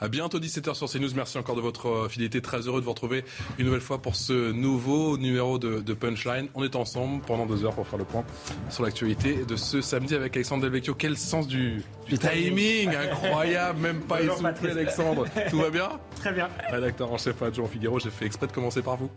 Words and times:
À 0.00 0.08
bientôt 0.08 0.38
17h 0.38 0.74
sur 0.74 0.90
CNews. 0.90 1.08
Merci 1.16 1.38
encore 1.38 1.56
de 1.56 1.60
votre 1.62 1.88
euh, 1.88 2.08
fidélité. 2.08 2.42
Très 2.42 2.58
heureux 2.68 2.80
de 2.80 2.84
vous 2.84 2.90
retrouver 2.92 3.24
une 3.58 3.64
nouvelle 3.64 3.80
fois 3.80 3.98
pour 4.02 4.14
ce 4.14 4.52
nouveau 4.52 5.16
numéro 5.16 5.58
de, 5.58 5.80
de 5.80 5.94
Punchline. 5.94 6.48
On 6.54 6.62
est 6.64 6.76
ensemble 6.76 7.22
pendant 7.26 7.46
deux 7.46 7.64
heures 7.64 7.74
pour 7.74 7.86
faire 7.88 7.98
le 7.98 8.04
point 8.04 8.24
sur 8.68 8.82
l'actualité 8.84 9.44
de 9.46 9.56
ce 9.56 9.80
samedi 9.80 10.14
avec 10.14 10.36
Alexandre 10.36 10.62
Delvecchio. 10.62 10.94
Quel 10.94 11.16
sens 11.16 11.46
du, 11.48 11.82
du 12.06 12.18
timing 12.18 12.94
incroyable, 12.94 13.80
même 13.80 14.00
pas 14.00 14.18
Bonjour, 14.18 14.46
essoufflé. 14.46 14.70
Alexandre. 14.72 15.26
Tout 15.50 15.58
va 15.58 15.70
bien? 15.70 15.88
Très 16.16 16.32
bien. 16.32 16.48
Rédacteur 16.70 17.10
en 17.12 17.18
chef 17.18 17.40
adjoint 17.42 17.66
Figaro, 17.68 17.98
j'ai 17.98 18.10
fait 18.10 18.26
exprès 18.26 18.46
de 18.46 18.52
commencer 18.52 18.82
par 18.82 18.96
vous. 18.96 19.10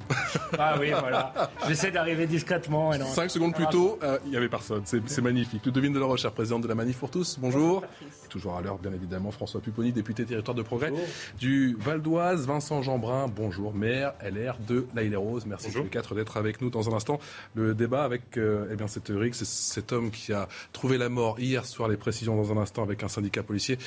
Ah 0.57 0.75
oui, 0.79 0.91
voilà. 0.97 1.33
J'essaie 1.67 1.91
d'arriver 1.91 2.25
discrètement. 2.25 2.93
Et 2.93 2.97
non. 2.97 3.05
5 3.05 3.29
secondes 3.29 3.53
plus 3.53 3.67
tôt, 3.67 3.99
euh, 4.03 4.17
il 4.25 4.31
n'y 4.31 4.37
avait 4.37 4.49
personne. 4.49 4.83
C'est 4.85 5.21
magnifique. 5.21 5.65
Ludovine 5.65 5.93
de 5.93 5.99
la 5.99 6.05
Recherche, 6.05 6.33
présidente 6.33 6.61
de 6.63 6.67
la 6.67 6.75
Manif 6.75 6.97
pour 6.97 7.11
tous. 7.11 7.37
Bonjour. 7.39 7.83
Toujours 8.29 8.55
à 8.55 8.61
l'heure, 8.61 8.77
bien 8.77 8.93
évidemment, 8.93 9.31
François 9.31 9.59
Pupponi, 9.59 9.91
député 9.91 10.25
territoire 10.25 10.55
de 10.55 10.61
progrès 10.61 10.93
du 11.39 11.75
Val 11.79 12.01
d'Oise. 12.01 12.45
Vincent 12.45 12.81
Jeanbrun, 12.81 13.27
bonjour. 13.27 13.73
Maire 13.73 14.13
LR 14.21 14.57
de 14.67 14.87
La 14.95 15.17
Rose. 15.17 15.45
Merci 15.45 15.71
tous 15.71 15.83
les 15.83 15.89
quatre 15.89 16.15
d'être 16.15 16.37
avec 16.37 16.61
nous 16.61 16.69
dans 16.69 16.89
un 16.89 16.93
instant. 16.93 17.19
Le 17.55 17.73
débat 17.73 18.03
avec 18.03 18.37
euh, 18.37 18.67
eh 18.71 18.75
bien, 18.75 18.87
cet 18.87 19.11
cet 19.33 19.91
homme 19.91 20.11
qui 20.11 20.33
a 20.33 20.47
trouvé 20.73 20.97
la 20.97 21.09
mort 21.09 21.39
hier 21.39 21.65
soir. 21.65 21.89
Les 21.89 21.97
précisions 21.97 22.35
dans 22.35 22.51
un 22.51 22.57
instant 22.57 22.83
avec 22.83 23.03
un 23.03 23.07
syndicat 23.07 23.43
policier 23.43 23.77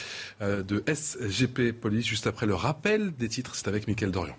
euh, 0.40 0.62
de 0.62 0.82
SGP 0.92 1.72
Police. 1.72 2.06
Juste 2.06 2.26
après 2.26 2.46
le 2.46 2.54
rappel 2.54 3.14
des 3.14 3.28
titres, 3.28 3.54
c'est 3.54 3.68
avec 3.68 3.86
Mickaël 3.86 4.10
Dorian. 4.10 4.36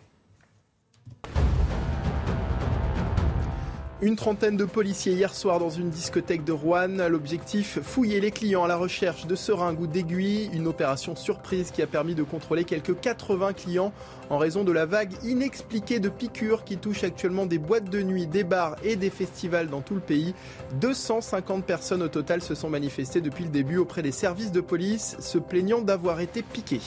Une 4.04 4.18
trentaine 4.18 4.58
de 4.58 4.66
policiers 4.66 5.14
hier 5.14 5.34
soir 5.34 5.59
dans 5.59 5.70
une 5.70 5.90
discothèque 5.90 6.44
de 6.44 6.52
Rouen. 6.52 7.08
L'objectif, 7.08 7.80
fouiller 7.82 8.20
les 8.20 8.32
clients 8.32 8.66
à 8.66 8.68
la 8.68 8.76
recherche 8.76 9.28
de 9.28 9.34
seringues 9.34 9.80
ou 9.80 9.88
d'aiguilles. 9.88 10.50
Une 10.52 10.68
opération 10.68 11.16
surprise 11.16 11.72
qui 11.72 11.82
a 11.82 11.88
permis 11.88 12.14
de 12.14 12.24
contrôler 12.24 12.66
quelques 12.66 13.00
80 13.00 13.54
clients 13.54 13.94
en 14.30 14.38
raison 14.38 14.66
de 14.66 14.74
la 14.74 14.86
vague 14.86 15.14
inexpliquée 15.24 16.02
de 16.02 16.09
piqûres 16.09 16.66
qui 16.66 16.76
touche 16.76 17.06
actuellement 17.06 17.46
des 17.46 17.59
boîtes 17.59 17.90
de 17.90 18.02
nuit, 18.02 18.28
des 18.28 18.44
bars 18.44 18.76
et 18.84 18.98
des 18.98 19.09
festivals 19.09 19.70
dans 19.70 19.80
tout 19.80 19.96
le 19.96 20.02
pays. 20.02 20.36
250 20.81 21.64
personnes 21.64 22.04
au 22.04 22.09
total 22.09 22.42
se 22.42 22.56
sont 22.56 22.70
manifestées 22.70 23.22
depuis 23.22 23.46
le 23.46 23.52
début 23.52 23.78
auprès 23.78 24.02
des 24.02 24.12
services 24.12 24.52
de 24.52 24.59
police, 24.59 25.16
se 25.22 25.38
plaignant 25.38 25.80
d'avoir 25.80 26.20
été 26.20 26.42
piqués. 26.42 26.81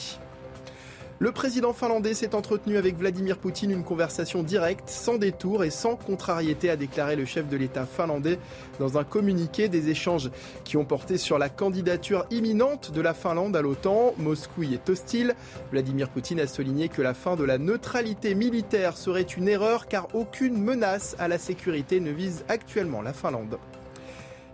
Le 1.19 1.31
président 1.31 1.73
finlandais 1.73 2.13
s'est 2.13 2.35
entretenu 2.35 2.77
avec 2.77 2.95
Vladimir 2.95 3.39
Poutine 3.39 3.71
une 3.71 3.83
conversation 3.83 4.43
directe, 4.43 4.87
sans 4.87 5.17
détour 5.17 5.63
et 5.63 5.71
sans 5.71 5.95
contrariété, 5.95 6.69
a 6.69 6.75
déclaré 6.75 7.15
le 7.15 7.25
chef 7.25 7.49
de 7.49 7.57
l'État 7.57 7.87
finlandais 7.87 8.37
dans 8.77 8.99
un 8.99 9.03
communiqué 9.03 9.67
des 9.67 9.89
échanges 9.89 10.29
qui 10.63 10.77
ont 10.77 10.85
porté 10.85 11.17
sur 11.17 11.39
la 11.39 11.49
candidature 11.49 12.27
imminente 12.29 12.91
de 12.91 13.01
la 13.01 13.15
Finlande 13.15 13.55
à 13.55 13.63
l'OTAN. 13.63 14.13
Moscou 14.19 14.61
y 14.61 14.75
est 14.75 14.89
hostile. 14.91 15.33
Vladimir 15.71 16.09
Poutine 16.09 16.39
a 16.39 16.45
souligné 16.45 16.87
que 16.87 17.01
la 17.01 17.15
fin 17.15 17.35
de 17.35 17.43
la 17.43 17.57
neutralité 17.57 18.35
militaire 18.35 18.95
serait 18.95 19.23
une 19.23 19.47
erreur 19.47 19.87
car 19.87 20.09
aucune 20.13 20.61
menace 20.61 21.15
à 21.17 21.27
la 21.27 21.39
sécurité 21.39 21.99
ne 21.99 22.11
vise 22.11 22.45
actuellement 22.47 23.01
la 23.01 23.13
Finlande. 23.13 23.57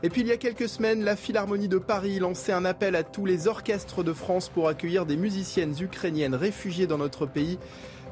Et 0.06 0.10
puis 0.10 0.20
il 0.20 0.28
y 0.28 0.34
a 0.34 0.38
quelques 0.38 0.68
semaines, 0.68 1.06
la 1.06 1.16
Philharmonie 1.16 1.70
de 1.70 1.78
Paris 1.78 2.20
lançait 2.20 2.52
un 2.52 2.66
appel 2.66 2.94
à 2.98 3.04
tous 3.04 3.26
les 3.26 3.48
orchestres 3.48 4.04
de 4.04 4.12
France 4.12 4.50
pour 4.50 4.68
accueillir 4.68 5.06
des 5.06 5.16
musiciennes 5.16 5.74
ukrainiennes 5.80 6.36
réfugiées 6.36 6.88
dans 6.88 6.98
notre 6.98 7.26
pays. 7.26 7.58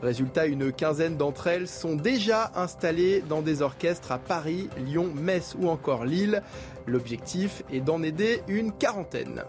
Résultat, 0.02 0.46
une 0.46 0.72
quinzaine 0.72 1.18
d'entre 1.18 1.47
elles 1.47 1.68
sont 1.68 1.97
déjà 1.97 2.53
installées 2.56 3.22
dans 3.28 3.41
des 3.41 3.62
orchestres 3.62 4.13
à 4.13 4.19
Paris, 4.19 4.69
Lyon, 4.85 5.12
Metz 5.13 5.53
ou 5.59 5.68
encore 5.68 6.06
Lille. 6.06 6.41
L'objectif 6.88 7.62
est 7.69 7.81
d'en 7.81 8.02
aider 8.03 8.41
une 8.47 8.72
quarantaine. 8.72 9.44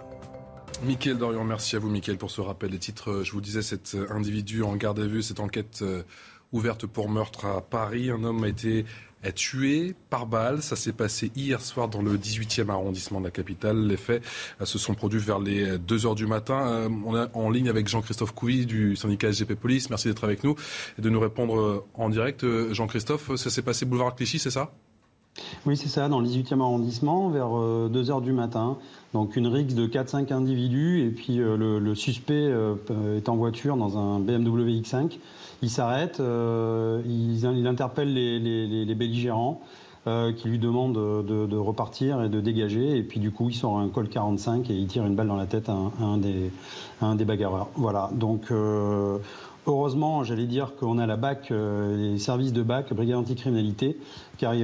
Mickaël 0.83 1.19
Dorian, 1.19 1.45
merci 1.45 1.77
à 1.77 1.79
vous 1.79 1.91
Mickaël 1.91 2.19
pour 2.19 2.33
ce 2.33 2.41
rappel 2.41 2.71
des 2.71 2.79
titres. 2.81 3.23
Je 3.23 3.31
vous 3.31 3.41
disais, 3.41 3.63
cet 3.63 3.97
individu 4.11 4.65
en 4.65 4.75
garde 4.75 4.99
à 4.99 5.07
vue, 5.07 5.23
cette 5.23 5.39
enquête 5.39 5.79
euh, 5.83 6.03
ouverte 6.51 6.87
pour 6.87 7.09
meurtre 7.09 7.47
à 7.47 7.61
Paris. 7.61 8.11
Un 8.11 8.25
homme 8.25 8.43
a 8.43 8.49
été 8.49 8.85
est 9.23 9.33
tué 9.33 9.95
par 10.11 10.27
balle. 10.27 10.63
Ça 10.63 10.77
s'est 10.77 10.93
passé 10.93 11.31
hier 11.37 11.61
soir 11.61 11.89
dans 11.89 12.03
le 12.03 12.17
18e 12.17 12.69
arrondissement 12.71 13.21
de 13.21 13.25
la 13.27 13.31
capitale. 13.31 13.87
Les 13.87 13.97
faits 13.97 14.23
euh, 14.61 14.65
se 14.65 14.79
sont 14.79 14.95
produits 14.95 15.21
vers 15.21 15.39
les 15.39 15.79
2 15.79 16.07
heures 16.07 16.15
du 16.15 16.27
matin. 16.27 16.67
Euh, 16.67 16.89
On 17.07 17.17
est 17.17 17.29
en 17.35 17.51
ligne 17.51 17.69
avec 17.69 17.89
Jean-Christophe 17.89 18.35
Couy 18.35 18.67
du 18.67 18.97
syndicat 18.97 19.33
SGP 19.33 19.55
Police. 19.55 19.91
Merci 19.91 20.09
d'être 20.09 20.25
avec 20.25 20.45
nous 20.45 20.55
et 20.99 21.03
de 21.03 21.11
nous 21.11 21.21
répondre 21.21 21.59
euh, 21.59 21.85
en 21.95 22.09
direct. 22.09 22.45
Euh, 22.45 22.73
Jean-Christophe, 22.73 23.37
ça 23.37 23.51
s'est 23.51 23.63
passé 23.63 23.85
boulevard 23.85 24.15
Clichy, 24.15 24.39
c'est 24.39 24.51
ça? 24.51 24.73
Oui, 25.65 25.77
c'est 25.77 25.89
ça, 25.89 26.09
dans 26.09 26.21
le 26.21 26.29
18e 26.29 26.61
arrondissement, 26.61 27.31
vers 27.31 27.49
2h 27.49 28.23
du 28.23 28.33
matin. 28.33 28.77
Donc 29.13 29.37
une 29.37 29.47
rixe 29.47 29.75
de 29.75 29.87
4-5 29.87 30.33
individus, 30.33 31.07
et 31.07 31.11
puis 31.11 31.41
euh, 31.41 31.57
le, 31.57 31.95
suspect 31.95 32.33
euh, 32.33 32.77
est 33.17 33.29
en 33.29 33.37
voiture 33.37 33.77
dans 33.77 33.99
un 33.99 34.21
BMW 34.21 34.81
X5. 34.81 35.19
Il 35.63 35.71
s'arrête, 35.71 36.19
euh, 36.19 37.01
il, 37.07 37.67
interpelle 37.67 38.13
les, 38.13 38.95
belligérants. 38.97 39.61
euh, 40.09 40.33
qui 40.33 40.49
lui 40.49 40.59
demandent 40.59 40.95
de, 40.95 41.57
repartir 41.57 42.21
et 42.25 42.29
de 42.29 42.41
dégager. 42.41 42.99
Et 42.99 43.05
puis 43.05 43.21
du 43.21 43.31
coup, 43.31 43.51
il 43.51 43.55
sort 43.55 43.79
un 43.79 43.89
col 43.89 44.09
45 44.09 44.69
et 44.69 44.75
il 44.75 44.89
tire 44.89 45.07
une 45.07 45.15
balle 45.15 45.29
dans 45.29 45.37
la 45.37 45.47
tête 45.47 45.69
à 45.69 45.77
un, 46.03 47.15
des, 47.15 47.25
bagarreurs. 47.25 47.69
Voilà. 47.77 48.11
Donc 48.13 48.51
euh, 48.51 49.19
heureusement, 49.69 50.25
j'allais 50.25 50.47
dire 50.47 50.75
qu'on 50.75 50.99
a 50.99 51.07
la 51.07 51.17
BAC, 51.17 51.51
les 51.51 52.19
services 52.19 52.53
de 52.53 52.65
BAC, 52.65 52.93
Brigade 52.93 53.19
anticriminalité, 53.19 53.97
car 54.39 54.55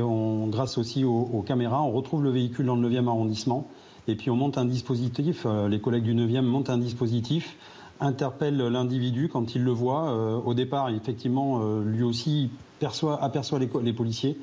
grâce 0.48 0.78
aussi 0.78 1.04
aux, 1.04 1.44
caméras, 1.46 1.80
on 1.82 1.92
retrouve 1.92 2.24
le 2.24 2.30
véhicule 2.30 2.66
dans 2.66 2.74
le 2.74 2.90
9e 2.90 3.06
arrondissement. 3.06 3.68
Et 4.08 4.16
puis 4.16 4.30
on 4.30 4.36
monte 4.36 4.58
un 4.58 4.64
dispositif, 4.64 5.46
les 5.68 5.80
collègues 5.80 6.02
du 6.02 6.14
9e 6.14 6.40
montent 6.40 6.70
un 6.70 6.78
dispositif, 6.78 7.56
interpellent 8.00 8.56
l'individu 8.68 9.28
quand 9.28 9.54
il 9.54 9.64
le 9.64 9.70
voit. 9.70 10.10
Euh, 10.10 10.36
au 10.36 10.54
départ, 10.54 10.88
effectivement, 10.90 11.60
euh, 11.62 11.84
lui 11.84 12.02
aussi 12.02 12.50
perçoit, 12.78 13.22
aperçoit 13.22 13.58
les, 13.58 13.92
policiers. 13.92 14.38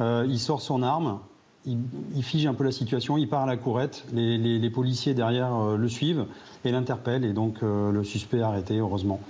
Euh, 0.00 0.26
il 0.28 0.38
sort 0.38 0.60
son 0.60 0.82
arme, 0.82 1.20
il, 1.64 2.22
fige 2.22 2.46
un 2.46 2.54
peu 2.54 2.64
la 2.64 2.72
situation, 2.72 3.18
il 3.18 3.28
part 3.28 3.42
à 3.42 3.46
la 3.46 3.56
courette. 3.56 4.04
Les, 4.12 4.70
policiers 4.70 5.14
derrière 5.14 5.76
le 5.76 5.88
suivent 5.88 6.26
et 6.64 6.70
l'interpellent. 6.70 7.24
Et 7.24 7.32
donc 7.32 7.60
le 7.62 8.04
suspect 8.04 8.38
est 8.38 8.42
arrêté, 8.42 8.78
heureusement. 8.78 9.20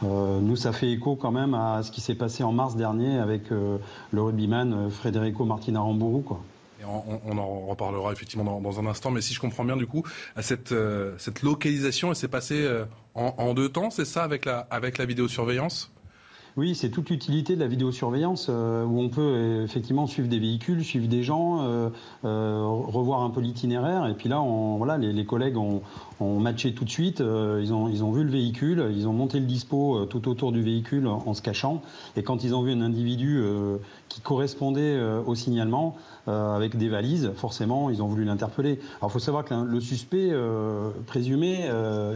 Nous, 0.00 0.56
ça 0.56 0.72
fait 0.72 0.90
écho 0.90 1.16
quand 1.16 1.32
même 1.32 1.52
à 1.52 1.82
ce 1.82 1.92
qui 1.92 2.00
s'est 2.00 2.14
passé 2.14 2.44
en 2.44 2.52
mars 2.52 2.76
dernier 2.76 3.18
avec 3.18 3.50
le 3.50 4.22
rugbyman 4.22 4.88
Federico 4.90 5.44
Martina 5.44 5.80
Rambourou. 5.80 6.22
Quoi. 6.22 6.40
On, 6.84 7.38
en 7.38 7.66
reparlera 7.66 8.12
effectivement 8.12 8.60
dans, 8.60 8.80
un 8.80 8.86
instant, 8.86 9.10
mais 9.10 9.20
si 9.20 9.34
je 9.34 9.40
comprends 9.40 9.64
bien 9.64 9.76
du 9.76 9.86
coup, 9.86 10.02
euh, 10.72 11.14
cette 11.18 11.42
localisation, 11.42 12.10
elle 12.10 12.16
s'est 12.16 12.28
passée 12.28 12.62
euh, 12.62 12.84
en, 13.14 13.34
en 13.38 13.54
deux 13.54 13.68
temps, 13.68 13.90
c'est 13.90 14.04
ça 14.04 14.22
avec 14.24 14.44
la, 14.44 14.66
avec 14.70 14.98
la 14.98 15.04
vidéosurveillance? 15.04 15.91
Oui, 16.58 16.74
c'est 16.74 16.90
toute 16.90 17.08
l'utilité 17.08 17.54
de 17.54 17.60
la 17.60 17.66
vidéosurveillance 17.66 18.48
euh, 18.50 18.84
où 18.84 19.00
on 19.00 19.08
peut 19.08 19.22
euh, 19.22 19.64
effectivement 19.64 20.06
suivre 20.06 20.28
des 20.28 20.38
véhicules, 20.38 20.84
suivre 20.84 21.08
des 21.08 21.22
gens, 21.22 21.60
euh, 21.62 21.88
revoir 22.62 23.22
un 23.22 23.30
peu 23.30 23.40
l'itinéraire. 23.40 24.06
Et 24.06 24.12
puis 24.12 24.28
là, 24.28 24.44
voilà, 24.76 24.98
les, 24.98 25.24
collègues 25.24 25.56
ont, 25.56 25.80
matché 26.20 26.74
tout 26.74 26.84
de 26.84 26.90
suite. 26.90 27.20
ils, 27.20 27.72
ont, 27.72 27.88
ils 27.88 28.04
ont 28.04 28.12
vu 28.12 28.22
le 28.22 28.30
véhicule, 28.30 28.92
ils 28.94 29.08
ont 29.08 29.14
monté 29.14 29.40
le 29.40 29.46
dispo 29.46 30.04
tout 30.04 30.28
autour 30.28 30.52
du 30.52 30.60
véhicule 30.60 31.08
en, 31.08 31.22
en 31.24 31.32
se 31.32 31.40
cachant. 31.40 31.80
Et 32.16 32.22
quand 32.22 32.44
ils 32.44 32.54
ont 32.54 32.62
vu 32.62 32.72
un 32.72 32.82
individu 32.82 33.42
qui 34.08 34.20
correspondait 34.20 35.00
au 35.26 35.34
signalement 35.34 35.96
avec 36.26 36.76
des 36.76 36.88
valises, 36.88 37.32
forcément, 37.34 37.90
ils 37.90 38.02
ont 38.02 38.06
voulu 38.06 38.24
l'interpeller. 38.24 38.78
Alors, 39.00 39.10
il 39.10 39.12
faut 39.12 39.18
savoir 39.18 39.44
que 39.44 39.54
le 39.54 39.80
suspect 39.80 40.30
présumé 41.06 41.68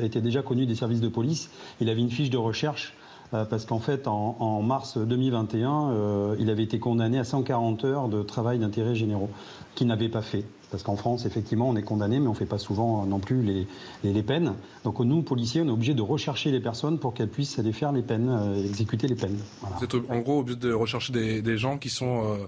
était 0.02 0.20
déjà 0.20 0.42
connu 0.42 0.66
des 0.66 0.74
services 0.74 1.00
de 1.00 1.08
police. 1.08 1.50
Il 1.80 1.88
avait 1.88 2.02
une 2.02 2.10
fiche 2.10 2.30
de 2.30 2.38
recherche 2.38 2.94
parce 3.30 3.64
qu'en 3.64 3.80
fait, 3.80 4.06
en, 4.06 4.62
mars 4.62 4.98
2021, 4.98 5.90
euh, 5.90 6.36
il 6.38 6.50
avait 6.50 6.62
été 6.62 6.78
condamné 6.78 7.18
à 7.18 7.24
140 7.24 7.84
heures 7.84 8.08
de 8.08 8.22
travail 8.22 8.58
d'intérêt 8.58 8.94
généraux, 8.94 9.30
qu'il 9.74 9.86
n'avait 9.86 10.08
pas 10.08 10.22
fait. 10.22 10.44
Parce 10.70 10.82
qu'en 10.82 10.96
France, 10.96 11.26
effectivement, 11.26 11.68
on 11.68 11.76
est 11.76 11.82
condamné, 11.82 12.18
mais 12.18 12.26
on 12.26 12.32
ne 12.32 12.36
fait 12.36 12.44
pas 12.44 12.58
souvent 12.58 13.02
euh, 13.02 13.06
non 13.06 13.20
plus 13.20 13.66
les, 14.02 14.22
peines. 14.22 14.54
Donc 14.84 14.98
nous, 15.00 15.22
policiers, 15.22 15.62
on 15.62 15.66
est 15.66 15.70
obligé 15.70 15.94
de 15.94 16.02
rechercher 16.02 16.50
les 16.50 16.60
personnes 16.60 16.98
pour 16.98 17.14
qu'elles 17.14 17.28
puissent 17.28 17.58
aller 17.58 17.72
faire 17.72 17.92
les 17.92 18.02
peines, 18.02 18.28
euh, 18.28 18.64
exécuter 18.64 19.06
les 19.06 19.14
peines. 19.14 19.38
Vous 19.62 19.84
êtes 19.84 19.94
en 19.94 20.18
gros 20.20 20.40
obligé 20.40 20.58
de 20.58 20.72
rechercher 20.72 21.12
des, 21.40 21.58
gens 21.58 21.78
qui 21.78 21.88
sont 21.88 22.24
euh, 22.24 22.46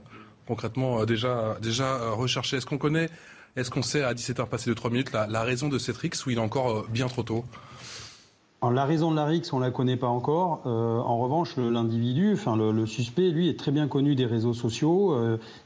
concrètement 0.49 1.01
euh, 1.01 1.07
déjà, 1.07 1.29
euh, 1.29 2.13
recherchés. 2.13 2.57
Est-ce 2.57 2.67
qu'on 2.67 2.79
connaît 2.79 3.11
Est-ce 3.55 3.71
qu'on 3.71 3.83
sait 3.83 4.03
à 4.03 4.15
17h 4.15 4.49
passé 4.49 4.71
de 4.71 4.75
3 4.75 4.91
minutes 4.91 5.13
la, 5.13 5.43
raison 5.43 5.69
de 5.69 5.79
cette 5.79 5.99
rixe 5.99 6.27
ou 6.27 6.31
il 6.31 6.39
est 6.39 6.41
encore 6.41 6.87
bien 6.89 7.07
trop 7.07 7.23
tôt? 7.23 7.45
La 8.63 8.85
raison 8.85 9.11
de 9.11 9.17
la 9.17 9.25
RIX, 9.25 9.53
on 9.53 9.59
la 9.59 9.71
connaît 9.71 9.97
pas 9.97 10.09
encore. 10.09 10.63
en 10.67 11.19
revanche, 11.19 11.57
l'individu, 11.57 12.33
enfin 12.35 12.57
le, 12.57 12.87
suspect, 12.87 13.31
lui, 13.31 13.49
est 13.49 13.59
très 13.59 13.71
bien 13.71 13.89
connu 13.89 14.15
des 14.15 14.27
réseaux 14.27 14.55
sociaux. 14.55 15.17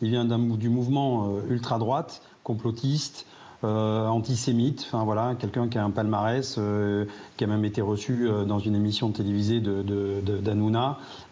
il 0.00 0.08
vient 0.08 0.24
du 0.24 0.68
mouvement 0.68 1.28
ultra 1.48 1.78
droite, 1.78 2.22
complotiste, 2.44 3.26
euh, 3.64 4.08
antisémite, 4.08 4.84
enfin 4.88 5.04
voilà, 5.04 5.36
quelqu'un 5.38 5.68
qui 5.68 5.78
a 5.78 5.84
un 5.84 5.90
palmarès, 5.90 6.56
euh, 6.58 7.04
qui 7.36 7.44
a 7.44 7.46
même 7.46 7.64
été 7.64 7.80
reçu 7.80 8.26
euh, 8.26 8.44
dans 8.44 8.58
une 8.58 8.74
émission 8.74 9.12
télévisée 9.12 9.60
de, 9.60 9.84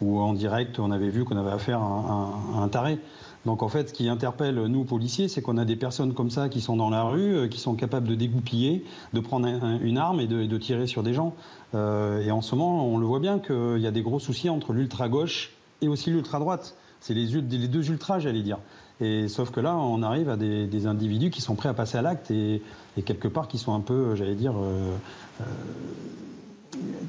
où 0.00 0.20
en 0.20 0.32
direct 0.32 0.78
on 0.78 0.92
avait 0.92 1.08
vu 1.08 1.24
qu'on 1.24 1.36
avait 1.36 1.50
affaire 1.50 1.80
à, 1.80 2.30
un 2.56 2.68
taré. 2.68 3.00
Donc 3.46 3.62
en 3.62 3.68
fait, 3.68 3.88
ce 3.88 3.94
qui 3.94 4.08
interpelle 4.08 4.56
nous 4.66 4.84
policiers, 4.84 5.28
c'est 5.28 5.40
qu'on 5.40 5.56
a 5.56 5.64
des 5.64 5.76
personnes 5.76 6.12
comme 6.12 6.30
ça 6.30 6.48
qui 6.48 6.60
sont 6.60 6.76
dans 6.76 6.90
la 6.90 7.04
rue, 7.04 7.48
qui 7.48 7.58
sont 7.58 7.74
capables 7.74 8.06
de 8.06 8.14
dégoupiller, 8.14 8.84
de 9.14 9.20
prendre 9.20 9.48
une 9.80 9.96
arme 9.96 10.20
et 10.20 10.26
de, 10.26 10.58
tirer 10.58 10.86
sur 10.86 11.02
des 11.02 11.14
gens. 11.14 11.34
et 11.74 12.30
en 12.30 12.42
ce 12.42 12.54
moment, 12.54 12.86
on 12.86 12.98
le 12.98 13.06
voit 13.06 13.20
bien 13.20 13.38
qu'il 13.38 13.78
y 13.78 13.86
a 13.86 13.90
des 13.90 14.02
gros 14.02 14.20
soucis 14.20 14.50
entre 14.50 14.74
l'ultra 14.74 15.08
gauche 15.08 15.52
et 15.80 15.88
aussi 15.88 16.10
l'ultra 16.10 16.38
droite. 16.38 16.76
C'est 17.00 17.14
les, 17.14 17.26
deux 17.40 17.90
ultras, 17.90 18.18
j'allais 18.18 18.42
dire. 18.42 18.58
Et 19.00 19.28
sauf 19.28 19.50
que 19.50 19.60
là, 19.60 19.74
on 19.76 20.02
arrive 20.02 20.28
à 20.28 20.36
des, 20.36 20.86
individus 20.86 21.30
qui 21.30 21.40
sont 21.40 21.54
prêts 21.54 21.70
à 21.70 21.74
passer 21.74 21.96
à 21.96 22.02
l'acte 22.02 22.30
et, 22.30 22.62
quelque 23.04 23.28
part 23.28 23.48
qui 23.48 23.56
sont 23.56 23.74
un 23.74 23.80
peu, 23.80 24.14
j'allais 24.14 24.34
dire, 24.34 24.52
euh, 24.58 24.94
euh, 25.40 25.44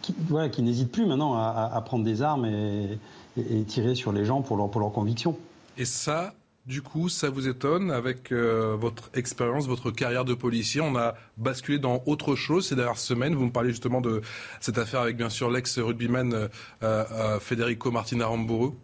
qui, 0.01 0.15
voilà, 0.29 0.47
qui 0.47 0.61
n'hésitent 0.61 0.91
plus 0.91 1.05
maintenant 1.05 1.35
à, 1.35 1.81
prendre 1.85 2.05
des 2.05 2.21
armes 2.21 2.45
et, 2.45 2.97
tirer 3.67 3.95
sur 3.95 4.11
les 4.11 4.25
gens 4.25 4.41
pour 4.41 4.57
leur, 4.57 4.69
pour 4.69 4.81
leur 4.81 4.91
conviction. 4.91 5.37
Et 5.77 5.85
ça, 5.85 6.33
du 6.65 6.81
coup, 6.81 7.09
ça 7.09 7.29
vous 7.29 7.47
étonne 7.47 7.91
avec 7.91 8.31
euh, 8.31 8.75
votre 8.79 9.09
expérience, 9.13 9.67
votre 9.67 9.91
carrière 9.91 10.25
de 10.25 10.33
policier 10.33 10.81
On 10.81 10.95
a 10.95 11.15
basculé 11.37 11.79
dans 11.79 12.03
autre 12.05 12.35
chose 12.35 12.67
ces 12.67 12.75
dernières 12.75 12.97
semaines. 12.97 13.35
Vous 13.35 13.45
me 13.45 13.51
parlez 13.51 13.69
justement 13.69 14.01
de 14.01 14.21
cette 14.59 14.77
affaire 14.77 15.01
avec 15.01 15.17
bien 15.17 15.29
sûr 15.29 15.49
l'ex-rugbyman 15.49 16.49
Federico 17.39 17.91
Martina 17.91 18.27
Rambourou. 18.27 18.75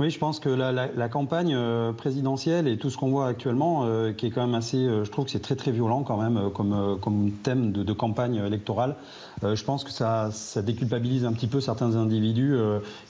Oui, 0.00 0.10
je 0.10 0.18
pense 0.18 0.40
que 0.40 0.48
la, 0.48 1.08
campagne 1.08 1.54
euh, 1.54 1.92
présidentielle 1.92 2.66
et 2.66 2.78
tout 2.78 2.90
ce 2.90 2.96
qu'on 2.96 3.10
voit 3.10 3.28
actuellement, 3.28 3.84
euh, 3.84 4.12
qui 4.12 4.26
est 4.26 4.30
quand 4.30 4.44
même 4.44 4.56
assez, 4.56 4.78
euh, 4.78 5.04
je 5.04 5.10
trouve 5.12 5.26
que 5.26 5.30
c'est 5.30 5.38
très 5.38 5.54
très 5.54 5.70
violent 5.70 6.02
quand 6.02 6.16
même 6.16 6.50
comme, 6.50 7.30
thème 7.44 7.70
de, 7.70 7.92
campagne 7.92 8.42
électorale. 8.44 8.96
je 9.44 9.62
pense 9.62 9.84
que 9.84 9.92
ça, 9.92 10.30
déculpabilise 10.64 11.24
un 11.24 11.32
petit 11.32 11.46
peu 11.46 11.60
certains 11.60 11.94
individus 11.94 12.56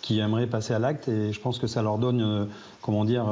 qui 0.02 0.19
aimeraient 0.19 0.46
passer 0.46 0.75
à 0.75 0.78
l'acte 0.78 1.08
et 1.08 1.32
je 1.32 1.40
pense 1.40 1.58
que 1.58 1.66
ça 1.66 1.81
leur 1.81 1.96
donne, 1.96 2.48
comment 2.82 3.06
dire, 3.06 3.25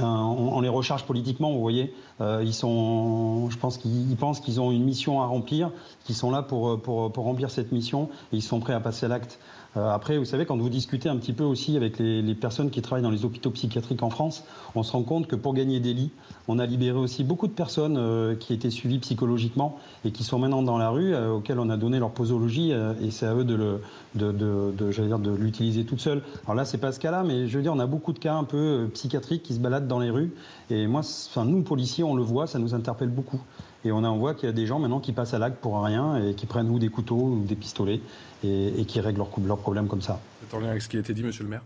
on, 0.00 0.60
les 0.62 0.68
recharge 0.70 1.04
politiquement. 1.04 1.52
Vous 1.52 1.60
voyez, 1.60 1.92
ils 2.20 2.54
sont, 2.54 3.50
je 3.50 3.58
pense 3.58 3.76
qu'ils 3.76 4.16
pensent 4.16 4.40
qu'ils 4.40 4.58
ont 4.58 4.72
une 4.72 4.84
mission 4.84 5.20
à 5.20 5.26
remplir, 5.26 5.70
qu'ils 6.04 6.16
sont 6.16 6.30
là 6.30 6.42
pour 6.42 6.80
remplir 7.14 7.50
cette 7.50 7.72
mission 7.72 8.08
et 8.32 8.36
ils 8.36 8.42
sont 8.42 8.60
prêts 8.60 8.72
à 8.74 8.80
passer 8.80 9.04
à 9.04 9.10
l'acte. 9.10 9.38
Euh, 9.76 9.90
après, 9.90 10.18
vous 10.18 10.24
savez, 10.24 10.46
quand 10.46 10.56
vous 10.56 10.68
discutez 10.68 11.08
un 11.08 11.16
petit 11.16 11.32
peu 11.32 11.44
aussi 11.44 11.76
avec 11.76 11.98
les, 11.98 12.34
personnes 12.34 12.70
qui 12.70 12.82
travaillent 12.82 13.02
dans 13.02 13.10
les 13.10 13.24
hôpitaux 13.24 13.50
psychiatriques 13.50 14.02
en 14.02 14.10
France, 14.10 14.44
on 14.74 14.82
se 14.82 14.92
rend 14.92 15.02
compte 15.02 15.26
que 15.26 15.36
pour 15.36 15.54
gagner 15.54 15.80
des 15.80 15.94
lits, 15.94 16.10
on 16.48 16.58
a 16.58 16.66
libéré 16.66 16.98
aussi 16.98 17.24
beaucoup 17.24 17.46
de 17.46 17.52
personnes 17.52 17.96
euh, 17.96 18.34
qui 18.34 18.52
étaient 18.52 18.70
suivies 18.70 18.98
psychologiquement 18.98 19.78
et 20.04 20.10
qui 20.10 20.24
sont 20.24 20.38
maintenant 20.38 20.62
dans 20.62 20.78
la 20.78 20.90
rue, 20.90 21.14
euh, 21.14 21.32
auxquelles 21.32 21.58
on 21.58 21.70
a 21.70 21.76
donné 21.76 21.98
leur 21.98 22.10
posologie, 22.10 22.72
et 23.00 23.10
c'est 23.10 23.26
à 23.26 23.34
eux 23.34 23.44
de, 23.44 23.80
de 24.14 25.36
l'utiliser 25.36 25.84
toute 25.84 26.00
seule. 26.00 26.22
Alors 26.44 26.54
là, 26.54 26.64
c'est 26.64 26.78
pas 26.78 26.92
ce 26.92 27.00
cas-là, 27.00 27.22
mais 27.24 27.48
je 27.48 27.56
veux 27.56 27.62
dire, 27.62 27.72
on 27.72 27.78
a 27.78 27.86
beaucoup 27.86 28.12
de 28.12 28.18
cas 28.18 28.34
un 28.34 28.44
peu 28.44 28.88
psychiatriques 28.94 29.42
qui 29.42 29.54
se 29.54 29.60
baladent 29.60 29.88
dans 29.88 29.98
les 29.98 30.10
rues, 30.10 30.32
et 30.70 30.86
moi, 30.86 31.00
enfin, 31.00 31.44
nous, 31.44 31.62
policiers, 31.62 32.04
on 32.04 32.14
le 32.14 32.22
voit, 32.22 32.46
ça 32.46 32.58
nous 32.58 32.74
interpelle 32.74 33.10
beaucoup. 33.10 33.40
Et 33.84 33.92
on, 33.92 33.98
on 34.04 34.16
voit 34.16 34.34
qu'il 34.34 34.46
y 34.46 34.50
a 34.50 34.52
des 34.52 34.66
gens 34.66 34.78
maintenant 34.78 35.00
qui 35.00 35.12
passent 35.12 35.34
à 35.34 35.38
l'acte 35.38 35.58
pour 35.58 35.82
rien 35.82 36.16
et 36.24 36.34
qui 36.34 36.46
prennent 36.46 36.70
ou 36.70 36.78
des 36.78 36.88
couteaux 36.88 37.16
ou 37.16 37.44
des 37.44 37.56
pistolets 37.56 38.00
et, 38.42 38.84
qui 38.86 39.00
règlent 39.00 39.18
leurs 39.18 39.30
leur 39.44 39.58
problèmes 39.58 39.88
comme 39.88 40.02
ça. 40.02 40.20
C'est 40.40 40.56
en 40.56 40.60
lien 40.60 40.70
avec 40.70 40.82
ce 40.82 40.88
qui 40.88 40.96
a 40.96 41.00
été 41.00 41.14
dit, 41.14 41.22
monsieur 41.22 41.44
le 41.44 41.50
maire? 41.50 41.62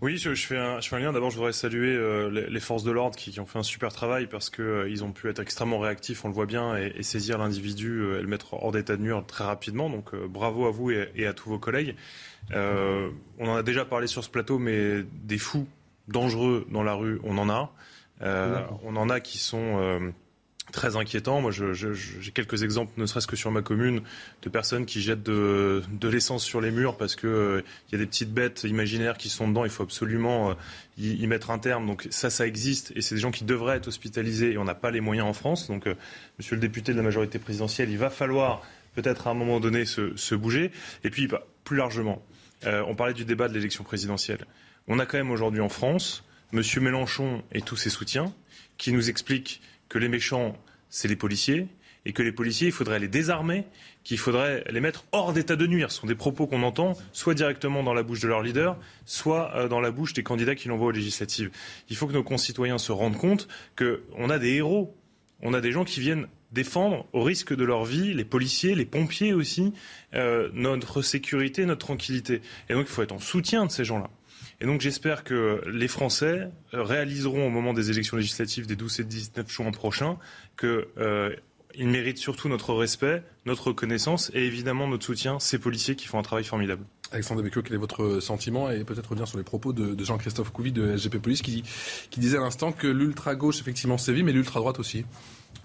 Oui, 0.00 0.16
je, 0.16 0.32
fais 0.34 0.56
un, 0.56 0.80
je, 0.80 0.88
fais 0.88 0.96
un, 0.96 1.00
lien. 1.00 1.12
D'abord, 1.12 1.30
je 1.30 1.36
voudrais 1.36 1.52
saluer 1.52 1.96
euh, 1.96 2.46
les, 2.48 2.60
forces 2.60 2.84
de 2.84 2.92
l'ordre 2.92 3.16
qui, 3.16 3.38
ont 3.40 3.46
fait 3.46 3.58
un 3.58 3.64
super 3.64 3.92
travail 3.92 4.28
parce 4.28 4.48
qu'ils 4.48 4.62
euh, 4.64 5.02
ont 5.02 5.10
pu 5.10 5.28
être 5.28 5.40
extrêmement 5.40 5.80
réactifs, 5.80 6.24
on 6.24 6.28
le 6.28 6.34
voit 6.34 6.46
bien, 6.46 6.76
et, 6.76 7.02
saisir 7.02 7.38
l'individu 7.38 7.98
euh, 7.98 8.18
et 8.18 8.22
le 8.22 8.28
mettre 8.28 8.54
hors 8.54 8.70
d'état 8.70 8.96
de 8.96 9.02
nuire 9.02 9.24
très 9.26 9.42
rapidement. 9.42 9.90
Donc, 9.90 10.14
bravo 10.14 10.66
à 10.66 10.70
vous 10.70 10.92
et, 10.92 11.26
à 11.26 11.32
tous 11.32 11.48
vos 11.48 11.58
collègues. 11.58 11.96
on 12.52 13.10
en 13.40 13.56
a 13.56 13.62
déjà 13.64 13.84
parlé 13.84 14.06
sur 14.06 14.22
ce 14.22 14.30
plateau, 14.30 14.58
mais 14.58 15.02
des 15.24 15.38
fous 15.38 15.66
dangereux 16.06 16.64
dans 16.70 16.84
la 16.84 16.94
rue, 16.94 17.20
on 17.24 17.36
en 17.36 17.50
a. 17.50 17.72
on 18.20 18.94
en 18.94 19.10
a 19.10 19.18
qui 19.18 19.38
sont 19.38 20.12
très 20.72 20.96
inquiétant. 20.96 21.40
Moi, 21.40 21.50
j'ai 21.52 22.30
quelques 22.32 22.62
exemples, 22.62 22.92
ne 22.96 23.06
serait-ce 23.06 23.26
que 23.26 23.36
sur 23.36 23.50
ma 23.50 23.62
commune, 23.62 24.02
de 24.42 24.48
personnes 24.48 24.86
qui 24.86 25.00
jettent 25.00 25.22
de, 25.22 25.82
l'essence 26.02 26.44
sur 26.44 26.60
les 26.60 26.70
murs 26.70 26.96
parce 26.96 27.16
qu'il 27.16 27.28
euh, 27.28 27.62
y 27.92 27.94
a 27.94 27.98
des 27.98 28.06
petites 28.06 28.32
bêtes 28.32 28.64
imaginaires 28.64 29.16
qui 29.16 29.28
sont 29.28 29.48
dedans. 29.48 29.64
Il 29.64 29.70
faut 29.70 29.82
absolument 29.82 30.50
euh, 30.50 30.54
y, 30.98 31.26
mettre 31.26 31.50
un 31.50 31.58
terme. 31.58 31.86
Donc 31.86 32.06
ça, 32.10 32.30
ça 32.30 32.46
existe 32.46 32.92
et 32.96 33.02
c'est 33.02 33.14
des 33.14 33.20
gens 33.20 33.30
qui 33.30 33.44
devraient 33.44 33.76
être 33.76 33.88
hospitalisés 33.88 34.52
et 34.52 34.58
on 34.58 34.64
n'a 34.64 34.74
pas 34.74 34.90
les 34.90 35.00
moyens 35.00 35.28
en 35.28 35.32
France. 35.32 35.68
Donc, 35.68 35.86
euh, 35.86 35.94
Monsieur 36.38 36.54
le 36.54 36.60
député 36.60 36.92
de 36.92 36.96
la 36.96 37.02
majorité 37.02 37.38
présidentielle, 37.38 37.90
il 37.90 37.98
va 37.98 38.10
falloir 38.10 38.62
peut-être 38.94 39.26
à 39.26 39.30
un 39.30 39.34
moment 39.34 39.60
donné 39.60 39.84
se, 39.84 40.34
bouger. 40.34 40.70
Et 41.04 41.10
puis, 41.10 41.26
bah, 41.26 41.46
plus 41.64 41.76
largement, 41.76 42.24
on 42.64 42.94
parlait 42.94 43.14
du 43.14 43.24
débat 43.24 43.48
de 43.48 43.54
l'élection 43.54 43.84
présidentielle. 43.84 44.44
On 44.86 44.98
a 44.98 45.06
quand 45.06 45.18
même 45.18 45.30
aujourd'hui 45.30 45.60
en 45.60 45.68
France 45.68 46.24
Monsieur 46.52 46.80
Mélenchon 46.80 47.42
et 47.52 47.60
tous 47.60 47.76
ses 47.76 47.90
soutiens 47.90 48.32
qui 48.78 48.92
nous 48.92 49.10
expliquent 49.10 49.60
que 49.88 49.98
les 49.98 50.08
méchants, 50.08 50.56
c'est 50.88 51.08
les 51.08 51.16
policiers, 51.16 51.68
et 52.04 52.12
que 52.12 52.22
les 52.22 52.32
policiers, 52.32 52.68
il 52.68 52.72
faudrait 52.72 52.98
les 52.98 53.08
désarmer, 53.08 53.64
qu'il 54.02 54.18
faudrait 54.18 54.64
les 54.70 54.80
mettre 54.80 55.04
hors 55.12 55.32
d'état 55.32 55.56
de 55.56 55.66
nuire. 55.66 55.90
Ce 55.92 56.00
sont 56.00 56.06
des 56.06 56.14
propos 56.14 56.46
qu'on 56.46 56.62
entend, 56.62 56.94
soit 57.12 57.34
directement 57.34 57.82
dans 57.82 57.92
la 57.92 58.02
bouche 58.02 58.20
de 58.20 58.28
leur 58.28 58.42
leader, 58.42 58.78
soit 59.04 59.54
euh, 59.54 59.68
dans 59.68 59.80
la 59.80 59.90
bouche 59.90 60.14
des 60.14 60.22
candidats 60.22 60.54
qui 60.54 60.68
l'envoient 60.68 60.88
aux 60.88 60.92
législatives. 60.92 61.50
Il 61.90 61.96
faut 61.96 62.06
que 62.06 62.14
nos 62.14 62.22
concitoyens 62.22 62.78
se 62.78 62.92
rendent 62.92 63.18
compte 63.18 63.48
qu'on 63.76 64.30
a 64.30 64.38
des 64.38 64.54
héros, 64.54 64.96
on 65.42 65.52
a 65.52 65.60
des 65.60 65.70
gens 65.70 65.84
qui 65.84 66.00
viennent 66.00 66.28
défendre 66.50 67.06
au 67.12 67.22
risque 67.22 67.54
de 67.54 67.64
leur 67.64 67.84
vie, 67.84 68.14
les 68.14 68.24
policiers, 68.24 68.74
les 68.74 68.86
pompiers 68.86 69.34
aussi, 69.34 69.74
euh, 70.14 70.48
notre 70.54 71.02
sécurité, 71.02 71.66
notre 71.66 71.84
tranquillité. 71.84 72.40
Et 72.70 72.74
donc 72.74 72.86
il 72.88 72.92
faut 72.92 73.02
être 73.02 73.12
en 73.12 73.18
soutien 73.18 73.66
de 73.66 73.70
ces 73.70 73.84
gens-là. 73.84 74.08
Et 74.60 74.66
donc 74.66 74.80
j'espère 74.80 75.22
que 75.22 75.62
les 75.66 75.88
Français 75.88 76.50
réaliseront 76.72 77.46
au 77.46 77.50
moment 77.50 77.72
des 77.72 77.90
élections 77.90 78.16
législatives 78.16 78.66
des 78.66 78.74
12 78.74 79.00
et 79.00 79.04
19 79.04 79.50
juin 79.50 79.70
prochains 79.70 80.18
qu'ils 80.58 80.84
euh, 80.98 81.30
méritent 81.78 82.18
surtout 82.18 82.48
notre 82.48 82.74
respect, 82.74 83.22
notre 83.46 83.68
reconnaissance 83.68 84.32
et 84.34 84.44
évidemment 84.44 84.88
notre 84.88 85.04
soutien, 85.04 85.38
ces 85.38 85.58
policiers 85.58 85.94
qui 85.94 86.08
font 86.08 86.18
un 86.18 86.22
travail 86.22 86.44
formidable. 86.44 86.82
Alexandre 87.12 87.42
Becchio, 87.42 87.62
quel 87.62 87.74
est 87.74 87.78
votre 87.78 88.20
sentiment 88.20 88.68
et 88.68 88.84
peut-être 88.84 89.08
revenir 89.08 89.28
sur 89.28 89.38
les 89.38 89.44
propos 89.44 89.72
de, 89.72 90.04
Jean-Christophe 90.04 90.50
Couvi 90.50 90.72
de 90.72 90.96
SGP 90.96 91.18
Police 91.18 91.40
qui, 91.40 91.62
qui 92.10 92.20
disait 92.20 92.36
à 92.36 92.40
l'instant 92.40 92.72
que 92.72 92.88
l'ultra-gauche 92.88 93.60
effectivement 93.60 93.96
sévit 93.96 94.24
mais 94.24 94.32
l'ultra-droite 94.32 94.80
aussi 94.80 95.04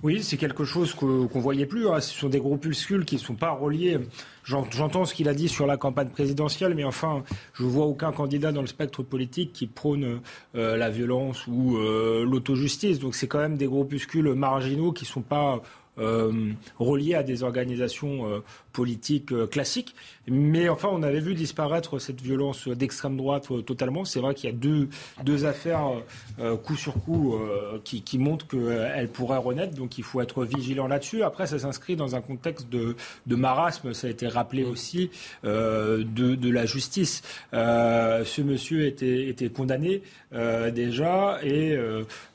oui, 0.04 0.22
c'est 0.22 0.36
quelque 0.36 0.66
chose 0.66 0.94
qu'on 0.94 1.30
ne 1.34 1.42
voyait 1.42 1.66
plus. 1.66 1.88
Hein. 1.88 2.02
Ce 2.02 2.14
sont 2.14 2.28
des 2.28 2.40
groupuscules 2.40 3.06
qui 3.06 3.16
ne 3.16 3.22
sont 3.22 3.36
pas 3.36 3.52
reliés. 3.52 4.00
J'entends 4.44 5.06
ce 5.06 5.14
qu'il 5.14 5.30
a 5.30 5.34
dit 5.34 5.48
sur 5.48 5.66
la 5.66 5.78
campagne 5.78 6.10
présidentielle, 6.10 6.76
mais 6.76 6.84
enfin, 6.84 7.24
je 7.54 7.64
ne 7.64 7.70
vois 7.70 7.86
aucun 7.86 8.12
candidat 8.12 8.52
dans 8.52 8.60
le 8.60 8.68
spectre 8.68 9.02
politique 9.02 9.54
qui 9.54 9.66
prône 9.66 10.20
euh, 10.56 10.76
la 10.76 10.90
violence 10.90 11.48
ou 11.48 11.78
euh, 11.78 12.26
l'autojustice. 12.26 13.00
Donc 13.00 13.16
c'est 13.16 13.28
quand 13.28 13.40
même 13.40 13.56
des 13.56 13.68
groupuscules 13.68 14.34
marginaux 14.34 14.92
qui 14.92 15.06
ne 15.06 15.10
sont 15.10 15.22
pas 15.22 15.62
euh, 16.00 16.52
reliés 16.80 17.14
à 17.14 17.22
des 17.22 17.44
organisations 17.44 18.28
euh, 18.28 19.46
classique. 19.46 19.96
Mais 20.28 20.70
enfin, 20.70 20.90
on 20.92 21.04
avait 21.04 21.20
vu 21.20 21.34
disparaître 21.34 22.00
cette 22.00 22.22
violence 22.22 22.68
d'extrême 22.70 23.18
droite 23.18 23.48
euh, 23.52 23.62
totalement. 23.62 24.06
C'est 24.06 24.22
vrai 24.22 24.34
qu'il 24.34 24.50
y 24.50 24.54
a 24.54 24.56
deux, 24.56 24.88
deux 25.24 25.46
affaires 25.46 25.92
euh, 26.40 26.56
coup 26.56 26.76
sur 26.76 26.94
coup 26.94 27.36
qui, 27.84 28.02
qui, 28.02 28.18
montrent 28.18 28.48
qu'elles 28.48 29.10
pourraient 29.10 29.38
renaître. 29.38 29.76
Donc 29.76 29.98
il 29.98 30.04
faut 30.04 30.22
être 30.22 30.46
vigilant 30.46 30.88
là-dessus. 30.88 31.24
Après, 31.24 31.48
ça 31.48 31.60
s'inscrit 31.60 31.96
dans 31.96 32.16
un 32.16 32.22
contexte 32.22 32.70
de, 32.70 32.96
de, 33.26 33.36
marasme. 33.36 33.94
Ça 33.94 34.08
a 34.08 34.10
été 34.10 34.28
rappelé 34.28 34.64
aussi 34.64 35.10
de, 35.44 36.04
de, 36.04 36.50
la 36.50 36.66
justice. 36.66 37.22
ce 37.52 38.42
monsieur 38.42 38.86
était, 38.86 39.28
était 39.28 39.50
condamné 39.50 40.02
déjà 40.32 41.40
et 41.44 41.78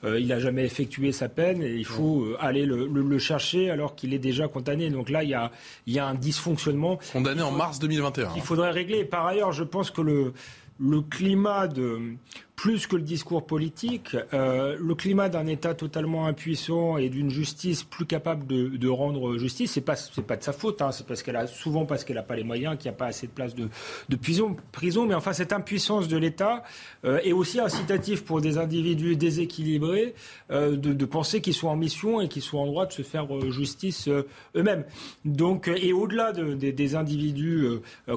il 0.04 0.26
n'a 0.26 0.40
jamais 0.40 0.64
effectué 0.64 1.12
sa 1.12 1.28
peine. 1.28 1.62
Et 1.62 1.75
il 1.75 1.87
faut 1.87 2.26
aller 2.40 2.66
le, 2.66 2.87
le, 2.87 3.18
chercher 3.18 3.71
alors 3.71 3.95
qu'il 3.95 4.12
est 4.14 4.18
déjà 4.18 4.49
condamné. 4.49 4.90
Donc 4.90 5.11
là, 5.11 5.23
il 5.23 5.30
y 5.30 5.35
a, 5.35 5.50
il 5.87 5.95
y 5.95 5.99
a 5.99 6.07
un 6.07 6.14
dysfonctionnement. 6.14 6.99
Condamné 7.12 7.42
en 7.42 7.52
mars 7.52 7.77
2021. 7.78 8.32
Il 8.37 8.42
faudrait 8.42 8.70
régler. 8.70 9.04
Par 9.04 9.26
ailleurs, 9.26 9.52
je 9.52 9.64
pense 9.64 9.90
que 9.90 10.00
le, 10.00 10.32
le 10.78 11.00
climat 11.00 11.68
de 11.68 12.14
plus 12.58 12.88
que 12.88 12.96
le 12.96 13.02
discours 13.02 13.46
politique, 13.46 14.16
euh, 14.34 14.76
le 14.80 14.94
climat 14.96 15.28
d'un 15.28 15.46
État 15.46 15.74
totalement 15.74 16.26
impuissant 16.26 16.96
et 16.96 17.08
d'une 17.08 17.30
justice 17.30 17.84
plus 17.84 18.04
capable 18.04 18.48
de, 18.48 18.88
rendre 18.88 19.38
justice, 19.38 19.70
c'est 19.70 19.80
pas 19.80 19.94
c'est 19.94 20.26
pas 20.26 20.36
de 20.36 20.42
sa 20.42 20.52
faute, 20.52 20.82
hein, 20.82 20.90
c'est 20.90 21.06
parce 21.06 21.22
qu'elle 21.22 21.36
a 21.36 21.46
souvent 21.46 21.86
parce 21.86 22.02
qu'elle 22.02 22.16
n'a 22.16 22.24
pas 22.24 22.34
les 22.34 22.42
moyens, 22.42 22.76
qu'il 22.76 22.90
n'y 22.90 22.96
a 22.96 22.98
pas 22.98 23.06
assez 23.06 23.28
de 23.28 23.32
place 23.32 23.54
de, 23.54 23.68
de 24.08 24.16
prison, 24.16 25.06
mais 25.06 25.14
enfin 25.14 25.32
cette 25.32 25.52
impuissance 25.52 26.08
de 26.08 26.16
l'État 26.16 26.64
euh, 27.04 27.20
est 27.22 27.30
aussi 27.30 27.60
incitative 27.60 28.24
pour 28.24 28.40
des 28.40 28.58
individus 28.58 29.14
déséquilibrés 29.14 30.16
euh, 30.50 30.76
de, 30.76 31.04
penser 31.04 31.40
qu'ils 31.40 31.54
sont 31.54 31.68
en 31.68 31.76
mission 31.76 32.20
et 32.20 32.26
qu'ils 32.26 32.42
sont 32.42 32.58
en 32.58 32.66
droit 32.66 32.86
de 32.86 32.92
se 32.92 33.02
faire 33.02 33.28
justice 33.52 34.08
eux-mêmes. 34.56 34.84
Donc 35.24 35.68
et 35.68 35.92
au-delà 35.92 36.32
des 36.32 36.96
individus 36.96 37.68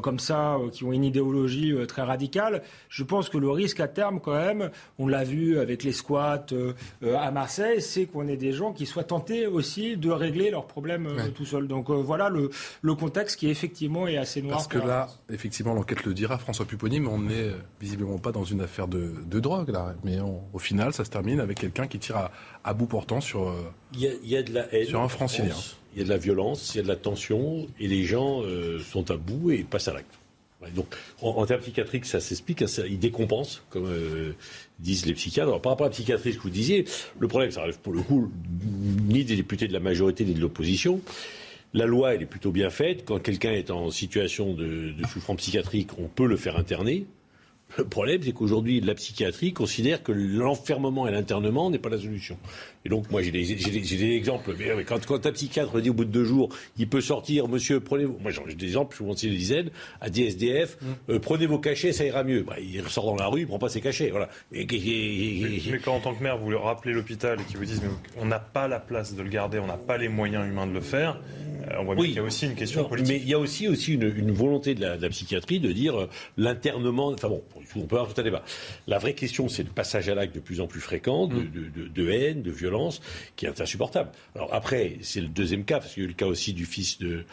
comme 0.02 0.18
ça 0.18 0.58
qui 0.72 0.84
ont 0.84 0.94
une 0.94 1.04
idéologie 1.04 1.76
très 1.88 2.02
radicale, 2.02 2.64
je 2.90 3.04
pense 3.04 3.30
que 3.30 3.38
le 3.38 3.52
risque 3.52 3.80
à 3.80 3.88
terme 3.88 4.20
même, 4.36 4.72
on 5.00 5.08
l'a 5.08 5.24
vu 5.24 5.60
avec 5.60 5.84
les 5.84 5.92
squats 5.92 6.46
euh, 6.52 6.74
euh, 7.04 7.18
à 7.18 7.32
Marseille, 7.32 7.82
c'est 7.82 8.06
qu'on 8.06 8.28
ait 8.28 8.38
des 8.38 8.52
gens 8.52 8.74
qui 8.74 8.86
soient 8.86 9.04
tentés 9.04 9.48
aussi 9.48 9.98
de 9.98 10.10
régler 10.10 10.52
leurs 10.52 10.68
problèmes 10.68 11.08
euh, 11.08 11.30
tout 11.30 11.46
seuls. 11.46 11.68
Donc 11.68 11.90
voilà 11.90 12.30
le, 12.30 12.50
contexte 12.96 13.40
qui 13.40 13.50
effectivement 13.50 14.08
est 14.08 14.18
assez 14.18 14.42
noir. 14.42 14.58
Parce 14.58 14.68
que 14.68 14.78
là, 14.78 15.10
effectivement, 15.30 15.74
l'enquête 15.74 16.04
le 16.04 16.14
dira, 16.14 16.38
François 16.38 16.66
Pupponi, 16.66 17.00
mais 17.00 17.08
on 17.08 17.20
n'est 17.20 17.52
visiblement 17.80 18.18
pas 18.18 18.32
dans 18.32 18.44
une 18.44 18.62
affaire 18.62 18.88
de, 18.88 19.14
drogue 19.40 19.70
là. 19.70 19.96
Mais 20.04 20.18
au 20.54 20.60
final, 20.60 20.94
ça 20.94 21.04
se 21.04 21.10
termine 21.10 21.40
avec 21.40 21.60
quelqu'un 21.60 21.88
qui 21.88 22.00
tire 22.00 22.30
à, 22.64 22.74
bout 22.74 22.86
portant 22.86 23.22
sur, 23.22 23.54
il 23.94 24.02
y 24.24 24.38
a, 24.38 24.44
de 24.44 24.54
la 24.54 24.74
haine 24.74 24.86
sur 24.86 25.02
un 25.02 25.08
francilien. 25.08 25.56
Il 25.94 26.00
y 26.00 26.02
a 26.04 26.06
de 26.06 26.10
la 26.10 26.18
violence, 26.18 26.74
il 26.74 26.78
y 26.78 26.80
a 26.80 26.84
de 26.84 26.88
la 26.88 26.96
tension, 26.96 27.68
et 27.80 27.88
les 27.88 28.04
gens 28.04 28.42
sont 28.92 29.10
à 29.10 29.18
bout 29.18 29.52
et 29.52 29.64
passent 29.64 29.88
à 29.88 29.94
l'acte 29.94 30.21
donc, 30.70 30.88
en, 31.22 31.46
termes 31.46 31.62
psychiatriques, 31.62 32.06
ça 32.06 32.20
s'explique, 32.20 32.62
hein, 32.62 32.68
il 32.88 33.00
décompense, 33.00 33.64
comme 33.70 33.88
euh, 33.88 34.34
disent 34.80 35.06
les 35.06 35.14
psychiatres. 35.14 35.50
Alors, 35.50 35.62
par 35.62 35.72
rapport 35.72 35.86
à 35.86 35.90
la 35.90 35.94
psychiatrie, 35.94 36.34
ce 36.34 36.38
que 36.38 36.44
vous 36.44 36.50
disiez, 36.50 36.86
le 37.20 37.28
problème, 37.28 37.52
ça 37.52 37.62
arrive 37.62 37.80
pour 37.80 37.94
le 37.94 38.02
coup 38.02 38.32
ni 39.08 39.24
des 39.24 39.36
députés 39.36 39.68
de 39.68 39.74
la 39.74 39.80
majorité 39.80 40.24
ni 40.24 40.34
de 40.34 40.42
l'opposition. 40.42 41.02
La 41.74 41.86
loi, 41.86 42.14
elle 42.14 42.22
est 42.22 42.28
plutôt 42.28 42.52
bien 42.52 42.70
faite. 42.70 43.06
Quand 43.06 43.20
quelqu'un 43.20 43.52
est 43.54 43.72
en 43.72 43.92
situation 43.92 44.54
de 44.54 44.94
souffrance 45.12 45.38
psychiatrique, 45.38 45.92
on 45.98 46.08
peut 46.08 46.26
le 46.26 46.36
faire 46.36 46.58
interner. 46.58 47.06
Le 47.78 47.86
problème, 47.86 48.22
c'est 48.24 48.34
qu'aujourd'hui, 48.34 48.82
la 48.82 48.96
psychiatrie 48.96 49.54
considère 49.54 50.04
que 50.04 50.12
l'enfermement 50.12 51.08
et 51.08 51.12
l'internement 51.12 51.70
n'est 51.70 51.80
pas 51.80 51.90
la 51.90 52.00
solution. 52.00 52.38
Et 52.86 52.90
donc, 52.90 53.12
moi, 53.12 53.22
j'ai 53.22 53.32
des, 53.32 53.44
des, 53.44 54.16
exemples. 54.16 54.56
Mais, 54.58 54.84
quand, 54.84 55.06
quand, 55.06 55.26
un 55.26 55.32
psychiatre 55.32 55.80
dit 55.80 55.90
au 55.90 55.94
bout 55.94 56.06
de 56.06 56.12
deux 56.12 56.26
jours, 56.26 56.50
il 56.78 56.88
peut 56.88 57.02
sortir, 57.02 57.48
monsieur, 57.48 57.80
prenez 57.80 58.06
vos... 58.06 58.18
Moi, 58.20 58.32
j'ai 58.32 58.56
des 58.56 58.66
exemples, 58.66 58.96
je 58.98 59.04
vous 59.04 59.14
des 59.14 59.30
dizaines, 59.30 59.70
à 60.00 60.10
DSDF, 60.10 60.78
mmh. 60.82 60.86
euh, 61.12 61.20
prenez 61.20 61.46
vos 61.46 61.60
cachets, 61.60 61.92
ça 61.92 62.06
ira 62.06 62.24
mieux. 62.24 62.42
Bah, 62.42 62.56
il 62.60 62.82
ressort 62.82 63.06
dans 63.06 63.16
la 63.16 63.28
rue, 63.28 63.42
il 63.42 63.48
prend 63.48 63.60
pas 63.60 63.70
ses 63.70 63.82
cachets. 63.82 64.10
Voilà. 64.10 64.30
Mais, 64.52 64.66
quand, 64.66 65.96
en 65.96 66.00
tant 66.00 66.16
que 66.16 66.24
maire, 66.24 66.38
vous 66.38 66.58
rappelez 66.58 66.94
l'hôpital 66.94 67.40
et 67.40 67.44
qu'ils 67.44 67.58
vous 67.58 67.66
disent, 67.66 67.82
mais 67.84 67.90
on 68.18 68.26
n'a 68.26 68.40
pas 68.40 68.68
la 68.68 68.80
place 68.80 69.16
de 69.16 69.22
le 69.22 69.30
garder, 69.30 69.60
on 69.60 69.68
n'a 69.68 69.78
pas 69.78 69.98
les 69.98 70.10
moyens 70.10 70.48
humains 70.48 70.68
de 70.68 70.74
le 70.74 70.82
faire, 70.82 71.20
euh, 71.70 71.76
on 71.80 71.84
voit 71.84 71.96
bien 71.96 72.06
qu'il 72.06 72.16
y 72.16 72.20
a 72.20 72.24
aussi 72.24 72.46
une 72.46 72.56
question 72.56 72.86
politique. 72.86 73.14
Mais 73.14 73.20
il 73.20 73.28
y 73.28 73.34
a 73.34 73.40
aussi, 73.40 73.68
aussi 73.68 73.94
une, 73.94 74.32
volonté 74.32 74.76
de 74.76 74.82
la, 74.82 75.10
psychiatrie 75.10 75.60
de 75.60 75.72
dire 75.72 76.00
euh, 76.00 76.10
l'internement. 76.38 77.10
Enfin 77.10 77.30
bon, 77.30 77.44
on 77.76 77.82
peut 77.82 77.98
avoir 77.98 78.14
tout 78.14 78.20
un 78.20 78.24
débat. 78.24 78.44
La 78.88 78.98
vraie 78.98 79.14
question, 79.14 79.50
c'est 79.50 79.64
le 79.64 79.70
passage 79.70 80.10
à 80.10 80.16
l'acte 80.16 80.36
de 80.36 80.40
plus 80.40 80.62
en 80.62 80.68
plus 80.68 80.80
fréquent, 80.80 81.28
de, 81.28 81.36
mmh. 81.36 82.10
haine, 82.10 82.42
de 82.42 82.52
violence, 82.52 82.71
qui 83.36 83.46
est 83.46 83.62
insupportable. 83.62 84.12
Alors 84.36 84.54
après, 84.54 84.98
c'est 85.02 85.22
le 85.22 85.28
deuxième 85.28 85.64
cas, 85.64 85.80
parce 85.80 85.94
qu'il 85.94 86.04
y 86.04 86.06
a 86.06 86.08
eu 86.08 86.12
le 86.12 86.16
cas 86.16 86.26
aussi 86.26 86.54
du 86.54 86.66
fils 86.66 87.00
de, 87.00 87.24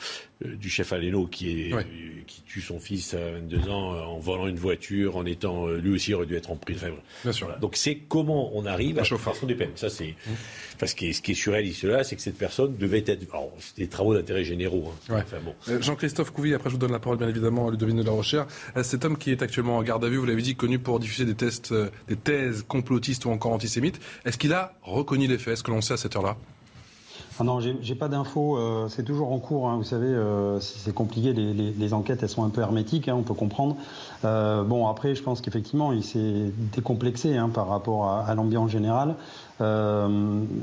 euh, 0.45 0.57
du 0.57 0.69
chef 0.69 0.93
Aleno 0.93 1.27
qui, 1.27 1.51
est, 1.51 1.87
qui 2.27 2.43
tue 2.43 2.61
son 2.61 2.81
fils 2.81 3.15
à 3.15 3.33
22 3.33 3.71
ans 3.71 3.91
en 3.91 4.19
volant 4.19 4.47
une 4.47 4.57
voiture, 4.57 5.17
en 5.17 5.25
étant 5.25 5.67
lui 5.69 5.95
aussi 5.95 6.15
aurait 6.15 6.27
dû 6.27 6.37
être 6.37 6.51
en 6.51 6.57
prison. 6.57 6.95
Bien 7.23 7.33
sûr. 7.33 7.57
Donc 7.61 7.77
c'est 7.77 7.97
comment 7.97 8.51
on 8.55 8.67
arrive 8.67 8.99
à 8.99 9.03
la 9.03 9.47
des 9.47 9.55
peines. 9.55 9.71
Ça 9.77 9.91
c'est 9.91 10.15
mmh. 10.27 10.31
parce 10.79 10.95
que 10.95 11.13
ce 11.13 11.21
qui 11.21 11.33
est 11.33 11.35
surréaliste 11.35 11.85
là, 11.85 12.05
c'est 12.05 12.17
que 12.17 12.23
cette 12.23 12.39
personne 12.39 12.77
devait 12.77 13.05
être. 13.07 13.19
Alors, 13.31 13.53
des 13.77 13.89
travaux 13.89 14.15
d'intérêt 14.15 14.45
généraux. 14.45 14.93
Hein. 15.11 15.23
Euh, 15.69 15.81
Jean-Christophe 15.81 16.31
Couvi, 16.31 16.55
après 16.55 16.71
je 16.71 16.75
vous 16.75 16.81
donne 16.81 16.93
la 16.93 16.99
parole 16.99 17.19
bien 17.19 17.29
évidemment 17.29 17.69
à 17.69 17.71
Ludovine 17.71 17.99
de 17.99 18.03
la 18.03 18.13
Rochère. 18.13 18.47
Euh, 18.77 18.83
cet 18.83 19.05
homme 19.05 19.17
qui 19.17 19.31
est 19.31 19.43
actuellement 19.43 19.77
en 19.77 19.83
garde 19.83 20.05
à 20.05 20.09
vue, 20.09 20.17
vous 20.17 20.27
l'avez 20.27 20.43
dit, 20.43 20.55
connu 20.55 20.79
pour 20.79 20.99
diffuser 20.99 21.25
des, 21.25 21.35
tests, 21.35 21.73
euh, 21.73 21.91
des 22.09 22.17
thèses 22.17 22.65
complotistes 22.67 23.25
ou 23.25 23.31
encore 23.31 23.53
antisémites. 23.53 24.01
Est-ce 24.25 24.39
qu'il 24.39 24.53
a 24.53 24.75
reconnu 24.83 25.28
les 25.29 25.39
faits 25.39 25.55
Est-ce 25.55 25.63
que 25.63 25.71
l'on 25.71 25.81
sait 25.81 25.95
à 25.95 25.97
cette 25.97 26.17
heure-là 26.17 26.37
ah 27.39 27.45
non, 27.45 27.61
j'ai 27.61 27.95
pas 27.95 28.09
d'infos. 28.09 28.59
c'est 28.89 29.05
toujours 29.05 29.33
en 29.33 29.39
cours. 29.39 29.69
Hein. 29.69 29.77
vous 29.77 29.85
savez, 29.85 30.13
c'est 30.61 30.95
compliqué. 30.95 31.33
Les, 31.33 31.95
enquêtes, 31.95 32.23
elles 32.23 32.29
sont 32.29 32.45
un 32.45 32.51
peu 32.51 32.61
hermétiques. 32.61 33.09
Hein, 33.09 33.15
on 33.17 33.23
peut 33.23 33.35
comprendre. 33.35 33.77
bon, 34.23 34.89
après, 34.89 35.15
je 35.15 35.23
pense 35.23 35.41
qu'effectivement, 35.41 35.93
il 35.93 36.03
s'est 36.03 36.53
décomplexé 36.75 37.37
hein, 37.37 37.49
par 37.49 37.69
rapport 37.69 38.07
à, 38.07 38.25
à 38.27 38.35
l'ambiance 38.35 38.71
générale. 38.71 39.15
Euh, 39.61 40.09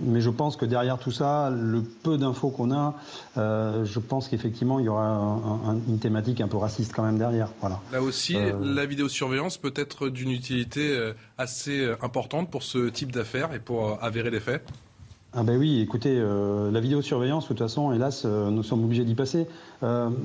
mais 0.04 0.22
je 0.22 0.30
pense 0.30 0.56
que 0.56 0.66
derrière 0.66 0.98
tout 0.98 1.12
ça, 1.12 1.50
le 1.50 1.82
peu 1.82 2.18
d'infos 2.18 2.50
qu'on 2.50 2.72
a, 2.72 2.96
euh, 3.38 3.86
je 3.86 4.00
pense 4.00 4.28
qu'effectivement, 4.28 4.80
il 4.80 4.86
y 4.86 4.90
aura 4.90 5.76
une 5.88 6.00
thématique 6.00 6.42
un 6.42 6.48
peu 6.48 6.58
raciste 6.58 6.94
quand 6.96 7.04
même 7.04 7.18
derrière. 7.18 7.50
Voilà. 7.60 7.80
Là 7.92 8.02
aussi, 8.02 8.36
euh, 8.36 8.54
la 8.62 8.86
vidéosurveillance 8.86 9.58
peut 9.58 9.74
être 9.76 10.10
d'une 10.10 10.32
utilité 10.32 11.14
assez 11.38 11.88
importante 12.02 12.50
pour 12.50 12.64
ce 12.64 12.90
type 12.90 13.12
d'affaires 13.12 13.54
et 13.54 13.60
pour 13.60 14.02
avérer 14.02 14.32
les 14.32 14.40
faits 14.40 14.66
ah 15.36 15.44
ben 15.44 15.58
oui, 15.58 15.82
écoutez, 15.82 16.18
la 16.18 16.80
vidéosurveillance, 16.80 17.44
de 17.44 17.48
toute 17.50 17.60
façon, 17.60 17.92
hélas, 17.92 18.26
nous 18.26 18.64
sommes 18.64 18.84
obligés 18.84 19.04
d'y 19.04 19.16
passer. 19.16 19.48
on, 19.82 20.24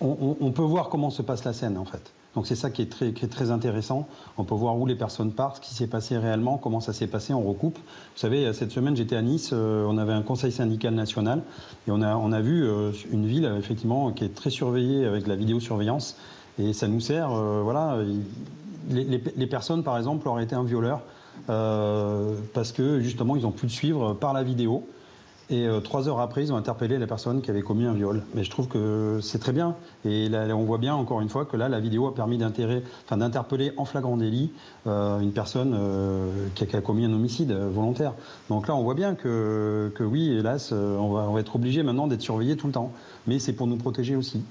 on, 0.00 0.52
peut 0.52 0.62
voir 0.62 0.88
comment 0.88 1.10
se 1.10 1.22
passe 1.22 1.44
la 1.44 1.52
scène, 1.52 1.76
en 1.76 1.84
fait. 1.84 2.12
Donc 2.38 2.46
c'est 2.46 2.54
ça 2.54 2.70
qui 2.70 2.82
est, 2.82 3.28
très, 3.30 3.50
intéressant. 3.50 4.06
On 4.36 4.44
peut 4.44 4.54
voir 4.54 4.78
où 4.78 4.86
les 4.86 4.94
personnes 4.94 5.32
partent, 5.32 5.56
ce 5.56 5.60
qui 5.60 5.74
s'est 5.74 5.88
passé 5.88 6.16
réellement, 6.18 6.56
comment 6.56 6.80
ça 6.80 6.92
s'est 6.92 7.08
passé, 7.08 7.32
on 7.32 7.42
recoupe. 7.42 7.76
Vous 7.78 8.18
savez, 8.18 8.52
cette 8.52 8.70
semaine 8.70 8.94
j'étais 8.94 9.16
à 9.16 9.22
Nice, 9.22 9.50
euh, 9.52 9.84
on 9.88 9.98
avait 9.98 10.12
un 10.12 10.22
conseil 10.22 10.52
syndical 10.52 10.94
national 10.94 11.42
et 11.88 11.90
on 11.90 12.00
a, 12.00 12.40
vu 12.40 12.64
euh, 12.64 12.92
une 13.10 13.26
ville 13.26 13.52
effectivement 13.58 14.12
qui 14.12 14.24
est 14.24 14.34
très 14.34 14.50
surveillée 14.50 15.04
avec 15.04 15.26
la 15.26 15.34
vidéosurveillance 15.34 16.16
et 16.60 16.72
ça 16.74 16.86
nous 16.86 17.00
sert, 17.00 17.32
euh, 17.32 17.62
voilà. 17.62 17.98
Les, 18.88 19.46
personnes 19.48 19.82
par 19.82 19.98
exemple 19.98 20.28
auraient 20.28 20.44
été 20.44 20.54
un 20.54 20.62
violeur 20.62 21.02
parce 21.46 22.72
que 22.72 23.00
justement 23.00 23.36
ils 23.36 23.46
ont 23.46 23.52
pu 23.52 23.66
le 23.66 23.70
suivre 23.70 24.14
par 24.14 24.32
la 24.32 24.42
vidéo. 24.42 24.84
Et 25.50 25.66
euh, 25.66 25.80
trois 25.80 26.08
heures 26.08 26.20
après, 26.20 26.42
ils 26.42 26.52
ont 26.52 26.56
interpellé 26.56 26.98
la 26.98 27.06
personne 27.06 27.40
qui 27.40 27.50
avait 27.50 27.62
commis 27.62 27.86
un 27.86 27.94
viol. 27.94 28.22
Mais 28.34 28.44
je 28.44 28.50
trouve 28.50 28.68
que 28.68 29.18
c'est 29.22 29.38
très 29.38 29.52
bien. 29.52 29.76
Et 30.04 30.28
on 30.52 30.64
voit 30.64 30.76
bien, 30.76 30.94
encore 30.94 31.22
une 31.22 31.30
fois, 31.30 31.46
que 31.46 31.56
là, 31.56 31.70
la 31.70 31.80
vidéo 31.80 32.06
a 32.06 32.14
permis 32.14 32.36
d'interpeller 32.36 33.72
en 33.78 33.84
flagrant 33.86 34.18
délit 34.18 34.52
euh, 34.86 35.20
une 35.20 35.32
personne 35.32 35.74
euh, 35.74 36.48
qui, 36.54 36.64
a, 36.76 36.80
commis 36.82 37.06
un 37.06 37.12
homicide 37.14 37.52
volontaire. 37.52 38.12
Donc 38.50 38.68
là, 38.68 38.76
on 38.76 38.82
voit 38.82 38.94
bien 38.94 39.14
que, 39.14 39.90
que 39.94 40.04
oui, 40.04 40.30
hélas, 40.30 40.72
on 40.72 41.12
va, 41.12 41.20
on 41.22 41.32
va 41.32 41.40
être 41.40 41.56
obligé 41.56 41.82
maintenant 41.82 42.08
d'être 42.08 42.22
surveillé 42.22 42.56
tout 42.56 42.66
le 42.66 42.74
temps. 42.74 42.92
Mais 43.26 43.38
c'est 43.38 43.54
pour 43.54 43.66
nous 43.66 43.76
protéger 43.76 44.16
aussi. 44.16 44.42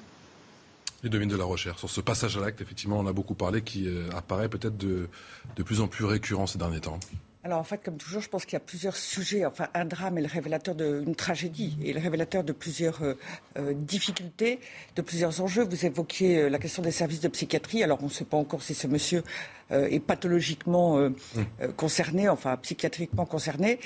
Les 1.03 1.09
devines 1.09 1.29
de 1.29 1.35
la 1.35 1.45
recherche. 1.45 1.79
Sur 1.79 1.89
ce 1.89 2.01
passage 2.01 2.37
à 2.37 2.41
l'acte, 2.41 2.61
effectivement, 2.61 2.99
on 2.99 3.07
a 3.07 3.13
beaucoup 3.13 3.35
parlé, 3.35 3.61
qui 3.61 3.87
apparaît 4.15 4.49
peut-être 4.49 4.77
de, 4.77 5.09
de 5.55 5.63
plus 5.63 5.79
en 5.79 5.87
plus 5.87 6.05
récurrent 6.05 6.47
ces 6.47 6.57
derniers 6.57 6.81
temps. 6.81 6.99
Alors 7.47 7.59
en 7.59 7.63
fait, 7.63 7.81
comme 7.81 7.95
toujours, 7.95 8.21
je 8.21 8.27
pense 8.27 8.43
qu'il 8.43 8.55
y 8.55 8.57
a 8.57 8.59
plusieurs 8.59 8.97
sujets. 8.97 9.45
Enfin, 9.45 9.69
un 9.73 9.85
drame 9.85 10.17
est 10.17 10.21
le 10.21 10.27
révélateur 10.27 10.75
d'une 10.75 11.15
tragédie 11.15 11.77
et 11.81 11.93
le 11.93 11.99
révélateur 12.01 12.43
de 12.43 12.51
plusieurs 12.51 13.01
euh, 13.01 13.13
euh, 13.57 13.73
difficultés, 13.73 14.59
de 14.97 15.01
plusieurs 15.01 15.39
enjeux. 15.39 15.63
Vous 15.63 15.85
évoquiez 15.85 16.39
euh, 16.39 16.49
la 16.49 16.59
question 16.59 16.83
des 16.83 16.91
services 16.91 17.21
de 17.21 17.29
psychiatrie. 17.29 17.83
Alors 17.83 17.99
on 18.01 18.07
ne 18.07 18.11
sait 18.11 18.25
pas 18.25 18.35
encore 18.35 18.61
si 18.63 18.73
ce 18.73 18.87
monsieur 18.87 19.23
est 19.69 19.99
pathologiquement 19.99 20.97
mmh. 20.97 21.13
concerné, 21.75 22.29
enfin 22.29 22.55
psychiatriquement 22.55 23.25
concerné. 23.25 23.81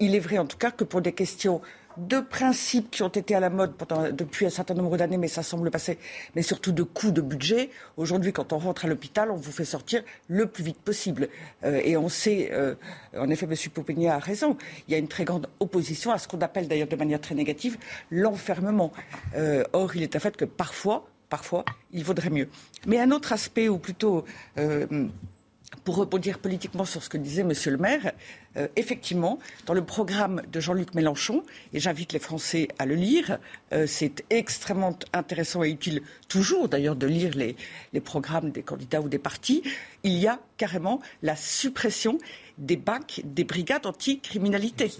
il 0.00 0.16
est 0.16 0.18
vrai 0.18 0.38
en 0.38 0.46
tout 0.46 0.56
cas 0.56 0.72
que 0.72 0.82
pour 0.82 1.00
des 1.00 1.12
questions 1.12 1.60
de 1.96 2.20
principes 2.20 2.90
qui 2.90 3.02
ont 3.02 3.08
été 3.08 3.34
à 3.34 3.40
la 3.40 3.50
mode 3.50 3.74
depuis 4.12 4.46
un 4.46 4.50
certain 4.50 4.74
nombre 4.74 4.96
d'années, 4.96 5.18
mais 5.18 5.28
ça 5.28 5.42
semble 5.42 5.70
passer, 5.70 5.98
mais 6.34 6.42
surtout 6.42 6.72
de 6.72 6.82
coûts 6.82 7.10
de 7.10 7.20
budget. 7.20 7.70
Aujourd'hui, 7.96 8.32
quand 8.32 8.52
on 8.52 8.58
rentre 8.58 8.84
à 8.84 8.88
l'hôpital, 8.88 9.30
on 9.30 9.36
vous 9.36 9.52
fait 9.52 9.64
sortir 9.64 10.02
le 10.28 10.46
plus 10.46 10.64
vite 10.64 10.78
possible. 10.78 11.28
Euh, 11.64 11.80
et 11.84 11.96
on 11.96 12.08
sait, 12.08 12.50
euh, 12.52 12.74
en 13.16 13.28
effet, 13.30 13.46
M. 13.46 13.56
Popigny 13.72 14.08
a 14.08 14.18
raison, 14.18 14.56
il 14.88 14.92
y 14.92 14.94
a 14.94 14.98
une 14.98 15.08
très 15.08 15.24
grande 15.24 15.48
opposition 15.60 16.12
à 16.12 16.18
ce 16.18 16.28
qu'on 16.28 16.40
appelle 16.40 16.68
d'ailleurs 16.68 16.88
de 16.88 16.96
manière 16.96 17.20
très 17.20 17.34
négative 17.34 17.78
l'enfermement. 18.10 18.92
Euh, 19.36 19.64
or, 19.72 19.94
il 19.96 20.02
est 20.02 20.16
un 20.16 20.18
fait 20.18 20.36
que 20.36 20.44
parfois, 20.44 21.06
parfois, 21.28 21.64
il 21.92 22.04
vaudrait 22.04 22.30
mieux. 22.30 22.48
Mais 22.86 22.98
un 23.00 23.10
autre 23.10 23.32
aspect, 23.32 23.68
ou 23.68 23.78
plutôt 23.78 24.24
pour 25.84 25.96
rebondir 25.96 26.38
politiquement 26.38 26.84
sur 26.84 27.02
ce 27.02 27.08
que 27.08 27.18
disait 27.18 27.44
Monsieur 27.44 27.70
le 27.70 27.78
maire, 27.78 28.12
euh, 28.56 28.68
effectivement, 28.76 29.38
dans 29.66 29.74
le 29.74 29.84
programme 29.84 30.42
de 30.50 30.60
Jean-Luc 30.60 30.94
Mélenchon, 30.94 31.42
et 31.72 31.80
j'invite 31.80 32.12
les 32.12 32.18
Français 32.18 32.68
à 32.78 32.86
le 32.86 32.94
lire, 32.94 33.38
euh, 33.72 33.86
c'est 33.86 34.24
extrêmement 34.30 34.96
intéressant 35.12 35.62
et 35.64 35.70
utile 35.70 36.02
toujours 36.28 36.68
d'ailleurs 36.68 36.96
de 36.96 37.06
lire 37.06 37.34
les, 37.34 37.56
les, 37.92 38.00
programmes 38.00 38.50
des 38.50 38.62
candidats 38.62 39.00
ou 39.00 39.08
des 39.08 39.18
partis, 39.18 39.62
il 40.02 40.12
y 40.12 40.26
a 40.26 40.38
carrément 40.56 41.00
la 41.22 41.36
suppression 41.36 42.18
des 42.58 42.76
BAC, 42.76 43.22
des 43.24 43.44
brigades 43.44 43.86
anti-criminalité. 43.86 44.92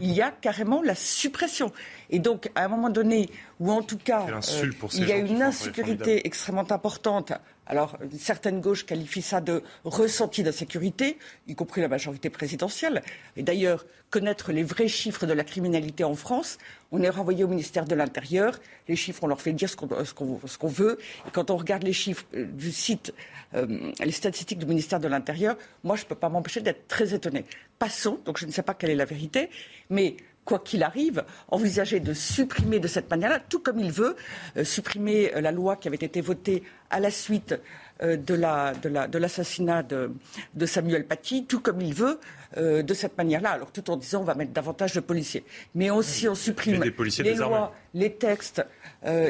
Il 0.00 0.12
y 0.12 0.20
a 0.20 0.30
carrément 0.30 0.82
la 0.82 0.94
suppression. 0.94 1.72
Et 2.10 2.18
donc, 2.18 2.50
à 2.54 2.64
un 2.64 2.68
moment 2.68 2.90
donné, 2.90 3.30
où 3.60 3.70
en 3.70 3.82
tout 3.82 3.98
cas, 3.98 4.26
euh, 4.28 4.70
il 4.94 5.08
y 5.08 5.12
a 5.12 5.16
une 5.16 5.42
insécurité 5.42 6.26
extrêmement 6.26 6.70
importante 6.70 7.32
alors, 7.68 7.98
une 8.00 8.18
certaine 8.18 8.62
gauche 8.62 8.86
qualifie 8.86 9.20
ça 9.20 9.42
de 9.42 9.62
ressenti 9.84 10.42
d'insécurité, 10.42 11.18
y 11.46 11.54
compris 11.54 11.82
la 11.82 11.88
majorité 11.88 12.30
présidentielle. 12.30 13.02
Et 13.36 13.42
d'ailleurs, 13.42 13.84
connaître 14.08 14.52
les 14.52 14.62
vrais 14.62 14.88
chiffres 14.88 15.26
de 15.26 15.34
la 15.34 15.44
criminalité 15.44 16.02
en 16.02 16.14
France, 16.14 16.56
on 16.92 17.02
est 17.02 17.10
renvoyé 17.10 17.44
au 17.44 17.48
ministère 17.48 17.84
de 17.84 17.94
l'Intérieur. 17.94 18.58
Les 18.88 18.96
chiffres, 18.96 19.22
on 19.22 19.26
leur 19.26 19.42
fait 19.42 19.52
dire 19.52 19.68
ce 19.68 19.76
qu'on 19.76 20.68
veut. 20.68 20.98
Et 21.26 21.30
quand 21.30 21.50
on 21.50 21.58
regarde 21.58 21.82
les 21.82 21.92
chiffres 21.92 22.24
euh, 22.34 22.46
du 22.46 22.72
site, 22.72 23.12
euh, 23.54 23.92
les 24.02 24.12
statistiques 24.12 24.58
du 24.58 24.66
ministère 24.66 24.98
de 24.98 25.08
l'Intérieur, 25.08 25.58
moi, 25.84 25.96
je 25.96 26.04
ne 26.04 26.08
peux 26.08 26.14
pas 26.14 26.30
m'empêcher 26.30 26.62
d'être 26.62 26.88
très 26.88 27.12
étonné. 27.12 27.44
Passons, 27.78 28.18
donc 28.24 28.38
je 28.38 28.46
ne 28.46 28.50
sais 28.50 28.62
pas 28.62 28.72
quelle 28.72 28.90
est 28.90 28.96
la 28.96 29.04
vérité, 29.04 29.50
mais 29.90 30.16
quoi 30.48 30.58
qu'il 30.60 30.82
arrive, 30.82 31.24
envisager 31.48 32.00
de 32.00 32.14
supprimer 32.14 32.80
de 32.80 32.88
cette 32.88 33.10
manière-là, 33.10 33.38
tout 33.38 33.60
comme 33.60 33.78
il 33.78 33.92
veut, 33.92 34.16
euh, 34.56 34.64
supprimer 34.64 35.34
euh, 35.34 35.42
la 35.42 35.52
loi 35.52 35.76
qui 35.76 35.88
avait 35.88 35.98
été 35.98 36.22
votée 36.22 36.62
à 36.88 37.00
la 37.00 37.10
suite 37.10 37.54
euh, 38.00 38.16
de, 38.16 39.18
l'assassinat 39.18 39.82
de, 39.82 40.66
Samuel 40.66 41.04
Paty, 41.04 41.44
tout 41.44 41.60
comme 41.60 41.82
il 41.82 41.92
veut, 41.92 42.18
de 42.56 42.94
cette 42.94 43.18
manière-là. 43.18 43.50
Alors 43.50 43.72
tout 43.72 43.90
en 43.90 43.98
disant 43.98 44.22
on 44.22 44.24
va 44.24 44.34
mettre 44.34 44.52
davantage 44.52 44.94
de 44.94 45.00
policiers. 45.00 45.44
Mais 45.74 45.90
si 46.00 46.26
on 46.28 46.34
supprime 46.34 46.82
les 46.82 47.34
lois, 47.34 47.74
les 47.92 48.14
textes, 48.14 48.64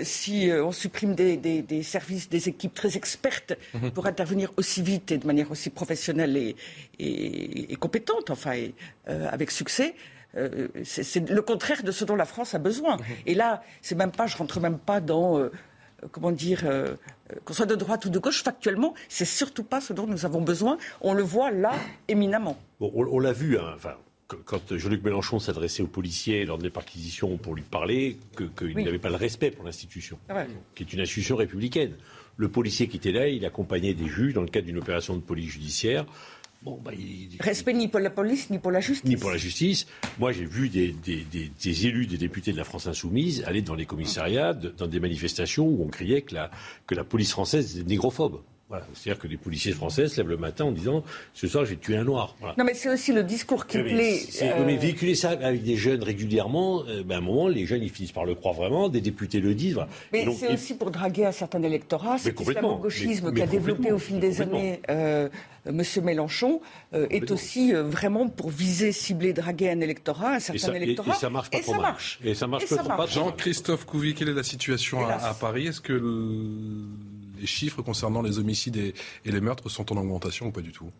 si 0.04 0.52
on 0.52 0.70
supprime 0.70 1.16
des, 1.16 1.82
services, 1.82 2.28
des 2.28 2.48
équipes 2.48 2.74
très 2.74 2.96
expertes 2.96 3.58
mhm. 3.74 3.90
pour 3.90 4.06
intervenir 4.06 4.52
aussi 4.56 4.82
vite 4.82 5.10
et 5.10 5.18
de 5.18 5.26
manière 5.26 5.50
aussi 5.50 5.70
professionnelle 5.70 6.54
et, 7.00 7.76
compétente, 7.80 8.30
enfin, 8.30 8.54
avec 9.06 9.50
succès, 9.50 9.96
euh, 10.38 10.68
c'est 10.84 11.28
le 11.28 11.42
contraire 11.42 11.82
de 11.82 11.90
ce 11.90 12.04
dont 12.04 12.16
la 12.16 12.24
France 12.24 12.54
a 12.54 12.58
besoin. 12.58 12.96
Et 13.26 13.34
là, 13.34 13.62
c'est 13.82 13.94
même 13.94 14.12
pas, 14.12 14.26
je 14.26 14.36
rentre 14.36 14.60
même 14.60 14.78
pas 14.78 15.00
dans, 15.00 15.38
euh, 15.38 15.50
comment 16.12 16.30
dire, 16.30 16.62
euh, 16.64 16.94
qu'on 17.44 17.54
soit 17.54 17.66
de 17.66 17.74
droite 17.74 18.04
ou 18.04 18.10
de 18.10 18.18
gauche, 18.18 18.42
factuellement, 18.42 18.94
c'est 19.08 19.24
surtout 19.24 19.64
pas 19.64 19.80
ce 19.80 19.92
dont 19.92 20.06
nous 20.06 20.24
avons 20.24 20.40
besoin. 20.40 20.78
On 21.00 21.14
le 21.14 21.22
voit 21.22 21.50
là 21.50 21.72
éminemment. 22.08 22.58
on, 22.80 23.18
l'a 23.18 23.32
vu, 23.32 23.58
hein, 23.58 23.72
enfin, 23.74 23.94
quand 24.44 24.76
Jean-Luc 24.76 25.02
Mélenchon 25.02 25.38
s'adressait 25.38 25.82
aux 25.82 25.88
policiers 25.88 26.44
lors 26.44 26.58
des 26.58 26.70
perquisitions 26.70 27.36
pour 27.36 27.54
lui 27.54 27.62
parler, 27.62 28.18
qu'il 28.56 28.76
n'avait 28.84 28.98
pas 28.98 29.10
le 29.10 29.16
respect 29.16 29.50
pour 29.50 29.64
l'institution, 29.64 30.18
ah 30.28 30.44
qui 30.74 30.82
est 30.82 30.92
une 30.92 31.00
institution 31.00 31.36
républicaine. 31.36 31.94
Le 32.36 32.48
policier 32.48 32.86
qui 32.86 32.98
était 32.98 33.10
là, 33.10 33.26
il 33.26 33.44
accompagnait 33.44 33.94
des 33.94 34.06
juges 34.06 34.34
dans 34.34 34.42
le 34.42 34.48
cadre 34.48 34.66
d'une 34.66 34.78
opération 34.78 35.16
de 35.16 35.20
police 35.20 35.50
judiciaire. 35.50 36.06
Bah, 36.62 36.90
Respect 37.40 37.72
ni 37.72 37.88
pour 37.88 38.00
la 38.00 38.10
police, 38.10 38.50
ni 38.50 38.58
pour 38.58 38.72
la 38.72 38.80
justice. 38.80 39.08
Ni 39.08 39.16
pour 39.16 39.30
la 39.30 39.36
justice. 39.36 39.86
Moi, 40.18 40.32
j'ai 40.32 40.44
vu 40.44 40.68
des, 40.68 40.92
des, 40.92 41.86
élus, 41.86 42.06
des 42.06 42.18
députés 42.18 42.52
de 42.52 42.56
la 42.56 42.64
France 42.64 42.86
insoumise 42.86 43.44
aller 43.46 43.62
dans 43.62 43.76
les 43.76 43.86
commissariats, 43.86 44.54
dans 44.54 44.88
des 44.88 45.00
manifestations 45.00 45.66
où 45.66 45.84
on 45.84 45.88
criait 45.88 46.22
que 46.22 46.34
la, 46.34 46.50
que 46.86 46.94
la 46.94 47.04
police 47.04 47.30
française 47.30 47.78
était 47.78 47.88
négrophobe. 47.88 48.40
C'est-à-dire 48.92 49.22
que 49.22 49.28
les 49.28 49.38
policiers 49.38 49.72
français 49.72 50.08
se 50.08 50.18
lèvent 50.18 50.28
le 50.28 50.36
matin 50.36 50.66
en 50.66 50.72
disant 50.72 51.02
ce 51.32 51.48
soir 51.48 51.64
j'ai 51.64 51.76
tué 51.76 51.96
un 51.96 52.04
noir. 52.04 52.36
Non 52.58 52.64
mais 52.64 52.74
c'est 52.74 52.90
aussi 52.90 53.12
le 53.12 53.22
discours 53.22 53.66
qui 53.66 53.78
plaît. 53.78 54.20
Euh, 54.42 54.64
mais 54.66 54.76
véhiculer 54.76 55.14
ça 55.14 55.30
avec 55.30 55.62
des 55.62 55.76
jeunes 55.76 56.02
régulièrement, 56.02 56.82
euh, 56.86 57.02
ben, 57.02 57.16
à 57.16 57.18
un 57.18 57.22
moment 57.22 57.48
les 57.48 57.64
jeunes 57.64 57.82
ils 57.82 57.90
finissent 57.90 58.12
par 58.12 58.26
le 58.26 58.34
croire 58.34 58.54
vraiment, 58.54 58.88
des 58.88 59.00
députés 59.00 59.40
le 59.40 59.54
disent. 59.54 59.78
Mais 60.12 60.26
c'est 60.34 60.52
aussi 60.52 60.74
pour 60.74 60.90
draguer 60.90 61.24
un 61.24 61.32
certain 61.32 61.62
électorat, 61.62 62.18
cet 62.18 62.38
islamo-gauchisme 62.38 63.32
qu'a 63.32 63.46
développé 63.46 63.90
au 63.92 63.98
fil 63.98 64.20
des 64.20 64.42
années 64.42 64.80
euh, 64.90 65.28
M. 65.66 65.82
Mélenchon 66.02 66.60
est 66.92 67.30
aussi 67.30 67.72
vraiment 67.72 68.28
pour 68.28 68.50
viser, 68.50 68.92
cibler, 68.92 69.32
draguer 69.32 69.70
un 69.70 69.80
électorat, 69.80 70.34
un 70.34 70.40
certain 70.40 70.74
électorat. 70.74 71.14
Et, 71.14 71.18
ça 71.18 71.30
marche 71.30 71.50
pas 71.50 71.58
et 71.58 71.62
ça 71.62 71.78
marche. 71.78 72.20
Et 72.24 72.34
ça 72.34 72.46
marche 72.46 72.66
pas. 72.66 73.06
Jean-Christophe 73.06 73.86
Couvi, 73.86 74.14
quelle 74.14 74.28
est 74.28 74.34
la 74.34 74.42
situation 74.42 75.06
à, 75.06 75.34
Paris? 75.34 75.68
Est-ce 75.68 75.80
que 75.80 75.94
les 77.38 77.46
chiffres 77.46 77.82
concernant 77.82 78.22
les 78.22 78.38
homicides 78.38 78.76
et, 78.76 78.94
les 79.24 79.40
meurtres 79.40 79.68
sont 79.68 79.92
en 79.92 79.96
augmentation 79.96 80.46
ou 80.46 80.50
pas 80.50 80.60
du 80.60 80.72
tout? 80.72 80.90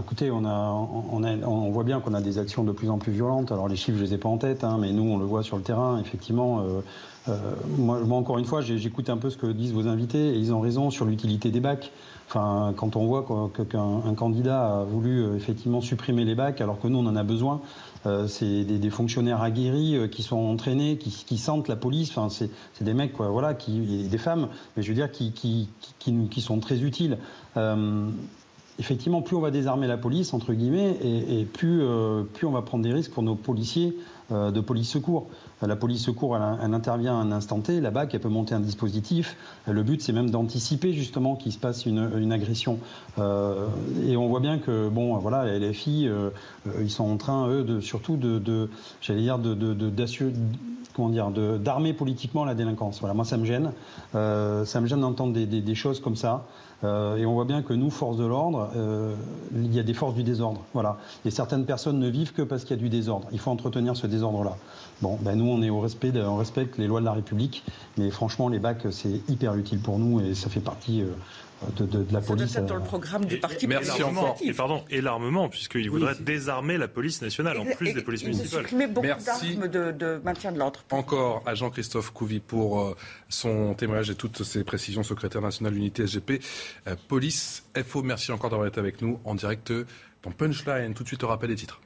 Écoutez, 0.00 0.28
on, 0.32 0.44
on, 0.44 1.70
voit 1.70 1.84
bien 1.84 2.00
qu'on 2.00 2.14
a 2.14 2.20
des 2.20 2.38
actions 2.38 2.64
de 2.64 2.72
plus 2.72 2.90
en 2.90 2.98
plus 2.98 3.12
violentes. 3.12 3.52
Alors 3.52 3.68
les 3.68 3.76
chiffres, 3.76 3.96
je 3.96 4.02
les 4.02 4.14
ai 4.14 4.18
pas 4.18 4.28
en 4.28 4.38
tête, 4.38 4.64
hein, 4.64 4.76
mais 4.80 4.90
nous, 4.90 5.04
on 5.04 5.18
le 5.18 5.24
voit 5.24 5.44
sur 5.44 5.56
le 5.56 5.62
terrain. 5.62 6.00
Effectivement, 6.00 6.62
euh, 6.62 6.80
euh, 7.28 7.54
moi, 7.78 8.00
encore 8.16 8.38
une 8.38 8.44
fois, 8.44 8.60
j'écoute 8.60 9.08
un 9.08 9.18
peu 9.18 9.30
ce 9.30 9.36
que 9.36 9.46
disent 9.46 9.72
vos 9.72 9.86
invités 9.86 10.30
et 10.30 10.36
ils 10.36 10.52
ont 10.52 10.60
raison 10.60 10.90
sur 10.90 11.04
l'utilité 11.04 11.50
des 11.50 11.60
bacs. 11.60 11.92
Quand 12.30 12.96
on 12.96 13.06
voit 13.06 13.24
qu'un 13.68 14.14
candidat 14.14 14.80
a 14.80 14.84
voulu 14.84 15.22
euh, 15.22 15.36
effectivement 15.36 15.80
supprimer 15.80 16.24
les 16.24 16.34
bacs 16.34 16.60
alors 16.60 16.80
que 16.80 16.88
nous, 16.88 16.98
on 16.98 17.06
en 17.06 17.16
a 17.16 17.22
besoin, 17.22 17.60
euh, 18.06 18.26
c'est 18.26 18.64
des, 18.64 18.90
fonctionnaires 18.90 19.42
aguerris 19.42 19.96
euh, 19.96 20.08
qui 20.08 20.22
sont 20.22 20.36
entraînés, 20.36 20.96
qui, 20.96 21.38
sentent 21.38 21.68
la 21.68 21.76
police. 21.76 22.18
C'est 22.30 22.50
des 22.80 22.94
mecs, 22.94 23.16
voilà, 23.18 23.54
qui, 23.54 24.08
des 24.08 24.18
femmes, 24.18 24.48
mais 24.76 24.82
je 24.82 24.88
veux 24.88 24.94
dire, 24.94 25.10
qui, 25.12 25.68
sont 26.40 26.60
très 26.60 26.82
utiles. 26.82 27.18
Effectivement, 28.80 29.22
plus 29.22 29.36
on 29.36 29.40
va 29.40 29.52
désarmer 29.52 29.86
la 29.86 29.96
police, 29.96 30.34
entre 30.34 30.52
guillemets, 30.52 30.98
et, 31.02 31.44
plus, 31.44 31.82
plus 32.32 32.46
on 32.46 32.52
va 32.52 32.62
prendre 32.62 32.82
des 32.82 32.92
risques 32.92 33.12
pour 33.12 33.22
nos 33.22 33.36
policiers 33.36 33.96
de 34.30 34.60
police 34.60 34.90
secours. 34.90 35.28
La 35.62 35.76
police 35.76 36.04
secours, 36.04 36.36
elle, 36.36 36.74
intervient 36.74 37.14
à 37.14 37.22
un 37.22 37.32
instant 37.32 37.60
T. 37.60 37.80
La 37.80 37.90
BAC, 37.90 38.14
elle 38.14 38.20
peut 38.20 38.28
monter 38.28 38.54
un 38.54 38.60
dispositif. 38.60 39.36
Le 39.66 39.82
but, 39.82 40.02
c'est 40.02 40.12
même 40.12 40.30
d'anticiper 40.30 40.92
justement 40.92 41.36
qu'il 41.36 41.52
se 41.52 41.58
passe 41.58 41.86
une, 41.86 42.32
agression. 42.32 42.78
Euh, 43.18 43.66
et 44.06 44.16
on 44.16 44.28
voit 44.28 44.40
bien 44.40 44.58
que, 44.58 44.88
bon, 44.88 45.16
voilà, 45.18 45.58
les 45.58 45.72
filles, 45.72 46.08
euh, 46.08 46.30
ils 46.80 46.90
sont 46.90 47.04
en 47.04 47.16
train, 47.16 47.48
eux, 47.48 47.62
de, 47.64 47.80
surtout 47.80 48.16
de, 48.16 48.68
j'allais 49.00 49.22
dire, 49.22 49.38
de, 49.38 49.54
comment 50.94 51.08
dire, 51.08 51.30
d'armer 51.30 51.92
politiquement 51.92 52.44
la 52.44 52.54
délinquance. 52.54 53.00
Voilà, 53.00 53.14
moi 53.14 53.24
ça 53.24 53.36
me 53.36 53.44
gêne. 53.44 53.72
Euh, 54.14 54.64
ça 54.64 54.80
me 54.80 54.86
gêne 54.86 55.00
d'entendre 55.00 55.32
des, 55.32 55.74
choses 55.74 56.00
comme 56.00 56.16
ça. 56.16 56.46
Euh, 56.84 57.16
et 57.16 57.26
on 57.26 57.34
voit 57.34 57.44
bien 57.44 57.62
que 57.62 57.72
nous, 57.72 57.90
forces 57.90 58.16
de 58.16 58.24
l'ordre, 58.24 58.70
euh, 58.76 59.14
il 59.54 59.74
y 59.74 59.78
a 59.78 59.82
des 59.82 59.94
forces 59.94 60.14
du 60.14 60.22
désordre. 60.22 60.62
Voilà. 60.74 60.98
Et 61.24 61.30
certaines 61.30 61.64
personnes 61.64 61.98
ne 61.98 62.08
vivent 62.08 62.32
que 62.32 62.42
parce 62.42 62.64
qu'il 62.64 62.76
y 62.76 62.78
a 62.78 62.82
du 62.82 62.88
désordre. 62.88 63.28
Il 63.32 63.38
faut 63.38 63.50
entretenir 63.50 63.96
ce 63.96 64.06
désordre-là. 64.06 64.56
Bon, 65.02 65.18
ben 65.20 65.36
nous, 65.36 65.46
on 65.46 65.62
est 65.62 65.70
au 65.70 65.80
respect, 65.80 66.12
on 66.16 66.36
respecte 66.36 66.78
les 66.78 66.86
lois 66.86 67.00
de 67.00 67.04
la 67.04 67.12
République, 67.12 67.64
mais 67.96 68.10
franchement, 68.10 68.48
les 68.48 68.58
bacs, 68.58 68.86
c'est 68.90 69.20
hyper 69.28 69.54
utile 69.54 69.80
pour 69.80 69.98
nous 69.98 70.20
et 70.20 70.34
ça 70.34 70.48
fait 70.48 70.60
partie 70.60 71.02
de, 71.76 72.06
la 72.10 72.20
police. 72.20 72.50
C'est 72.52 72.66
dans 72.66 72.76
le 72.76 72.82
programme 72.82 73.24
du 73.24 73.38
parti. 73.38 73.66
merci 73.66 74.02
encore. 74.02 74.36
Et 74.42 74.52
pardon, 74.52 74.84
et 74.90 75.00
l'armement, 75.00 75.48
puisqu'il 75.48 75.90
voudrait 75.90 76.14
désarmer 76.20 76.78
la 76.78 76.88
police 76.88 77.22
nationale 77.22 77.58
en 77.58 77.64
plus 77.64 77.92
des 77.92 78.02
polices 78.02 78.24
municipales. 78.24 78.66
beaucoup 78.90 79.06
d'armes 79.06 79.68
de, 79.68 80.20
maintien 80.24 80.52
de 80.52 80.58
l'ordre. 80.58 80.84
Encore 80.90 81.42
à 81.46 81.54
Jean-Christophe 81.54 82.10
Couvi 82.10 82.40
pour 82.40 82.80
euh, 82.80 82.96
son 83.28 83.74
témoignage 83.74 84.10
et 84.10 84.14
toutes 84.14 84.42
ses 84.42 84.64
précisions, 84.64 85.02
secrétaire 85.02 85.40
national 85.40 85.72
de 85.72 85.78
l'unité 85.78 86.06
SGP. 86.06 86.42
Euh, 86.86 86.96
police 87.08 87.64
FO, 87.86 88.02
merci 88.02 88.32
encore 88.32 88.50
d'avoir 88.50 88.68
été 88.68 88.80
avec 88.80 89.02
nous 89.02 89.18
en 89.24 89.34
direct 89.34 89.72
dans 90.22 90.30
Punchline. 90.30 90.94
Tout 90.94 91.02
de 91.02 91.08
suite 91.08 91.24
au 91.24 91.28
rappel 91.28 91.50
des 91.50 91.56
titres. 91.56 91.80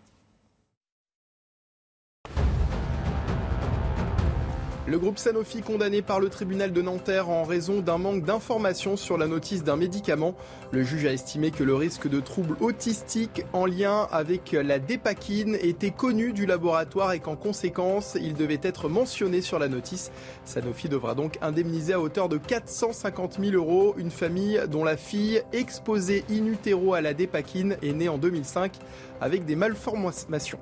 Le 4.89 4.99
groupe 4.99 5.19
Sanofi 5.19 5.61
condamné 5.61 6.01
par 6.01 6.19
le 6.19 6.31
tribunal 6.31 6.73
de 6.73 6.81
Nanterre 6.81 7.29
en 7.29 7.45
raison 7.45 7.81
d'un 7.81 7.99
manque 7.99 8.25
d'informations 8.25 8.97
sur 8.97 9.19
la 9.19 9.27
notice 9.27 9.63
d'un 9.63 9.77
médicament. 9.77 10.35
Le 10.71 10.83
juge 10.83 11.05
a 11.05 11.13
estimé 11.13 11.51
que 11.51 11.63
le 11.63 11.75
risque 11.75 12.09
de 12.09 12.21
troubles 12.21 12.57
autistiques 12.61 13.45
en 13.53 13.67
lien 13.67 14.09
avec 14.11 14.53
la 14.53 14.79
dépakine 14.79 15.59
était 15.61 15.91
connu 15.91 16.33
du 16.33 16.47
laboratoire 16.47 17.13
et 17.13 17.21
qu'en 17.21 17.37
conséquence, 17.37 18.17
il 18.19 18.33
devait 18.33 18.61
être 18.63 18.89
mentionné 18.89 19.43
sur 19.43 19.59
la 19.59 19.69
notice. 19.69 20.11
Sanofi 20.47 20.89
devra 20.89 21.15
donc 21.15 21.37
indemniser 21.43 21.93
à 21.93 22.01
hauteur 22.01 22.31
de 22.31 22.39
450 22.39 23.41
000 23.43 23.57
euros 23.57 23.95
une 23.99 24.11
famille 24.11 24.59
dont 24.71 24.85
la 24.85 24.97
fille, 24.97 25.43
exposée 25.53 26.25
in 26.31 26.47
utero 26.47 26.95
à 26.95 27.03
la 27.03 27.13
dépakine, 27.13 27.77
est 27.83 27.93
née 27.93 28.09
en 28.09 28.17
2005 28.17 28.73
avec 29.21 29.45
des 29.45 29.55
malformations. 29.55 30.61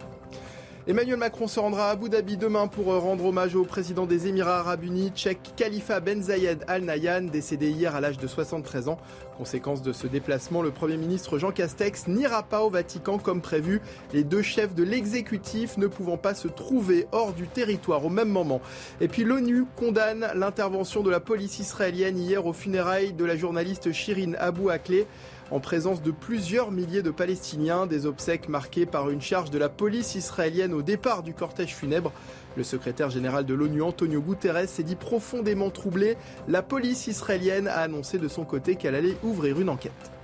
Emmanuel 0.88 1.16
Macron 1.16 1.48
se 1.48 1.58
rendra 1.58 1.88
à 1.88 1.90
Abu 1.90 2.08
Dhabi 2.08 2.36
demain 2.36 2.68
pour 2.68 2.86
rendre 2.86 3.24
hommage 3.24 3.56
au 3.56 3.64
président 3.64 4.06
des 4.06 4.28
Émirats 4.28 4.60
Arabes 4.60 4.84
Unis, 4.84 5.10
tchèque 5.12 5.40
Khalifa 5.56 5.98
Ben 5.98 6.22
Zayed 6.22 6.62
Al 6.68 6.82
Nahyan, 6.84 7.22
décédé 7.22 7.70
hier 7.70 7.96
à 7.96 8.00
l'âge 8.00 8.18
de 8.18 8.26
73 8.28 8.88
ans. 8.88 8.98
Conséquence 9.36 9.82
de 9.82 9.92
ce 9.92 10.06
déplacement, 10.06 10.62
le 10.62 10.70
Premier 10.70 10.96
ministre 10.96 11.38
Jean 11.38 11.50
Castex 11.50 12.06
n'ira 12.06 12.44
pas 12.44 12.62
au 12.62 12.70
Vatican 12.70 13.18
comme 13.18 13.40
prévu, 13.40 13.82
les 14.12 14.22
deux 14.22 14.42
chefs 14.42 14.76
de 14.76 14.84
l'exécutif 14.84 15.76
ne 15.76 15.88
pouvant 15.88 16.18
pas 16.18 16.34
se 16.34 16.46
trouver 16.46 17.08
hors 17.10 17.32
du 17.32 17.48
territoire 17.48 18.04
au 18.04 18.08
même 18.08 18.28
moment. 18.28 18.60
Et 19.00 19.08
puis 19.08 19.24
l'ONU 19.24 19.64
condamne 19.74 20.28
l'intervention 20.36 21.02
de 21.02 21.10
la 21.10 21.18
police 21.18 21.58
israélienne 21.58 22.16
hier 22.16 22.46
aux 22.46 22.52
funérailles 22.52 23.12
de 23.12 23.24
la 23.24 23.36
journaliste 23.36 23.90
Shirin 23.90 24.34
Abu 24.38 24.70
Akleh 24.70 25.08
en 25.50 25.60
présence 25.60 26.02
de 26.02 26.10
plusieurs 26.10 26.70
milliers 26.70 27.02
de 27.02 27.10
Palestiniens, 27.10 27.86
des 27.86 28.06
obsèques 28.06 28.48
marquées 28.48 28.86
par 28.86 29.10
une 29.10 29.20
charge 29.20 29.50
de 29.50 29.58
la 29.58 29.68
police 29.68 30.14
israélienne 30.14 30.74
au 30.74 30.82
départ 30.82 31.22
du 31.22 31.34
cortège 31.34 31.74
funèbre. 31.74 32.12
Le 32.56 32.64
secrétaire 32.64 33.10
général 33.10 33.44
de 33.44 33.54
l'ONU, 33.54 33.82
Antonio 33.82 34.20
Guterres, 34.20 34.68
s'est 34.68 34.82
dit 34.82 34.96
profondément 34.96 35.70
troublé. 35.70 36.16
La 36.48 36.62
police 36.62 37.06
israélienne 37.06 37.68
a 37.68 37.80
annoncé 37.80 38.18
de 38.18 38.28
son 38.28 38.44
côté 38.44 38.76
qu'elle 38.76 38.94
allait 38.94 39.16
ouvrir 39.22 39.60
une 39.60 39.68
enquête. 39.68 40.15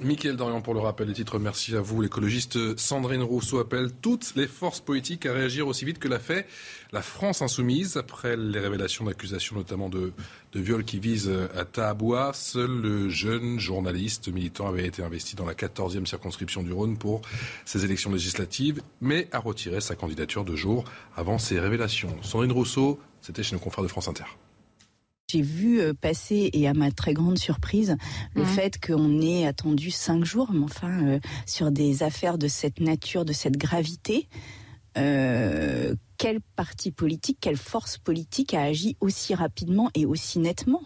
Mickaël 0.00 0.36
Dorian 0.36 0.60
pour 0.60 0.74
le 0.74 0.80
rappel 0.80 1.06
des 1.08 1.14
titres. 1.14 1.38
Merci 1.38 1.76
à 1.76 1.80
vous. 1.80 2.00
L'écologiste 2.00 2.76
Sandrine 2.78 3.22
Rousseau 3.22 3.58
appelle 3.58 3.90
toutes 4.02 4.34
les 4.36 4.46
forces 4.46 4.80
politiques 4.80 5.26
à 5.26 5.32
réagir 5.32 5.66
aussi 5.66 5.84
vite 5.84 5.98
que 5.98 6.08
l'a 6.08 6.18
fait 6.18 6.46
la 6.92 7.02
France 7.02 7.42
insoumise 7.42 7.96
après 7.96 8.36
les 8.36 8.58
révélations 8.58 9.04
d'accusations 9.04 9.56
notamment 9.56 9.88
de, 9.88 10.12
de 10.52 10.60
viol 10.60 10.84
qui 10.84 10.98
visent 10.98 11.32
à 11.56 11.64
Tahaboua. 11.64 12.32
Seul 12.34 12.70
le 12.70 13.08
jeune 13.08 13.58
journaliste 13.58 14.28
militant 14.28 14.68
avait 14.68 14.86
été 14.86 15.02
investi 15.02 15.36
dans 15.36 15.46
la 15.46 15.54
14e 15.54 16.06
circonscription 16.06 16.62
du 16.62 16.72
Rhône 16.72 16.96
pour 16.98 17.22
ces 17.64 17.84
élections 17.84 18.12
législatives, 18.12 18.82
mais 19.00 19.28
a 19.32 19.38
retiré 19.38 19.80
sa 19.80 19.94
candidature 19.94 20.44
deux 20.44 20.56
jours 20.56 20.84
avant 21.16 21.38
ces 21.38 21.58
révélations. 21.58 22.16
Sandrine 22.22 22.52
Rousseau, 22.52 23.00
c'était 23.20 23.42
chez 23.42 23.54
nos 23.54 23.60
confrères 23.60 23.84
de 23.84 23.88
France 23.88 24.08
Inter. 24.08 24.24
J'ai 25.28 25.42
vu 25.42 25.80
euh, 25.80 25.92
passer, 25.92 26.50
et 26.52 26.68
à 26.68 26.72
ma 26.72 26.92
très 26.92 27.12
grande 27.12 27.36
surprise, 27.36 27.96
le 28.36 28.44
fait 28.44 28.80
qu'on 28.80 29.20
ait 29.20 29.44
attendu 29.44 29.90
cinq 29.90 30.24
jours, 30.24 30.52
mais 30.52 30.62
enfin, 30.62 31.02
euh, 31.04 31.18
sur 31.46 31.72
des 31.72 32.04
affaires 32.04 32.38
de 32.38 32.46
cette 32.46 32.78
nature, 32.78 33.24
de 33.24 33.32
cette 33.32 33.56
gravité, 33.56 34.28
euh, 34.96 35.96
quel 36.16 36.40
parti 36.54 36.92
politique, 36.92 37.38
quelle 37.40 37.56
force 37.56 37.98
politique 37.98 38.54
a 38.54 38.62
agi 38.62 38.96
aussi 39.00 39.34
rapidement 39.34 39.90
et 39.96 40.06
aussi 40.06 40.38
nettement? 40.38 40.82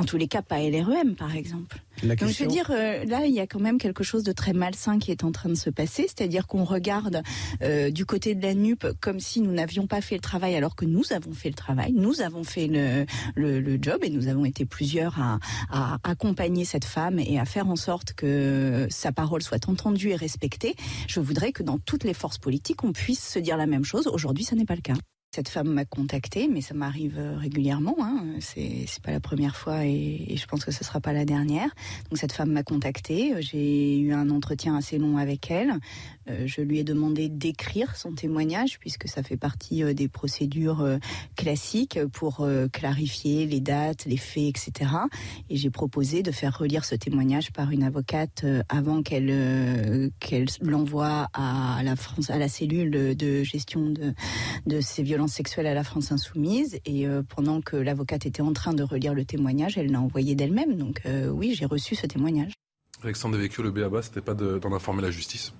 En 0.00 0.04
tous 0.04 0.16
les 0.16 0.28
cas, 0.28 0.40
pas 0.40 0.58
LREM, 0.60 1.14
par 1.14 1.36
exemple. 1.36 1.78
La 2.02 2.16
Donc 2.16 2.30
je 2.30 2.42
veux 2.42 2.48
dire, 2.48 2.70
euh, 2.70 3.04
là, 3.04 3.26
il 3.26 3.34
y 3.34 3.40
a 3.40 3.46
quand 3.46 3.60
même 3.60 3.76
quelque 3.76 4.02
chose 4.02 4.22
de 4.22 4.32
très 4.32 4.54
malsain 4.54 4.98
qui 4.98 5.10
est 5.10 5.24
en 5.24 5.30
train 5.30 5.50
de 5.50 5.54
se 5.54 5.68
passer, 5.68 6.04
c'est-à-dire 6.04 6.46
qu'on 6.46 6.64
regarde 6.64 7.22
euh, 7.62 7.90
du 7.90 8.06
côté 8.06 8.34
de 8.34 8.42
la 8.42 8.54
NUP 8.54 8.86
comme 9.00 9.20
si 9.20 9.42
nous 9.42 9.52
n'avions 9.52 9.86
pas 9.86 10.00
fait 10.00 10.14
le 10.14 10.22
travail, 10.22 10.56
alors 10.56 10.74
que 10.74 10.86
nous 10.86 11.12
avons 11.12 11.32
fait 11.32 11.50
le 11.50 11.54
travail, 11.54 11.92
nous 11.92 12.22
avons 12.22 12.44
fait 12.44 12.66
le, 12.66 13.04
le, 13.34 13.60
le 13.60 13.78
job 13.80 13.98
et 14.02 14.08
nous 14.08 14.28
avons 14.28 14.46
été 14.46 14.64
plusieurs 14.64 15.20
à, 15.20 15.38
à 15.70 15.98
accompagner 16.04 16.64
cette 16.64 16.86
femme 16.86 17.18
et 17.18 17.38
à 17.38 17.44
faire 17.44 17.68
en 17.68 17.76
sorte 17.76 18.14
que 18.14 18.86
sa 18.88 19.12
parole 19.12 19.42
soit 19.42 19.68
entendue 19.68 20.10
et 20.10 20.16
respectée. 20.16 20.76
Je 21.08 21.20
voudrais 21.20 21.52
que 21.52 21.62
dans 21.62 21.78
toutes 21.78 22.04
les 22.04 22.14
forces 22.14 22.38
politiques, 22.38 22.84
on 22.84 22.92
puisse 22.92 23.28
se 23.28 23.38
dire 23.38 23.58
la 23.58 23.66
même 23.66 23.84
chose. 23.84 24.06
Aujourd'hui, 24.06 24.44
ce 24.44 24.54
n'est 24.54 24.64
pas 24.64 24.76
le 24.76 24.80
cas. 24.80 24.94
Cette 25.32 25.48
femme 25.48 25.68
m'a 25.68 25.84
contactée, 25.84 26.48
mais 26.48 26.60
ça 26.60 26.74
m'arrive 26.74 27.16
euh, 27.16 27.36
régulièrement. 27.36 27.94
Hein. 28.00 28.24
C'est 28.40 28.86
pas 29.00 29.12
la 29.12 29.20
première 29.20 29.54
fois 29.54 29.84
et, 29.84 30.24
et 30.26 30.36
je 30.36 30.44
pense 30.46 30.64
que 30.64 30.72
ce 30.72 30.82
sera 30.82 30.98
pas 30.98 31.12
la 31.12 31.24
dernière. 31.24 31.70
Donc 32.10 32.18
cette 32.18 32.32
femme 32.32 32.50
m'a 32.50 32.64
contactée. 32.64 33.34
J'ai 33.40 33.98
eu 33.98 34.12
un 34.12 34.28
entretien 34.30 34.74
assez 34.74 34.98
long 34.98 35.18
avec 35.18 35.48
elle. 35.52 35.74
Euh, 36.28 36.46
je 36.46 36.60
lui 36.60 36.78
ai 36.78 36.84
demandé 36.84 37.28
d'écrire 37.28 37.96
son 37.96 38.12
témoignage 38.12 38.78
puisque 38.78 39.08
ça 39.08 39.22
fait 39.22 39.36
partie 39.36 39.82
euh, 39.82 39.94
des 39.94 40.08
procédures 40.08 40.82
euh, 40.82 40.98
classiques 41.36 41.98
pour 42.12 42.46
clarifier 42.72 43.46
les 43.46 43.60
dates, 43.60 44.04
les 44.04 44.16
faits, 44.16 44.44
etc. 44.44 44.90
Et 45.48 45.56
j'ai 45.56 45.70
proposé 45.70 46.22
de 46.22 46.30
faire 46.30 46.56
relire 46.58 46.84
ce 46.84 46.94
témoignage 46.94 47.52
par 47.52 47.70
une 47.70 47.82
avocate 47.82 48.44
avant 48.68 49.02
qu'elle 49.02 50.10
l'envoie 50.62 51.28
à 51.32 51.80
la 51.82 51.96
France, 51.96 52.30
à 52.30 52.38
la 52.38 52.48
cellule 52.48 53.16
de 53.16 53.42
gestion 53.42 53.92
de, 54.66 54.80
ces 54.80 55.02
violences 55.02 55.32
sexuelles 55.32 55.66
à 55.66 55.74
la 55.74 55.84
France 55.84 56.12
insoumise. 56.12 56.78
Et 56.84 57.06
pendant 57.28 57.60
que 57.60 57.76
l'avocate 57.76 58.26
était 58.26 58.42
en 58.42 58.52
train 58.52 58.74
de 58.74 58.82
relire 58.82 59.14
le 59.14 59.24
témoignage, 59.24 59.78
elle 59.78 59.90
l'a 59.90 60.00
envoyé 60.00 60.34
d'elle-même. 60.34 60.76
Donc 60.76 61.02
oui, 61.32 61.54
j'ai 61.54 61.66
reçu 61.66 61.94
ce 61.94 62.06
témoignage. 62.06 62.52
Alexandre 63.02 63.36
Devecchio, 63.36 63.62
le 63.62 63.70
BABA, 63.70 64.02
c'était 64.02 64.20
pas 64.20 64.34
de- 64.34 64.58
d'en 64.58 64.72
informer 64.72 65.02
la 65.02 65.10
justice? 65.10 65.52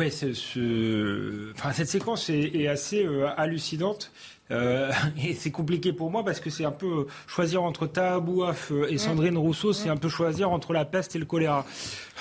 Oui, 0.00 0.10
ce... 0.10 1.52
enfin, 1.54 1.72
cette 1.72 1.88
séquence 1.88 2.30
est, 2.30 2.50
est 2.54 2.66
assez 2.68 3.04
euh, 3.04 3.28
hallucinante. 3.36 4.10
Euh, 4.50 4.90
et 5.24 5.34
c'est 5.34 5.50
compliqué 5.52 5.92
pour 5.92 6.10
moi 6.10 6.24
parce 6.24 6.40
que 6.40 6.50
c'est 6.50 6.64
un 6.64 6.72
peu 6.72 6.86
euh, 7.00 7.06
choisir 7.28 7.62
entre 7.62 7.86
Tahabouaf 7.86 8.72
et 8.88 8.98
Sandrine 8.98 9.36
Rousseau, 9.38 9.72
c'est 9.72 9.88
un 9.90 9.96
peu 9.96 10.08
choisir 10.08 10.50
entre 10.50 10.72
la 10.72 10.84
peste 10.84 11.14
et 11.14 11.18
le 11.20 11.24
choléra. 11.26 11.64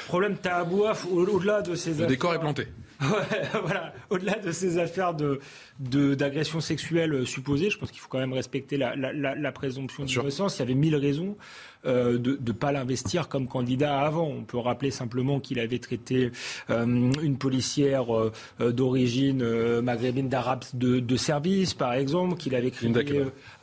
Problème 0.08 0.36
Tahabouaf, 0.38 1.06
au- 1.12 1.26
au-delà 1.26 1.62
de 1.62 1.74
ces 1.76 1.94
Le 1.96 2.06
décor 2.06 2.34
est 2.36 2.40
planté. 2.40 2.68
Ouais, 3.02 3.62
voilà. 3.64 3.94
Au-delà 4.10 4.38
de 4.40 4.52
ces 4.52 4.78
affaires 4.78 5.14
de 5.14 5.40
de- 5.80 6.16
d'agression 6.16 6.60
sexuelle 6.60 7.26
supposée, 7.26 7.70
je 7.70 7.78
pense 7.78 7.92
qu'il 7.92 8.02
faut 8.02 8.10
quand 8.10 8.20
même 8.20 8.34
respecter 8.34 8.76
la, 8.76 8.94
la, 8.98 9.14
la, 9.14 9.36
la 9.36 9.52
présomption 9.54 10.04
d'innocence. 10.04 10.58
Il 10.58 10.60
y 10.60 10.62
avait 10.64 10.74
mille 10.74 10.98
raisons 10.98 11.38
euh, 11.86 12.18
de 12.18 12.38
ne 12.46 12.52
pas 12.52 12.74
l'investir 12.74 13.30
comme 13.30 13.48
candidat 13.48 14.00
avant. 14.02 14.28
On 14.28 14.44
peut 14.44 14.58
rappeler 14.58 14.92
simplement 14.92 15.40
qu'il 15.40 15.60
avait 15.60 15.80
traité 15.80 16.30
euh, 16.70 16.86
une 17.22 17.38
policière 17.38 18.14
euh, 18.14 18.32
d'origine 18.60 19.80
maghrébine 19.82 20.28
d'arabe 20.28 20.66
de, 20.74 21.00
de 21.00 21.16
service, 21.16 21.74
par 21.74 21.94
exemple, 21.94 22.36
qu'il 22.36 22.54
avait 22.56 22.72
crié 22.72 22.94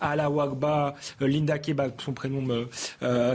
Allah 0.00 0.30
Wagba, 0.30 0.94
Linda 1.20 1.58
Kebab, 1.58 1.92
son 2.00 2.12
prénom, 2.12 2.66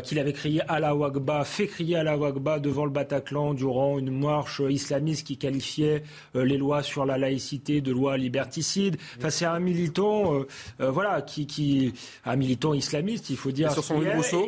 qu'il 0.04 0.20
avait 0.20 0.34
crié 0.34 0.62
Allah 0.68 0.96
Wagba, 0.96 1.44
fait 1.44 1.68
crier 1.68 1.98
Allah 1.98 2.18
Wagba 2.18 2.60
devant 2.60 2.86
le 2.86 2.92
Bataclan 2.92 3.54
durant 3.54 4.00
une 4.00 4.18
marche 4.18 4.62
islamiste 4.68 5.28
qui 5.28 5.38
qualifiait 5.38 6.04
les 6.34 6.58
lois 6.58 6.82
sur 6.82 7.06
la 7.06 7.18
laïcité 7.18 7.82
de 7.82 7.92
lois 7.92 8.18
liberticides. 8.18 8.98
Enfin, 9.18 9.30
c'est 9.30 9.46
un 9.46 9.60
militant, 9.60 10.44
voilà, 10.80 11.22
qui, 11.22 11.46
qui, 11.46 11.94
un 12.26 12.36
militant 12.36 12.74
islamiste, 12.74 13.30
il 13.30 13.38
faut 13.38 13.52
dire. 13.52 13.70
Et 13.70 13.74
sur 13.74 13.84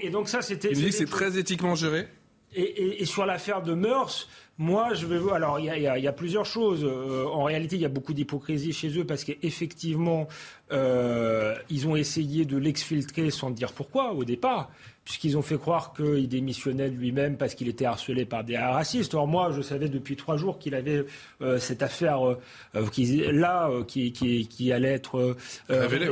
Et, 0.02 0.08
et 0.08 0.10
donc 0.10 0.22
ça, 0.29 0.41
c'était. 0.41 0.69
Il 0.71 0.77
nous 0.77 0.83
dit 0.86 0.89
que 0.89 0.95
c'est 0.95 1.05
très 1.05 1.38
éthiquement 1.38 1.75
géré. 1.75 2.07
et, 2.55 2.62
et- 2.62 3.01
et 3.01 3.05
sur 3.05 3.25
l'affaire 3.25 3.62
de 3.63 3.73
Meurs, 3.73 4.27
moi, 4.59 4.93
je 4.93 5.07
vais 5.07 5.17
voir. 5.17 5.36
Alors, 5.36 5.59
y 5.59 5.63
y 5.65 5.89
il 5.97 6.03
y 6.03 6.07
a 6.07 6.13
plusieurs 6.13 6.45
choses. 6.45 6.83
Euh, 6.86 7.25
en 7.25 7.43
réalité, 7.43 7.75
il 7.77 7.81
y 7.81 7.86
a 7.86 7.89
beaucoup 7.89 8.13
d'hypocrisie 8.13 8.71
chez 8.73 8.95
eux 8.99 9.03
parce 9.05 9.23
qu'effectivement, 9.23 10.27
euh, 10.71 11.55
ils 11.69 11.88
ont 11.88 11.95
essayé 11.95 12.45
de 12.45 12.57
l'exfiltrer 12.57 13.31
sans 13.31 13.49
dire 13.49 13.71
pourquoi 13.73 14.13
au 14.13 14.23
départ, 14.23 14.69
puisqu'ils 15.06 15.38
ont 15.38 15.42
fait 15.42 15.58
croire 15.58 15.94
qu'il 15.94 16.28
démissionnait 16.30 16.89
de 16.89 16.96
lui-même 16.96 17.36
parce 17.36 17.56
qu'il 17.56 17.68
était 17.68 17.86
harcelé 17.86 18.24
par 18.26 18.44
des 18.44 18.58
racistes. 18.58 19.13
Or, 19.13 19.28
moi, 19.28 19.52
je 19.56 19.62
savais 19.62 19.89
depuis 19.89 20.16
trois 20.16 20.38
jours 20.38 20.60
qu'il 20.60 20.76
avait 20.76 21.06
euh, 21.42 21.60
cette 21.60 21.84
affaire 21.84 22.26
euh, 22.26 22.39
euh, 22.76 22.88
qui, 22.88 23.18
là 23.32 23.70
euh, 23.70 23.84
qui, 23.84 24.13
qui, 24.13 24.48
qui 24.48 24.72
allait 24.72 24.94
être 24.94 25.18
euh, 25.20 25.36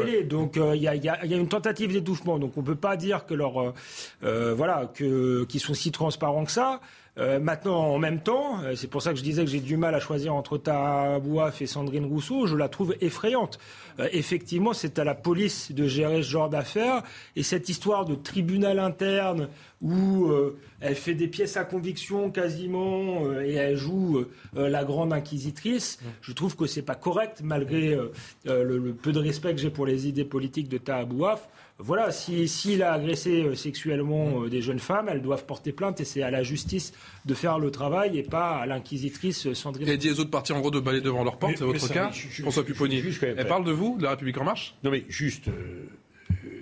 Révélée. 0.02 0.24
Donc, 0.24 0.58
il 0.58 0.82
y, 0.82 0.88
a, 0.88 0.96
il 0.96 1.04
y 1.04 1.10
a- 1.10 1.24
il 1.24 1.32
y 1.32 1.34
a 1.34 1.38
une 1.38 1.48
tentative 1.48 1.94
d'étouffement. 1.94 2.38
Donc, 2.38 2.58
on 2.58 2.64
peut 2.64 2.76
pas 2.76 2.98
dire 2.98 3.26
que 3.26 3.34
leur, 3.34 3.74
voilà, 4.22 4.92
que 4.94 5.46
qu'ils 5.46 5.60
sont 5.62 5.74
si 5.74 5.92
transparents 5.92 6.44
que 6.46 6.52
ça. 6.52 6.82
Euh, 7.18 7.40
maintenant, 7.40 7.78
en 7.78 8.00
même 8.00 8.22
temps, 8.22 8.62
euh, 8.64 8.76
c'est 8.76 8.88
pour 8.88 9.02
ça 9.02 9.12
que 9.12 9.18
je 9.18 9.24
disais 9.24 9.44
que 9.44 9.52
j'ai 9.52 9.60
du 9.60 9.76
mal 9.76 9.94
à 9.96 10.00
choisir 10.00 10.34
entre 10.34 10.58
Tahabouaf 10.58 11.62
et 11.62 11.68
Sandrine 11.68 12.06
Rousseau, 12.06 12.48
je 12.48 12.56
la 12.56 12.70
trouve 12.70 12.96
effrayante. 13.02 13.60
Euh, 14.00 14.08
effectivement, 14.14 14.72
c'est 14.72 14.98
à 14.98 15.04
la 15.04 15.14
police 15.14 15.74
de 15.74 15.88
gérer 15.88 16.24
ce 16.24 16.30
genre 16.30 16.50
d'affaires. 16.50 17.04
Et 17.36 17.44
cette 17.44 17.68
histoire 17.68 18.06
de 18.06 18.16
tribunal 18.16 18.80
interne 18.80 19.50
où 19.82 20.28
euh, 20.28 20.58
elle 20.80 20.96
fait 20.96 21.14
des 21.14 21.28
pièces 21.28 21.58
à 21.58 21.66
conviction 21.66 22.32
quasiment 22.32 23.30
et 23.42 23.54
elle 23.54 23.76
joue 23.76 24.26
la 24.54 24.84
grande 24.84 25.12
inquisitrice, 25.12 26.00
je 26.22 26.32
trouve 26.34 26.56
que 26.56 26.68
c'est 26.68 26.82
pas 26.84 26.96
correct 26.96 27.42
malgré 27.44 27.98
le, 28.46 28.78
le 28.78 28.94
peu 28.94 29.12
de 29.12 29.20
respect 29.20 29.54
que 29.54 29.60
j'ai 29.60 29.70
pour 29.72 29.86
les 29.86 30.08
idées 30.08 30.26
politiques 30.26 30.70
de 30.70 30.78
Tahabouaf. 30.78 31.50
Voilà, 31.80 32.12
si- 32.12 32.48
s'il 32.48 32.84
a 32.84 32.94
agressé 32.94 33.42
euh, 33.44 33.56
sexuellement 33.56 34.44
euh, 34.44 34.50
des 34.50 34.62
jeunes 34.62 34.80
femmes, 34.80 35.10
elles 35.10 35.22
doivent 35.22 35.46
porter 35.46 35.72
plainte 35.72 36.00
et 36.00 36.06
c'est 36.06 36.22
à 36.22 36.30
la 36.30 36.44
justice 36.44 36.94
de 37.26 37.34
faire 37.34 37.58
le 37.58 37.72
travail 37.72 38.20
et 38.20 38.24
pas 38.24 38.58
à 38.58 38.66
l'inquisitrice 38.68 39.48
euh, 39.48 39.56
Sandrine. 39.56 39.88
Et 39.88 39.98
dit 39.98 40.12
aux 40.12 40.20
autres 40.20 40.30
partis, 40.30 40.52
en 40.54 40.60
gros, 40.60 40.70
de 40.70 40.80
balayer 40.80 41.04
devant 41.04 41.24
leur 41.24 41.38
porte, 41.38 41.56
c'est 41.58 41.64
votre 41.64 41.80
ça, 41.80 41.94
cas. 41.94 42.08
mais 42.10 42.14
je- 42.14 42.28
je- 42.30 42.42
François 42.44 42.64
Pupponi. 42.64 43.02
Elle 43.22 43.48
parle 43.48 43.64
de 43.66 43.72
vous, 43.72 43.98
de 43.98 44.04
la 44.04 44.12
République 44.12 44.38
En 44.38 44.44
Marche? 44.44 44.76
Non, 44.84 44.92
mais 44.92 45.06
juste, 45.10 45.48
euh, 45.48 45.86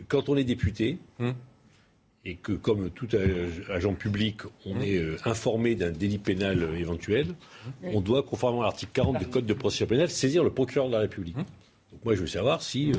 quand 0.07 0.29
on 0.29 0.37
est 0.37 0.45
député, 0.45 0.99
Hum. 1.19 1.33
et 2.23 2.35
que, 2.35 2.53
comme 2.53 2.89
tout 2.89 3.07
ag- 3.13 3.69
agent 3.73 3.93
public, 3.95 4.37
on 4.65 4.77
Hum. 4.77 4.81
est 4.81 4.97
euh, 4.97 5.17
informé 5.25 5.75
d'un 5.75 5.91
délit 5.91 6.17
pénal 6.19 6.63
euh, 6.63 6.77
éventuel, 6.77 7.27
on 7.83 7.99
doit, 7.99 8.23
conformément 8.23 8.61
à 8.61 8.65
l'article 8.65 8.91
40 8.93 9.19
du 9.19 9.27
Code 9.27 9.45
de 9.45 9.53
procédure 9.53 9.87
pénale, 9.87 10.09
saisir 10.09 10.45
le 10.45 10.49
procureur 10.51 10.87
de 10.87 10.93
la 10.93 10.99
République. 11.01 11.35
Hum. 11.37 11.43
Donc 11.91 12.05
moi, 12.05 12.15
je 12.15 12.21
veux 12.21 12.27
savoir 12.27 12.61
si 12.61 12.93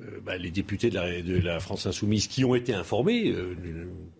euh, 0.00 0.20
bah, 0.24 0.36
les 0.36 0.50
députés 0.50 0.90
de 0.90 0.94
la, 0.94 1.22
de 1.22 1.36
la 1.38 1.60
France 1.60 1.86
Insoumise 1.86 2.26
qui 2.26 2.44
ont 2.44 2.54
été 2.54 2.74
informés, 2.74 3.30
euh, 3.30 3.54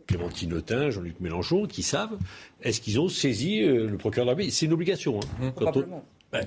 Clémentine 0.07 0.53
Autain, 0.55 0.91
Jean-Luc 0.91 1.19
Mélenchon, 1.21 1.67
qui 1.67 1.83
savent, 1.83 2.19
est-ce 2.63 2.81
qu'ils 2.81 3.01
ont 3.01 3.09
saisi 3.09 3.63
euh, 3.63 3.89
le 3.89 3.97
procureur 3.97 4.27
de 4.27 4.31
la 4.31 4.35
République? 4.37 4.53
C'est 4.55 4.67
une 4.67 4.73
obligation. 4.73 5.19
hein. 5.21 5.53
Quand 5.57 5.69
on- 5.69 5.71
Probablement. 5.73 6.05
Ben, 6.33 6.47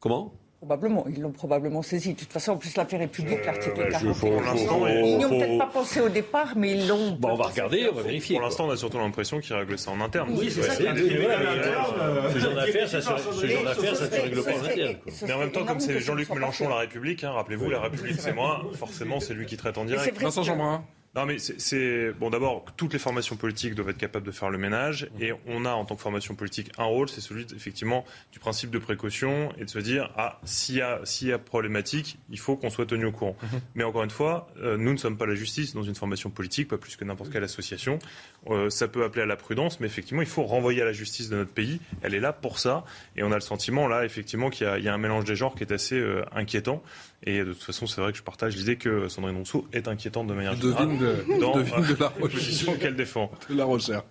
comment? 0.00 0.32
Probablement, 0.60 1.06
ils 1.08 1.20
l'ont 1.20 1.30
probablement 1.30 1.82
saisi. 1.82 2.14
De 2.14 2.18
toute 2.18 2.32
façon, 2.32 2.50
en 2.52 2.56
plus, 2.56 2.76
l'affaire 2.76 3.00
est 3.00 3.06
publique, 3.06 3.46
l'article 3.46 3.76
bah, 3.76 3.84
je- 3.86 3.92
40. 3.92 4.14
faut- 4.16 4.26
Pour 4.26 4.40
l'instant, 4.42 4.78
faut- 4.80 4.88
Ils 4.88 5.16
n'y 5.18 5.24
ont 5.24 5.28
faut- 5.28 5.38
peut-être 5.38 5.58
pas 5.58 5.66
pensé 5.66 6.00
au 6.00 6.08
départ, 6.08 6.54
mais 6.56 6.72
ils 6.72 6.88
l'ont. 6.88 7.12
Bon, 7.12 7.28
on 7.30 7.36
va 7.36 7.44
regarder, 7.44 7.88
on 7.88 7.94
va 7.94 8.02
vérifier. 8.02 8.34
Pour 8.36 8.44
l'instant, 8.44 8.66
on 8.66 8.70
a 8.72 8.76
surtout 8.76 8.98
l'impression 8.98 9.38
qu'ils 9.38 9.54
règlent 9.54 9.78
ça 9.78 9.92
en 9.92 10.00
interne. 10.00 10.30
Oui, 10.36 10.50
c'est 10.50 10.62
ça, 10.62 10.72
euh, 10.82 12.32
Ce 12.32 12.38
genre 12.38 12.54
d'affaires, 12.54 12.88
ça, 12.88 13.00
se- 13.00 13.06
ça 13.06 13.18
se 13.18 14.20
règle 14.20 14.42
pas 14.42 14.50
en 14.52 14.64
interne. 14.64 14.96
Mais 15.22 15.32
en 15.32 15.38
même 15.38 15.52
temps, 15.52 15.64
comme 15.64 15.78
c'est 15.80 16.00
Jean-Luc 16.00 16.28
Mélenchon, 16.30 16.68
la 16.68 16.76
République, 16.78 17.22
hein, 17.22 17.30
rappelez-vous, 17.30 17.70
la 17.70 17.80
République 17.80 18.16
c'est 18.20 18.32
moi, 18.32 18.62
forcément 18.74 19.20
c'est 19.20 19.34
lui 19.34 19.46
qui 19.46 19.56
traite 19.56 19.78
en 19.78 19.84
direct. 19.84 20.20
Vincent 20.20 20.42
Jeanbrun. 20.42 20.82
Non, 21.18 21.26
mais 21.26 21.38
c'est 21.38 22.12
bon. 22.12 22.30
D'abord, 22.30 22.64
toutes 22.76 22.92
les 22.92 23.00
formations 23.00 23.34
politiques 23.34 23.74
doivent 23.74 23.88
être 23.88 23.98
capables 23.98 24.24
de 24.24 24.30
faire 24.30 24.50
le 24.50 24.58
ménage, 24.58 25.10
et 25.18 25.32
on 25.48 25.64
a 25.64 25.72
en 25.72 25.84
tant 25.84 25.96
que 25.96 26.00
formation 26.00 26.36
politique 26.36 26.70
un 26.78 26.84
rôle, 26.84 27.08
c'est 27.08 27.20
celui 27.20 27.44
effectivement 27.56 28.04
du 28.30 28.38
principe 28.38 28.70
de 28.70 28.78
précaution 28.78 29.52
et 29.58 29.64
de 29.64 29.68
se 29.68 29.80
dire 29.80 30.12
ah 30.16 30.38
s'il 30.44 30.76
y 30.76 30.80
a 30.80 31.00
s'il 31.02 31.26
y 31.26 31.32
a 31.32 31.38
problématique, 31.40 32.18
il 32.30 32.38
faut 32.38 32.54
qu'on 32.54 32.70
soit 32.70 32.86
tenu 32.86 33.04
au 33.06 33.10
courant. 33.10 33.36
Mhm. 33.42 33.60
Mais 33.74 33.82
encore 33.82 34.04
une 34.04 34.10
fois, 34.10 34.46
euh, 34.62 34.76
nous 34.76 34.92
ne 34.92 34.96
sommes 34.96 35.16
pas 35.16 35.26
la 35.26 35.34
justice 35.34 35.74
dans 35.74 35.82
une 35.82 35.96
formation 35.96 36.30
politique, 36.30 36.68
pas 36.68 36.78
plus 36.78 36.94
que 36.94 37.04
n'importe 37.04 37.32
quelle 37.32 37.42
association. 37.42 37.98
Euh, 38.46 38.70
ça 38.70 38.86
peut 38.86 39.02
appeler 39.02 39.22
à 39.22 39.26
la 39.26 39.36
prudence, 39.36 39.80
mais 39.80 39.88
effectivement, 39.88 40.22
il 40.22 40.28
faut 40.28 40.44
renvoyer 40.44 40.82
à 40.82 40.84
la 40.84 40.92
justice 40.92 41.30
de 41.30 41.36
notre 41.36 41.52
pays. 41.52 41.80
Elle 42.02 42.14
est 42.14 42.20
là 42.20 42.32
pour 42.32 42.60
ça, 42.60 42.84
et 43.16 43.24
on 43.24 43.32
a 43.32 43.34
le 43.34 43.40
sentiment 43.40 43.88
là 43.88 44.04
effectivement 44.04 44.50
qu'il 44.50 44.68
y, 44.68 44.82
y, 44.84 44.88
a 44.88 44.94
un 44.94 44.98
mélange 44.98 45.24
des 45.24 45.34
genres 45.34 45.56
qui 45.56 45.64
est 45.64 45.72
assez 45.72 45.98
euh, 45.98 46.24
inquiétant. 46.30 46.80
Et 47.24 47.40
de 47.40 47.52
toute 47.52 47.62
façon, 47.62 47.86
c'est 47.86 48.00
vrai 48.00 48.12
que 48.12 48.18
je 48.18 48.22
partage 48.22 48.56
l'idée 48.56 48.76
que 48.76 49.08
Sandrine 49.08 49.36
Rousseau 49.36 49.66
est 49.72 49.88
inquiétante 49.88 50.28
de 50.28 50.34
manière 50.34 50.54
générale 50.54 50.98
de, 50.98 51.40
dans 51.40 51.56
de 51.56 52.00
la 52.00 52.10
position 52.10 52.76
qu'elle 52.76 52.96
défend. 52.96 53.30
De 53.50 53.56
la 53.56 53.64
recherche. 53.64 54.04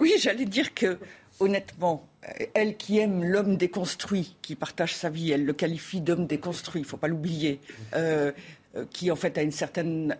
Oui, 0.00 0.14
j'allais 0.18 0.44
dire 0.44 0.74
que, 0.74 0.98
honnêtement, 1.38 2.08
elle 2.54 2.76
qui 2.76 2.98
aime 2.98 3.22
l'homme 3.22 3.56
déconstruit, 3.56 4.36
qui 4.42 4.56
partage 4.56 4.94
sa 4.94 5.08
vie, 5.08 5.30
elle 5.30 5.44
le 5.44 5.52
qualifie 5.52 6.00
d'homme 6.00 6.26
déconstruit, 6.26 6.80
il 6.80 6.84
ne 6.84 6.88
faut 6.88 6.96
pas 6.96 7.08
l'oublier, 7.08 7.60
euh, 7.94 8.32
euh, 8.76 8.84
qui 8.90 9.10
en 9.10 9.16
fait 9.16 9.38
a 9.38 9.42
une 9.42 9.52
certaine 9.52 10.16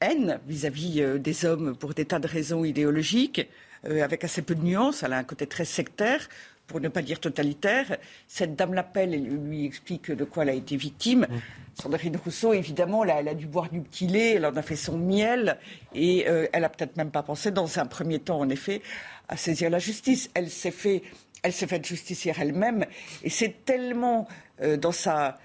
haine 0.00 0.38
vis-à-vis 0.46 1.00
-vis 1.00 1.18
des 1.18 1.44
hommes 1.46 1.76
pour 1.76 1.94
des 1.94 2.04
tas 2.04 2.18
de 2.18 2.28
raisons 2.28 2.64
idéologiques, 2.64 3.48
avec 3.84 4.22
assez 4.22 4.42
peu 4.42 4.54
de 4.54 4.62
nuances, 4.62 5.02
elle 5.02 5.12
a 5.12 5.18
un 5.18 5.24
côté 5.24 5.46
très 5.48 5.64
sectaire 5.64 6.28
pour 6.66 6.80
ne 6.80 6.88
pas 6.88 7.02
dire 7.02 7.20
totalitaire. 7.20 7.98
Cette 8.28 8.56
dame 8.56 8.74
l'appelle 8.74 9.14
et 9.14 9.18
lui 9.18 9.66
explique 9.66 10.10
de 10.10 10.24
quoi 10.24 10.44
elle 10.44 10.50
a 10.50 10.54
été 10.54 10.76
victime. 10.76 11.26
Mmh. 11.28 11.36
Sandrine 11.80 12.16
Rousseau, 12.16 12.52
évidemment, 12.52 13.04
elle 13.04 13.28
a 13.28 13.34
dû 13.34 13.46
boire 13.46 13.68
du 13.70 13.80
petit 13.80 14.06
lait, 14.06 14.34
elle 14.34 14.46
en 14.46 14.56
a 14.56 14.62
fait 14.62 14.76
son 14.76 14.98
miel, 14.98 15.58
et 15.94 16.28
euh, 16.28 16.46
elle 16.52 16.64
a 16.64 16.68
peut-être 16.68 16.96
même 16.96 17.10
pas 17.10 17.22
pensé, 17.22 17.50
dans 17.50 17.78
un 17.78 17.86
premier 17.86 18.18
temps, 18.18 18.40
en 18.40 18.48
effet, 18.50 18.82
à 19.28 19.36
saisir 19.36 19.70
la 19.70 19.78
justice. 19.78 20.30
Elle 20.34 20.50
s'est 20.50 20.70
fait, 20.70 21.02
elle 21.42 21.52
s'est 21.52 21.66
faite 21.66 21.86
justicière 21.86 22.40
elle-même, 22.40 22.84
et 23.22 23.30
c'est 23.30 23.64
tellement 23.64 24.28
euh, 24.60 24.76
dans 24.76 24.92
sa, 24.92 25.38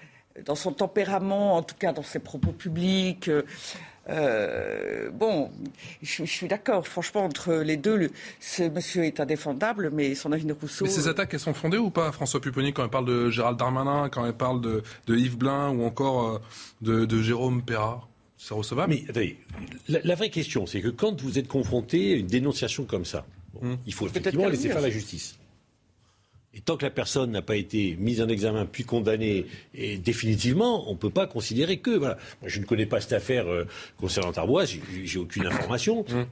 dans 0.44 0.54
son 0.54 0.72
tempérament, 0.72 1.56
en 1.56 1.62
tout 1.62 1.76
cas 1.76 1.92
dans 1.92 2.02
ses 2.02 2.18
propos 2.18 2.52
publics, 2.52 3.28
euh, 3.28 3.42
euh, 4.10 5.10
bon, 5.10 5.50
je, 6.02 6.24
suis 6.24 6.48
d'accord. 6.48 6.86
Franchement, 6.86 7.24
entre 7.24 7.54
les 7.54 7.76
deux, 7.76 8.10
ce 8.40 8.62
monsieur 8.62 9.04
est 9.04 9.20
indéfendable, 9.20 9.90
mais 9.92 10.14
son 10.14 10.32
avis 10.32 10.44
de 10.44 10.52
Rousseau. 10.52 10.84
Mais 10.84 10.90
ces 10.90 11.08
attaques, 11.08 11.34
elles 11.34 11.40
sont 11.40 11.54
fondées 11.54 11.78
ou 11.78 11.90
pas, 11.90 12.10
François 12.12 12.40
Pupponi, 12.40 12.72
quand 12.72 12.84
elle 12.84 12.90
parle 12.90 13.06
de 13.06 13.30
Gérald 13.30 13.58
Darmanin, 13.58 14.08
quand 14.08 14.24
elle 14.24 14.32
parle 14.32 14.60
de, 14.60 14.82
Yves 15.08 15.36
Blin 15.36 15.70
ou 15.70 15.84
encore 15.84 16.40
euh, 16.86 17.06
de, 17.06 17.22
Jérôme 17.22 17.62
Perra 17.62 18.08
C'est 18.38 18.54
recevable? 18.54 18.94
Mais 18.94 19.04
attendez, 19.08 19.36
la, 19.88 20.14
vraie 20.14 20.30
question, 20.30 20.66
c'est 20.66 20.80
que 20.80 20.88
quand 20.88 21.20
vous 21.20 21.38
êtes 21.38 21.48
confronté 21.48 22.14
à 22.14 22.16
une 22.16 22.26
dénonciation 22.26 22.84
comme 22.84 23.04
ça, 23.04 23.26
hum. 23.60 23.76
il 23.86 23.92
faut 23.92 24.06
effectivement 24.06 24.48
laisser 24.48 24.68
faire 24.68 24.80
la 24.80 24.90
justice. 24.90 25.37
Et 26.58 26.60
tant 26.60 26.76
que 26.76 26.84
la 26.84 26.90
personne 26.90 27.30
n'a 27.30 27.40
pas 27.40 27.54
été 27.54 27.96
mise 28.00 28.20
en 28.20 28.28
examen 28.28 28.66
puis 28.66 28.82
condamnée 28.82 29.46
et 29.74 29.96
définitivement, 29.96 30.90
on 30.90 30.94
ne 30.94 30.98
peut 30.98 31.10
pas 31.10 31.28
considérer 31.28 31.78
que. 31.78 31.90
Voilà. 31.90 32.18
Moi, 32.42 32.48
je 32.48 32.58
ne 32.58 32.64
connais 32.64 32.86
pas 32.86 33.00
cette 33.00 33.12
affaire 33.12 33.46
euh, 33.46 33.64
concernant 33.96 34.32
Arboise, 34.32 34.74
j'ai 35.04 35.18
aucune 35.18 35.46
information. 35.46 36.04
Mmh. 36.08 36.24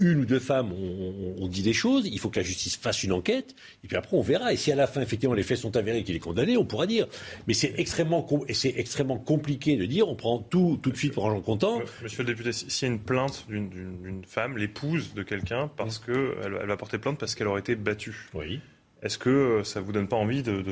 Une 0.00 0.20
ou 0.20 0.24
deux 0.24 0.40
femmes 0.40 0.72
ont, 0.72 1.46
dit 1.46 1.62
des 1.62 1.72
choses, 1.72 2.06
il 2.06 2.18
faut 2.18 2.28
que 2.28 2.40
la 2.40 2.44
justice 2.44 2.76
fasse 2.76 3.04
une 3.04 3.12
enquête, 3.12 3.54
et 3.84 3.86
puis 3.86 3.96
après 3.96 4.16
on 4.16 4.22
verra. 4.22 4.52
Et 4.52 4.56
si 4.56 4.72
à 4.72 4.74
la 4.74 4.88
fin, 4.88 5.00
effectivement, 5.00 5.36
les 5.36 5.44
faits 5.44 5.58
sont 5.58 5.76
avérés 5.76 6.02
qu'il 6.02 6.16
est 6.16 6.20
condamné, 6.20 6.56
on 6.56 6.64
pourra 6.64 6.86
dire. 6.86 7.06
Mais 7.46 7.54
c'est 7.54 7.72
extrêmement, 7.78 8.26
c'est 8.52 8.74
extrêmement 8.76 9.18
compliqué 9.18 9.76
de 9.76 9.86
dire 9.86 10.08
on 10.08 10.16
prend 10.16 10.40
tout 10.40 10.80
tout 10.82 10.90
de 10.90 10.96
suite 10.96 11.14
pour 11.14 11.26
argent 11.26 11.40
comptant. 11.40 11.80
Monsieur 12.02 12.24
le 12.24 12.34
député, 12.34 12.52
s'il 12.52 12.88
y 12.88 12.90
a 12.90 12.94
une 12.94 13.00
plainte 13.00 13.46
d'une 13.48 14.24
femme, 14.26 14.58
l'épouse 14.58 15.14
de 15.14 15.22
quelqu'un, 15.22 15.70
parce 15.76 16.00
mmh. 16.00 16.04
qu'elle 16.06 16.58
elle 16.60 16.68
va 16.68 16.76
porter 16.76 16.98
plainte 16.98 17.18
parce 17.18 17.36
qu'elle 17.36 17.46
aurait 17.46 17.60
été 17.60 17.76
battue. 17.76 18.28
Oui. 18.34 18.60
Est-ce 19.04 19.18
que 19.18 19.30
euh, 19.30 19.64
ça 19.64 19.80
vous 19.80 19.92
donne 19.92 20.08
pas 20.08 20.16
envie 20.16 20.42
de, 20.42 20.64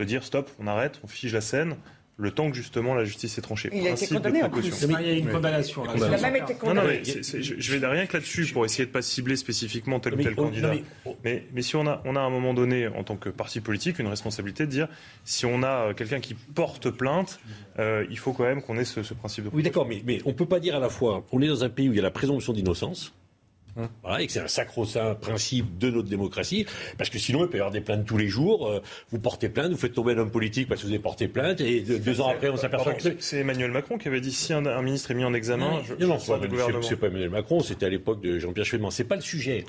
dire 0.00 0.24
stop, 0.24 0.50
on 0.58 0.66
arrête, 0.66 1.00
on 1.04 1.08
fige 1.08 1.34
la 1.34 1.40
scène 1.40 1.76
le 2.20 2.32
temps 2.32 2.50
que 2.50 2.56
justement 2.56 2.94
la 2.94 3.04
justice 3.04 3.38
est 3.38 3.42
tranchée? 3.42 3.70
Il 3.72 3.86
a 3.86 3.90
été 3.90 4.08
condamné 4.08 4.42
en 4.42 4.50
plus. 4.50 4.82
Il 4.82 4.90
y 4.90 4.94
a 4.94 5.12
une 5.12 5.28
condamnation. 5.28 5.84
Il 5.94 6.02
a 6.02 6.20
même 6.20 6.36
été 6.36 6.54
condamné. 6.54 7.02
je, 7.04 7.76
vais 7.76 7.86
rien 7.86 8.06
que 8.06 8.16
là-dessus 8.16 8.46
pour 8.52 8.64
essayer 8.64 8.86
de 8.86 8.90
pas 8.90 9.02
cibler 9.02 9.36
spécifiquement 9.36 10.00
tel 10.00 10.14
ou 10.14 10.22
tel 10.22 10.34
candidat. 10.34 10.72
Mais, 11.24 11.44
mais, 11.52 11.62
si 11.62 11.76
on 11.76 11.86
a, 11.86 12.02
on 12.04 12.16
a 12.16 12.20
à 12.20 12.24
un 12.24 12.30
moment 12.30 12.54
donné, 12.54 12.88
en 12.88 13.04
tant 13.04 13.16
que 13.16 13.28
parti 13.28 13.60
politique, 13.60 14.00
une 14.00 14.08
responsabilité 14.08 14.66
de 14.66 14.70
dire 14.70 14.88
si 15.24 15.46
on 15.46 15.62
a 15.62 15.88
euh, 15.88 15.94
quelqu'un 15.94 16.18
qui 16.18 16.34
porte 16.34 16.90
plainte, 16.90 17.38
euh, 17.78 18.04
il 18.10 18.18
faut 18.18 18.32
quand 18.32 18.44
même 18.44 18.62
qu'on 18.62 18.78
ait 18.78 18.84
ce, 18.84 19.00
principe 19.14 19.44
de. 19.44 19.50
Oui, 19.52 19.62
d'accord, 19.62 19.86
mais, 19.86 20.02
mais 20.04 20.20
on 20.24 20.32
peut 20.32 20.46
pas 20.46 20.58
dire 20.58 20.74
à 20.74 20.80
la 20.80 20.88
fois 20.88 21.24
on 21.30 21.40
est 21.40 21.48
dans 21.48 21.62
un 21.62 21.68
pays 21.68 21.88
où 21.88 21.92
il 21.92 21.96
y 21.96 22.00
a 22.00 22.02
la 22.02 22.10
présomption 22.10 22.52
d'innocence. 22.52 23.14
Voilà, 24.02 24.22
et 24.22 24.26
que 24.26 24.32
c'est 24.32 24.40
un 24.40 24.48
sacro-saint 24.48 25.14
principe 25.14 25.78
de 25.78 25.90
notre 25.90 26.08
démocratie, 26.08 26.66
parce 26.96 27.10
que 27.10 27.18
sinon 27.18 27.44
il 27.44 27.48
peut 27.48 27.58
y 27.58 27.60
avoir 27.60 27.72
des 27.72 27.80
plaintes 27.80 28.06
tous 28.06 28.16
les 28.16 28.28
jours. 28.28 28.68
Euh, 28.68 28.80
vous 29.10 29.18
portez 29.18 29.48
plainte, 29.48 29.70
vous 29.70 29.78
faites 29.78 29.94
tomber 29.94 30.14
un 30.14 30.18
homme 30.18 30.30
politique 30.30 30.68
parce 30.68 30.80
que 30.80 30.86
vous 30.86 30.92
avez 30.92 31.02
porté 31.02 31.28
plainte, 31.28 31.60
et 31.60 31.80
deux, 31.80 32.20
ans 32.20 32.28
après 32.28 32.48
on 32.48 32.56
s'aperçoit 32.56 32.94
que 32.94 33.14
c'est 33.18 33.38
Emmanuel 33.38 33.70
Macron 33.70 33.98
qui 33.98 34.08
avait 34.08 34.20
dit 34.20 34.32
si 34.32 34.52
un, 34.52 34.82
ministre 34.82 35.10
est 35.10 35.14
mis 35.14 35.24
en 35.24 35.34
examen, 35.34 35.82
je, 35.84 35.94
non, 35.94 36.14
non, 36.14 36.18
c'est 36.82 36.96
pas 36.96 37.06
Emmanuel 37.06 37.30
Macron, 37.30 37.60
c'était 37.60 37.86
à 37.86 37.90
l'époque 37.90 38.20
de 38.20 38.38
Jean-Pierre 38.38 38.66
Chevènement. 38.66 38.90
C'est 38.90 39.04
pas 39.04 39.16
le 39.16 39.22
sujet. 39.22 39.64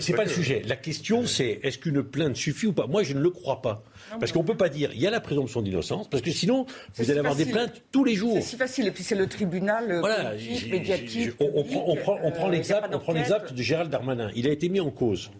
c'est 0.00 0.14
pas, 0.14 0.24
le 0.24 0.30
sujet. 0.30 0.62
La 0.66 0.76
question 0.76 1.26
c'est 1.26 1.60
est-ce 1.62 1.78
qu'une 1.78 2.02
plainte 2.02 2.36
suffit 2.36 2.66
ou 2.66 2.72
pas? 2.72 2.86
Moi 2.86 3.02
je 3.02 3.14
ne 3.14 3.20
le 3.20 3.30
crois 3.30 3.62
pas. 3.62 3.82
Parce 4.18 4.32
qu'on 4.32 4.42
ne 4.42 4.46
peut 4.46 4.56
pas 4.56 4.68
dire 4.68 4.90
il 4.94 5.00
y 5.00 5.06
a 5.06 5.10
la 5.10 5.20
présomption 5.20 5.62
d'innocence, 5.62 6.08
parce 6.08 6.22
que 6.22 6.30
sinon, 6.30 6.66
vous 6.96 7.10
allez 7.10 7.20
avoir 7.20 7.36
des 7.36 7.46
plaintes 7.46 7.82
tous 7.90 8.04
les 8.04 8.14
jours. 8.14 8.34
C'est 8.34 8.42
si 8.42 8.56
facile. 8.56 8.86
Et 8.86 8.90
puis 8.90 9.04
c'est 9.04 9.14
le 9.14 9.26
tribunal 9.26 9.90
euh, 9.90 10.00
voilà, 10.00 10.32
médiatique. 10.70 11.30
On, 11.40 11.64
prend, 11.64 11.84
on 11.86 11.96
prend, 11.96 12.18
on 12.22 12.30
prend 12.30 12.48
l'exemple 12.48 13.54
de 13.54 13.62
Gérald 13.62 13.90
Darmanin. 13.90 14.30
Il 14.34 14.46
a 14.48 14.50
été 14.50 14.68
mis 14.68 14.80
en 14.80 14.90
cause. 14.90 15.30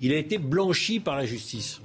Il 0.00 0.12
a 0.12 0.16
été 0.16 0.38
blanchi 0.38 1.00
par 1.00 1.16
la 1.16 1.26
justice. 1.26 1.80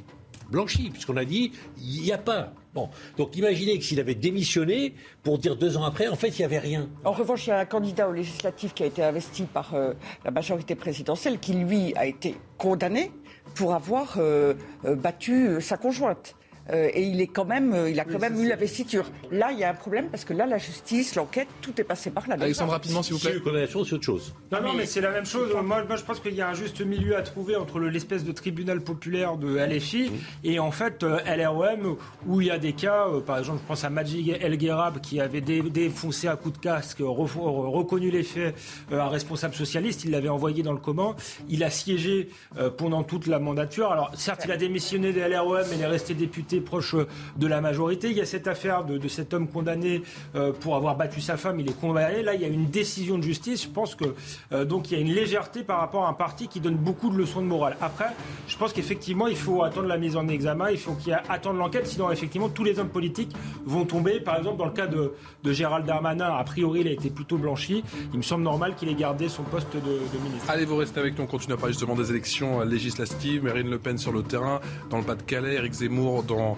Blanchi, 0.50 0.90
puisqu'on 0.90 1.18
a 1.18 1.26
dit 1.26 1.52
il 1.78 2.02
n'y 2.02 2.12
a 2.12 2.18
pas. 2.18 2.54
Bon, 2.74 2.90
donc 3.18 3.36
imaginez 3.36 3.80
que 3.80 3.84
s'il 3.84 4.00
avait 4.00 4.14
démissionné 4.14 4.94
pour 5.24 5.40
dire 5.40 5.56
deux 5.56 5.76
ans 5.76 5.84
après, 5.84 6.08
en 6.08 6.16
fait, 6.16 6.30
il 6.30 6.38
n'y 6.38 6.46
avait 6.46 6.60
rien. 6.60 6.88
En 7.04 7.12
revanche, 7.12 7.48
il 7.48 7.50
y 7.50 7.54
a 7.54 7.60
un 7.60 7.66
candidat 7.66 8.08
au 8.08 8.14
législatif 8.14 8.76
qui 8.76 8.84
a 8.84 8.86
été 8.86 9.04
investi 9.04 9.44
par 9.44 9.74
euh, 9.74 9.94
la 10.24 10.30
majorité 10.30 10.76
présidentielle 10.76 11.40
qui, 11.40 11.54
lui, 11.54 11.94
a 11.96 12.06
été 12.06 12.36
condamné 12.60 13.12
pour 13.56 13.74
avoir 13.74 14.16
euh, 14.18 14.54
battu 14.84 15.62
sa 15.62 15.78
conjointe. 15.78 16.36
Euh, 16.72 16.90
et 16.94 17.04
il 17.04 17.22
est 17.22 17.28
quand 17.28 17.46
même, 17.46 17.74
euh, 17.74 17.90
il 17.90 18.00
a 18.00 18.06
quand 18.06 18.20
même 18.20 18.40
eu 18.40 18.48
l'investiture. 18.48 19.06
Là, 19.32 19.52
il 19.52 19.60
y 19.60 19.64
a 19.64 19.70
un 19.70 19.74
problème 19.74 20.10
parce 20.10 20.26
que 20.26 20.34
là, 20.34 20.46
la 20.46 20.58
justice, 20.58 21.16
l'enquête, 21.16 21.48
tout 21.62 21.80
est 21.80 21.84
passé 21.84 22.12
par 22.12 22.28
là. 22.28 22.36
Alexandre, 22.40 22.72
rapidement, 22.72 23.02
s'il 23.02 23.16
vous 23.16 23.20
plaît. 23.20 23.40
condamnation, 23.40 23.84
c'est 23.84 23.96
autre 23.96 24.04
chose. 24.04 24.36
Non, 24.52 24.62
non, 24.62 24.74
mais 24.74 24.86
c'est 24.86 25.02
la 25.02 25.12
même 25.12 25.26
chose. 25.26 25.56
Moi, 25.64 25.84
je 25.96 26.04
pense 26.04 26.20
qu'il 26.20 26.36
y 26.36 26.42
a 26.42 26.50
un 26.50 26.54
juste 26.54 26.82
milieu 26.82 27.18
à 27.18 27.22
trouver 27.22 27.56
entre 27.56 27.80
l'espèce 27.80 28.24
de 28.24 28.32
tribunal 28.32 28.82
populaire 28.82 29.38
de 29.38 29.58
LFI 29.58 30.12
et 30.44 30.60
en 30.60 30.72
fait 30.72 31.04
euh, 31.04 31.20
LROM 31.26 31.98
où 32.28 32.42
il 32.42 32.48
y 32.48 32.52
a 32.52 32.60
des 32.60 32.74
cas, 32.74 33.08
par 33.26 33.40
exemple, 33.40 33.60
je 33.64 33.68
pense 33.68 33.84
à 33.84 33.90
Majid 33.90 34.38
El 34.42 34.58
Gherab 34.58 35.00
qui 35.02 35.20
avait 35.20 35.42
défoncé 35.42 36.28
à 36.28 36.36
coup 36.36 36.52
de 36.52 36.58
casque, 36.58 37.00
reconnu 37.00 38.12
les 38.12 38.24
faits, 38.24 38.56
un 38.92 39.08
responsable 39.08 39.56
socialiste, 39.56 40.04
il 40.04 40.12
l'avait 40.12 40.30
envoyé 40.30 40.64
dans 40.64 40.74
le 40.74 40.80
coma. 40.80 41.16
Il 41.50 41.64
a 41.64 41.70
siégé 41.70 42.30
pendant 42.78 43.04
toute 43.04 43.28
la 43.28 43.40
mandature. 43.40 43.92
Alors, 43.92 44.12
certes, 44.16 44.42
il 44.46 44.52
a 44.52 44.58
démissionné 44.58 45.14
des 45.14 45.28
LROM, 45.28 45.64
mais 45.70 45.78
il 45.78 45.82
est 45.82 45.88
resté 45.88 46.14
député 46.14 46.59
proche 46.60 46.96
de 47.38 47.48
la 47.48 47.62
majorité. 47.62 48.10
Il 48.10 48.18
y 48.18 48.22
a 48.22 48.26
cette 48.26 48.48
affaire 48.48 48.84
de, 48.86 49.08
cet 49.08 49.34
homme 49.34 49.48
condamné 49.48 50.02
euh, 50.36 50.52
pour 50.52 50.76
avoir 50.76 50.96
battu 50.96 51.22
sa 51.22 51.38
femme. 51.38 51.60
Il 51.60 51.70
est 51.70 51.80
condamné. 51.80 52.24
Là, 52.24 52.36
il 52.36 52.42
y 52.42 52.46
a 52.46 52.48
une 52.48 52.70
décision 52.70 53.18
de 53.18 53.24
justice. 53.24 53.64
Je 53.64 53.70
pense 53.70 53.96
que 53.96 54.06
euh, 54.52 54.66
donc 54.66 54.92
il 54.92 54.98
y 54.98 54.98
a 54.98 55.02
une 55.02 55.14
légèreté 55.14 55.64
par 55.64 55.80
rapport 55.80 56.06
à 56.06 56.10
un 56.10 56.14
parti 56.14 56.48
qui 56.48 56.60
donne 56.60 56.76
beaucoup 56.76 57.10
de 57.10 57.18
leçons 57.18 57.42
de 57.42 57.48
morale. 57.48 57.78
Après, 57.82 58.10
je 58.48 58.58
pense 58.58 58.74
qu'effectivement, 58.74 59.28
il 59.28 59.36
faut 59.36 59.64
attendre 59.64 59.88
la 59.88 59.98
mise 59.98 60.16
en 60.16 60.28
examen. 60.28 60.70
Il 60.72 60.78
faut 60.78 60.94
qu'il 60.94 61.14
attendre 61.14 61.60
l'enquête. 61.60 61.88
Sinon, 61.88 62.12
effectivement, 62.12 62.50
tous 62.50 62.64
les 62.64 62.80
hommes 62.80 62.90
politiques 62.90 63.36
vont 63.66 63.86
tomber. 63.86 64.20
Par 64.20 64.38
exemple, 64.38 64.58
dans 64.58 64.66
le 64.66 64.72
cas 64.72 64.88
de, 64.88 65.14
Gérald 65.52 65.86
Darmanin, 65.86 66.36
a 66.36 66.44
priori, 66.44 66.82
il 66.82 66.88
a 66.88 66.92
été 66.92 67.10
plutôt 67.10 67.38
blanchi. 67.38 67.84
Il 68.14 68.18
me 68.18 68.24
semble 68.24 68.44
normal 68.44 68.76
qu'il 68.76 68.90
ait 68.90 68.94
gardé 68.94 69.30
son 69.30 69.44
poste 69.44 69.74
de, 69.74 70.20
ministre. 70.24 70.50
Allez, 70.50 70.66
vous 70.66 70.78
restez 70.78 71.00
avec 71.00 71.18
nous. 71.18 71.24
On 71.24 71.28
continue 71.28 71.54
à 71.54 71.58
parler 71.58 71.74
justement 71.74 71.96
des 71.96 72.10
élections 72.10 72.62
législatives. 72.62 73.44
Marine 73.44 73.70
Le 73.70 73.80
Pen 73.80 73.98
sur 73.98 74.12
le 74.12 74.24
terrain, 74.24 74.60
dans 74.90 74.98
le 74.98 75.04
Pas-de-Calais, 75.04 75.56
Eric 75.56 75.74
Zemmour 75.74 76.24
dans 76.24 76.49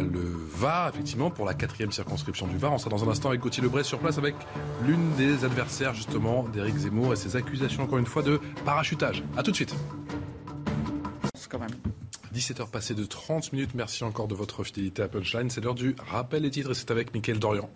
le 0.00 0.20
Var, 0.56 0.88
effectivement, 0.88 1.30
pour 1.30 1.44
la 1.44 1.54
quatrième 1.54 1.92
circonscription 1.92 2.46
du 2.46 2.56
Var. 2.56 2.72
On 2.72 2.78
sera 2.78 2.90
dans 2.90 3.04
un 3.04 3.08
instant 3.08 3.28
avec 3.28 3.40
Gauthier 3.40 3.62
Lebray 3.62 3.84
sur 3.84 3.98
place 3.98 4.18
avec 4.18 4.34
l'une 4.86 5.12
des 5.16 5.44
adversaires, 5.44 5.94
justement, 5.94 6.44
d'Éric 6.52 6.76
Zemmour 6.76 7.12
et 7.12 7.16
ses 7.16 7.36
accusations, 7.36 7.84
encore 7.84 7.98
une 7.98 8.06
fois, 8.06 8.22
de 8.22 8.40
parachutage. 8.64 9.22
A 9.36 9.42
tout 9.42 9.50
de 9.50 9.56
suite. 9.56 9.74
Quand 11.48 11.60
même. 11.60 11.70
17h 12.34 12.68
passées 12.68 12.94
de 12.94 13.04
30 13.04 13.52
minutes. 13.52 13.70
Merci 13.74 14.02
encore 14.02 14.26
de 14.26 14.34
votre 14.34 14.64
fidélité 14.64 15.02
à 15.02 15.08
Punchline. 15.08 15.50
C'est 15.50 15.60
l'heure 15.62 15.76
du 15.76 15.94
rappel 16.10 16.42
des 16.42 16.50
titres 16.50 16.72
et 16.72 16.74
c'est 16.74 16.90
avec 16.90 17.14
Mickaël 17.14 17.38
Dorian. 17.38 17.70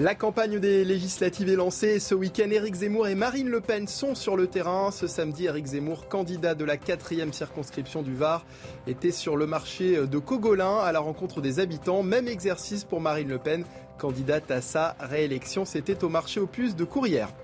La 0.00 0.14
campagne 0.14 0.58
des 0.58 0.82
législatives 0.82 1.50
est 1.50 1.56
lancée 1.56 2.00
ce 2.00 2.14
week-end, 2.14 2.50
Éric 2.50 2.74
Zemmour 2.74 3.06
et 3.06 3.14
Marine 3.14 3.50
Le 3.50 3.60
Pen 3.60 3.86
sont 3.86 4.14
sur 4.14 4.34
le 4.34 4.46
terrain. 4.46 4.90
Ce 4.90 5.06
samedi, 5.06 5.44
Éric 5.44 5.66
Zemmour, 5.66 6.08
candidat 6.08 6.54
de 6.54 6.64
la 6.64 6.78
quatrième 6.78 7.34
circonscription 7.34 8.00
du 8.00 8.14
Var, 8.14 8.46
était 8.86 9.10
sur 9.10 9.36
le 9.36 9.46
marché 9.46 10.06
de 10.06 10.18
Cogolin 10.18 10.78
à 10.78 10.90
la 10.92 11.00
rencontre 11.00 11.42
des 11.42 11.60
habitants. 11.60 12.02
Même 12.02 12.28
exercice 12.28 12.84
pour 12.84 13.02
Marine 13.02 13.28
Le 13.28 13.36
Pen 13.36 13.62
candidate 13.98 14.50
à 14.50 14.62
sa 14.62 14.96
réélection. 15.00 15.66
C'était 15.66 16.02
au 16.02 16.08
marché 16.08 16.40
aux 16.40 16.46
puces 16.46 16.76
de 16.76 16.84
Courrières. 16.84 17.34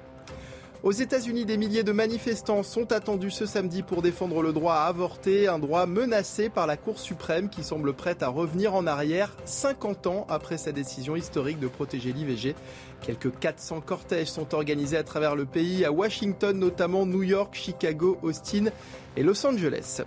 Aux 0.83 0.93
États-Unis, 0.93 1.47
des 1.47 1.57
milliers 1.57 1.83
de 1.83 1.93
manifestants 1.93 2.63
sont 2.63 2.93
attendus 2.93 3.31
ce 3.31 3.47
samedi 3.47 3.83
pour 3.83 4.03
défendre 4.03 4.43
le 4.43 4.53
droit 4.53 4.75
à 4.75 4.87
avorter, 4.87 5.49
un 5.49 5.59
droit 5.59 5.87
menacé 5.87 6.49
par 6.49 6.67
la 6.67 6.77
Cour 6.77 6.99
suprême 6.99 7.49
qui 7.49 7.65
semble 7.65 7.93
prête 7.95 8.23
à 8.23 8.29
revenir 8.29 8.75
en 8.75 8.87
arrière 8.87 9.35
50 9.47 10.07
ans 10.07 10.27
après 10.29 10.59
sa 10.59 10.73
décision 10.73 11.17
historique 11.17 11.59
de 11.59 11.67
protéger 11.67 12.13
l'IVG. 12.13 12.55
Quelques 13.01 13.37
400 13.39 13.81
cortèges 13.81 14.29
sont 14.29 14.55
organisés 14.55 14.99
à 14.99 15.03
travers 15.03 15.35
le 15.35 15.47
pays, 15.47 15.85
à 15.85 15.93
Washington 15.93 16.57
notamment, 16.57 17.07
New 17.07 17.23
York, 17.23 17.55
Chicago, 17.55 18.19
Austin 18.23 18.67
et 19.17 19.23
Los 19.23 19.45
Angeles. 19.47 20.03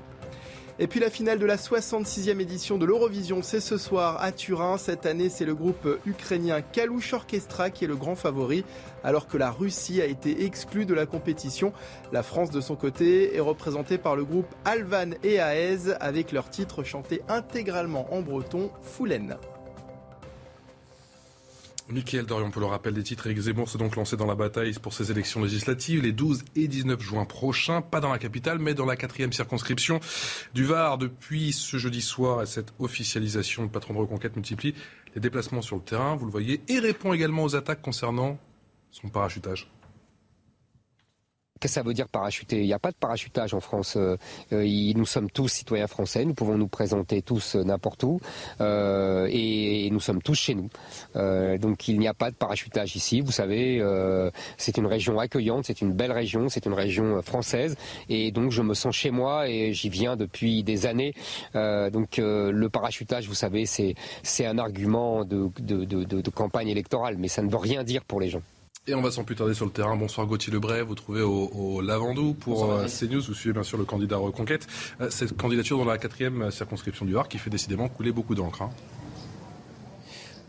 Et 0.81 0.87
puis 0.87 1.01
la 1.01 1.09
finale 1.09 1.39
de 1.39 1.45
la 1.45 1.57
66e 1.57 2.39
édition 2.39 2.77
de 2.77 2.85
l'Eurovision, 2.85 3.41
c'est 3.41 3.59
ce 3.59 3.77
soir 3.77 4.15
à 4.21 4.31
Turin. 4.31 4.77
Cette 4.77 5.05
année, 5.05 5.27
c'est 5.27 5.43
le 5.43 5.53
groupe 5.53 5.99
ukrainien 6.05 6.61
Kalush 6.61 7.11
Orchestra 7.11 7.69
qui 7.69 7.83
est 7.83 7.87
le 7.87 7.97
grand 7.97 8.15
favori, 8.15 8.63
alors 9.03 9.27
que 9.27 9.35
la 9.37 9.51
Russie 9.51 10.01
a 10.01 10.05
été 10.05 10.45
exclue 10.45 10.85
de 10.85 10.93
la 10.93 11.05
compétition. 11.05 11.73
La 12.13 12.23
France, 12.23 12.49
de 12.49 12.61
son 12.61 12.77
côté, 12.77 13.35
est 13.35 13.41
représentée 13.41 13.97
par 13.97 14.15
le 14.15 14.23
groupe 14.23 14.47
Alvan 14.63 15.11
et 15.21 15.35
Aez, 15.35 15.91
avec 15.99 16.31
leur 16.31 16.49
titre 16.49 16.83
chanté 16.83 17.23
intégralement 17.27 18.07
en 18.13 18.21
breton, 18.21 18.71
Foulen. 18.81 19.35
Michael 21.91 22.27
Dorian, 22.27 22.51
pour 22.51 22.61
le 22.61 22.67
rappel 22.67 22.93
des 22.93 23.01
titres, 23.01 23.25
Éric 23.25 23.39
Zemmour 23.39 23.67
s'est 23.67 23.79
donc 23.79 23.95
lancé 23.95 24.15
dans 24.15 24.27
la 24.27 24.35
bataille 24.35 24.73
pour 24.73 24.93
ses 24.93 25.09
élections 25.09 25.41
législatives 25.41 26.03
les 26.03 26.11
12 26.11 26.43
et 26.55 26.67
19 26.67 27.01
juin 27.01 27.25
prochains, 27.25 27.81
pas 27.81 27.99
dans 27.99 28.11
la 28.11 28.19
capitale, 28.19 28.59
mais 28.59 28.75
dans 28.75 28.85
la 28.85 28.95
quatrième 28.95 29.33
circonscription 29.33 29.99
du 30.53 30.65
Var. 30.65 30.99
Depuis 30.99 31.51
ce 31.51 31.77
jeudi 31.77 32.01
soir 32.01 32.43
et 32.43 32.45
cette 32.45 32.73
officialisation, 32.77 33.63
le 33.63 33.69
patron 33.69 33.95
de 33.95 33.99
Reconquête 33.99 34.35
multiplie 34.35 34.75
les 35.15 35.21
déplacements 35.21 35.63
sur 35.63 35.77
le 35.77 35.81
terrain, 35.81 36.15
vous 36.15 36.25
le 36.25 36.31
voyez, 36.31 36.61
et 36.67 36.77
répond 36.77 37.11
également 37.11 37.43
aux 37.43 37.55
attaques 37.55 37.81
concernant 37.81 38.37
son 38.91 39.09
parachutage. 39.09 39.67
Qu'est-ce 41.59 41.73
que 41.73 41.81
ça 41.81 41.83
veut 41.85 41.93
dire 41.93 42.07
parachuter? 42.07 42.61
Il 42.61 42.65
n'y 42.65 42.73
a 42.73 42.79
pas 42.79 42.91
de 42.91 42.95
parachutage 42.95 43.53
en 43.53 43.59
France. 43.59 43.97
Euh, 43.97 44.15
euh, 44.53 44.93
nous 44.95 45.05
sommes 45.05 45.29
tous 45.29 45.49
citoyens 45.49 45.87
français, 45.87 46.23
nous 46.23 46.33
pouvons 46.33 46.57
nous 46.57 46.69
présenter 46.69 47.21
tous 47.21 47.55
euh, 47.55 47.63
n'importe 47.63 48.03
où, 48.03 48.21
et, 48.61 49.89
nous 49.91 49.99
sommes 49.99 50.21
tous 50.21 50.35
chez 50.35 50.55
nous. 50.55 50.69
donc 51.57 51.87
il 51.87 51.99
n'y 51.99 52.07
a 52.07 52.13
pas 52.13 52.31
de 52.31 52.35
parachutage 52.35 52.95
ici. 52.95 53.21
Vous 53.21 53.31
savez, 53.31 53.83
c'est 54.57 54.77
une 54.77 54.85
région 54.85 55.19
accueillante, 55.19 55.65
c'est 55.65 55.81
une 55.81 55.91
belle 55.91 56.11
région, 56.11 56.47
c'est 56.47 56.65
une 56.65 56.73
région 56.73 57.21
française, 57.21 57.75
et 58.07 58.31
donc 58.31 58.51
je 58.51 58.61
me 58.61 58.73
sens 58.73 58.95
chez 58.95 59.11
moi 59.11 59.49
et 59.49 59.73
j'y 59.73 59.89
viens 59.89 60.15
depuis 60.15 60.63
des 60.63 60.85
années. 60.85 61.13
donc 61.53 62.17
le 62.17 62.67
parachutage, 62.67 63.27
vous 63.27 63.35
savez, 63.35 63.65
c'est 63.65 64.45
un 64.45 64.57
argument 64.57 65.25
de 65.25 66.29
campagne 66.29 66.69
électorale, 66.69 67.15
mais 67.17 67.27
ça 67.27 67.41
ne 67.41 67.49
veut 67.49 67.57
rien 67.57 67.83
dire 67.83 68.05
pour 68.05 68.21
les 68.21 68.29
gens. 68.29 68.41
Et 68.89 68.95
on 68.95 69.01
va 69.01 69.11
sans 69.11 69.23
plus 69.23 69.35
tarder 69.35 69.53
sur 69.53 69.65
le 69.65 69.71
terrain. 69.71 69.95
Bonsoir 69.95 70.25
Gauthier 70.25 70.51
Lebray, 70.51 70.81
vous 70.81 70.95
trouvez 70.95 71.21
au, 71.21 71.79
Lavandou 71.79 72.33
pour 72.33 72.71
euh, 72.71 72.87
CNews. 72.87 73.21
Vous 73.21 73.35
suivez 73.35 73.53
bien 73.53 73.61
sûr 73.61 73.77
le 73.77 73.85
candidat 73.85 74.17
Reconquête. 74.17 74.65
Euh, 74.99 75.11
cette 75.11 75.37
candidature 75.37 75.77
dans 75.77 75.85
la 75.85 75.99
quatrième 75.99 76.49
circonscription 76.49 77.05
du 77.05 77.13
Var 77.13 77.27
qui 77.27 77.37
fait 77.37 77.51
décidément 77.51 77.87
couler 77.87 78.11
beaucoup 78.11 78.33
d'encre. 78.33 78.63
Hein. 78.63 78.71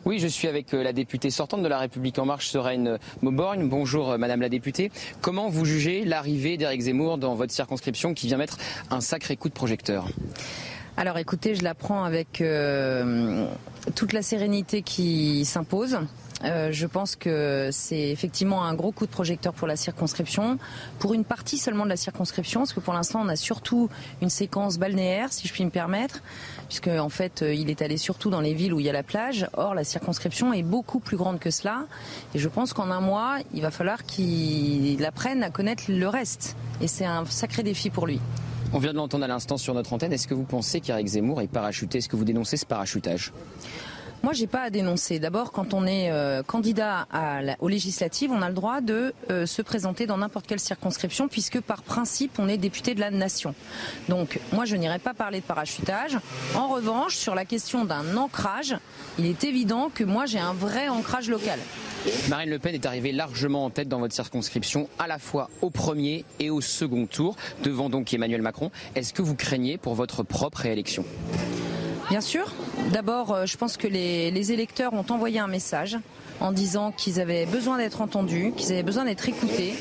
Oui, 0.07 0.18
je 0.18 0.26
suis 0.26 0.48
avec 0.48 0.72
euh, 0.72 0.83
la 0.83 0.94
députée 0.94 1.29
sortante 1.29 1.62
de 1.62 1.68
La 1.68 1.79
République 1.79 2.18
En 2.18 2.24
Marche, 2.24 2.48
Sereine 2.48 2.98
Mauborgne. 3.20 3.68
Bonjour 3.68 4.16
Madame 4.16 4.40
la 4.40 4.48
députée. 4.48 4.90
Comment 5.20 5.50
vous 5.50 5.66
jugez 5.66 6.07
l'arrivée 6.07 6.57
d'Éric 6.57 6.81
Zemmour 6.81 7.18
dans 7.18 7.35
votre 7.35 7.53
circonscription 7.53 8.14
qui 8.14 8.26
vient 8.26 8.38
mettre 8.38 8.57
un 8.88 9.03
sacré 9.03 9.37
coup 9.37 9.50
de 9.50 9.55
projecteur? 9.55 10.09
Alors 10.96 11.18
écoutez, 11.18 11.55
je 11.55 11.62
la 11.62 11.74
prends 11.74 12.05
avec 12.05 12.42
toute 13.94 14.12
la 14.14 14.22
sérénité 14.22 14.81
qui 14.81 15.44
s'impose. 15.44 15.98
Euh, 16.44 16.72
je 16.72 16.87
pense 16.87 17.16
que 17.16 17.68
c'est 17.70 18.09
effectivement 18.09 18.64
un 18.64 18.74
gros 18.74 18.92
coup 18.92 19.07
de 19.07 19.11
projecteur 19.11 19.53
pour 19.53 19.68
la 19.68 19.76
circonscription, 19.76 20.59
pour 20.98 21.12
une 21.14 21.24
partie 21.24 21.59
seulement 21.59 21.85
de 21.85 21.90
la 21.90 21.96
circonscription, 21.96 22.61
parce 22.61 22.72
que 22.72 22.81
pour 22.81 22.94
l'instant 22.94 23.20
on 23.22 23.29
a 23.29 23.37
surtout 23.37 23.90
une 24.22 24.31
séquence 24.31 24.79
balnéaire, 24.79 25.33
si 25.33 25.46
je 25.46 25.53
puis 25.53 25.64
me 25.64 25.70
permettre, 25.70 26.22
puisque 26.68 26.88
en 26.88 27.09
fait 27.11 27.42
euh, 27.42 27.55
il 27.55 27.68
est 27.68 27.83
allé 27.83 27.98
surtout 27.98 28.31
dans 28.31 28.40
les 28.40 28.55
villes 28.55 28.72
où 28.72 28.81
il 28.81 28.87
y 28.87 28.90
a 28.90 28.92
la 28.92 29.03
plage. 29.03 29.46
Or 29.55 29.74
la 29.74 29.85
circonscription 29.85 30.53
est 30.53 30.62
beaucoup 30.62 31.00
plus 31.00 31.16
grande 31.16 31.38
que 31.38 31.50
cela, 31.50 31.85
et 32.35 32.38
je 32.38 32.48
pense 32.48 32.72
qu'en 32.72 32.90
un 32.90 33.00
mois 33.00 33.38
il 33.53 33.61
va 33.61 33.70
falloir 33.70 34.05
qu'il 34.05 35.05
apprenne 35.05 35.42
à 35.42 35.50
connaître 35.50 35.85
le 35.88 36.09
reste, 36.09 36.57
et 36.81 36.88
c'est 36.88 37.05
un 37.05 37.24
sacré 37.26 37.62
défi 37.62 37.90
pour 37.90 38.07
lui. 38.07 38.20
On 38.72 38.79
vient 38.79 38.92
de 38.92 38.96
l'entendre 38.98 39.24
à 39.24 39.29
l'instant 39.29 39.57
sur 39.57 39.74
notre 39.74 39.92
antenne. 39.92 40.12
Est-ce 40.12 40.29
que 40.29 40.35
vous 40.35 40.44
pensez 40.44 40.81
qu'Éric 40.81 41.09
Zemmour 41.09 41.40
est 41.42 41.48
parachuté? 41.48 41.98
Est-ce 41.98 42.09
que 42.09 42.14
vous 42.14 42.24
dénoncez 42.24 42.57
ce 42.57 42.64
parachutage? 42.64 43.33
Moi, 44.22 44.33
j'ai 44.35 44.46
pas 44.46 44.62
à 44.62 44.70
dénoncer. 44.70 45.18
D'abord, 45.18 45.50
quand 45.50 45.72
on 45.72 45.87
est 45.87 46.11
euh, 46.11 46.42
candidat 46.42 47.06
à 47.11 47.40
aux 47.61 47.68
législatives, 47.68 48.30
on 48.30 48.42
a 48.42 48.48
le 48.48 48.54
droit 48.54 48.80
de 48.80 49.14
euh, 49.30 49.46
se 49.46 49.62
présenter 49.62 50.06
dans 50.06 50.18
n'importe 50.18 50.46
quelle 50.46 50.61
circonscription, 50.61 51.28
puisque 51.28 51.61
par 51.61 51.83
principe, 51.83 52.38
on 52.38 52.48
est 52.48 52.59
député 52.59 52.94
de 52.94 53.00
la 53.00 53.11
nation. 53.11 53.54
Donc, 54.09 54.38
moi, 54.52 54.66
je 54.66 54.76
n'irai 54.76 54.98
pas 54.98 55.14
parler 55.14 55.40
de 55.40 55.44
parachutage. 55.44 56.18
En 56.54 56.68
revanche, 56.68 57.16
sur 57.16 57.35
la 57.35 57.44
question 57.44 57.85
d'un 57.85 58.16
ancrage, 58.16 58.76
il 59.18 59.26
est 59.26 59.44
évident 59.44 59.90
que 59.92 60.04
moi, 60.04 60.26
j'ai 60.26 60.38
un 60.38 60.52
vrai 60.52 60.88
ancrage 60.88 61.30
local. 61.30 61.59
Marine 62.29 62.51
Le 62.51 62.59
Pen 62.59 62.75
est 62.75 62.87
arrivée 62.87 63.13
largement 63.13 63.65
en 63.65 63.71
tête 63.71 63.89
dans 63.89 63.99
votre 63.99 64.15
circonscription, 64.15 64.89
à 64.99 65.07
la 65.07 65.19
fois 65.19 65.51
au 65.61 65.71
premier 65.71 66.25
et 66.39 66.51
au 66.51 66.61
second 66.61 67.07
tour, 67.07 67.37
devant 67.63 67.91
donc 67.91 68.13
Emmanuel 68.15 68.43
Macron. 68.43 68.71
Est-ce 68.95 69.13
que 69.13 69.23
vous 69.23 69.35
craignez 69.35 69.79
pour 69.79 69.95
votre 69.95 70.23
propre 70.23 70.59
réélection? 70.59 71.05
Bien 72.11 72.21
sûr. 72.21 72.53
D'abord, 72.93 73.33
euh, 73.33 73.47
je 73.47 73.57
pense 73.57 73.77
que 73.77 73.87
les, 73.87 74.53
électeurs 74.53 74.93
ont 74.95 75.05
envoyé 75.11 75.39
un 75.39 75.47
message 75.47 75.97
en 76.40 76.53
disant 76.53 76.92
qu'ils 76.92 77.20
avaient 77.20 77.46
besoin 77.46 77.79
d'être 77.79 78.00
entendus, 78.00 78.53
qu'ils 78.57 78.72
avaient 78.72 78.83
besoin 78.83 79.05
d'être 79.05 79.29
écoutés. 79.29 79.74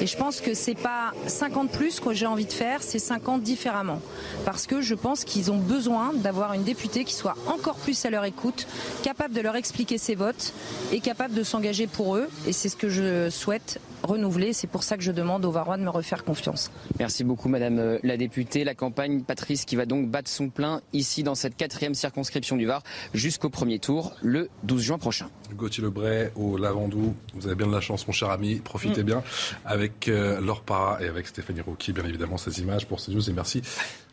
Et 0.00 0.06
je 0.06 0.16
pense 0.16 0.40
que 0.40 0.54
c'est 0.54 0.74
pas 0.74 1.12
50 1.26 1.70
plus 1.70 2.00
que 2.00 2.12
j'ai 2.12 2.26
envie 2.26 2.46
de 2.46 2.52
faire, 2.52 2.82
c'est 2.82 2.98
50 2.98 3.42
différemment. 3.42 4.00
Parce 4.44 4.66
que 4.66 4.80
je 4.80 4.94
pense 4.94 5.24
qu'ils 5.24 5.52
ont 5.52 5.58
besoin 5.58 6.12
d'avoir 6.14 6.52
une 6.54 6.64
députée 6.64 7.04
qui 7.04 7.14
soit 7.14 7.36
encore 7.46 7.76
plus 7.76 8.04
à 8.04 8.10
leur 8.10 8.24
écoute, 8.24 8.66
capable 9.02 9.34
de 9.34 9.40
leur 9.40 9.56
expliquer 9.56 9.98
ses 9.98 10.14
votes 10.14 10.52
et 10.92 11.00
capable 11.00 11.34
de 11.34 11.42
s'engager 11.42 11.86
pour 11.86 12.16
eux. 12.16 12.28
Et 12.46 12.52
c'est 12.52 12.68
ce 12.68 12.76
que 12.76 12.88
je 12.88 13.30
souhaite 13.30 13.80
renouveler. 14.04 14.52
C'est 14.52 14.66
pour 14.66 14.82
ça 14.82 14.96
que 14.96 15.02
je 15.02 15.12
demande 15.12 15.44
aux 15.44 15.50
Varois 15.50 15.76
de 15.76 15.82
me 15.82 15.90
refaire 15.90 16.24
confiance. 16.24 16.70
Merci 16.98 17.24
beaucoup, 17.24 17.48
Madame 17.48 17.78
euh, 17.78 17.98
la 18.02 18.16
députée. 18.16 18.64
La 18.64 18.74
campagne 18.74 19.22
Patrice 19.22 19.64
qui 19.64 19.76
va 19.76 19.86
donc 19.86 20.08
battre 20.10 20.30
son 20.30 20.48
plein 20.48 20.82
ici 20.92 21.22
dans 21.22 21.34
cette 21.34 21.56
quatrième 21.56 21.94
circonscription 21.94 22.56
du 22.56 22.66
Var 22.66 22.82
jusqu'au 23.12 23.48
premier 23.48 23.78
tour 23.78 24.12
le 24.22 24.48
12 24.64 24.82
juin 24.82 24.98
prochain. 24.98 25.28
Gauthier 25.54 25.82
Lebray 25.82 26.03
au 26.34 26.56
Lavandou. 26.56 27.14
Vous 27.34 27.46
avez 27.46 27.56
bien 27.56 27.66
de 27.66 27.72
la 27.72 27.80
chance, 27.80 28.06
mon 28.06 28.12
cher 28.12 28.30
ami. 28.30 28.56
Profitez 28.56 29.02
mm. 29.02 29.06
bien 29.06 29.22
avec 29.64 30.08
euh, 30.08 30.40
Laure 30.40 30.62
Parra 30.62 31.02
et 31.02 31.08
avec 31.08 31.26
Stéphanie 31.26 31.60
Rouki, 31.60 31.92
bien 31.92 32.04
évidemment, 32.04 32.36
ces 32.36 32.60
images 32.60 32.86
pour 32.86 33.00
ces 33.00 33.12
news. 33.12 33.28
Et 33.28 33.32
merci 33.32 33.62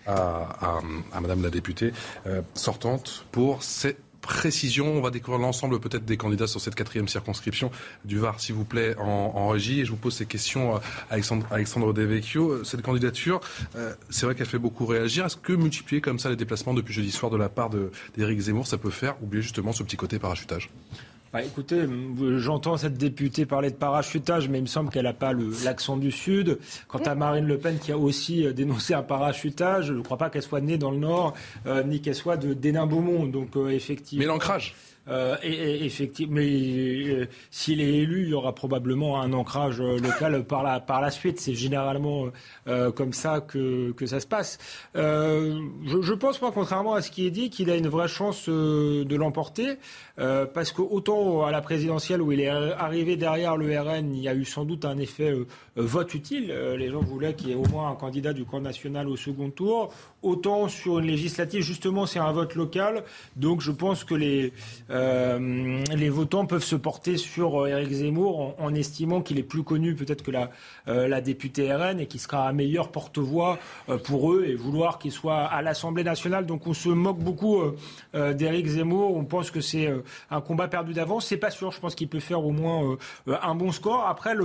à, 0.08 0.82
Madame 1.20 1.44
la 1.44 1.50
députée 1.50 1.94
euh, 2.26 2.42
sortante 2.56 3.26
pour 3.32 3.64
ces 3.64 3.98
précision. 4.22 4.94
On 4.94 5.02
va 5.02 5.10
découvrir 5.10 5.42
l'ensemble 5.42 5.80
peut-être 5.80 6.06
des 6.06 6.18
candidats 6.18 6.48
sur 6.48 6.62
cette 6.62 6.76
quatrième 6.76 7.08
circonscription 7.08 7.72
du 8.06 8.20
Var, 8.20 8.40
s'il 8.40 8.56
vous 8.56 8.64
plaît, 8.64 8.96
en, 8.98 9.50
régie. 9.50 9.82
Et 9.82 9.86
je 9.86 9.92
vous 9.92 9.98
pose 9.98 10.16
ces 10.16 10.26
questions, 10.26 10.76
à 10.76 10.78
euh, 10.78 10.82
Alexandre, 11.10 11.46
Alexandre 11.52 11.94
Devecchio. 11.94 12.52
Euh, 12.52 12.64
cette 12.64 12.82
candidature, 12.82 13.42
euh, 13.76 13.94
c'est 14.10 14.26
vrai 14.26 14.36
qu'elle 14.36 14.48
fait 14.48 14.60
beaucoup 14.60 14.86
réagir. 14.86 15.26
Est-ce 15.26 15.38
que 15.38 15.54
multiplier 15.54 16.02
comme 16.02 16.20
ça 16.20 16.30
les 16.30 16.36
déplacements 16.36 16.74
depuis 16.74 16.94
jeudi 16.94 17.12
soir 17.12 17.32
de 17.32 17.38
la 17.38 17.50
part 17.50 17.70
d'Éric 18.16 18.40
Zemmour, 18.40 18.68
ça 18.68 18.78
peut 18.78 18.92
faire 18.92 19.22
oublier 19.22 19.42
justement 19.42 19.74
ce 19.74 19.84
petit 19.84 19.98
côté 19.98 20.20
parachutage? 20.20 20.70
Bah, 21.34 21.42
écoutez, 21.44 21.82
j'entends 22.38 22.76
cette 22.76 22.98
députée 22.98 23.46
parler 23.46 23.72
de 23.72 23.76
parachutage, 23.76 24.50
mais 24.50 24.58
il 24.58 24.64
me 24.64 24.68
semble 24.68 24.90
qu'elle 24.90 25.06
n'a 25.06 25.14
pas 25.14 25.34
l'accent 25.64 25.96
du 25.96 26.12
Sud. 26.12 26.60
Quant 26.88 27.00
à 27.00 27.16
Marine 27.16 27.46
Le 27.46 27.58
Pen, 27.58 27.80
qui 27.80 27.92
a 27.92 27.98
aussi 27.98 28.46
euh, 28.46 28.52
dénoncé 28.52 28.94
un 28.94 29.04
parachutage, 29.04 29.86
je 29.88 29.94
ne 29.94 30.02
crois 30.02 30.18
pas 30.18 30.30
qu'elle 30.30 30.42
soit 30.42 30.62
née 30.62 30.78
dans 30.78 30.92
le 30.92 30.98
Nord, 30.98 31.34
euh, 31.68 31.84
ni 31.84 32.02
qu'elle 32.02 32.16
soit 32.16 32.38
de 32.38 32.54
d'Hénin-Beaumont. 32.54 33.28
Donc, 33.28 33.56
euh, 33.56 33.70
effectivement. 33.70 34.22
Mais 34.22 34.28
l'ancrage 34.28 34.76
euh, 35.08 35.36
et, 35.42 35.84
effectivement, 35.86 36.36
mais 36.36 36.48
euh, 36.48 37.28
s'il 37.50 37.82
est 37.82 37.94
élu, 37.94 38.24
il 38.24 38.30
y 38.30 38.34
aura 38.34 38.54
probablement 38.54 39.20
un 39.20 39.34
ancrage 39.34 39.82
euh, 39.82 39.98
local 39.98 40.44
par 40.44 40.62
la, 40.62 40.80
par 40.80 41.02
la 41.02 41.10
suite. 41.10 41.40
C'est 41.40 41.56
généralement 41.56 42.28
comme 42.96 43.14
ça 43.14 43.42
que, 43.42 43.92
que 43.92 44.06
ça 44.06 44.20
se 44.20 44.28
passe. 44.28 44.58
Je, 44.96 46.02
je, 46.02 46.14
pense, 46.14 46.42
moi, 46.42 46.52
contrairement 46.54 46.94
à 46.94 47.02
ce 47.02 47.12
qui 47.12 47.26
est 47.26 47.32
dit, 47.32 47.50
qu'il 47.50 47.70
a 47.70 47.76
une 47.76 47.88
vraie 47.88 48.08
chance 48.08 48.48
de 48.48 49.16
l'emporter. 49.16 49.78
Parce 50.54 50.72
que 50.72 50.82
autant 50.82 51.46
à 51.46 51.52
la 51.52 51.62
présidentielle 51.62 52.22
où 52.22 52.32
il 52.32 52.42
est 52.42 52.48
arrivé 52.48 53.16
derrière 53.16 53.58
le 53.58 53.80
RN, 53.80 54.14
il 54.14 54.22
y 54.22 54.28
a 54.28 54.36
eu 54.36 54.46
sans 54.46 54.66
doute 54.66 54.86
un 54.86 54.98
effet 54.98 55.34
vote 55.76 56.14
utile. 56.14 56.54
les 56.78 56.90
gens 56.90 57.02
voulaient 57.02 57.34
qu'il 57.34 57.50
y 57.50 57.52
ait 57.52 57.56
au 57.56 57.66
moins 57.66 57.90
un 57.90 57.96
candidat 57.96 58.34
du 58.34 58.46
camp 58.46 58.62
national 58.62 59.08
au 59.08 59.16
second 59.16 59.50
tour. 59.50 59.92
Autant 60.24 60.68
sur 60.68 61.00
une 61.00 61.08
législative, 61.08 61.62
justement, 61.64 62.06
c'est 62.06 62.20
un 62.20 62.32
vote 62.32 62.54
local. 62.54 63.04
Donc 63.36 63.62
je 63.62 63.72
pense 63.72 64.04
que 64.04 64.14
les, 64.14 64.54
euh, 64.92 65.84
les 65.96 66.10
votants 66.10 66.46
peuvent 66.46 66.64
se 66.64 66.76
porter 66.76 67.18
sur 67.18 67.68
Éric 67.68 67.92
Zemmour 67.92 68.56
en, 68.60 68.74
estimant 68.76 69.22
qu'il 69.22 69.40
est 69.40 69.44
plus 69.44 69.64
connu 69.64 69.96
peut-être 69.96 70.24
que 70.24 70.30
la, 70.30 70.52
euh, 70.88 71.08
la 71.08 71.22
députée 71.22 71.74
RN 71.74 72.00
et 72.00 72.06
qu'il 72.06 72.20
sera 72.20 72.48
un 72.48 72.54
meilleur 72.54 72.90
porte-voix 72.90 73.58
euh, 73.90 73.98
pour 73.98 74.32
eux 74.32 74.46
et 74.46 74.56
vouloir 74.56 75.00
qu'il 75.00 75.12
soit 75.12 75.40
à 75.40 75.64
l'Assemblée 75.64 76.04
nationale. 76.04 76.46
Donc 76.46 76.68
on 76.68 76.74
se 76.74 76.90
moque 76.90 77.20
beaucoup 77.20 77.60
d'Éric 78.14 78.68
Zemmour. 78.68 79.16
On 79.16 79.26
pense 79.26 79.50
que 79.50 79.62
c'est 79.62 79.92
un 80.30 80.42
combat 80.42 80.68
perdu 80.68 80.94
d'avance. 80.94 81.28
C'est 81.28 81.38
pas 81.38 81.52
sûr. 81.52 81.72
Je 81.72 81.80
pense 81.80 81.96
qu'il 81.96 82.08
peut 82.08 82.20
faire 82.20 82.46
au 82.46 82.52
moins 82.52 82.98
un 83.28 83.56
bon 83.56 83.72
score. 83.72 84.06
Après, 84.08 84.36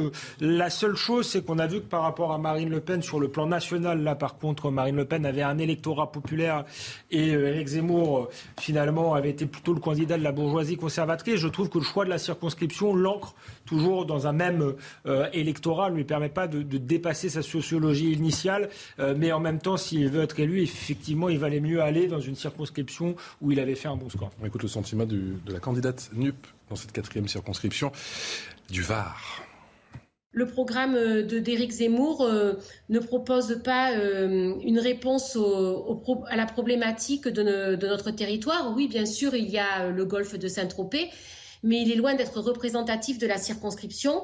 la 0.40 0.70
seule 0.70 0.96
chose, 0.96 1.28
c'est 1.28 1.44
qu'on 1.44 1.58
a 1.58 1.66
vu 1.66 1.80
que 1.80 1.86
par 1.86 2.02
rapport 2.02 2.32
à 2.32 2.38
Marine 2.38 2.70
Le 2.70 2.80
Pen, 2.80 3.02
sur 3.02 3.20
le 3.20 3.28
plan 3.28 3.46
national, 3.46 4.02
là 4.02 4.14
par 4.14 4.38
contre, 4.38 4.70
Marine 4.70 4.96
Le 4.96 5.04
Pen 5.04 5.26
avait 5.26 5.42
un 5.42 5.58
électorat 5.58 6.12
populaire 6.12 6.64
et 7.10 7.34
euh, 7.34 7.48
Éric 7.48 7.68
Zemmour, 7.68 8.18
euh, 8.18 8.30
finalement, 8.60 9.14
avait 9.14 9.30
été 9.30 9.46
plutôt 9.46 9.74
le 9.74 9.80
candidat 9.80 10.18
de 10.18 10.22
la 10.22 10.32
bourgeoisie 10.32 10.76
conservatrice. 10.76 11.36
Je 11.36 11.48
trouve 11.48 11.68
que 11.68 11.78
le 11.78 11.84
choix 11.84 12.04
de 12.04 12.10
la 12.10 12.18
circonscription 12.18 12.94
l'ancre 12.94 13.34
toujours 13.66 14.06
dans 14.06 14.26
un 14.26 14.32
même 14.32 14.74
euh, 15.06 15.28
électorat, 15.32 15.90
ne 15.90 15.96
lui 15.96 16.04
permet 16.04 16.28
pas 16.28 16.46
de, 16.48 16.62
dépasser 16.62 17.28
sa 17.28 17.42
sociologie 17.42 18.12
initiale. 18.12 18.68
mais 19.16 19.32
en 19.32 19.40
même 19.40 19.58
temps, 19.58 19.76
s'il 19.76 20.08
veut 20.08 20.22
être 20.22 20.38
élu, 20.40 20.62
effectivement, 20.62 21.28
il 21.28 21.38
valait 21.38 21.60
mieux 21.60 21.82
aller 21.82 22.06
dans 22.06 22.20
une 22.20 22.36
circonscription 22.36 23.16
où 23.40 23.52
il 23.52 23.60
avait 23.60 23.74
fait 23.74 23.88
un 23.88 23.96
bon 23.96 24.08
score. 24.08 24.30
On 24.40 24.46
écoute 24.46 24.62
le 24.62 24.68
sentiment 24.68 25.04
de 25.04 25.52
la 25.52 25.58
candidate 25.58 26.10
NUP 26.14 26.46
dans 26.68 26.76
cette 26.76 26.92
quatrième 26.92 27.28
circonscription 27.28 27.92
du 28.70 28.82
Var 28.82 29.46
le 30.36 30.46
programme 30.46 30.94
euh, 30.94 31.22
de 31.22 31.38
d'Éric 31.38 31.72
Zemmour 31.72 32.22
euh, 32.22 32.52
ne 32.90 33.00
propose 33.00 33.60
pas 33.64 33.92
euh, 33.92 34.54
une 34.62 34.78
réponse 34.78 35.36
à 36.28 36.36
la 36.36 36.46
problématique 36.46 37.26
de, 37.26 37.74
de, 37.74 37.86
notre 37.86 38.10
territoire. 38.10 38.74
Oui, 38.76 38.86
bien 38.86 39.06
sûr, 39.06 39.34
il 39.34 39.48
y 39.48 39.58
a 39.58 39.88
le 39.88 40.04
golfe 40.04 40.38
de 40.38 40.46
Saint-Tropez, 40.46 41.08
mais 41.66 41.82
il 41.82 41.92
est 41.92 41.96
loin 41.96 42.14
d'être 42.14 42.40
représentatif 42.40 43.18
de 43.18 43.26
la 43.26 43.38
circonscription. 43.38 44.22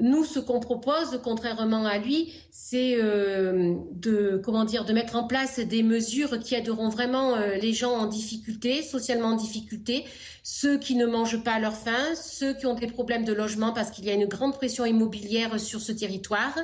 Nous, 0.00 0.24
ce 0.24 0.38
qu'on 0.38 0.60
propose, 0.60 1.20
contrairement 1.22 1.84
à 1.84 1.98
lui, 1.98 2.32
c'est 2.50 2.94
euh, 2.96 3.74
de 3.92 4.40
de 4.40 4.92
mettre 4.92 5.16
en 5.16 5.26
place 5.26 5.58
des 5.58 5.82
mesures 5.82 6.38
qui 6.38 6.54
aideront 6.54 6.88
vraiment 6.88 7.34
euh, 7.34 7.56
les 7.56 7.72
gens 7.72 7.92
en 7.92 8.06
difficulté, 8.06 8.82
socialement 8.82 9.28
en 9.28 9.36
difficulté, 9.36 10.04
ceux 10.44 10.78
qui 10.78 10.94
ne 10.94 11.06
mangent 11.06 11.42
pas 11.42 11.54
à 11.54 11.60
leur 11.60 11.74
faim, 11.74 12.14
ceux 12.14 12.54
qui 12.54 12.66
ont 12.66 12.74
des 12.74 12.86
problèmes 12.86 13.24
de 13.24 13.32
logement 13.32 13.72
parce 13.72 13.90
qu'il 13.90 14.04
y 14.04 14.10
a 14.10 14.14
une 14.14 14.26
grande 14.26 14.54
pression 14.54 14.84
immobilière 14.84 15.58
sur 15.58 15.80
ce 15.80 15.90
territoire, 15.90 16.56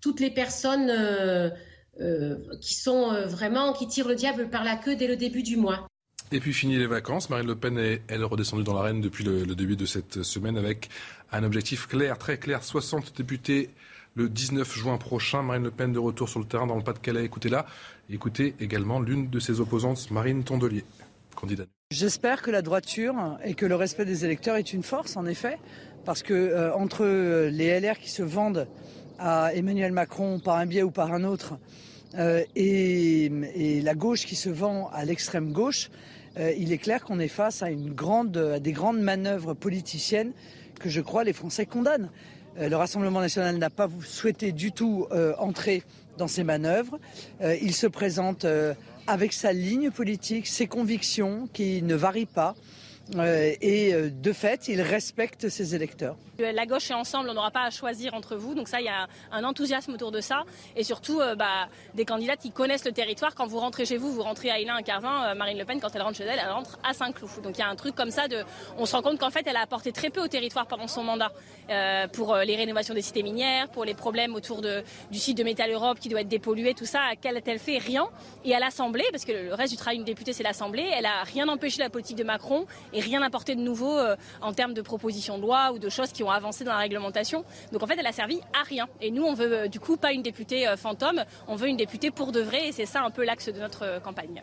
toutes 0.00 0.18
les 0.18 0.30
personnes 0.30 0.90
euh, 0.90 1.50
qui 2.60 2.74
sont 2.74 3.12
vraiment 3.26 3.72
qui 3.72 3.86
tirent 3.86 4.08
le 4.08 4.16
diable 4.16 4.50
par 4.50 4.64
la 4.64 4.76
queue 4.76 4.96
dès 4.96 5.06
le 5.06 5.16
début 5.16 5.44
du 5.44 5.56
mois. 5.56 5.86
Et 6.32 6.40
puis 6.40 6.52
fini 6.52 6.76
les 6.76 6.88
vacances, 6.88 7.30
Marine 7.30 7.46
Le 7.46 7.54
Pen 7.54 7.78
est 7.78 8.02
elle 8.08 8.24
redescendue 8.24 8.64
dans 8.64 8.74
l'arène 8.74 9.00
depuis 9.00 9.22
le, 9.22 9.54
début 9.54 9.76
de 9.76 9.86
cette 9.86 10.24
semaine 10.24 10.58
avec 10.58 10.90
un 11.30 11.44
objectif 11.44 11.86
clair, 11.86 12.18
très 12.18 12.36
clair, 12.36 12.64
60 12.64 13.16
députés 13.16 13.70
le 14.16 14.28
19 14.28 14.76
juin 14.76 14.98
prochain. 14.98 15.42
Marine 15.42 15.62
Le 15.62 15.70
Pen 15.70 15.92
de 15.92 16.00
retour 16.00 16.28
sur 16.28 16.40
le 16.40 16.46
terrain 16.46 16.66
dans 16.66 16.74
le 16.74 16.82
Pas-de-Calais. 16.82 17.24
Écoutez-la. 17.24 17.66
Écoutez 18.10 18.56
également 18.58 18.98
l'une 18.98 19.30
de 19.30 19.38
ses 19.38 19.60
opposantes, 19.60 20.10
Marine 20.10 20.42
Tondelier, 20.42 20.84
candidate. 21.36 21.68
J'espère 21.92 22.42
que 22.42 22.50
la 22.50 22.62
droiture 22.62 23.14
et 23.44 23.54
que 23.54 23.64
le 23.64 23.76
respect 23.76 24.04
des 24.04 24.24
électeurs 24.24 24.56
est 24.56 24.72
une 24.72 24.82
force, 24.82 25.16
en 25.16 25.26
effet, 25.26 25.58
parce 26.04 26.24
que 26.24 26.34
euh, 26.34 26.74
entre 26.74 27.04
les 27.50 27.78
LR 27.78 28.00
qui 28.00 28.10
se 28.10 28.24
vendent 28.24 28.66
à 29.20 29.54
Emmanuel 29.54 29.92
Macron 29.92 30.40
par 30.40 30.56
un 30.56 30.66
biais 30.66 30.82
ou 30.82 30.90
par 30.90 31.12
un 31.12 31.22
autre, 31.22 31.54
euh, 32.14 32.44
et, 32.54 33.30
la 33.82 33.94
gauche 33.94 34.26
qui 34.26 34.36
se 34.36 34.48
vend 34.48 34.90
à 34.92 35.04
l'extrême 35.04 35.52
gauche, 35.52 35.90
euh, 36.38 36.52
il 36.58 36.72
est 36.72 36.78
clair 36.78 37.04
qu'on 37.04 37.18
est 37.18 37.28
face 37.28 37.62
à, 37.62 37.68
des 37.70 38.72
grandes 38.72 39.00
manœuvres 39.00 39.54
politiciennes 39.54 40.32
que 40.80 40.88
je 40.88 41.00
crois 41.00 41.24
les 41.24 41.32
Français 41.32 41.66
condamnent. 41.66 42.10
Euh, 42.58 42.68
le 42.68 42.76
Rassemblement 42.76 43.20
national 43.20 43.58
n'a 43.58 43.70
pas 43.70 43.88
souhaité 44.04 44.52
du 44.52 44.72
tout 44.72 45.06
entrer 45.38 45.82
dans 46.18 46.28
ces 46.28 46.44
manœuvres. 46.44 46.98
il 47.42 47.74
se 47.74 47.86
présente 47.86 48.46
avec 49.06 49.32
sa 49.32 49.52
ligne 49.52 49.90
politique, 49.90 50.46
ses 50.46 50.66
convictions 50.66 51.48
qui 51.52 51.82
ne 51.82 51.94
varient 51.94 52.26
pas. 52.26 52.54
Euh, 53.14 53.54
et 53.60 53.94
euh, 53.94 54.10
de 54.10 54.32
fait, 54.32 54.68
il 54.68 54.82
respecte 54.82 55.48
ses 55.48 55.74
électeurs. 55.74 56.16
La 56.38 56.66
gauche 56.66 56.90
est 56.90 56.94
ensemble, 56.94 57.30
on 57.30 57.34
n'aura 57.34 57.50
pas 57.50 57.64
à 57.64 57.70
choisir 57.70 58.12
entre 58.12 58.36
vous. 58.36 58.54
Donc 58.54 58.68
ça, 58.68 58.80
il 58.80 58.84
y 58.84 58.90
a 58.90 59.06
un 59.32 59.44
enthousiasme 59.44 59.94
autour 59.94 60.12
de 60.12 60.20
ça. 60.20 60.44
Et 60.74 60.82
surtout, 60.82 61.20
euh, 61.20 61.34
bah, 61.34 61.68
des 61.94 62.04
candidats 62.04 62.36
qui 62.36 62.50
connaissent 62.50 62.84
le 62.84 62.92
territoire. 62.92 63.34
Quand 63.34 63.46
vous 63.46 63.58
rentrez 63.58 63.86
chez 63.86 63.96
vous, 63.96 64.12
vous 64.12 64.22
rentrez 64.22 64.50
à 64.50 64.58
Hélène, 64.58 64.74
à 64.76 64.82
Carvin. 64.82 65.34
Marine 65.34 65.58
Le 65.58 65.64
Pen, 65.64 65.80
quand 65.80 65.94
elle 65.94 66.02
rentre 66.02 66.16
chez 66.16 66.24
elle, 66.24 66.40
elle 66.42 66.50
rentre 66.50 66.78
à 66.82 66.92
Saint-Cloud. 66.92 67.42
Donc 67.42 67.56
il 67.56 67.60
y 67.60 67.64
a 67.64 67.68
un 67.68 67.76
truc 67.76 67.94
comme 67.94 68.10
ça. 68.10 68.28
De, 68.28 68.42
on 68.76 68.86
se 68.86 68.94
rend 68.94 69.02
compte 69.02 69.18
qu'en 69.18 69.30
fait, 69.30 69.46
elle 69.46 69.56
a 69.56 69.62
apporté 69.62 69.92
très 69.92 70.10
peu 70.10 70.22
au 70.22 70.28
territoire 70.28 70.66
pendant 70.66 70.88
son 70.88 71.02
mandat. 71.02 71.32
pour 72.12 72.36
les 72.36 72.56
rénovations 72.56 72.94
des 72.94 73.02
cités 73.02 73.22
minières, 73.22 73.68
pour 73.68 73.84
les 73.84 73.94
problèmes 73.94 74.34
autour 74.34 74.60
de, 74.60 74.82
du 75.10 75.18
site 75.18 75.38
de 75.38 75.44
Métal 75.44 75.70
Europe 75.70 75.98
qui 75.98 76.08
doit 76.08 76.20
être 76.20 76.28
dépollué, 76.28 76.74
tout 76.74 76.84
ça. 76.84 77.00
Qu'elle 77.20 77.36
a-t-elle 77.36 77.58
fait 77.58 77.78
Rien. 77.78 78.08
Et 78.44 78.54
à 78.54 78.60
l'Assemblée, 78.60 79.04
parce 79.10 79.24
que 79.24 79.32
le 79.32 79.54
reste 79.54 79.72
du 79.72 79.78
travail 79.78 79.96
d'une 79.96 80.06
députée, 80.06 80.32
c'est 80.32 80.42
l'Assemblée, 80.42 80.88
elle 80.96 81.06
a 81.06 81.22
rien 81.22 81.48
empêché 81.48 81.80
la 81.80 81.90
politique 81.90 82.16
de 82.16 82.24
Macron 82.24 82.66
rien 83.00 83.22
apporté 83.22 83.54
de 83.54 83.60
nouveau 83.60 83.98
euh, 83.98 84.16
en 84.40 84.52
termes 84.52 84.74
de 84.74 84.82
propositions 84.82 85.36
de 85.36 85.42
loi 85.42 85.72
ou 85.72 85.78
de 85.78 85.88
choses 85.88 86.12
qui 86.12 86.22
ont 86.22 86.30
avancé 86.30 86.64
dans 86.64 86.72
la 86.72 86.78
réglementation. 86.78 87.44
Donc 87.72 87.82
en 87.82 87.86
fait, 87.86 87.96
elle 87.98 88.06
a 88.06 88.12
servi 88.12 88.40
à 88.52 88.62
rien. 88.62 88.86
Et 89.00 89.10
nous, 89.10 89.24
on 89.24 89.34
veut 89.34 89.52
euh, 89.52 89.68
du 89.68 89.80
coup 89.80 89.96
pas 89.96 90.12
une 90.12 90.22
députée 90.22 90.66
euh, 90.66 90.76
fantôme, 90.76 91.24
on 91.48 91.56
veut 91.56 91.68
une 91.68 91.76
députée 91.76 92.10
pour 92.10 92.32
de 92.32 92.40
vrai 92.40 92.68
et 92.68 92.72
c'est 92.72 92.86
ça 92.86 93.02
un 93.02 93.10
peu 93.10 93.24
l'axe 93.24 93.48
de 93.48 93.60
notre 93.60 94.00
campagne. 94.02 94.42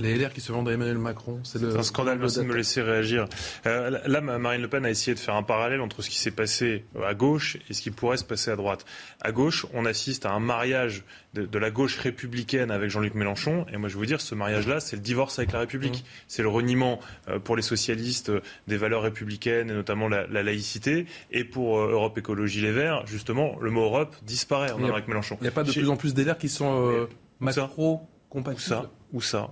Les 0.00 0.16
LR 0.16 0.32
qui 0.32 0.40
se 0.40 0.50
vendent 0.50 0.68
à 0.68 0.72
Emmanuel 0.72 0.98
Macron, 0.98 1.38
c'est 1.44 1.62
un 1.62 1.82
scandale. 1.84 2.18
Merci 2.18 2.38
de 2.38 2.44
me 2.44 2.56
laisser 2.56 2.82
réagir. 2.82 3.26
Euh, 3.66 3.96
là, 4.06 4.20
Marine 4.20 4.60
Le 4.60 4.68
Pen 4.68 4.84
a 4.84 4.90
essayé 4.90 5.14
de 5.14 5.20
faire 5.20 5.36
un 5.36 5.44
parallèle 5.44 5.80
entre 5.80 6.02
ce 6.02 6.10
qui 6.10 6.18
s'est 6.18 6.32
passé 6.32 6.84
à 7.04 7.14
gauche 7.14 7.58
et 7.70 7.74
ce 7.74 7.80
qui 7.80 7.92
pourrait 7.92 8.16
se 8.16 8.24
passer 8.24 8.50
à 8.50 8.56
droite. 8.56 8.84
À 9.20 9.30
gauche, 9.30 9.66
on 9.72 9.84
assiste 9.84 10.26
à 10.26 10.32
un 10.32 10.40
mariage 10.40 11.04
de, 11.34 11.58
la 11.58 11.70
gauche 11.70 11.96
républicaine 11.98 12.72
avec 12.72 12.90
Jean-Luc 12.90 13.14
Mélenchon. 13.14 13.66
Et 13.72 13.76
moi, 13.76 13.88
je 13.88 13.94
veux 13.94 14.00
vous 14.00 14.06
dire, 14.06 14.20
ce 14.20 14.34
mariage-là, 14.34 14.80
c'est 14.80 14.96
le 14.96 15.02
divorce 15.02 15.38
avec 15.38 15.52
la 15.52 15.60
République. 15.60 16.00
Mmh. 16.00 16.24
C'est 16.26 16.42
le 16.42 16.48
reniement 16.48 16.98
euh, 17.28 17.38
pour 17.38 17.54
les 17.54 17.62
socialistes 17.62 18.30
euh, 18.30 18.40
des 18.66 18.76
valeurs 18.76 19.02
républicaines 19.02 19.70
et 19.70 19.74
notamment 19.74 20.08
la, 20.08 20.26
laïcité. 20.26 21.06
Et 21.30 21.44
pour 21.44 21.78
Europe 21.78 22.18
Écologie 22.18 22.62
Les 22.62 22.72
Verts, 22.72 23.06
justement, 23.06 23.56
le 23.60 23.70
mot 23.70 23.84
Europe 23.84 24.16
disparaît 24.22 24.72
en 24.72 24.82
avec 24.82 25.06
Mélenchon. 25.06 25.36
Il 25.40 25.44
n'y 25.44 25.48
a 25.48 25.52
pas 25.52 25.62
de 25.62 25.70
plus 25.70 25.88
en 25.88 25.96
plus 25.96 26.14
d'élèves 26.14 26.36
qui 26.36 26.48
sont 26.48 27.06
macro-compatibles. 27.38 28.56
Où 28.56 28.60
ça? 28.60 28.90
Où 29.12 29.20
ça? 29.20 29.50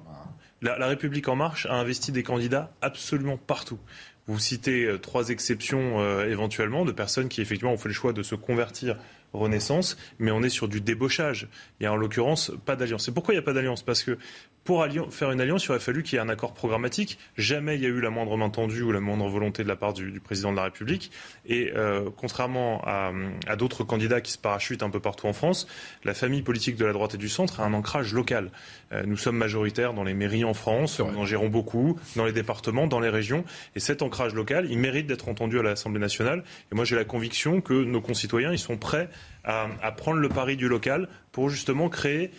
La, 0.63 0.87
République 0.87 1.29
en 1.29 1.37
marche 1.37 1.67
a 1.67 1.75
investi 1.75 2.13
des 2.13 2.23
candidats 2.23 2.73
absolument 2.81 3.37
partout. 3.37 3.79
Vous 4.27 4.39
citez 4.39 4.85
euh, 4.85 4.99
trois 4.99 5.31
exceptions 5.31 6.01
euh, 6.01 6.29
éventuellement 6.31 6.85
de 6.85 6.93
personnes 6.93 7.29
qui 7.29 7.41
effectivement 7.41 7.73
ont 7.73 7.79
fait 7.79 7.89
le 7.89 7.95
choix 7.95 8.13
de 8.13 8.23
se 8.23 8.35
convertir 8.35 8.97
Renaissance, 9.33 9.97
mais 10.19 10.31
on 10.31 10.43
est 10.43 10.51
sur 10.51 10.69
du 10.69 10.81
débauchage. 10.81 11.49
Il 11.81 11.85
y 11.85 11.87
a 11.87 11.93
en 11.93 11.97
l'occurrence 11.97 12.53
pas 12.65 12.77
d'alliance. 12.77 13.09
Et 13.09 13.13
pourquoi 13.13 13.35
il 13.35 13.39
n'y 13.39 13.43
a 13.43 13.45
pas 13.45 13.55
d'alliance? 13.55 13.83
Parce 13.83 14.03
que 14.03 14.19
pour 14.65 14.87
faire 15.11 15.33
une 15.33 15.41
alliance, 15.41 15.65
il 15.65 15.71
aurait 15.71 15.81
fallu 15.81 16.05
qu'il 16.05 16.17
y 16.17 16.19
ait 16.19 16.25
un 16.25 16.29
accord 16.29 16.55
programmatique. 16.55 17.19
Jamais 17.37 17.75
il 17.75 17.83
y 17.83 17.87
a 17.87 17.89
eu 17.89 18.01
la 18.01 18.11
moindre 18.11 18.37
main 18.37 18.49
tendue 18.49 18.83
ou 18.83 18.93
la 18.93 19.01
moindre 19.01 19.29
volonté 19.29 19.65
de 19.65 19.69
la 19.69 19.75
part 19.75 19.93
du, 19.93 20.21
président 20.21 20.53
de 20.53 20.57
la 20.57 20.65
République. 20.65 21.11
Et 21.47 21.73
euh, 21.75 22.11
contrairement 22.17 22.81
à, 22.85 23.13
d'autres 23.57 23.83
candidats 23.83 24.21
qui 24.21 24.31
se 24.31 24.39
parachutent 24.39 24.85
un 24.85 24.91
peu 24.91 25.01
partout 25.01 25.27
en 25.27 25.33
France, 25.33 25.67
la 26.05 26.15
famille 26.15 26.43
politique 26.43 26.77
de 26.77 26.85
la 26.85 26.93
droite 26.93 27.15
et 27.15 27.19
du 27.19 27.29
centre 27.29 27.61
a 27.61 27.65
un 27.65 27.75
ancrage 27.75 28.13
local. 28.13 28.51
Euh, 28.93 29.03
nous 29.05 29.17
sommes 29.17 29.37
majoritaires 29.37 29.95
dans 29.95 30.05
les 30.05 30.15
mairies 30.15 30.45
en 30.45 30.55
France, 30.55 31.01
nous 31.01 31.19
en 31.19 31.27
gérons 31.27 31.49
beaucoup, 31.49 31.99
dans 32.15 32.25
les 32.25 32.33
départements, 32.33 32.87
dans 32.87 33.01
les 33.01 33.09
régions. 33.09 33.45
Et 33.75 33.81
cet 33.81 34.01
ancrage 34.01 34.33
local, 34.33 34.69
il 34.71 34.79
mérite 34.79 35.09
d'être 35.09 35.29
entendu 35.29 35.59
à 35.59 35.63
l'Assemblée 35.63 36.01
nationale. 36.01 36.45
Et 36.71 36.77
moi, 36.77 36.85
j'ai 36.85 36.97
la 36.97 37.05
conviction 37.05 37.61
que 37.61 37.73
nos 37.73 38.01
concitoyens, 38.01 38.53
ils 38.53 38.59
sont 38.59 38.77
prêts 38.77 39.09
à, 39.43 39.67
à 39.83 39.91
prendre 39.91 40.21
le 40.21 40.29
pari 40.29 40.57
du 40.57 40.69
local 40.69 41.09
pour 41.33 41.49
justement 41.49 41.89
créer 41.89 42.31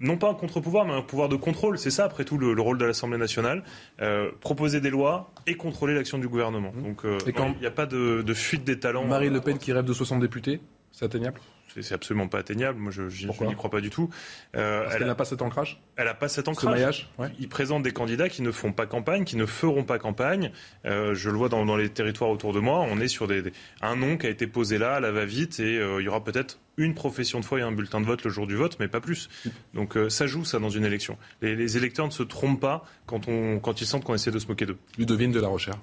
non 0.00 0.16
pas 0.16 0.30
un 0.30 0.34
contre-pouvoir, 0.34 0.84
mais 0.84 0.92
un 0.92 1.02
pouvoir 1.02 1.28
de 1.28 1.36
contrôle. 1.36 1.78
C'est 1.78 1.90
ça, 1.90 2.04
après 2.04 2.24
tout, 2.24 2.38
le, 2.38 2.60
rôle 2.60 2.78
de 2.78 2.84
l'Assemblée 2.84 3.18
nationale. 3.18 3.62
Euh, 4.00 4.30
proposer 4.40 4.80
des 4.80 4.90
lois 4.90 5.32
et 5.46 5.56
contrôler 5.56 5.94
l'action 5.94 6.18
du 6.18 6.28
gouvernement. 6.28 6.72
Mmh. 6.74 6.82
Donc, 6.82 7.04
euh, 7.04 7.18
il 7.26 7.60
n'y 7.60 7.66
a 7.66 7.70
pas 7.70 7.86
de, 7.86 8.34
fuite 8.34 8.64
des 8.64 8.78
talents. 8.78 9.04
Marine 9.04 9.32
Le 9.32 9.40
Pen 9.40 9.58
qui 9.58 9.72
rêve 9.72 9.84
de 9.84 9.92
60 9.92 10.20
députés, 10.20 10.60
c'est 10.92 11.04
atteignable? 11.04 11.40
C'est 11.80 11.94
absolument 11.94 12.26
pas 12.26 12.38
atteignable. 12.38 12.78
Moi, 12.78 12.90
je, 12.90 13.02
n'y 13.04 13.54
crois 13.54 13.70
pas 13.70 13.80
du 13.80 13.90
tout. 13.90 14.08
Euh, 14.56 14.82
Parce 14.82 14.96
elle 14.96 15.06
n'a 15.06 15.14
pas 15.14 15.26
cet 15.26 15.42
ancrage? 15.42 15.80
Elle 15.96 16.06
n'a 16.06 16.14
pas 16.14 16.26
cet 16.26 16.48
ancrage. 16.48 17.08
Ce 17.18 17.24
Ils 17.38 17.48
présentent 17.48 17.84
des 17.84 17.92
candidats 17.92 18.28
qui 18.28 18.42
ne 18.42 18.50
font 18.50 18.72
pas 18.72 18.86
campagne, 18.86 19.24
qui 19.24 19.36
ne 19.36 19.46
feront 19.46 19.84
pas 19.84 19.98
campagne. 19.98 20.50
je 20.84 21.30
le 21.30 21.36
vois 21.36 21.48
dans, 21.48 21.76
les 21.76 21.90
territoires 21.90 22.30
autour 22.30 22.52
de 22.52 22.58
moi. 22.58 22.80
On 22.90 22.98
est 22.98 23.06
sur 23.06 23.28
des, 23.28 23.44
un 23.80 23.94
nom 23.94 24.16
qui 24.16 24.26
a 24.26 24.30
été 24.30 24.46
posé 24.46 24.78
là, 24.78 24.94
à 24.94 25.00
la 25.00 25.12
va-vite, 25.12 25.60
et 25.60 25.74
il 25.74 26.04
y 26.04 26.08
aura 26.08 26.24
peut-être 26.24 26.58
une 26.78 26.94
profession 26.94 27.40
de 27.40 27.44
foi 27.44 27.58
et 27.58 27.62
un 27.62 27.72
bulletin 27.72 28.00
de 28.00 28.06
vote 28.06 28.24
le 28.24 28.30
jour 28.30 28.46
du 28.46 28.56
vote, 28.56 28.78
mais 28.80 28.88
pas 28.88 29.00
plus. 29.00 29.28
Donc 29.74 29.96
euh, 29.96 30.08
ça 30.08 30.26
joue 30.26 30.44
ça 30.44 30.58
dans 30.58 30.70
une 30.70 30.84
élection. 30.84 31.18
Les, 31.42 31.76
électeurs 31.76 32.06
ne 32.06 32.12
se 32.12 32.22
trompent 32.22 32.60
pas 32.60 32.84
quand, 33.06 33.28
on, 33.28 33.58
quand 33.58 33.80
ils 33.80 33.86
sentent 33.86 34.04
qu'on 34.04 34.14
essaie 34.14 34.30
de 34.30 34.38
se 34.38 34.46
moquer 34.46 34.64
d'eux. 34.64 34.78
Ludovine 34.96 35.32
de 35.32 35.40
la 35.40 35.48
Recherche. 35.48 35.78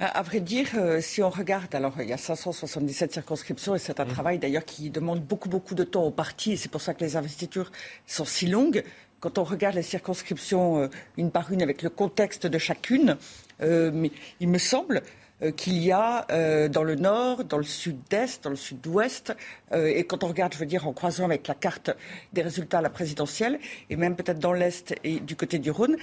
À 0.00 0.22
vrai 0.22 0.40
dire, 0.40 0.66
euh, 0.74 1.00
si 1.00 1.22
on 1.22 1.30
regarde, 1.30 1.72
alors 1.72 1.94
il 2.00 2.08
y 2.08 2.12
a 2.12 2.16
577 2.16 3.12
circonscriptions 3.12 3.76
et 3.76 3.78
c'est 3.78 4.00
un 4.00 4.04
mmh. 4.04 4.08
travail 4.08 4.38
d'ailleurs 4.40 4.64
qui 4.64 4.90
demande 4.90 5.22
beaucoup 5.22 5.48
beaucoup 5.48 5.76
de 5.76 5.84
temps 5.84 6.02
aux 6.02 6.10
partis 6.10 6.52
et 6.52 6.56
c'est 6.56 6.70
pour 6.70 6.80
ça 6.80 6.94
que 6.94 7.04
les 7.04 7.14
investitures 7.14 7.70
sont 8.04 8.24
si 8.24 8.48
longues 8.48 8.82
quand 9.20 9.38
on 9.38 9.44
regarde 9.44 9.76
les 9.76 9.82
circonscriptions 9.82 10.80
euh, 10.80 10.88
une 11.16 11.30
par 11.30 11.52
une 11.52 11.62
avec 11.62 11.82
le 11.82 11.90
contexte 11.90 12.46
de 12.46 12.58
chacune, 12.58 13.16
mais 13.60 14.10
il 14.40 14.48
me 14.48 14.58
semble 14.58 15.02
qu'il 15.52 15.78
y 15.78 15.92
a 15.92 16.26
dans 16.68 16.82
le 16.82 16.94
nord, 16.94 17.44
dans 17.44 17.58
le 17.58 17.64
sud-est, 17.64 18.44
dans 18.44 18.50
le 18.50 18.56
sud-ouest, 18.56 19.34
et 19.74 20.04
quand 20.04 20.24
on 20.24 20.28
regarde, 20.28 20.54
je 20.54 20.58
veux 20.58 20.66
dire, 20.66 20.86
en 20.86 20.92
croisant 20.92 21.24
avec 21.24 21.48
la 21.48 21.54
carte 21.54 21.90
des 22.32 22.42
résultats 22.42 22.78
à 22.78 22.82
la 22.82 22.90
présidentielle, 22.90 23.58
et 23.90 23.96
même 23.96 24.16
peut-être 24.16 24.38
dans 24.38 24.52
l'est 24.52 24.94
et 25.04 25.20
du 25.20 25.36
côté 25.36 25.58
du 25.58 25.70
Rhône, 25.70 25.96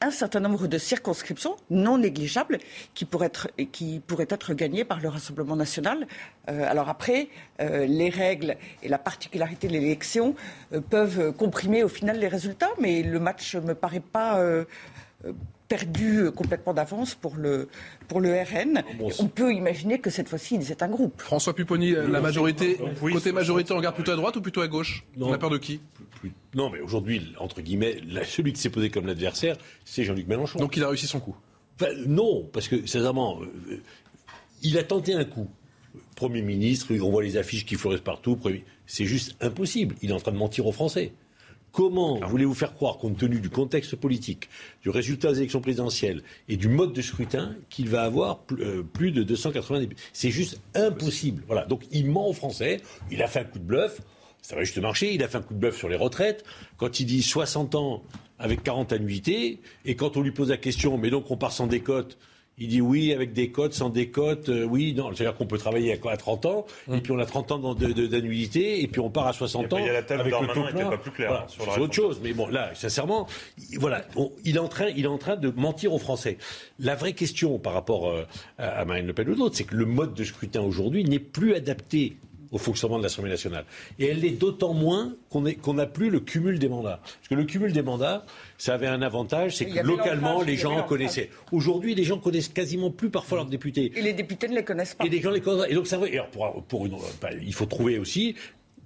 un 0.00 0.10
certain 0.10 0.40
nombre 0.40 0.66
de 0.66 0.78
circonscriptions 0.78 1.56
non 1.70 1.98
négligeables 1.98 2.58
qui 2.94 3.04
pourraient 3.04 3.26
être, 3.26 3.50
qui 3.72 4.00
pourraient 4.06 4.28
être 4.30 4.54
gagnées 4.54 4.84
par 4.84 5.00
le 5.00 5.08
Rassemblement 5.08 5.56
national. 5.56 6.06
Euh, 6.48 6.64
alors 6.68 6.88
après, 6.88 7.28
euh, 7.60 7.86
les 7.86 8.08
règles 8.08 8.56
et 8.82 8.88
la 8.88 8.98
particularité 8.98 9.66
de 9.66 9.72
l'élection 9.72 10.34
euh, 10.72 10.80
peuvent 10.80 11.32
comprimer 11.32 11.82
au 11.82 11.88
final 11.88 12.18
les 12.18 12.28
résultats, 12.28 12.70
mais 12.80 13.02
le 13.02 13.18
match 13.18 13.56
ne 13.56 13.60
me 13.60 13.74
paraît 13.74 14.00
pas 14.00 14.40
perdu 15.68 16.30
complètement 16.34 16.72
d'avance 16.72 17.14
pour 17.14 17.36
le, 17.36 17.68
pour 18.08 18.20
le 18.20 18.32
RN. 18.32 18.82
On 19.18 19.28
peut 19.28 19.52
imaginer 19.52 20.00
que 20.00 20.10
cette 20.10 20.28
fois-ci, 20.28 20.56
ils 20.56 20.74
un 20.80 20.88
groupe. 20.88 21.20
François 21.20 21.54
Pupponi, 21.54 21.90
la 21.92 22.20
majorité, 22.20 22.78
côté 23.00 23.32
majorité, 23.32 23.72
on 23.72 23.76
regarde 23.76 23.94
plutôt 23.94 24.12
à 24.12 24.16
droite 24.16 24.36
ou 24.36 24.40
plutôt 24.40 24.60
à 24.60 24.68
gauche? 24.68 25.04
On 25.20 25.32
a 25.32 25.38
peur 25.38 25.50
de 25.50 25.58
qui? 25.58 25.80
Non, 26.54 26.70
mais 26.70 26.80
aujourd'hui, 26.80 27.34
entre 27.38 27.60
guillemets, 27.60 28.00
celui 28.24 28.52
qui 28.52 28.60
s'est 28.60 28.70
posé 28.70 28.90
comme 28.90 29.06
l'adversaire, 29.06 29.56
c'est 29.84 30.04
Jean-Luc 30.04 30.26
Mélenchon. 30.26 30.58
Donc 30.58 30.76
il 30.76 30.82
a 30.82 30.88
réussi 30.88 31.06
son 31.06 31.20
coup 31.20 31.36
Non, 32.06 32.48
parce 32.52 32.68
que, 32.68 32.86
sincèrement, 32.86 33.40
euh, 33.42 33.80
il 34.62 34.78
a 34.78 34.82
tenté 34.82 35.14
un 35.14 35.24
coup. 35.24 35.48
Premier 36.16 36.42
ministre, 36.42 36.94
on 37.00 37.10
voit 37.10 37.22
les 37.22 37.36
affiches 37.36 37.64
qui 37.64 37.76
fleurissent 37.76 38.00
partout. 38.00 38.38
C'est 38.86 39.04
juste 39.04 39.36
impossible. 39.40 39.94
Il 40.02 40.10
est 40.10 40.14
en 40.14 40.20
train 40.20 40.32
de 40.32 40.36
mentir 40.36 40.66
aux 40.66 40.72
Français. 40.72 41.12
Comment 41.72 42.18
voulez-vous 42.26 42.54
faire 42.54 42.72
croire, 42.74 42.98
compte 42.98 43.18
tenu 43.18 43.40
du 43.40 43.50
contexte 43.50 43.96
politique, 43.96 44.48
du 44.82 44.90
résultat 44.90 45.32
des 45.32 45.38
élections 45.38 45.60
présidentielles 45.60 46.22
et 46.48 46.56
du 46.56 46.68
mode 46.68 46.92
de 46.92 47.02
scrutin, 47.02 47.54
qu'il 47.68 47.88
va 47.88 48.02
avoir 48.02 48.40
euh, 48.52 48.82
plus 48.82 49.12
de 49.12 49.22
280 49.22 49.80
députés? 49.80 50.02
C'est 50.12 50.30
juste 50.30 50.60
impossible. 50.74 51.42
Voilà. 51.46 51.66
Donc 51.66 51.82
il 51.90 52.10
ment 52.10 52.28
aux 52.28 52.32
Français. 52.32 52.80
Il 53.10 53.22
a 53.22 53.28
fait 53.28 53.40
un 53.40 53.44
coup 53.44 53.58
de 53.58 53.64
bluff. 53.64 54.00
Ça 54.40 54.56
va 54.56 54.64
juste 54.64 54.78
marcher. 54.78 55.12
Il 55.12 55.22
a 55.22 55.28
fait 55.28 55.38
un 55.38 55.42
coup 55.42 55.54
de 55.54 55.58
bluff 55.58 55.76
sur 55.76 55.88
les 55.88 55.96
retraites. 55.96 56.44
Quand 56.76 57.00
il 57.00 57.06
dit 57.06 57.22
60 57.22 57.74
ans 57.74 58.02
avec 58.38 58.62
40 58.62 58.92
annuités, 58.92 59.60
et 59.84 59.96
quand 59.96 60.16
on 60.16 60.22
lui 60.22 60.30
pose 60.30 60.50
la 60.50 60.56
question, 60.56 60.96
mais 60.96 61.10
donc 61.10 61.30
on 61.30 61.36
part 61.36 61.52
sans 61.52 61.66
décote, 61.66 62.18
il 62.58 62.68
dit 62.68 62.80
oui 62.80 63.12
avec 63.12 63.32
des 63.32 63.50
cotes, 63.50 63.72
sans 63.72 63.88
des 63.88 64.08
cotes, 64.08 64.48
euh, 64.48 64.64
oui, 64.64 64.94
non. 64.94 65.12
C'est-à-dire 65.14 65.36
qu'on 65.36 65.46
peut 65.46 65.58
travailler 65.58 65.92
à, 65.92 66.16
30 66.16 66.46
ans, 66.46 66.66
et 66.88 66.96
mm. 66.96 67.00
puis 67.00 67.12
on 67.12 67.18
a 67.18 67.26
30 67.26 67.52
ans 67.52 67.74
d'annuité, 67.74 68.82
et 68.82 68.86
puis 68.88 69.00
on 69.00 69.10
part 69.10 69.26
à 69.26 69.32
60 69.32 69.72
ans. 69.72 69.78
Il 69.78 69.86
y 69.86 69.88
a 69.88 69.92
la 69.92 70.02
table 70.02 70.20
avec 70.22 70.34
le 70.40 70.46
taux 70.48 70.64
plein. 70.64 70.90
pas 70.90 70.98
plus 70.98 71.10
clair. 71.10 71.46
c'est 71.48 71.80
autre 71.80 71.94
chose. 71.94 72.20
Mais 72.22 72.32
bon, 72.32 72.48
là, 72.48 72.70
sincèrement, 72.74 73.26
voilà, 73.78 74.04
il, 74.44 74.56
est 74.56 74.60
en 74.60 74.68
train, 74.68 74.88
il 74.88 75.04
est 75.04 75.08
en 75.08 75.18
train 75.18 75.36
de 75.36 75.50
mentir 75.50 75.92
aux 75.92 75.98
Français. 75.98 76.38
La 76.78 76.94
vraie 76.94 77.12
question 77.12 77.58
par 77.58 77.72
rapport 77.72 78.08
euh, 78.08 78.24
à 78.58 78.84
Marine 78.84 79.06
Le 79.06 79.12
Pen 79.12 79.28
ou 79.28 79.34
d'autres, 79.34 79.56
c'est 79.56 79.64
que 79.64 79.76
le 79.76 79.86
mode 79.86 80.14
de 80.14 80.24
scrutin 80.24 80.60
aujourd'hui 80.60 81.04
n'est 81.04 81.18
plus 81.18 81.54
adapté 81.54 82.16
au 82.52 82.58
fonctionnement 82.58 82.98
de 82.98 83.02
l'Assemblée 83.02 83.30
nationale. 83.30 83.64
Et 83.98 84.06
elle 84.06 84.20
l'est 84.20 84.30
d'autant 84.30 84.74
moins 84.74 85.14
qu'on 85.30 85.74
n'a 85.74 85.86
plus 85.86 86.10
le 86.10 86.20
cumul 86.20 86.58
des 86.58 86.68
mandats. 86.68 87.00
Parce 87.02 87.28
que 87.28 87.34
le 87.34 87.44
cumul 87.44 87.72
des 87.72 87.82
mandats, 87.82 88.24
ça 88.56 88.74
avait 88.74 88.86
un 88.86 89.02
avantage, 89.02 89.56
c'est 89.56 89.66
que 89.66 89.80
localement, 89.80 90.42
les 90.42 90.56
gens 90.56 90.82
connaissaient. 90.82 91.30
Aujourd'hui, 91.52 91.94
les 91.94 92.04
gens 92.04 92.18
connaissent 92.18 92.48
quasiment 92.48 92.90
plus 92.90 93.10
parfois 93.10 93.38
leurs 93.38 93.46
députés. 93.46 93.92
Et 93.96 94.02
les 94.02 94.12
députés 94.12 94.48
ne 94.48 94.54
les 94.54 94.64
connaissent 94.64 94.94
pas. 94.94 95.04
Et 95.04 95.08
les 95.08 95.20
gens 95.20 95.30
les 95.30 95.40
connaissent. 95.40 95.70
Et 95.70 95.74
donc. 95.74 95.86
Et 96.08 96.20
pour, 96.32 96.62
pour 96.64 96.86
une, 96.86 96.96
bah, 97.20 97.30
il 97.40 97.54
faut 97.54 97.66
trouver 97.66 97.98
aussi 97.98 98.34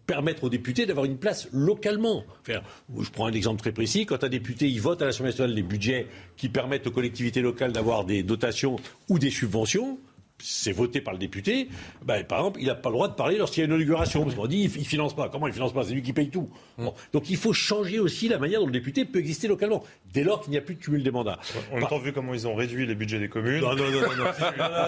permettre 0.07 0.45
aux 0.45 0.49
députés 0.51 0.87
d'avoir 0.87 1.07
une 1.07 1.17
place 1.17 1.49
localement. 1.53 2.25
je 2.47 3.11
prends 3.11 3.27
un 3.27 3.33
exemple 3.33 3.61
très 3.61 3.73
précis. 3.73 4.07
Quand 4.07 4.25
un 4.25 4.29
député 4.29 4.69
il 4.69 4.81
vote 4.81 5.01
à 5.03 5.07
l'Assemblée 5.07 5.31
nationale 5.31 5.55
les 5.55 5.63
budgets 5.63 6.07
qui 6.37 6.49
permettent 6.49 6.87
aux 6.87 6.91
collectivités 6.91 7.41
locales 7.41 7.73
d'avoir 7.73 8.05
des 8.05 8.23
dotations 8.23 8.77
ou 9.09 9.19
des 9.19 9.31
subventions, 9.31 9.99
c'est 10.43 10.73
voté 10.73 11.01
par 11.01 11.15
le 11.15 11.19
député, 11.19 11.69
ben, 12.05 12.25
par 12.25 12.39
exemple, 12.39 12.61
il 12.61 12.67
n'a 12.67 12.75
pas 12.75 12.89
le 12.89 12.95
droit 12.95 13.09
de 13.09 13.15
parler 13.15 13.39
lorsqu'il 13.39 13.61
y 13.61 13.65
a 13.65 13.67
une 13.67 13.75
inauguration. 13.75 14.25
Parce 14.25 14.35
qu'on 14.35 14.47
dit, 14.47 14.71
il 14.75 14.81
ne 14.81 14.85
finance 14.85 15.15
pas. 15.15 15.29
Comment 15.29 15.47
il 15.47 15.51
ne 15.51 15.55
finance 15.55 15.73
pas 15.73 15.85
C'est 15.85 15.95
lui 15.95 16.03
qui 16.03 16.13
paye 16.13 16.31
tout. 16.31 16.49
Mm. 16.79 16.89
Donc 17.13 17.31
il 17.31 17.37
faut 17.37 17.53
changer 17.53 17.99
aussi 17.99 18.29
la 18.29 18.39
manière 18.39 18.61
dont 18.61 18.67
le 18.67 18.73
député 18.73 19.05
peut 19.05 19.19
exister 19.19 19.49
localement, 19.49 19.85
dès 20.13 20.25
lors 20.25 20.41
qu'il 20.41 20.51
n'y 20.51 20.59
a 20.59 20.61
plus 20.61 20.75
de 20.75 20.81
cumul 20.81 21.03
des 21.03 21.11
mandats. 21.11 21.39
On 21.71 21.83
a 21.83 21.99
vu 21.99 22.13
comment 22.13 22.35
ils 22.35 22.47
ont 22.49 22.55
réduit 22.55 22.87
les 22.87 22.95
budgets 22.95 23.19
des 23.19 23.29
communes. 23.29 23.61
Non, 23.61 23.75
non, 23.75 23.85
non, 23.91 24.01
non, 24.01 24.01
non, 24.01 24.15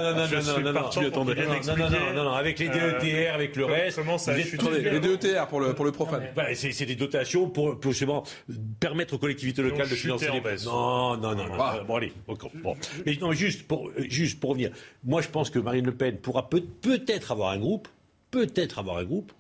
non, 0.03 0.65
non, 0.65 1.77
non, 1.77 2.15
non, 2.15 2.25
non, 2.25 2.33
avec 2.33 2.59
les 2.59 2.69
DETR, 2.69 3.35
avec 3.35 3.57
le 3.57 3.65
reste. 3.67 3.99
Comment 3.99 4.19
ça 4.19 4.35
Les 4.35 5.01
DETR 5.01 5.47
pour 5.49 5.61
le, 5.61 5.75
pour 5.75 5.85
le 5.85 5.93
profane. 5.93 6.23
c'est 6.55 6.87
des 6.87 6.97
dotations 6.97 7.49
pour, 7.49 7.81
justement 7.83 8.25
permettre 8.81 9.15
aux 9.15 9.19
collectivités 9.19 9.63
locales 9.63 9.89
de 9.89 9.95
financer 9.95 10.29
les 10.33 10.65
Non, 10.65 11.17
non, 11.17 11.35
non, 11.35 11.47
non. 11.47 11.85
Bon, 11.87 11.97
allez. 11.97 12.13
Bon. 12.27 12.77
Mais 13.07 13.17
non, 13.21 13.33
juste 13.33 13.67
pour, 13.67 13.91
juste 14.09 14.41
pour 14.41 14.51
revenir. 14.51 14.71
Moi, 15.05 15.23
je 15.23 15.29
pense 15.29 15.44
que 15.51 15.59
Marine 15.59 15.87
Le 15.87 15.95
Pen 15.95 16.19
pourra 16.19 16.49
peut-être 16.49 17.33
avoir 17.33 17.51
un 17.51 17.59
groupe, 17.59 17.89
peut-être 18.31 18.79
avoir 18.79 18.99
un 18.99 19.05
groupe, 19.05 19.33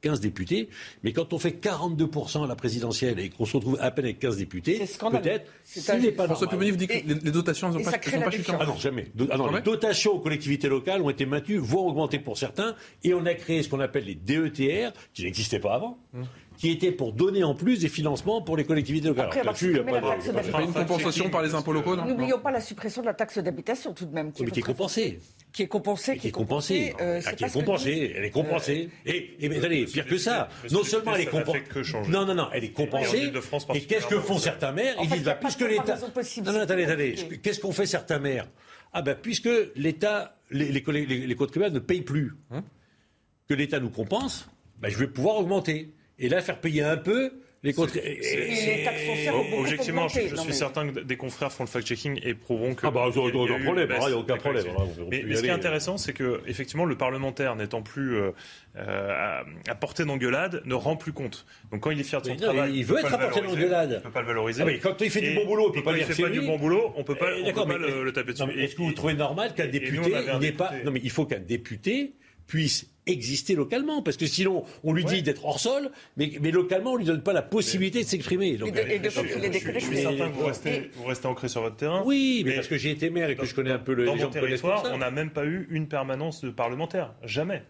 15 0.00 0.20
députés, 0.20 0.68
mais 1.02 1.12
quand 1.12 1.32
on 1.32 1.38
fait 1.38 1.62
42% 1.62 2.44
à 2.44 2.46
la 2.46 2.56
présidentielle 2.56 3.18
et 3.18 3.28
qu'on 3.28 3.44
se 3.44 3.56
retrouve 3.56 3.78
à 3.80 3.90
peine 3.90 4.06
avec 4.06 4.18
15 4.18 4.36
députés, 4.36 4.78
peut-être, 4.78 5.50
ce 5.64 5.92
n'est 5.92 6.12
pas 6.12 6.26
François 6.26 6.48
vous 6.50 6.76
dit 6.76 6.86
que 6.86 7.06
les, 7.06 7.30
dotations 7.30 7.68
ne 7.68 7.82
sont 7.82 7.90
pas, 7.90 8.00
sont 8.00 8.56
Ah 8.58 8.66
non, 8.66 8.76
jamais. 8.76 9.08
Ah 9.30 9.36
non, 9.36 9.52
les 9.52 9.60
dotations 9.60 10.12
aux 10.12 10.20
collectivités 10.20 10.68
locales 10.68 11.02
ont 11.02 11.10
été 11.10 11.26
maintenues, 11.26 11.58
voire 11.58 11.84
augmentées 11.84 12.18
pour 12.18 12.38
certains, 12.38 12.74
et 13.04 13.14
on 13.14 13.26
a 13.26 13.34
créé 13.34 13.62
ce 13.62 13.68
qu'on 13.68 13.80
appelle 13.80 14.04
les 14.04 14.14
DETR, 14.14 14.92
qui 15.12 15.24
n'existaient 15.24 15.60
pas 15.60 15.74
avant. 15.74 15.98
Hum 16.14 16.24
qui 16.60 16.70
était 16.70 16.92
pour 16.92 17.14
donner 17.14 17.42
en 17.42 17.54
plus 17.54 17.80
des 17.80 17.88
financements 17.88 18.42
pour 18.42 18.54
les 18.54 18.64
collectivités 18.64 19.08
locales. 19.08 19.28
Après, 19.28 19.40
Alors, 19.40 19.56
il 19.62 19.72
n'y 19.72 19.78
a 19.78 19.82
pas, 19.82 20.62
une 20.62 20.72
compensation 20.74 21.30
par 21.30 21.40
les 21.40 21.54
impôts 21.54 21.72
locaux, 21.72 21.96
non? 21.96 22.04
N'oublions 22.04 22.38
pas 22.38 22.50
la 22.50 22.60
suppression 22.60 23.00
de 23.00 23.06
la 23.06 23.14
taxe 23.14 23.38
d'habitation 23.38 23.94
tout 23.94 24.04
de 24.04 24.12
même. 24.12 24.30
Qui, 24.30 24.44
mais 24.44 24.50
qui 24.50 24.60
est 24.60 24.62
compensée. 24.62 25.20
Qui 25.52 25.62
est 25.62 25.66
compensée. 25.66 26.16
Qui 26.16 26.28
est 26.28 26.32
compensée. 26.32 26.94
Euh, 27.00 27.20
ah, 27.24 27.32
qui 27.32 27.44
est 27.44 27.52
compensée. 27.52 28.12
Elle 28.16 28.24
est 28.24 28.30
compensée. 28.30 28.88
Et, 29.04 29.36
et 29.40 29.48
mais 29.48 29.64
allez, 29.64 29.84
pire 29.84 30.06
que 30.06 30.18
ça. 30.18 30.48
Non 30.70 30.84
seulement 30.84 31.14
elle 31.14 31.22
est 31.22 31.26
compensée. 31.26 31.64
Non, 32.08 32.24
non, 32.24 32.34
non, 32.34 32.48
elle 32.52 32.64
est 32.64 32.72
compensée. 32.72 33.32
Et 33.74 33.80
qu'est-ce 33.82 34.06
que 34.06 34.20
font 34.20 34.38
certains 34.38 34.72
maires 34.72 34.96
Ils 35.02 35.08
disent, 35.08 35.24
bah, 35.24 35.34
puisque 35.40 35.62
l'État. 35.62 35.98
Non, 36.44 36.52
non, 36.52 36.60
attendez, 36.60 36.84
attendez. 36.84 37.14
Qu'est-ce 37.42 37.60
qu'ont 37.60 37.72
fait 37.72 37.86
certains 37.86 38.18
maires 38.18 38.48
Ah 38.92 39.02
ben, 39.02 39.16
puisque 39.20 39.50
l'État, 39.74 40.36
les, 40.50 40.70
les, 40.70 41.06
les, 41.06 41.34
ne 41.34 41.78
payent 41.78 42.02
plus, 42.02 42.34
hein 42.50 42.62
que 43.50 43.54
l'État 43.54 43.80
nous 43.80 43.90
compense, 43.90 44.48
ben, 44.78 44.90
je 44.90 44.96
vais 44.96 45.08
pouvoir 45.08 45.36
augmenter 45.36 45.92
et 46.20 46.28
là 46.28 46.40
faire 46.40 46.60
payer 46.60 46.84
un 46.84 46.96
peu 46.96 47.32
les 47.62 47.78
Objectivement, 49.58 50.08
je, 50.08 50.34
suis 50.34 50.54
certain 50.54 50.88
que 50.88 51.00
des 51.00 51.16
confrères 51.18 51.52
font 51.52 51.64
le 51.64 51.68
fact-checking 51.68 52.18
et 52.22 52.32
prouveront 52.32 52.74
que. 52.74 52.86
Ah 52.86 52.90
bah, 52.90 53.06
aucun 53.06 53.58
problème, 53.62 53.90
il 54.00 54.06
n'y 54.06 54.12
a 54.12 54.16
aucun 54.16 54.36
problème. 54.38 54.64
Mais, 55.10 55.34
ce 55.34 55.42
qui 55.42 55.48
est 55.48 55.50
intéressant, 55.50 55.98
c'est 55.98 56.14
que, 56.14 56.40
effectivement, 56.46 56.86
le 56.86 56.96
parlementaire 56.96 57.56
n'étant 57.56 57.82
plus 57.82 58.16
euh, 58.16 58.30
euh, 58.76 59.42
à, 59.68 59.74
portée 59.74 60.06
d'engueulade, 60.06 60.62
ne 60.64 60.74
rend 60.74 60.96
plus 60.96 61.12
compte. 61.12 61.44
Donc 61.70 61.80
quand 61.82 61.90
il 61.90 62.00
est 62.00 62.04
fier 62.04 62.22
de 62.22 62.28
son 62.28 62.36
travail. 62.36 62.72
Il 62.74 62.84
veut 62.84 62.98
être 62.98 63.12
à 63.12 63.18
portée 63.18 63.42
d'engueulade. 63.42 63.92
On 63.92 63.96
ne 63.96 64.04
peut 64.04 64.10
pas 64.10 64.20
le 64.22 64.26
valoriser. 64.26 64.62
Ah 64.66 64.78
quand 64.82 65.00
il 65.02 65.10
fait 65.10 65.20
du 65.20 65.34
bon 65.34 65.44
boulot, 65.44 65.64
on 65.66 65.68
ne 65.68 65.74
peut 65.74 65.82
pas 65.82 65.92
dire 65.92 66.06
qu'il 66.06 66.14
fait 66.14 66.22
pas 66.22 66.30
du 66.30 66.40
bon 66.40 66.58
boulot, 66.58 66.92
on 66.96 67.00
ne 67.00 67.04
peut 67.04 67.14
pas, 67.14 67.26
eh, 67.36 67.42
le, 67.42 68.12
taper 68.12 68.32
dessus. 68.32 68.58
Est-ce 68.58 68.74
que 68.74 68.82
vous 68.82 68.92
trouvez 68.92 69.14
normal 69.14 69.52
qu'un 69.54 69.66
député 69.66 70.14
n'est 70.40 70.52
pas. 70.52 70.72
Non, 70.84 70.92
mais 70.92 71.00
il 71.02 71.10
faut 71.10 71.26
qu'un 71.26 71.40
député 71.40 72.14
puisse 72.46 72.89
exister 73.06 73.54
localement, 73.54 74.02
parce 74.02 74.16
que 74.16 74.26
sinon 74.26 74.64
on 74.84 74.92
lui 74.92 75.04
dit 75.04 75.22
d'être 75.22 75.44
hors 75.44 75.60
sol, 75.60 75.90
mais, 76.16 76.32
mais, 76.40 76.50
localement 76.50 76.92
on 76.92 76.96
lui 76.96 77.04
donne 77.04 77.22
pas 77.22 77.32
la 77.32 77.42
possibilité 77.42 78.02
de 78.02 78.08
s'exprimer. 78.08 78.56
Donc, 78.56 78.68
et 78.68 78.98
de, 78.98 79.08
je, 79.08 79.78
suis 79.80 79.96
certain 79.96 80.28
que 80.30 80.34
vous 80.34 80.46
restez, 80.46 80.90
vous 80.94 81.04
restez 81.04 81.26
ancré 81.26 81.48
sur 81.48 81.62
votre 81.62 81.76
terrain. 81.76 82.02
Oui, 82.04 82.42
mais, 82.44 82.54
parce 82.54 82.68
que 82.68 82.76
j'ai 82.76 82.90
été 82.90 83.10
maire 83.10 83.30
et 83.30 83.36
que 83.36 83.46
je 83.46 83.54
connais 83.54 83.72
un 83.72 83.78
peu 83.78 83.94
le. 83.94 84.06
Dans 84.06 84.16
mon 84.16 84.28
territoire, 84.28 84.84
on 84.92 84.98
n'a 84.98 85.10
même 85.10 85.30
pas 85.30 85.44
eu 85.44 85.66
une 85.70 85.88
permanence 85.88 86.42
de 86.42 86.50
parlementaire, 86.50 87.14
jamais. 87.24 87.62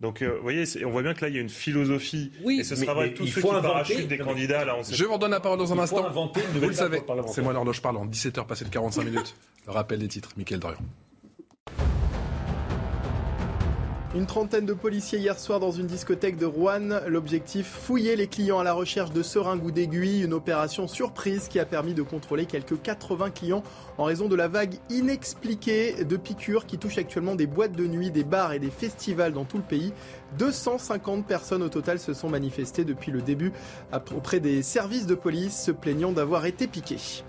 Donc, 0.00 0.20
euh, 0.20 0.36
vous 0.36 0.42
voyez, 0.42 0.64
on 0.84 0.90
voit 0.90 1.02
bien 1.02 1.14
que 1.14 1.22
là, 1.22 1.30
il 1.30 1.36
y 1.36 1.38
a 1.38 1.40
une 1.40 1.48
philosophie. 1.48 2.30
Oui, 2.44 2.60
et 2.60 2.64
ce 2.64 2.76
sera 2.76 2.92
vrai 2.92 3.14
tous 3.14 3.26
ceux 3.26 3.40
qui 3.40 3.48
parachutent 3.48 4.08
des 4.08 4.18
candidats. 4.18 4.64
Là, 4.64 4.76
je 4.90 5.04
vous 5.04 5.14
redonne 5.14 5.30
la 5.30 5.40
parole 5.40 5.58
dans 5.58 5.72
un 5.72 5.78
instant. 5.78 6.10
Vous 6.10 6.68
le 6.68 6.74
savez, 6.74 7.00
c'est 7.28 7.42
moi 7.42 7.52
l'horloge 7.52 7.80
parlant. 7.80 8.06
17h 8.06 8.46
passé 8.46 8.64
de 8.64 8.70
45 8.70 9.04
minutes. 9.04 9.34
Le 9.66 9.72
rappel 9.72 9.98
des 9.98 10.08
titres, 10.08 10.30
Mickaël 10.36 10.60
Dorian. 10.60 10.78
Une 14.16 14.24
trentaine 14.24 14.64
de 14.64 14.72
policiers 14.72 15.18
hier 15.18 15.38
soir 15.38 15.60
dans 15.60 15.72
une 15.72 15.86
discothèque 15.86 16.38
de 16.38 16.46
Rouen. 16.46 17.00
L'objectif, 17.06 17.66
fouiller 17.66 18.16
les 18.16 18.28
clients 18.28 18.58
à 18.58 18.64
la 18.64 18.72
recherche 18.72 19.10
de 19.10 19.22
seringues 19.22 19.62
ou 19.62 19.70
d'aiguilles. 19.70 20.24
Une 20.24 20.32
opération 20.32 20.88
surprise 20.88 21.48
qui 21.48 21.60
a 21.60 21.66
permis 21.66 21.92
de 21.92 22.00
contrôler 22.00 22.46
quelques 22.46 22.80
80 22.80 23.28
clients 23.28 23.62
en 23.98 24.04
raison 24.04 24.26
de 24.26 24.34
la 24.34 24.48
vague 24.48 24.76
inexpliquée 24.88 26.02
de 26.02 26.16
piqûres 26.16 26.64
qui 26.64 26.78
touche 26.78 26.96
actuellement 26.96 27.34
des 27.34 27.46
boîtes 27.46 27.72
de 27.72 27.86
nuit, 27.86 28.10
des 28.10 28.24
bars 28.24 28.54
et 28.54 28.58
des 28.58 28.70
festivals 28.70 29.34
dans 29.34 29.44
tout 29.44 29.58
le 29.58 29.64
pays. 29.64 29.92
250 30.38 31.26
personnes 31.26 31.62
au 31.62 31.68
total 31.68 31.98
se 31.98 32.14
sont 32.14 32.30
manifestées 32.30 32.84
depuis 32.86 33.12
le 33.12 33.20
début 33.20 33.52
auprès 34.16 34.40
des 34.40 34.62
services 34.62 35.04
de 35.04 35.14
police 35.14 35.62
se 35.62 35.72
plaignant 35.72 36.12
d'avoir 36.12 36.46
été 36.46 36.66
piquées. 36.66 37.22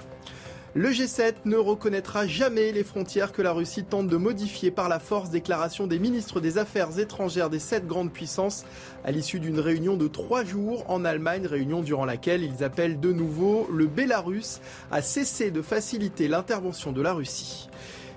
Le 0.78 0.90
G7 0.90 1.34
ne 1.46 1.56
reconnaîtra 1.56 2.28
jamais 2.28 2.72
les 2.72 2.84
frontières 2.84 3.32
que 3.32 3.42
la 3.42 3.52
Russie 3.52 3.84
tente 3.84 4.10
de 4.10 4.16
modifier 4.16 4.70
par 4.70 4.90
la 4.90 5.00
force. 5.00 5.32
Déclaration 5.32 5.88
des 5.88 5.98
ministres 5.98 6.40
des 6.40 6.60
Affaires 6.60 7.00
étrangères 7.00 7.50
des 7.50 7.58
sept 7.58 7.88
grandes 7.88 8.14
puissances 8.14 8.64
à 9.04 9.10
l'issue 9.10 9.40
d'une 9.40 9.60
réunion 9.60 9.98
de 9.98 10.08
trois 10.08 10.44
jours 10.44 10.86
en 10.88 11.04
Allemagne, 11.04 11.48
réunion 11.48 11.82
durant 11.82 12.06
laquelle 12.06 12.44
ils 12.44 12.64
appellent 12.64 13.00
de 13.00 13.12
nouveau 13.12 13.68
le 13.74 13.88
Bélarus 13.88 14.62
à 14.92 15.02
cesser 15.02 15.50
de 15.50 15.64
faciliter 15.64 16.28
l'intervention 16.28 16.92
de 16.92 17.02
la 17.02 17.14
Russie. 17.14 17.70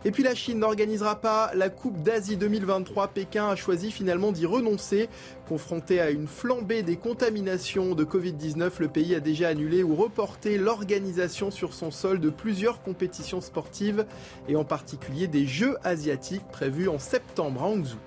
Et 0.05 0.13
puis 0.13 0.23
la 0.23 0.35
Chine 0.35 0.61
n'organisera 0.61 1.17
pas 1.17 1.51
la 1.55 1.69
Coupe 1.69 2.03
d'Asie 2.03 2.39
2023. 2.39 3.09
Pékin 3.09 3.49
a 3.49 3.57
choisi 3.57 3.91
finalement 3.91 4.33
d'y 4.33 4.47
renoncer. 4.47 5.11
Confronté 5.47 6.01
à 6.01 6.11
une 6.11 6.27
flambée 6.27 6.83
des 6.83 6.97
contaminations 6.97 7.95
de 7.95 8.05
Covid-19, 8.05 8.71
le 8.79 8.89
pays 8.89 9.15
a 9.15 9.21
déjà 9.21 9.49
annulé 9.49 9.83
ou 9.83 9.95
reporté 9.95 10.57
l'organisation 10.57 11.51
sur 11.51 11.75
son 11.75 11.91
sol 11.91 12.19
de 12.19 12.31
plusieurs 12.31 12.83
compétitions 12.83 13.43
sportives 13.43 14.07
et 14.49 14.57
en 14.57 14.65
particulier 14.65 15.27
des 15.27 15.47
Jeux 15.47 15.77
asiatiques 15.85 16.47
prévus 16.51 16.89
en 16.89 16.99
septembre 16.99 17.63
à 17.63 17.67
Hangzhou. 17.67 17.99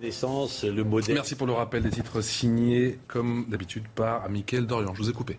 Le 0.00 0.82
modèle. 0.82 1.14
Merci 1.14 1.34
pour 1.34 1.46
le 1.46 1.54
rappel 1.54 1.82
des 1.82 1.90
titres 1.90 2.20
signés, 2.20 2.98
comme 3.08 3.46
d'habitude, 3.48 3.84
par 3.94 4.28
Mickaël 4.28 4.66
Dorian. 4.66 4.94
Je 4.94 5.02
vous 5.02 5.10
ai 5.10 5.14
coupé. 5.14 5.38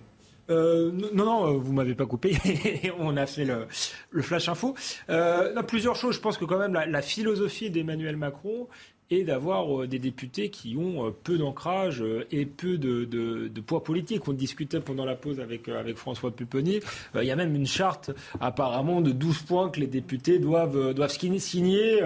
Euh, 0.49 0.91
non, 0.91 1.25
non, 1.25 1.47
euh, 1.47 1.57
vous 1.57 1.73
m'avez 1.73 1.95
pas 1.95 2.05
coupé. 2.05 2.37
On 2.99 3.17
a 3.17 3.25
fait 3.25 3.45
le, 3.45 3.67
le 4.11 4.21
flash 4.21 4.47
info. 4.49 4.75
Euh, 5.09 5.61
plusieurs 5.63 5.95
choses. 5.95 6.15
Je 6.15 6.19
pense 6.21 6.37
que 6.37 6.45
quand 6.45 6.59
même 6.59 6.73
la, 6.73 6.85
la 6.85 7.01
philosophie 7.01 7.69
d'Emmanuel 7.69 8.15
Macron 8.17 8.67
est 9.11 9.23
d'avoir 9.23 9.81
euh, 9.81 9.87
des 9.87 9.99
députés 9.99 10.49
qui 10.49 10.75
ont 10.77 11.13
peu 11.23 11.37
d'ancrage 11.37 12.03
et 12.31 12.45
peu 12.45 12.77
de, 12.77 13.49
poids 13.65 13.83
politique. 13.83 14.27
On 14.27 14.33
discutait 14.33 14.79
pendant 14.79 15.05
la 15.05 15.15
pause 15.15 15.39
avec, 15.39 15.69
François 15.95 16.31
Pupponi. 16.31 16.79
il 17.15 17.23
y 17.23 17.31
a 17.31 17.35
même 17.35 17.55
une 17.55 17.67
charte 17.67 18.11
apparemment 18.39 19.01
de 19.01 19.11
12 19.11 19.41
points 19.43 19.69
que 19.69 19.79
les 19.79 19.87
députés 19.87 20.39
doivent, 20.39 20.93
doivent 20.93 21.15
signer 21.39 22.01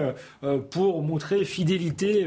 pour 0.70 1.02
montrer 1.02 1.44
fidélité 1.44 2.26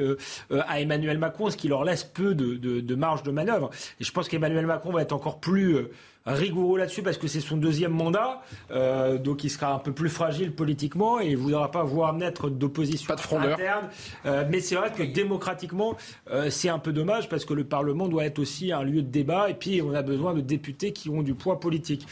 à 0.52 0.82
Emmanuel 0.82 1.18
Macron, 1.18 1.50
ce 1.50 1.58
qui 1.58 1.68
leur 1.68 1.84
laisse 1.84 2.04
peu 2.04 2.36
de, 2.36 2.56
de 2.58 2.96
marge 2.96 3.24
de 3.24 3.32
manœuvre. 3.32 3.70
Et 4.00 4.04
je 4.04 4.12
pense 4.12 4.28
qu'Emmanuel 4.28 4.66
Macron 4.66 4.92
va 4.92 5.02
être 5.02 5.14
encore 5.14 5.40
plus 5.40 5.78
rigoureux 6.26 6.80
là-dessus 6.80 7.04
parce 7.04 7.18
que 7.18 7.28
c'est 7.28 7.42
son 7.42 7.58
deuxième 7.58 7.92
mandat, 7.92 8.42
euh, 8.72 9.18
donc 9.18 9.44
il 9.44 9.50
sera 9.50 9.74
un 9.74 9.80
peu 9.80 9.92
plus 9.92 10.10
fragile 10.10 10.54
politiquement 10.54 11.20
et 11.20 11.28
il 11.28 11.32
ne 11.34 11.38
voudra 11.38 11.70
pas 11.70 11.84
voir 11.84 12.14
naître 12.14 12.50
d'opposition 12.50 13.14
interne. 13.14 13.90
Euh, 14.26 14.46
mais 14.50 14.62
c'est 14.62 14.76
vrai 14.76 14.92
que 14.92 15.04
démocratiquement, 15.04 15.98
euh, 16.32 16.50
c'est 16.50 16.70
un 16.70 16.80
peu 16.80 16.94
dommage 16.94 17.28
parce 17.28 17.44
que 17.46 17.54
le 17.54 17.66
Parlement 17.66 18.08
doit 18.08 18.26
être 18.26 18.40
aussi 18.40 18.72
un 18.72 18.84
lieu 18.84 19.02
de 19.02 19.10
débat 19.10 19.50
et 19.50 19.54
puis 19.54 19.82
on 19.82 19.94
a 19.94 20.02
besoin 20.02 20.34
de 20.34 20.42
députés 20.42 20.94
qui 20.94 21.10
ont 21.10 21.24
du 21.24 21.34
poids 21.34 21.60
politique. 21.60 22.08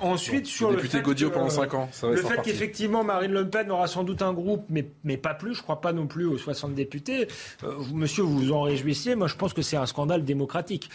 ensuite, 0.00 0.46
sur 0.46 0.70
le 0.70 0.76
député 0.76 1.02
Gaudiot 1.02 1.30
pendant 1.30 1.50
5 1.50 1.74
ans. 1.74 1.88
le 2.04 2.16
fait 2.16 2.40
qu'effectivement 2.42 3.04
Marine 3.04 3.32
Le 3.32 3.48
Pen 3.48 3.70
aura 3.70 3.86
sans 3.86 4.04
doute 4.04 4.22
un 4.22 4.32
groupe, 4.32 4.64
mais, 4.70 4.86
mais 5.04 5.16
pas 5.16 5.34
plus, 5.34 5.54
je 5.54 5.62
crois 5.62 5.80
pas 5.80 5.92
non 5.92 6.06
plus 6.06 6.24
aux 6.24 6.38
60 6.38 6.74
députés. 6.74 7.28
monsieur, 7.92 8.22
vous 8.22 8.38
vous 8.38 8.52
en 8.52 8.62
réjouissiez. 8.62 9.14
Moi, 9.14 9.26
je 9.26 9.36
pense 9.36 9.52
que 9.52 9.62
c'est 9.62 9.76
un 9.76 9.86
scandale 9.86 10.24
démocratique. 10.24 10.88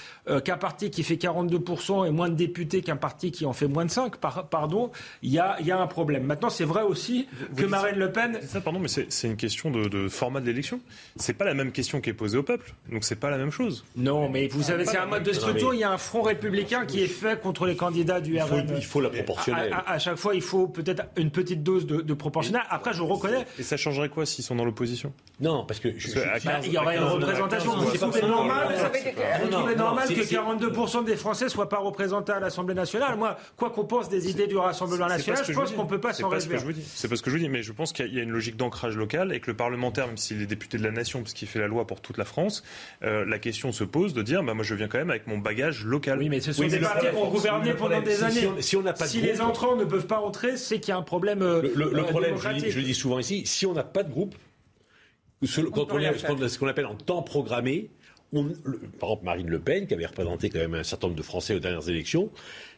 Qu'un 0.44 0.58
parti 0.58 0.90
qui 0.90 1.04
fait 1.04 1.18
42 1.18 1.60
et 2.06 2.12
moins 2.12 2.30
de 2.30 2.36
députés 2.36 2.82
qu'un 2.82 2.96
parti 2.96 3.32
qui 3.32 3.46
en 3.46 3.54
fait 3.54 3.68
moins 3.68 3.86
de 3.86 3.92
5, 3.92 4.18
pardon, 4.18 4.92
il 5.22 5.32
y 5.32 5.40
a, 5.40 5.60
y 5.62 5.72
a, 5.72 5.80
un 5.80 5.88
problème. 5.88 6.24
Maintenant, 6.24 6.50
c'est 6.50 6.64
vrai 6.64 6.84
aussi 6.84 7.28
que 7.56 7.66
Marine 7.66 7.98
Le 7.98 8.12
Pen. 8.12 8.40
Ça, 8.44 8.62
pardon, 8.62 8.80
mais 8.80 8.88
c'est 8.88 9.28
une 9.28 9.38
question 9.38 9.72
de, 9.72 10.08
format 10.08 10.40
de 10.40 10.46
l'élection. 10.46 10.80
C'est 11.16 11.34
pas 11.34 11.46
la 11.46 11.54
même 11.54 11.72
question 11.72 12.02
qui 12.02 12.10
est 12.10 12.14
posée 12.14 12.38
au 12.38 12.44
peuple, 12.44 12.74
donc 12.92 13.04
c'est 13.04 13.16
pas 13.16 13.30
la 13.30 13.38
même 13.38 13.52
chose. 13.52 13.86
Non, 13.96 14.30
mais 14.30 14.48
vous 14.48 14.64
savez, 14.64 14.86
c'est 14.86 14.98
un 14.98 15.06
mode 15.06 15.24
de 15.24 15.34
scrutin. 15.34 15.70
Il 15.74 15.80
y 15.80 15.84
a 15.84 15.92
un 15.92 15.98
front 15.98 16.22
républicain 16.22 16.86
qui 16.86 17.02
est 17.04 17.08
fait 17.08 17.40
contre 17.40 17.66
les 17.66 17.76
candidats 17.76 18.22
du 18.22 18.40
RN. 18.40 18.74
Il 18.76 18.86
faut 18.86 19.02
la 19.02 19.10
proportionnelle. 19.10 19.76
À, 19.86 20.00
chaque 20.00 20.18
fois, 20.18 20.36
il 20.36 20.42
faut 20.42 20.68
peut-être 20.68 21.04
une 21.18 21.32
petite 21.32 21.64
dose 21.64 21.86
de, 21.86 22.02
de 22.02 22.14
proportionnel. 22.14 22.62
Après, 22.70 22.94
je 22.94 23.02
reconnais. 23.02 23.46
Et 23.60 23.64
ça 23.64 23.78
changerait 23.78 24.10
quoi 24.10 24.26
s'ils 24.26 24.44
sont 24.44 24.56
dans 24.56 24.66
l'opposition? 24.66 25.14
Non, 25.40 25.66
parce 25.66 25.80
que. 25.80 25.90
Bah, 25.90 26.60
il 26.64 26.72
y 26.72 26.78
aurait 26.78 26.98
une 26.98 27.04
représentation. 27.04 27.74
C'est 28.12 28.28
normal, 28.28 28.68
normal 29.78 30.08
que 30.08 30.22
42% 30.22 31.06
des 31.06 31.16
Français 31.16 31.50
soient 31.50 31.57
pas 31.66 31.78
représentés 31.78 32.32
à 32.32 32.40
l'Assemblée 32.40 32.76
nationale. 32.76 33.18
Moi, 33.18 33.38
quoi 33.56 33.70
qu'on 33.70 33.86
pense 33.86 34.10
des 34.10 34.30
idées 34.30 34.48
du 34.48 34.58
Rassemblement 34.58 35.08
national, 35.08 35.44
je 35.46 35.54
pense 35.54 35.72
qu'on 35.72 35.84
ne 35.84 35.90
peut 35.90 36.00
pas 36.00 36.14
s'en 36.14 36.30
réjouir. 36.30 36.60
C'est 36.94 37.08
pas 37.08 37.16
ce 37.16 37.22
que 37.22 37.30
je 37.30 37.36
vous 37.36 37.42
dis, 37.42 37.50
mais 37.50 37.64
je 37.64 37.72
pense 37.72 37.94
qu'il 37.94 38.14
y 38.14 38.20
a 38.20 38.24
une 38.24 38.32
logique 38.32 38.58
d'ancrage 38.58 38.96
local 38.96 39.34
et 39.34 39.40
que 39.40 39.50
le 39.52 39.58
parlementaire, 39.58 40.08
même 40.08 40.18
s'il 40.18 40.42
est 40.42 40.46
député 40.46 40.78
de 40.78 40.84
la 40.84 40.92
nation, 40.92 41.22
parce 41.22 41.34
qu'il 41.34 41.48
fait 41.48 41.60
la 41.60 41.68
loi 41.68 41.88
pour 41.88 42.02
toute 42.02 42.18
la 42.18 42.26
France, 42.26 42.64
euh, 43.04 43.26
la 43.26 43.40
question 43.40 43.72
se 43.72 43.84
pose 43.84 44.14
de 44.14 44.22
dire, 44.22 44.44
bah, 44.44 44.54
moi 44.54 44.64
je 44.64 44.76
viens 44.76 44.88
quand 44.88 44.98
même 44.98 45.10
avec 45.10 45.28
mon 45.28 45.38
bagage 45.38 45.86
local. 45.86 46.20
Oui, 46.20 46.30
mais 46.30 46.40
ce 46.40 46.54
sont 46.54 46.68
des 46.68 46.80
partis 46.80 47.08
qui 47.08 47.16
ont 47.16 47.30
gouverné 47.30 47.74
pendant 47.74 48.02
des 48.02 48.24
années. 48.24 48.50
Si, 48.60 48.76
on, 48.76 48.84
pas 48.84 48.94
si 48.94 49.22
les 49.22 49.42
entrants 49.42 49.76
ne 49.76 49.86
peuvent 49.86 50.08
pas 50.08 50.20
entrer, 50.20 50.58
c'est 50.58 50.80
qu'il 50.80 50.90
y 50.90 50.92
a 50.92 50.98
un 50.98 51.04
problème. 51.04 51.42
Euh, 51.42 51.62
le, 51.62 51.92
le, 51.92 52.04
problème, 52.04 52.36
je, 52.38 52.78
le 52.78 52.84
dis 52.84 52.94
souvent 52.94 53.20
ici, 53.20 53.46
si 53.46 53.66
on 53.66 53.74
n'a 53.74 53.84
pas 53.84 54.04
de 54.04 54.12
groupe, 54.12 54.36
quand 55.74 55.92
on 55.92 56.00
est 56.00 56.48
ce 56.48 56.60
qu'on 56.60 56.68
appelle 56.68 56.86
en 56.86 56.96
temps 56.96 57.22
programmé, 57.22 57.90
par 58.32 59.10
exemple, 59.10 59.26
Marine 59.26 59.48
Le 59.48 59.60
Pen, 59.60 59.88
qui 59.88 59.94
avait 59.94 60.06
représenté 60.06 60.50
quand 60.50 60.60
même 60.60 60.74
un 60.74 60.84
certain 60.84 61.08
nombre 61.08 61.18
de 61.18 61.24
Français 61.24 61.56
aux 61.56 61.60
dernières 61.60 61.88
élections, 61.90 62.32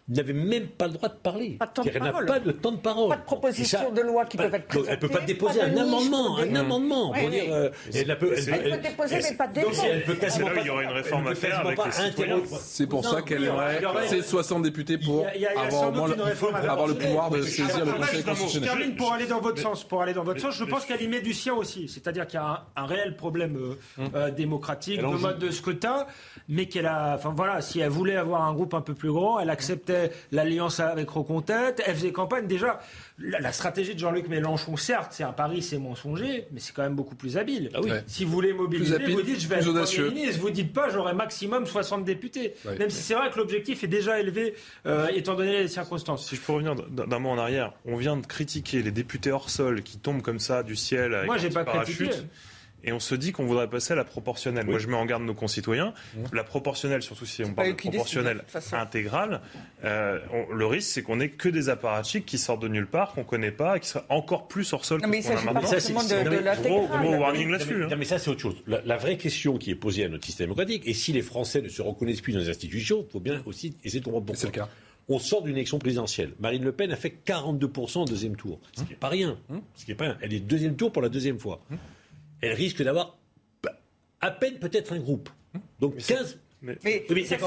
n'avait 0.10 0.34
même 0.34 0.68
pas 0.68 0.88
le 0.88 0.94
droit 0.94 1.10
de 1.10 1.16
parler. 1.16 1.52
Pas 1.60 1.68
de 1.68 1.72
temps 1.72 1.84
de 1.84 1.92
elle 1.94 2.02
n'a 2.02 2.12
pas 2.12 2.40
de 2.40 2.52
temps 2.52 2.72
de 2.72 2.78
parole. 2.78 3.10
Pas 3.10 3.18
de 3.18 3.24
proposition 3.24 3.92
de 3.92 4.02
loi 4.02 4.26
qui 4.26 4.38
peuvent 4.38 4.54
être 4.54 4.68
présentées. 4.68 4.90
Elle 4.90 4.96
ne 4.96 5.02
peut 5.02 5.10
pas 5.10 5.26
déposer 5.26 5.62
un 5.62 5.78
amendement, 5.78 6.38
un 6.38 6.56
amendement. 6.56 7.12
pour 7.14 7.30
dire, 7.30 7.44
euh, 7.50 7.70
elle, 7.94 8.18
peut, 8.18 8.36
déposer, 8.82 9.20
mais 9.22 9.38
pas 9.38 9.48
défendre. 9.48 9.84
Elle 9.86 10.04
peut 10.04 10.16
quasiment 10.16 10.48
pas. 10.48 10.62
Il 10.62 10.66
y 10.68 10.70
aurait 10.70 10.86
une 10.86 10.92
réforme 10.92 11.28
à 11.28 11.36
faire 11.36 11.60
avec 11.60 11.80
les 11.86 11.92
citoyens. 11.92 12.42
C'est 12.60 12.88
pour 12.88 13.06
ça 13.06 13.22
qu'elle 13.22 13.44
aimerait 13.44 13.82
ces 14.08 14.22
60 14.22 14.64
députés 14.64 14.98
pour 14.98 15.26
avoir 15.28 16.88
le 16.88 16.96
pouvoir 16.96 17.30
de 17.30 17.42
saisir 17.42 17.86
le 17.86 17.92
Conseil 17.94 18.24
constitutionnel. 18.24 18.70
Je 18.70 18.76
termine 18.76 18.96
pour 18.96 19.14
aller 19.14 19.28
dans 19.28 19.42
votre 19.42 19.62
sens. 19.62 19.84
Pour 19.84 20.02
aller 20.02 20.14
dans 20.14 20.24
votre 20.24 20.42
sens, 20.42 20.56
je 20.56 20.64
pense 20.64 20.86
qu'elle 20.86 21.02
y 21.02 21.08
met 21.08 21.22
du 21.22 21.34
sien 21.34 21.54
aussi. 21.54 21.88
C'est-à-dire 21.88 22.28
qu'il 22.28 22.40
y 22.40 22.44
a 22.44 22.66
un 22.76 22.86
réel 22.86 23.16
problème 23.16 23.58
euh, 23.58 24.04
hum. 24.04 24.10
euh, 24.16 24.32
démocratique, 24.32 25.02
de 25.02 25.06
mode 25.06 25.40
de 25.40 25.52
scrutin, 25.52 26.06
mais 26.48 26.68
qu'elle 26.68 26.86
a. 26.86 27.16
Enfin 27.16 27.34
voilà, 27.36 27.62
si 27.62 27.80
elle 27.80 27.90
voulait 27.90 28.16
avoir 28.16 28.44
un 28.44 28.54
groupe 28.54 28.74
un 28.74 28.82
peu 28.82 28.94
plus 28.94 29.12
grand, 29.12 29.40
elle 29.40 29.50
acceptait 29.50 29.99
l'alliance 30.32 30.80
avec 30.80 31.10
Rocontet, 31.10 31.76
elle 31.86 31.96
faisait 31.96 32.12
campagne. 32.12 32.48
Déjà, 32.48 32.80
la, 33.20 33.52
stratégie 33.52 33.96
de 33.96 34.00
Jean-Luc 34.00 34.28
Mélenchon, 34.28 34.78
certes, 34.78 35.12
c'est 35.12 35.24
un 35.24 35.32
pari, 35.32 35.62
c'est 35.62 35.78
mensonger, 35.78 36.48
mais 36.52 36.60
c'est 36.60 36.74
quand 36.74 36.84
même 36.84 36.96
beaucoup 36.96 37.16
plus 37.16 37.38
habile. 37.38 37.70
Ah 37.74 37.80
si 38.08 38.26
vous 38.26 38.32
voulez 38.32 38.54
mobiliser, 38.54 38.98
vous 38.98 39.22
dites 39.22 39.40
je 39.40 39.48
vais 39.48 39.58
être 39.58 39.72
Premier 39.72 40.10
ministre, 40.10 40.42
vous 40.42 40.50
dites 40.50 40.74
pas 40.74 40.90
j'aurai 40.90 41.14
maximum 41.14 41.66
60 41.66 42.04
députés. 42.04 42.54
Même 42.78 42.90
si 42.90 43.02
c'est 43.02 43.16
vrai 43.16 43.30
que 43.32 43.38
l'objectif 43.38 43.84
est 43.84 43.88
déjà 43.88 44.20
élevé, 44.20 44.56
euh, 44.86 45.08
étant 45.14 45.36
donné 45.36 45.62
les 45.64 45.68
circonstances. 45.68 46.28
Si 46.28 46.36
je 46.36 46.42
peux 46.42 46.54
revenir 46.54 46.76
d'un 46.76 47.20
mot 47.20 47.30
en 47.30 47.38
arrière, 47.38 47.74
on 47.86 47.96
vient 47.96 48.18
de 48.18 48.26
critiquer 48.26 48.82
les 48.82 48.92
députés 48.92 49.32
hors 49.32 49.50
sol 49.50 49.84
qui 49.84 49.98
tombent 49.98 50.22
comme 50.22 50.40
ça 50.40 50.64
du 50.64 50.76
ciel 50.76 51.14
avec 51.14 51.28
Moi, 51.28 51.38
j'ai 51.38 51.50
pas 51.50 51.66
critiqué 51.66 52.10
et 52.84 52.92
on 52.92 53.00
se 53.00 53.16
dit 53.16 53.32
qu'on 53.32 53.46
voudrait 53.46 53.70
passer 53.70 53.94
à 53.94 53.96
la 53.96 54.04
proportionnelle. 54.04 54.66
Moi, 54.66 54.80
je 54.80 54.88
mets 54.88 54.96
en 54.96 55.06
garde 55.06 55.24
nos 55.24 55.34
concitoyens. 55.34 55.94
Mmh. 56.16 56.24
La 56.34 56.44
proportionnelle, 56.44 57.02
surtout 57.02 57.26
si 57.26 57.44
on 57.44 57.54
parle 57.54 57.70
de 57.70 57.74
proportionnelle 57.74 58.44
intégrale, 58.72 59.42
euh, 59.84 60.20
le 60.54 60.66
risque, 60.66 60.90
c'est 60.90 61.04
qu'on 61.04 61.18
n'ait 61.18 61.30
que 61.30 61.50
des 61.50 61.70
apparatchiks 61.70 62.26
qui 62.26 62.38
sortent 62.38 62.62
de 62.62 62.68
nulle 62.68 62.88
part, 62.88 63.14
qu'on 63.14 63.22
ne 63.22 63.26
connaît 63.26 63.52
pas, 63.52 63.78
et 63.78 63.80
qui 63.80 63.88
seraient 63.90 64.06
encore 64.10 64.48
plus 64.48 64.72
hors 64.74 64.86
sol 64.86 65.02
non, 65.02 65.10
que 65.10 65.22
ce 65.22 65.28
qu'on 65.28 65.38
a 65.38 65.54
maintenant. 65.54 65.70
C'est 65.70 65.94
de, 66.24 66.68
gros, 66.68 66.88
gros 66.88 67.16
warning 67.16 67.50
là-dessus. 67.50 67.84
Hein. 67.84 67.96
mais 67.98 68.06
ça, 68.06 68.18
c'est 68.18 68.30
autre 68.30 68.42
chose. 68.42 68.56
La, 68.68 68.98
vraie 68.98 69.18
question 69.18 69.58
qui 69.58 69.72
est 69.72 69.76
posée 69.76 70.06
à 70.06 70.10
notre 70.10 70.26
système 70.26 70.48
démocratique, 70.48 70.84
et 70.86 70.94
si 70.94 71.14
les 71.14 71.22
Français 71.22 71.62
ne 71.62 71.70
se 71.70 71.82
reconnaissent 71.82 72.22
plus 72.22 72.34
dans 72.34 72.40
les 72.40 72.50
institutions, 72.50 73.06
il 73.08 73.12
faut 73.12 73.20
bien 73.20 73.42
aussi 73.46 73.76
essayer 73.84 74.00
de 74.00 74.06
comprendre 74.06 74.26
pourquoi. 74.26 74.42
C'est 74.42 74.48
le 74.48 74.52
cas. 74.52 74.70
On 75.12 75.18
sort 75.18 75.42
d'une 75.42 75.56
élection 75.56 75.80
présidentielle. 75.80 76.34
Marine 76.40 76.64
Le 76.64 76.72
Pen 76.72 76.92
a 76.92 76.96
fait 76.96 77.16
42% 77.26 78.04
au 78.04 78.06
deuxième 78.06 78.36
tour. 78.36 78.60
Ce 78.74 78.84
qui 78.84 78.90
n'est 78.92 78.96
pas 78.96 79.10
rien. 79.10 79.40
Hum. 79.50 79.62
Ce 79.76 79.86
qui 79.86 79.92
est 79.92 79.96
pas 79.96 80.06
rien. 80.06 80.18
Elle 80.22 80.34
est 80.34 80.40
deuxième 80.40 80.76
tour 80.76 80.92
pour 80.92 81.02
la 81.02 81.10
deuxième 81.10 81.40
fois. 81.40 81.62
Hum. 81.72 81.78
Elle 82.42 82.54
risque 82.54 82.82
d'avoir 82.82 83.18
à 84.22 84.32
peine 84.32 84.60
peut-être 84.60 84.94
un 84.94 85.00
groupe. 85.00 85.30
Donc 85.80 85.98
15. 85.98 86.40
Mais, 86.62 86.78
ça 87.24 87.38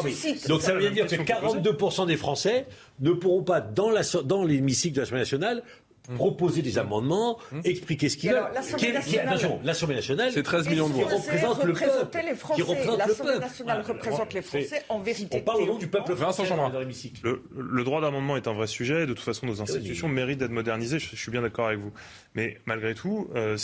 Donc 0.49 0.63
ça 0.63 0.75
veut 0.75 0.89
dire 0.89 1.07
que 1.07 1.15
42% 1.17 2.07
des 2.07 2.17
Français 2.17 2.67
ne 3.01 3.13
pourront 3.13 3.43
pas, 3.43 3.61
dans 3.61 3.91
l'hémicycle 4.45 4.95
dans 4.95 4.97
de 4.97 5.01
l'Assemblée 5.01 5.21
nationale, 5.21 5.63
Mmh. 6.11 6.17
proposer 6.17 6.63
des 6.63 6.79
amendements, 6.79 7.39
mmh. 7.53 7.61
expliquer 7.63 8.09
ce 8.09 8.17
qu'ils 8.17 8.33
veulent. 8.33 8.43
L'Assemblée 9.63 9.95
nationale, 9.95 10.33
c'est 10.33 10.43
13 10.43 10.69
millions 10.69 10.89
de 10.89 10.95
voix. 10.95 11.05
Qui 11.05 11.15
représente 11.15 11.63
le 11.63 11.73
peuple. 11.75 12.19
Les 12.27 12.35
Français. 12.35 12.63
L'Assemblée 12.99 13.39
nationale 13.39 13.85
représente 13.87 14.35
les 14.35 14.43
Français 14.43 14.83
en 14.89 14.99
vérité. 14.99 15.39
On 15.39 15.45
parle 15.45 15.63
au 15.63 15.67
nom 15.67 15.79
du 15.79 15.87
peuple 15.87 16.17
français 16.17 16.43
dans 16.49 16.79
l'hémicycle. 16.81 17.21
Le, 17.23 17.45
le, 17.57 17.85
droit 17.85 18.01
d'amendement 18.01 18.37
est 18.37 18.49
un 18.49 18.53
vrai 18.53 18.67
sujet. 18.67 19.07
De 19.07 19.15
toute 19.15 19.25
façon, 19.25 19.47
nos 19.47 19.63
institutions 19.63 20.09
méritent 20.09 20.41
d'être 20.41 20.51
modernisées. 20.51 20.99
Je, 20.99 21.15
suis 21.15 21.31
bien 21.31 21.43
d'accord 21.43 21.69
avec 21.69 21.79
vous. 21.79 21.93
Mais 22.35 22.59
malgré 22.67 22.95
tout, 22.95 23.31
euh, 23.37 23.57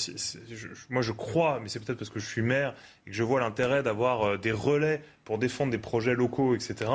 moi 0.90 1.02
je 1.02 1.12
crois, 1.12 1.58
mais 1.60 1.68
c'est 1.68 1.80
peut-être 1.80 1.98
parce 1.98 2.10
que 2.10 2.20
je 2.20 2.26
suis 2.26 2.42
maire 2.42 2.74
et 3.08 3.10
que 3.10 3.16
je 3.16 3.22
vois 3.22 3.40
l'intérêt 3.40 3.82
d'avoir 3.82 4.22
euh, 4.22 4.36
des 4.36 4.52
relais 4.52 5.00
pour 5.24 5.38
défendre 5.38 5.70
des 5.70 5.78
projets 5.78 6.14
locaux, 6.14 6.54
etc., 6.54 6.90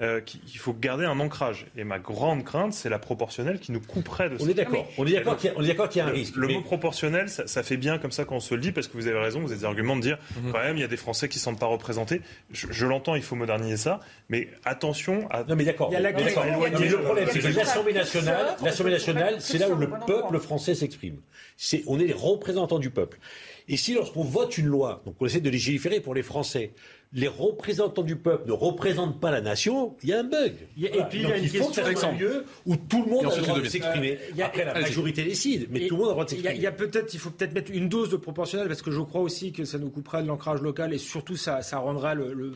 euh, 0.00 0.20
qu'il 0.22 0.58
faut 0.58 0.72
garder 0.72 1.04
un 1.04 1.20
ancrage. 1.20 1.66
Et 1.76 1.84
ma 1.84 1.98
grande 1.98 2.42
crainte, 2.42 2.72
c'est 2.72 2.88
la 2.88 2.98
proportionnelle 2.98 3.60
qui 3.60 3.72
nous 3.72 3.80
couperait 3.80 4.30
de 4.30 4.36
On 4.40 4.48
est 4.48 4.54
d'accord. 4.54 4.86
On 4.96 5.06
est 5.06 5.12
d'accord 5.12 5.36
qu'il 5.36 5.50
y, 5.50 5.52
a- 5.52 5.86
qu'il 5.88 5.98
y 5.98 6.00
a 6.00 6.04
un 6.06 6.08
le, 6.08 6.14
risque. 6.14 6.36
Le 6.36 6.46
mais- 6.46 6.54
mot 6.54 6.60
proportionnel, 6.62 7.28
ça, 7.28 7.46
ça 7.46 7.62
fait 7.62 7.76
bien 7.76 7.98
comme 7.98 8.10
ça 8.12 8.24
quand 8.24 8.36
on 8.36 8.40
se 8.40 8.54
le 8.54 8.60
dit, 8.62 8.72
parce 8.72 8.88
que 8.88 8.94
vous 8.96 9.06
avez 9.06 9.18
raison, 9.18 9.40
vous 9.40 9.50
avez 9.50 9.58
des 9.58 9.64
arguments 9.66 9.96
de 9.96 10.00
dire, 10.00 10.18
Mhm. 10.42 10.52
quand 10.52 10.60
même, 10.60 10.76
il 10.76 10.80
y 10.80 10.84
a 10.84 10.88
des 10.88 10.96
Français 10.96 11.28
qui 11.28 11.36
ne 11.36 11.40
se 11.40 11.44
sentent 11.44 11.60
pas 11.60 11.66
représentés. 11.66 12.22
Je, 12.52 12.68
je 12.70 12.86
l'entends, 12.86 13.16
il 13.16 13.22
faut 13.22 13.36
moderniser 13.36 13.76
ça, 13.76 14.00
mais 14.30 14.48
attention 14.64 15.28
à... 15.30 15.44
Non 15.44 15.54
mais 15.56 15.64
d'accord. 15.64 15.88
Il 15.90 15.94
y 15.94 15.96
a 15.96 16.00
la 16.00 16.12
Mais 16.12 16.24
le 16.24 16.98
problème, 17.02 17.28
c'est 17.30 17.38
que 17.40 17.48
l'Assemblée 17.56 17.92
nationale, 17.92 18.56
l'Assemblée 18.62 18.92
nationale, 18.92 19.36
c'est 19.40 19.58
là 19.58 19.68
où 19.68 19.76
le 19.76 19.90
peuple 20.06 20.38
français 20.38 20.74
s'exprime. 20.74 21.16
C'est, 21.56 21.82
on 21.86 22.00
est 22.00 22.06
les 22.06 22.12
représentants 22.14 22.78
du 22.78 22.90
peuple. 22.90 23.18
Et 23.68 23.76
si 23.78 23.94
lorsqu'on 23.94 24.24
vote 24.24 24.58
une 24.58 24.66
loi, 24.66 25.02
donc 25.06 25.14
on 25.20 25.26
essaie 25.26 25.40
de 25.40 25.48
légiférer 25.54 26.00
pour 26.00 26.14
les 26.14 26.22
Français, 26.22 26.72
les 27.14 27.28
représentants 27.28 28.02
du 28.02 28.16
peuple 28.16 28.48
ne 28.48 28.52
représentent 28.52 29.20
pas 29.20 29.30
la 29.30 29.40
nation, 29.40 29.94
il 30.02 30.08
y 30.08 30.12
a 30.12 30.18
un 30.20 30.24
bug. 30.24 30.52
A- 30.76 30.80
et 30.80 31.04
puis, 31.08 31.20
il 31.20 31.28
y 31.28 31.32
a 31.32 31.36
une 31.36 31.44
il 31.44 31.48
faut 31.48 31.58
question 31.68 31.82
que 31.84 31.94
ça 31.94 32.00
soit 32.00 32.08
un 32.10 32.18
lieu 32.18 32.44
où 32.66 32.76
tout 32.76 33.04
le 33.04 33.10
monde 33.10 33.26
a 33.26 33.36
le 33.36 33.42
droit 33.42 33.60
de 33.60 33.64
s'exprimer. 33.68 34.12
Euh, 34.20 34.26
il 34.32 34.36
y 34.36 34.42
a- 34.42 34.46
Après, 34.46 34.64
la 34.64 34.74
majorité 34.74 35.22
décide, 35.24 35.68
mais 35.70 35.82
Et 35.84 35.86
tout 35.88 35.94
le 35.94 36.00
monde 36.02 36.08
a 36.08 36.10
le 36.10 36.14
droit 36.14 36.24
de 36.24 36.28
a- 36.28 36.30
s'exprimer. 36.30 36.56
Il 36.58 36.62
y 36.62 36.66
a, 36.66 36.72
peut-être, 36.72 37.14
il 37.14 37.20
faut 37.20 37.30
peut-être 37.30 37.54
mettre 37.54 37.70
une 37.72 37.88
dose 37.88 38.10
de 38.10 38.16
proportionnel 38.16 38.66
parce 38.68 38.82
que 38.82 38.90
je 38.90 39.00
crois 39.00 39.20
aussi 39.20 39.52
que 39.52 39.64
ça 39.64 39.78
nous 39.78 39.90
couperait 39.90 40.22
de 40.22 40.28
l'ancrage 40.28 40.60
local 40.60 40.92
et 40.92 40.98
surtout 40.98 41.36
ça, 41.36 41.62
ça 41.62 41.78
rendrait 41.78 42.14
le, 42.16 42.32
le- 42.34 42.52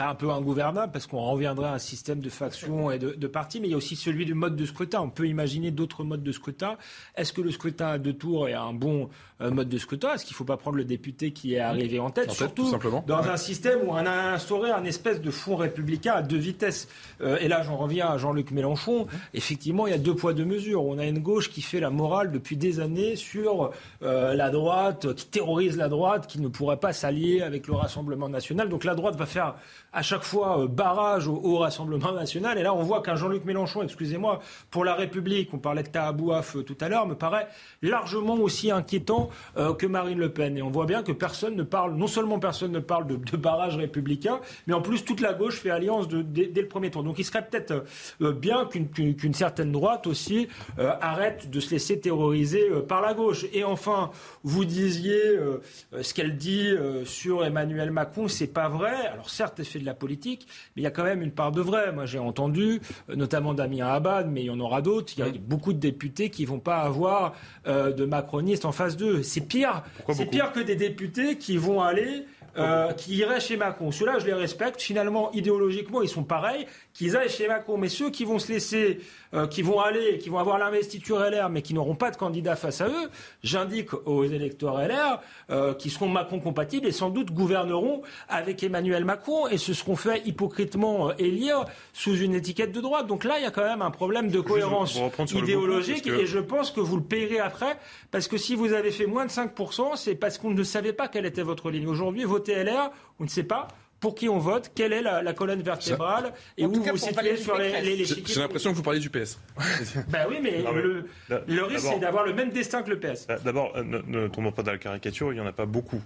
un 0.00 0.14
peu 0.14 0.30
ingouvernable 0.30 0.90
parce 0.92 1.06
qu'on 1.06 1.20
reviendrait 1.30 1.68
à 1.68 1.74
un 1.74 1.78
système 1.78 2.20
de 2.20 2.30
factions 2.30 2.90
et 2.90 2.98
de, 2.98 3.10
de 3.10 3.26
partis. 3.26 3.60
Mais 3.60 3.68
il 3.68 3.72
y 3.72 3.74
a 3.74 3.76
aussi 3.76 3.94
celui 3.96 4.24
du 4.24 4.34
mode 4.34 4.56
de 4.56 4.64
scrutin. 4.64 5.00
On 5.02 5.10
peut 5.10 5.26
imaginer 5.28 5.70
d'autres 5.70 6.02
modes 6.04 6.22
de 6.22 6.32
scrutin. 6.32 6.76
Est-ce 7.16 7.32
que 7.34 7.40
le 7.42 7.50
scrutin 7.50 7.88
à 7.88 7.98
deux 7.98 8.14
tours 8.14 8.48
est 8.48 8.54
un 8.54 8.72
bon 8.72 9.10
euh, 9.42 9.50
mode 9.50 9.68
de 9.68 9.78
scrutin? 9.78 10.14
Est-ce 10.14 10.24
qu'il 10.24 10.32
ne 10.34 10.38
faut 10.38 10.44
pas 10.44 10.56
prendre 10.56 10.76
le 10.78 10.84
député 10.84 11.32
qui 11.32 11.54
est 11.54 11.58
arrivé 11.60 11.98
en 11.98 12.10
tête, 12.10 12.24
En 12.24 12.28
tête, 12.28 12.36
surtout 12.38 12.64
tout 12.64 12.70
simplement. 12.70 13.04
dans 13.06 13.20
Ouais. 13.20 13.28
un 13.28 13.36
système 13.36 13.80
où 13.86 13.92
on 13.98 14.06
a 14.06 14.34
instauré 14.34 14.70
un 14.70 14.84
espèce 14.84 15.20
de 15.20 15.30
fonds 15.30 15.56
républicain 15.56 16.14
à 16.14 16.22
deux 16.22 16.36
vitesses. 16.36 16.88
Euh, 17.20 17.38
et 17.40 17.48
là, 17.48 17.62
j'en 17.62 17.76
reviens 17.76 18.08
à 18.08 18.18
Jean-Luc 18.18 18.50
Mélenchon. 18.50 19.06
Effectivement, 19.34 19.86
il 19.86 19.90
y 19.90 19.94
a 19.94 19.98
deux 19.98 20.14
poids, 20.14 20.34
deux 20.34 20.44
mesures. 20.44 20.84
On 20.84 20.98
a 20.98 21.04
une 21.04 21.18
gauche 21.18 21.50
qui 21.50 21.62
fait 21.62 21.80
la 21.80 21.90
morale 21.90 22.30
depuis 22.30 22.56
des 22.56 22.80
années 22.80 23.16
sur 23.16 23.72
euh, 24.02 24.34
la 24.34 24.50
droite, 24.50 25.14
qui 25.14 25.26
terrorise 25.26 25.76
la 25.76 25.88
droite, 25.88 26.26
qui 26.26 26.40
ne 26.40 26.48
pourrait 26.48 26.76
pas 26.76 26.92
s'allier 26.92 27.42
avec 27.42 27.66
le 27.66 27.74
Rassemblement 27.74 28.28
national. 28.28 28.68
Donc 28.68 28.84
la 28.84 28.94
droite 28.94 29.16
va 29.16 29.26
faire 29.26 29.56
à 29.92 30.02
chaque 30.02 30.22
fois 30.22 30.60
euh, 30.60 30.66
barrage 30.68 31.26
au, 31.26 31.58
Rassemblement 31.58 32.12
national. 32.12 32.56
Et 32.58 32.62
là, 32.62 32.72
on 32.72 32.82
voit 32.82 33.02
qu'un 33.02 33.16
Jean-Luc 33.16 33.44
Mélenchon, 33.44 33.82
excusez-moi, 33.82 34.40
pour 34.70 34.84
la 34.84 34.94
République, 34.94 35.52
on 35.52 35.58
parlait 35.58 35.82
de 35.82 35.88
Tahabouaf 35.88 36.56
tout 36.64 36.76
à 36.80 36.88
l'heure, 36.88 37.06
me 37.06 37.14
paraît 37.14 37.48
largement 37.82 38.34
aussi 38.34 38.70
inquiétant 38.70 39.30
que 39.56 39.86
Marine 39.86 40.18
Le 40.18 40.30
Pen. 40.30 40.56
Et 40.56 40.62
on 40.62 40.70
voit 40.70 40.86
bien 40.86 41.02
que 41.02 41.10
personne 41.10 41.56
ne 41.56 41.62
parle, 41.64 41.94
non 41.94 42.06
seulement 42.06 42.38
personne 42.38 42.70
ne 42.70 42.78
parle 42.78 43.06
de, 43.06 43.16
de 43.16 43.36
barrage 43.36 43.76
républicain, 43.78 44.40
mais 44.66 44.74
en 44.74 44.82
plus 44.82 45.04
toute 45.04 45.20
la 45.20 45.32
gauche 45.34 45.56
fait 45.60 45.70
alliance 45.70 46.06
de- 46.08 46.22
dès, 46.22 46.46
dès 46.46 46.60
le 46.62 46.68
premier 46.68 46.90
tour. 46.90 47.02
Donc 47.02 47.18
il 47.18 47.24
serait 47.24 47.46
peut-être 47.46 47.84
euh, 48.20 48.32
bien 48.32 48.66
qu'une 48.66 49.34
certaine 49.34 49.72
droite 49.72 50.06
aussi 50.06 50.48
euh, 50.78 50.92
arrête 51.00 51.50
de 51.50 51.60
se 51.60 51.70
laisser 51.70 51.98
terroriser 52.00 52.68
euh, 52.70 52.80
par 52.82 53.00
la 53.00 53.14
gauche. 53.14 53.46
Et 53.52 53.64
enfin, 53.64 54.10
vous 54.42 54.64
disiez 54.64 55.20
euh, 55.26 55.62
euh, 55.94 56.02
ce 56.02 56.12
qu'elle 56.14 56.36
dit 56.36 56.66
euh, 56.68 57.04
sur 57.04 57.44
Emmanuel 57.44 57.90
Macron, 57.90 58.28
c'est 58.28 58.46
pas 58.52 58.68
vrai. 58.68 58.94
Alors 59.12 59.30
certes, 59.30 59.54
elle 59.58 59.64
fait 59.64 59.78
de 59.78 59.86
la 59.86 59.94
politique, 59.94 60.46
mais 60.76 60.82
il 60.82 60.84
y 60.84 60.88
a 60.88 60.90
quand 60.90 61.04
même 61.04 61.22
une 61.22 61.32
part 61.32 61.52
de 61.52 61.60
vrai. 61.60 61.92
Moi, 61.92 62.06
j'ai 62.06 62.18
entendu, 62.18 62.80
euh, 63.08 63.16
notamment 63.16 63.54
Damien 63.54 63.86
Abad, 63.88 64.30
mais 64.30 64.42
il 64.42 64.46
y 64.46 64.50
en 64.50 64.60
aura 64.60 64.82
d'autres. 64.82 65.12
Il 65.16 65.20
y 65.24 65.28
a 65.28 65.32
beaucoup 65.40 65.72
de 65.72 65.78
députés 65.78 66.30
qui 66.30 66.44
vont 66.44 66.58
pas 66.60 66.78
avoir 66.78 67.34
euh, 67.66 67.92
de 67.92 68.04
macronistes 68.04 68.64
en 68.64 68.72
face 68.72 68.96
d'eux. 68.96 69.22
C'est 69.22 69.40
pire. 69.40 69.82
C'est 70.12 70.26
pire 70.26 70.52
que 70.52 70.60
des 70.60 70.76
députés 70.76 71.36
qui 71.38 71.56
vont 71.56 71.80
aller. 71.80 72.24
Euh, 72.58 72.92
qui 72.92 73.16
iraient 73.16 73.40
chez 73.40 73.56
Macron. 73.56 73.90
Ceux-là, 73.90 74.18
je 74.18 74.26
les 74.26 74.32
respecte. 74.34 74.80
Finalement, 74.80 75.30
idéologiquement, 75.32 76.02
ils 76.02 76.08
sont 76.08 76.24
pareils. 76.24 76.66
Qu'ils 76.98 77.16
aillent 77.16 77.28
chez 77.30 77.46
Macron. 77.46 77.78
Mais 77.78 77.88
ceux 77.88 78.10
qui 78.10 78.24
vont 78.24 78.40
se 78.40 78.50
laisser, 78.52 78.98
euh, 79.32 79.46
qui 79.46 79.62
vont 79.62 79.78
aller, 79.78 80.18
qui 80.18 80.30
vont 80.30 80.38
avoir 80.38 80.58
l'investiture 80.58 81.20
LR, 81.20 81.48
mais 81.48 81.62
qui 81.62 81.72
n'auront 81.72 81.94
pas 81.94 82.10
de 82.10 82.16
candidat 82.16 82.56
face 82.56 82.80
à 82.80 82.88
eux, 82.88 83.08
j'indique 83.44 83.94
aux 84.04 84.24
électeurs 84.24 84.78
LR 84.80 85.20
euh, 85.50 85.74
qui 85.74 85.90
seront 85.90 86.08
Macron 86.08 86.40
compatibles 86.40 86.88
et 86.88 86.92
sans 86.92 87.10
doute 87.10 87.30
gouverneront 87.30 88.02
avec 88.28 88.64
Emmanuel 88.64 89.04
Macron 89.04 89.46
et 89.46 89.58
se 89.58 89.74
seront 89.74 89.94
fait 89.94 90.26
hypocritement 90.26 91.10
euh, 91.10 91.12
élire 91.18 91.64
sous 91.92 92.16
une 92.16 92.34
étiquette 92.34 92.72
de 92.72 92.80
droite. 92.80 93.06
Donc 93.06 93.22
là, 93.22 93.38
il 93.38 93.44
y 93.44 93.46
a 93.46 93.52
quand 93.52 93.62
même 93.64 93.82
un 93.82 93.92
problème 93.92 94.28
de 94.30 94.40
cohérence 94.40 94.96
idéologique 95.44 96.04
que- 96.04 96.20
et 96.22 96.26
je 96.26 96.40
pense 96.40 96.72
que 96.72 96.80
vous 96.80 96.96
le 96.96 97.04
payerez 97.04 97.38
après 97.38 97.78
parce 98.10 98.26
que 98.26 98.36
si 98.36 98.56
vous 98.56 98.72
avez 98.72 98.90
fait 98.90 99.06
moins 99.06 99.24
de 99.24 99.30
5%, 99.30 99.94
c'est 99.94 100.16
parce 100.16 100.36
qu'on 100.36 100.50
ne 100.50 100.64
savait 100.64 100.92
pas 100.92 101.06
quelle 101.06 101.26
était 101.26 101.42
votre 101.42 101.70
ligne. 101.70 101.86
Aujourd'hui, 101.86 102.24
voter 102.24 102.54
LR, 102.54 102.90
on 103.20 103.24
ne 103.24 103.28
sait 103.28 103.44
pas. 103.44 103.68
Pour 104.00 104.14
qui 104.14 104.28
on 104.28 104.38
vote 104.38 104.70
Quelle 104.74 104.92
est 104.92 105.02
la, 105.02 105.22
la 105.22 105.32
colonne 105.32 105.60
vertébrale 105.62 106.32
Et 106.56 106.64
En 106.64 106.68
où 106.68 106.80
cas, 106.82 106.92
vous 106.92 106.96
situez 106.98 107.36
sur 107.36 107.58
les, 107.58 107.64
Pécresse. 107.66 107.84
les, 107.84 107.96
les 107.96 108.04
J'ai 108.04 108.40
l'impression 108.40 108.70
que 108.70 108.76
vous 108.76 108.82
parlez 108.82 109.00
du 109.00 109.10
PS. 109.10 109.38
Ben 110.08 110.26
oui, 110.28 110.38
mais 110.42 110.62
Non, 110.62 110.72
mais 110.72 110.82
le, 110.82 111.64
risque, 111.64 111.82
d'abord- 111.82 111.92
c'est 111.94 111.98
d'avoir 112.00 112.24
le 112.24 112.32
même 112.34 112.50
destin 112.50 112.82
que 112.82 112.90
le 112.90 113.00
PS. 113.00 113.26
Euh, 113.28 113.38
D'abord, 113.44 113.72
euh, 113.76 113.82
ne, 113.82 113.98
ne 114.06 114.28
tombons 114.28 114.52
pas 114.52 114.62
dans 114.62 114.72
la 114.72 114.78
caricature, 114.78 115.32
il 115.32 115.36
n'y 115.36 115.40
en 115.40 115.46
a 115.46 115.52
pas 115.52 115.66
beaucoup. 115.66 116.00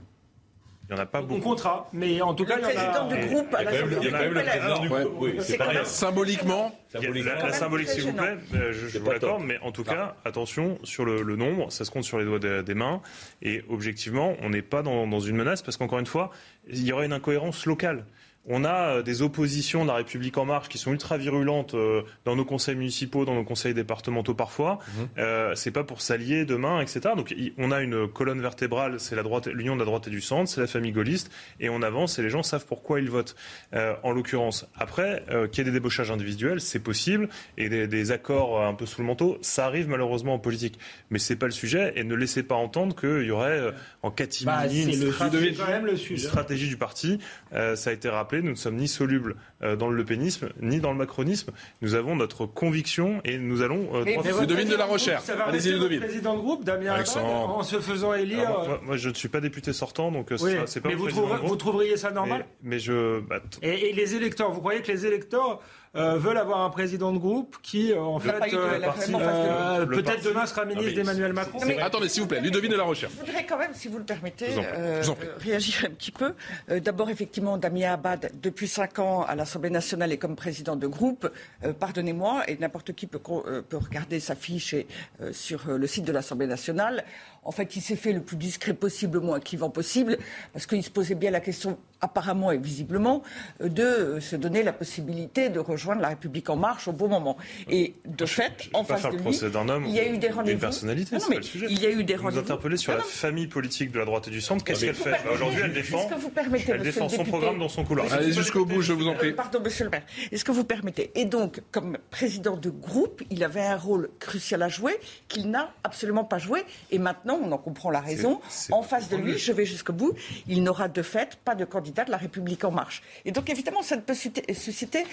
Il 0.92 0.96
n'y 0.96 1.00
en 1.00 1.04
a 1.04 1.06
pas 1.06 1.20
On 1.20 1.24
beaucoup. 1.24 1.40
comptera, 1.40 1.88
mais 1.94 2.20
en 2.20 2.34
tout 2.34 2.44
cas, 2.44 2.56
il 2.58 2.62
y 2.62 2.64
en 2.64 2.68
a. 2.68 2.72
président 2.72 3.08
du 3.08 3.26
groupe 3.34 3.54
à 3.54 3.62
Il 3.62 3.64
y 3.64 3.68
a 3.68 3.70
quand 3.80 3.86
même- 3.86 3.98
il 4.02 4.04
y 4.04 4.08
a 4.08 4.10
quand 4.10 4.18
même 4.24 4.34
le 4.34 4.42
président 4.44 4.78
du 4.80 4.88
groupe. 4.90 5.12
Oui, 5.20 5.36
C'est 5.40 5.56
pareil. 5.56 5.78
Symboliquement. 5.84 6.78
La, 6.92 7.52
symbolique, 7.52 7.88
s'il 7.88 8.02
vous 8.02 8.12
plaît, 8.12 8.36
euh, 8.54 8.72
je, 8.74 8.88
je 8.88 8.98
vous 8.98 9.06
pas 9.06 9.14
l'accorde, 9.14 9.42
mais 9.42 9.58
en 9.62 9.72
tout 9.72 9.84
cas, 9.84 10.16
attention 10.26 10.76
sur 10.84 11.06
le, 11.06 11.22
le 11.22 11.36
nombre, 11.36 11.72
ça 11.72 11.86
se 11.86 11.90
compte 11.90 12.04
sur 12.04 12.18
les 12.18 12.26
doigts 12.26 12.38
des, 12.38 12.62
des 12.62 12.74
mains, 12.74 13.00
et 13.40 13.64
objectivement, 13.70 14.34
on 14.42 14.50
n'est 14.50 14.60
pas 14.60 14.82
dans, 14.82 15.06
dans 15.06 15.20
une 15.20 15.36
menace, 15.36 15.62
parce 15.62 15.78
qu'encore 15.78 15.98
une 16.00 16.04
fois, 16.06 16.30
il 16.68 16.84
y 16.84 16.92
aura 16.92 17.06
une 17.06 17.14
incohérence 17.14 17.64
locale. 17.64 18.04
On 18.48 18.64
a 18.64 18.96
euh, 18.98 19.02
des 19.02 19.22
oppositions 19.22 19.82
de 19.84 19.88
la 19.88 19.94
République 19.94 20.36
en 20.36 20.44
marche 20.44 20.68
qui 20.68 20.76
sont 20.78 20.90
ultra 20.90 21.16
virulentes 21.16 21.74
euh, 21.74 22.02
dans 22.24 22.34
nos 22.34 22.44
conseils 22.44 22.74
municipaux, 22.74 23.24
dans 23.24 23.34
nos 23.34 23.44
conseils 23.44 23.72
départementaux 23.74 24.34
parfois. 24.34 24.80
Euh, 25.18 25.54
c'est 25.54 25.70
pas 25.70 25.84
pour 25.84 26.00
s'allier 26.00 26.44
demain, 26.44 26.80
etc. 26.80 27.00
Donc 27.16 27.32
on 27.58 27.70
a 27.70 27.80
une 27.82 28.08
colonne 28.08 28.40
vertébrale, 28.40 28.98
c'est 28.98 29.14
la 29.14 29.22
droite, 29.22 29.46
l'union 29.46 29.74
de 29.74 29.80
la 29.80 29.84
droite 29.86 30.08
et 30.08 30.10
du 30.10 30.20
centre, 30.20 30.50
c'est 30.50 30.60
la 30.60 30.66
famille 30.66 30.90
gaulliste, 30.92 31.30
et 31.60 31.68
on 31.68 31.82
avance 31.82 32.18
et 32.18 32.22
les 32.22 32.30
gens 32.30 32.42
savent 32.42 32.66
pourquoi 32.66 33.00
ils 33.00 33.08
votent. 33.10 33.36
Euh, 33.74 33.94
en 34.02 34.10
l'occurrence, 34.12 34.66
après, 34.76 35.22
euh, 35.30 35.46
qu'il 35.46 35.58
y 35.58 35.60
ait 35.68 35.70
des 35.70 35.78
débauchages 35.78 36.10
individuels, 36.10 36.60
c'est 36.60 36.80
possible, 36.80 37.28
et 37.58 37.68
des, 37.68 37.86
des 37.86 38.10
accords 38.10 38.60
un 38.64 38.74
peu 38.74 38.86
sous 38.86 39.00
le 39.00 39.06
manteau, 39.06 39.38
ça 39.40 39.66
arrive 39.66 39.88
malheureusement 39.88 40.34
en 40.34 40.38
politique. 40.40 40.78
Mais 41.10 41.18
c'est 41.20 41.36
pas 41.36 41.46
le 41.46 41.52
sujet, 41.52 41.92
et 41.96 42.02
ne 42.02 42.14
laissez 42.16 42.42
pas 42.42 42.56
entendre 42.56 42.96
qu'il 42.96 43.24
y 43.26 43.30
aurait 43.30 43.50
euh, 43.60 43.70
en 44.02 44.08
Bah, 44.08 44.14
catimini 44.16 44.84
c'est 44.84 44.92
une, 44.98 45.04
le 45.06 45.12
stratégie- 45.12 45.44
sujet, 45.50 45.54
quand 45.64 45.70
même 45.70 45.86
le 45.86 45.92
une 46.10 46.18
stratégie 46.18 46.68
du 46.68 46.76
parti. 46.76 47.18
Euh, 47.52 47.76
ça 47.76 47.90
a 47.90 47.92
été 47.92 48.08
rappelé, 48.08 48.31
nous 48.40 48.50
ne 48.50 48.54
sommes 48.54 48.76
ni 48.76 48.88
solubles 48.88 49.36
dans 49.62 49.88
le 49.88 49.96
lepénisme, 49.96 50.48
ni 50.60 50.80
dans 50.80 50.92
le 50.92 50.98
macronisme. 50.98 51.50
Nous 51.80 51.94
avons 51.94 52.16
notre 52.16 52.46
conviction 52.46 53.20
et 53.24 53.38
nous 53.38 53.62
allons 53.62 53.88
euh, 53.94 54.02
Mais 54.04 54.16
Ludovine 54.40 54.68
de 54.68 54.76
la 54.76 54.86
Recherche. 54.86 55.24
Allez-y, 55.46 55.72
Ludovine. 55.72 56.00
président 56.00 56.34
de 56.34 56.40
groupe, 56.40 56.64
Damien 56.64 56.92
Abad, 56.94 57.06
en 57.24 57.62
se 57.62 57.80
faisant 57.80 58.14
élire. 58.14 58.48
Alors, 58.48 58.62
euh, 58.62 58.68
moi, 58.68 58.80
moi, 58.84 58.96
je 58.96 59.08
ne 59.08 59.14
suis 59.14 59.28
pas 59.28 59.40
député 59.40 59.72
sortant, 59.72 60.10
donc 60.10 60.32
euh, 60.32 60.36
oui, 60.40 60.52
ça- 60.52 60.66
c'est 60.66 60.80
pas 60.80 60.88
mais 60.88 60.94
le 60.94 61.00
vous, 61.00 61.08
trouverez- 61.08 61.46
vous 61.46 61.56
trouveriez 61.56 61.96
ça 61.96 62.10
normal? 62.10 62.46
Mais, 62.62 62.70
mais 62.70 62.78
je. 62.78 63.20
bah, 63.20 63.40
t- 63.40 63.66
et, 63.66 63.90
et 63.90 63.92
les 63.92 64.14
électeurs, 64.14 64.50
vous 64.50 64.60
croyez 64.60 64.82
que 64.82 64.90
les 64.90 65.06
électeurs 65.06 65.60
euh, 65.94 66.16
veulent 66.16 66.38
avoir 66.38 66.62
un 66.62 66.70
président 66.70 67.12
de 67.12 67.18
groupe 67.18 67.56
qui, 67.62 67.92
euh, 67.92 68.00
en 68.00 68.18
fait, 68.18 68.30
euh, 68.30 68.78
de 68.78 69.14
euh, 69.14 69.78
Le 69.84 69.96
peut-être 69.96 70.04
parti- 70.06 70.24
demain 70.26 70.46
sera 70.46 70.64
ministre 70.64 70.88
mais 70.90 70.94
d'Emmanuel 70.96 71.32
Macron 71.34 71.58
c'est 71.60 71.74
vrai. 71.74 71.82
attendez, 71.82 72.08
s'il 72.08 72.22
vous 72.22 72.28
plaît, 72.28 72.40
Ludovine 72.40 72.70
de 72.72 72.76
la 72.76 72.84
Recherche. 72.84 73.12
Je 73.20 73.26
voudrais 73.26 73.44
quand 73.44 73.58
même, 73.58 73.72
si 73.74 73.88
vous 73.88 73.98
le 73.98 74.04
permettez, 74.04 74.46
Je 74.46 74.52
vous 74.52 74.60
en 74.60 74.64
euh, 74.74 75.00
vous 75.02 75.10
en 75.10 75.16
euh, 75.22 75.36
réagir 75.38 75.84
un 75.86 75.90
petit 75.90 76.10
peu. 76.10 76.32
Euh, 76.70 76.80
D'abord, 76.80 77.10
effectivement, 77.10 77.58
Damien 77.58 77.92
Abad, 77.92 78.30
depuis 78.42 78.68
cinq 78.68 78.98
ans 78.98 79.22
à 79.22 79.34
l'Assemblée 79.52 79.68
nationale 79.68 80.12
et 80.12 80.16
comme 80.16 80.34
président 80.34 80.76
de 80.76 80.86
groupe, 80.86 81.30
euh, 81.62 81.74
pardonnez-moi, 81.74 82.48
et 82.48 82.56
n'importe 82.56 82.94
qui 82.94 83.06
peut, 83.06 83.20
euh, 83.28 83.60
regarder 83.70 84.18
sa 84.18 84.34
fiche 84.34 84.74
euh, 85.20 85.30
sur 85.34 85.68
le 85.68 85.86
site 85.86 86.06
de 86.06 86.12
l'Assemblée 86.12 86.46
nationale. 86.46 87.04
En 87.44 87.50
fait, 87.50 87.74
il 87.74 87.80
s'est 87.82 87.96
fait 87.96 88.12
le 88.12 88.20
plus 88.20 88.36
discret 88.36 88.72
possible, 88.72 89.18
le 89.18 89.24
moins 89.26 89.40
clivant 89.40 89.68
possible, 89.68 90.16
parce 90.52 90.64
qu'il 90.66 90.82
se 90.84 90.90
posait 90.90 91.16
bien 91.16 91.32
la 91.32 91.40
question, 91.40 91.76
apparemment 92.00 92.52
et 92.52 92.58
visiblement, 92.58 93.22
euh, 93.60 93.68
de 93.68 93.82
euh, 93.82 94.20
se 94.20 94.36
donner 94.36 94.62
la 94.62 94.72
possibilité 94.72 95.48
de 95.48 95.58
rejoindre 95.58 96.02
la 96.02 96.08
République 96.10 96.48
en 96.50 96.56
marche 96.56 96.86
au 96.86 96.92
bon 96.92 97.08
moment. 97.08 97.36
Et 97.68 97.94
de 98.06 98.26
fait, 98.26 98.68
en 98.74 98.84
face 98.84 99.00
faire 99.02 99.10
de 99.10 99.16
le 99.16 99.22
lui, 99.22 99.30
procès 99.30 99.50
d'un 99.50 99.68
homme 99.68 99.84
il 99.86 99.92
y 99.94 99.98
a 99.98 100.06
eu 100.08 100.18
des 100.18 100.28
ou 100.28 100.34
rendez-vous. 100.34 100.50
d'une 100.50 100.58
personnalité, 100.60 101.16
Non, 101.16 101.20
c'est 101.20 101.28
mais 101.30 101.34
pas 101.36 101.40
le 101.40 101.46
sujet. 101.46 101.66
Il 101.68 101.82
y 101.82 101.86
a 101.86 101.90
eu 101.90 102.04
des 102.04 102.14
Vous 102.14 102.22
rendez-vous. 102.22 102.40
interpellez 102.42 102.76
sur 102.76 102.92
Non, 102.92 102.98
la 102.98 103.04
non, 103.04 103.10
famille 103.10 103.46
politique 103.48 103.90
de 103.90 103.98
la 103.98 104.04
droite 104.04 104.28
et 104.28 104.30
du 104.30 104.40
centre. 104.40 104.62
Qu'est-ce 104.64 104.84
qu'elle 104.84 104.94
vous 104.94 105.02
fait 105.02 105.16
Aujourd'hui, 105.32 105.60
elle 105.64 105.72
défend. 105.72 105.98
Est-ce 105.98 106.14
que 106.14 106.20
vous 106.20 106.30
permettez, 106.30 106.72
Elle 106.72 106.82
défend 106.82 107.08
son 107.08 107.16
député 107.16 107.30
programme 107.30 107.58
dans 107.58 107.68
son 107.68 107.84
couloir. 107.84 108.12
Allez 108.12 108.32
jusqu'au 108.32 108.64
bout, 108.64 108.82
je 108.82 108.92
vous 108.92 109.08
en 109.08 109.14
prie. 109.14 109.32
Pardon, 109.32 109.58
monsieur 109.60 109.84
le 109.84 109.90
maire. 109.90 110.02
Est-ce 110.30 110.44
que 110.44 110.52
vous 110.52 110.62
permettez? 110.64 111.10
Et 111.16 111.24
donc, 111.24 111.60
comme 111.72 111.98
président 112.12 112.56
de 112.56 112.70
groupe, 112.70 113.22
il 113.30 113.42
avait 113.42 113.62
un 113.62 113.76
rôle 113.76 114.10
crucial 114.20 114.62
à 114.62 114.68
jouer 114.68 114.94
qu'il 115.26 115.50
n'a 115.50 115.72
absolument 115.82 116.24
pas 116.24 116.38
joué. 116.38 116.62
Et 116.92 116.98
maintenant, 117.00 117.31
on 117.42 117.52
en 117.52 117.58
comprend 117.58 117.90
la 117.90 118.00
raison. 118.00 118.40
c'est 118.48 118.72
En 118.72 118.82
face 118.82 119.08
de 119.08 119.16
lui, 119.16 119.38
je 119.38 119.52
vais 119.52 119.64
jusqu'au 119.64 119.92
bout, 119.92 120.14
il 120.48 120.62
n'aura 120.62 120.88
de 120.88 121.02
fait 121.02 121.36
pas 121.44 121.54
de 121.54 121.64
candidat 121.64 122.04
de 122.04 122.10
la 122.10 122.16
République 122.16 122.64
en 122.64 122.70
marche. 122.70 123.02
Et 123.24 123.32
donc 123.32 123.50
évidemment, 123.50 123.82
ça 123.82 123.96
ne 123.96 124.00
peut 124.00 124.14
susciter 124.14 125.04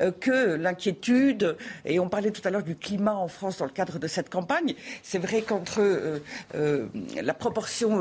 euh, 0.00 0.12
que 0.12 0.54
l'inquiétude. 0.54 1.56
Et 1.84 2.00
on 2.00 2.08
parlait 2.08 2.30
tout 2.30 2.42
à 2.44 2.50
l'heure 2.50 2.62
du 2.62 2.76
climat 2.76 3.14
en 3.14 3.28
France 3.28 3.58
dans 3.58 3.64
le 3.64 3.70
cadre 3.70 3.98
de 3.98 4.06
cette 4.06 4.30
campagne. 4.30 4.74
C'est 5.02 5.18
vrai 5.18 5.42
qu'entre 5.42 5.80
euh, 5.80 6.18
euh, 6.54 6.86
la 7.22 7.34
proportion, 7.34 8.00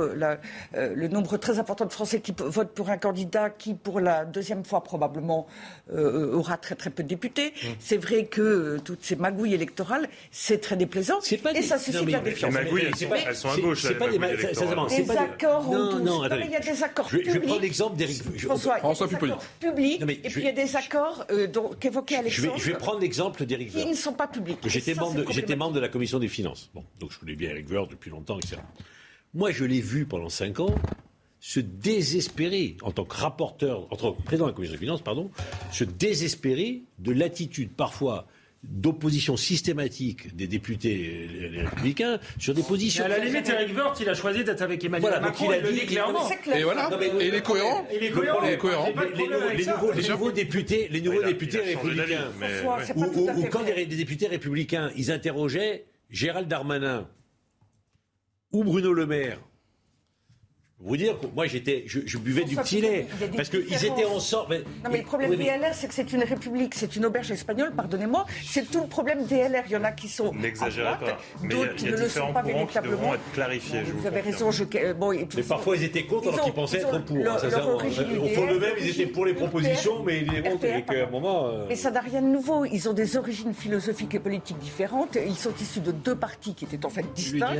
le 0.73 1.07
nombre 1.07 1.38
très 1.38 1.59
important 1.59 1.86
de 1.86 1.93
Français 1.93 2.21
qui 2.21 2.34
votent 2.38 2.73
pour 2.73 2.89
un 2.89 2.97
candidat 2.97 3.49
qui, 3.49 3.73
pour 3.73 3.99
la 3.99 4.25
deuxième 4.25 4.63
fois 4.63 4.84
probablement, 4.84 5.47
aura 5.93 6.57
très 6.57 6.75
très 6.75 6.89
peu 6.89 7.03
de 7.03 7.07
députés, 7.07 7.49
mmh. 7.49 7.67
c'est 7.80 7.97
vrai 7.97 8.25
que 8.25 8.78
toutes 8.84 9.03
ces 9.03 9.15
magouilles 9.15 9.53
électorales, 9.53 10.07
c'est 10.32 10.59
très 10.59 10.75
déplaisant. 10.75 11.19
et 11.53 11.61
ça 11.61 11.78
suscite 11.78 12.09
la 12.09 12.19
défiance. 12.19 12.53
Les 12.53 12.63
magouilles, 12.63 12.88
elles 13.28 13.36
sont 13.36 13.49
à 13.49 13.55
gauche. 13.70 13.82
C'est 13.82 13.95
pas 13.95 14.09
des, 14.09 15.11
accords. 15.18 15.72
Non, 15.72 15.99
non, 15.99 16.26
il 16.26 16.51
y 16.51 16.55
a 16.55 16.59
des 16.59 16.84
accords 16.84 17.07
je, 17.09 17.18
je 17.24 17.39
prends 17.39 17.59
l'exemple 17.59 17.95
d'Éric 17.95 18.24
François, 18.39 18.78
François 18.78 19.07
Public. 19.07 20.01
et 20.01 20.30
puis 20.30 20.41
il 20.41 20.43
y 20.43 20.47
a 20.47 20.51
des 20.51 20.76
accords 20.76 21.26
euh, 21.32 21.47
qu'évoquait 21.80 22.18
Alexandre. 22.18 22.57
Je 22.57 22.72
vais, 22.72 22.78
prendre 22.78 22.99
l'exemple 22.99 23.45
d'Éric 23.45 23.72
Qui 23.72 23.86
ne 23.86 23.93
sont 23.93 24.13
pas 24.13 24.28
publics. 24.28 24.59
J'étais 24.65 24.95
membre, 25.55 25.74
de 25.74 25.80
la 25.80 25.89
commission 25.89 26.20
des 26.20 26.28
finances. 26.28 26.70
Bon, 26.74 26.84
donc 26.99 27.11
je 27.11 27.20
connais 27.20 27.36
bien 27.36 27.49
Éric 27.49 27.70
Woerth 27.70 27.91
depuis 27.91 28.09
longtemps, 28.09 28.38
etc. 28.39 28.57
Moi, 29.34 29.51
je 29.51 29.65
l'ai 29.65 29.82
vu 29.82 30.05
pendant 30.05 30.30
cinq 30.30 30.59
ans 30.59 30.74
se 31.39 31.59
désespérer, 31.59 32.78
en 32.82 32.91
tant 32.91 33.05
que 33.05 33.15
rapporteur, 33.15 33.88
en 33.91 33.95
tant 33.95 34.13
que 34.13 34.22
président 34.22 34.45
de 34.45 34.51
la 34.51 34.55
commission 34.55 34.74
des 34.74 34.80
finances, 34.80 35.01
pardon, 35.01 35.30
se 35.72 35.84
désespérer 35.84 36.82
de 36.99 37.11
l'attitude 37.11 37.72
parfois 37.74 38.28
d'opposition 38.64 39.38
systématique 39.38 40.36
des 40.36 40.47
députés 40.47 41.28
les, 41.51 41.62
républicains 41.62 42.20
sur 42.39 42.53
des 42.53 42.64
positions. 42.64 43.05
à 43.05 43.08
la 43.08 43.20
limite, 43.20 43.47
Eric 43.47 43.76
Woerth, 43.76 43.99
il 44.01 44.10
a 44.10 44.14
choisi 44.14 44.43
d'être 44.43 44.62
avec 44.62 44.84
Emmanuel 44.84 45.10
voilà, 45.10 45.20
Macron. 45.20 45.45
Donc 45.45 45.55
il, 45.62 45.68
a 45.68 45.72
dit, 45.72 45.86
clairement. 45.86 46.30
Et 46.53 46.64
voilà. 46.64 46.89
et 47.01 47.28
il 47.28 47.36
est 47.36 47.43
cohérent. 47.43 47.88
Il 47.93 48.03
est 48.03 48.12
cohérent. 48.12 48.39
Il 48.43 48.49
est 48.49 48.58
cohérent. 48.58 48.89
Les, 49.55 49.66
nouveaux, 49.66 49.91
les 49.91 50.10
nouveaux 50.10 50.32
députés, 50.32 50.88
les 50.89 51.01
nouveaux 51.01 51.24
députés 51.24 51.60
républicains, 51.60 52.32
ou, 52.95 53.45
quand 53.51 53.64
des, 53.64 53.86
des 53.86 53.95
députés 53.95 54.28
républicains, 54.28 54.91
ils 54.95 55.12
interrogeaient 55.12 55.86
Gérald 56.10 56.47
Darmanin 56.47 57.08
ou 58.51 58.64
Bruno 58.64 58.93
Le 58.93 59.05
Maire 59.05 59.39
vous 60.80 60.95
dire 60.95 61.19
que 61.19 61.25
moi 61.34 61.47
j'étais, 61.47 61.86
je, 61.88 62.17
buvais 62.19 62.43
du 62.43 62.55
petit 62.55 62.82
lait 62.82 63.07
parce 63.36 63.49
qu'ils 63.49 63.86
étaient 63.86 64.05
ensemble. 64.05 64.63
Non 64.84 64.91
mais 64.91 64.99
le 64.99 65.03
problème 65.03 65.36
des 65.36 65.45
LR 65.45 65.73
c'est 65.73 65.88
que 65.88 65.93
c'est 65.93 66.13
une 66.13 66.23
république, 66.23 66.75
c'est 66.75 66.95
une 66.95 67.05
auberge 67.05 67.32
espagnole, 67.32 67.71
pardonnez-moi. 67.75 68.25
C'est 68.45 68.69
tout 68.69 68.82
le 68.82 68.88
problème 68.88 69.25
des 69.25 69.38
LR. 69.38 69.63
Il 69.65 69.71
y 69.71 69.75
en 69.75 69.84
a 69.84 69.91
qui 69.91 70.07
sont 70.07 70.32
n'exagérez 70.34 70.97
pas, 70.99 71.17
d'autres 71.47 71.75
qui 71.75 71.86
ne 71.86 71.97
le 71.97 72.07
sont 72.07 72.32
pas 72.32 72.43
véritablement. 72.43 73.15
être 73.15 73.32
clarifiés. 73.34 73.82
vous, 73.82 74.05
avez 74.05 74.21
raison. 74.21 74.51
Je... 74.51 74.65
Bon, 74.93 75.13
mais 75.13 75.43
parfois 75.43 75.78
ils 75.78 75.84
étaient 75.84 76.05
contre 76.05 76.30
alors 76.30 76.41
qu'ils 76.41 76.53
pensaient 76.53 76.78
être 76.78 77.03
pour. 77.03 77.17
Leur, 77.17 77.43
hein, 77.43 77.49
Au 78.21 78.28
fond 78.28 78.45
de 78.45 78.59
même, 78.59 78.75
ils 78.80 78.89
étaient 78.89 79.07
pour 79.07 79.25
les 79.25 79.34
propositions, 79.34 80.03
mais 80.03 80.19
ils 80.21 80.36
est 80.36 80.86
qu'à 80.86 81.07
un 81.07 81.09
moment. 81.09 81.47
Euh, 81.47 81.65
mais 81.67 81.75
ça 81.75 81.89
n'a 81.89 82.01
rien 82.01 82.21
de 82.21 82.28
nouveau. 82.28 82.65
Ils 82.65 82.88
ont 82.88 82.93
des 82.93 83.17
origines 83.17 83.53
philosophiques 83.53 84.13
et 84.13 84.19
politiques 84.19 84.59
différentes. 84.59 85.17
Ils 85.25 85.36
sont 85.36 85.53
issus 85.59 85.80
de 85.80 85.91
deux 85.91 86.15
partis 86.15 86.53
qui 86.53 86.65
étaient 86.65 86.86
en 86.86 86.89
fait 86.89 87.05
distincts. 87.15 87.55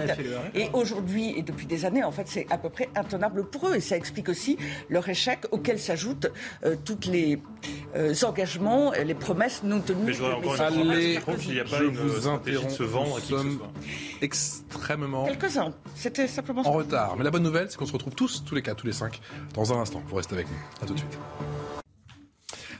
Et 0.53 0.68
aujourd'hui 0.74 1.34
et 1.36 1.41
depuis 1.41 1.65
des 1.65 1.86
années, 1.86 2.03
en 2.03 2.11
fait, 2.11 2.28
c'est 2.28 2.45
à 2.51 2.57
peu 2.57 2.70
près 2.70 2.89
intenable 3.08 3.45
pour 3.45 3.70
eux. 3.70 3.76
Et 3.76 3.80
ça 3.80 3.95
explique 3.95 4.30
aussi 4.30 4.58
leur 4.89 5.08
échec 5.08 5.45
auquel 5.51 5.80
s'ajoutent 5.80 6.32
euh, 6.66 6.76
tous 6.84 7.10
les 7.10 7.41
euh, 7.95 8.14
engagements, 8.24 8.91
les 8.91 9.16
promesses 9.16 9.64
non 9.64 9.80
tenues. 9.80 10.05
Mais 10.05 10.14
je 10.14 10.20
voudrais 10.20 10.36
encore 10.36 10.62
Allez, 10.62 11.20
qu'il 11.39 11.53
n'y 11.53 11.60
a 11.60 11.64
pas 11.64 11.78
je 11.78 11.84
une 11.86 11.95
vous 11.95 12.28
interromps, 12.28 12.74
de 12.74 12.78
se 12.78 12.84
vendre 12.84 13.22
qui 13.22 13.34
extrêmement 14.22 15.26
quelques-uns. 15.26 15.74
C'était 15.95 16.28
simplement 16.28 16.62
en 16.66 16.72
retard. 16.72 17.16
Mais 17.18 17.24
la 17.24 17.32
bonne 17.32 17.43
nouvelle, 17.43 17.70
c'est 17.70 17.78
qu'on 17.78 17.86
se 17.86 17.93
retrouve 17.93 18.16
tous, 18.16 18.43
tous 18.43 18.55
les 18.55 18.62
quatre, 18.62 18.78
tous 18.78 18.88
les 18.88 18.93
cinq, 18.93 19.22
dans 19.53 19.74
un 19.74 19.78
instant. 19.78 20.01
Vous 20.08 20.16
restez 20.16 20.36
avec 20.36 20.47
nous. 20.49 20.58
À 20.82 20.86
tout 20.86 20.93
de 20.93 20.99
suite. 20.99 21.18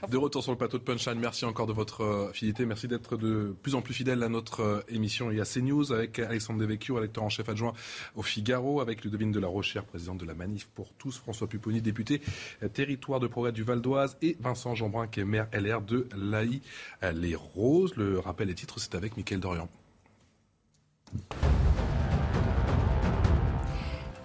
De 0.06 0.16
retour 0.16 0.42
sur 0.42 0.52
le 0.52 0.58
plateau 0.58 0.78
de 0.78 0.84
Punchline, 0.84 1.18
merci 1.18 1.44
encore 1.44 1.66
de 1.66 1.72
votre 1.72 2.02
euh, 2.02 2.32
fidélité, 2.32 2.64
merci 2.64 2.86
d'être 2.86 3.16
de 3.16 3.54
plus 3.62 3.74
en 3.74 3.82
plus 3.82 3.94
fidèle 3.94 4.22
à 4.22 4.28
notre 4.28 4.60
euh, 4.60 4.80
émission 4.88 5.30
et 5.30 5.40
à 5.40 5.44
CNews 5.44 5.92
avec 5.92 6.20
Alexandre 6.20 6.60
Devecchio, 6.60 6.96
électeur 6.98 7.24
en 7.24 7.28
chef 7.28 7.48
adjoint 7.48 7.72
au 8.14 8.22
Figaro, 8.22 8.80
avec 8.80 9.02
Ludovine 9.02 9.32
de 9.32 9.40
la 9.40 9.48
Rochère, 9.48 9.84
présidente 9.84 10.18
de 10.18 10.24
la 10.24 10.34
Manif 10.34 10.68
pour 10.68 10.92
tous, 10.94 11.18
François 11.18 11.48
Pupponi, 11.48 11.82
député 11.82 12.22
euh, 12.62 12.68
territoire 12.68 13.18
de 13.18 13.26
progrès 13.26 13.52
du 13.52 13.64
Val 13.64 13.80
d'Oise 13.80 14.16
et 14.22 14.36
Vincent 14.40 14.76
Jeanbrun 14.76 15.08
qui 15.08 15.20
est 15.20 15.24
maire 15.24 15.48
LR 15.52 15.82
de 15.82 16.08
l'AI 16.16 16.62
Les 17.12 17.34
Roses. 17.34 17.96
Le 17.96 18.20
rappel 18.20 18.46
des 18.46 18.54
titres, 18.54 18.78
c'est 18.78 18.94
avec 18.94 19.16
Mickaël 19.16 19.40
Dorian. 19.40 19.68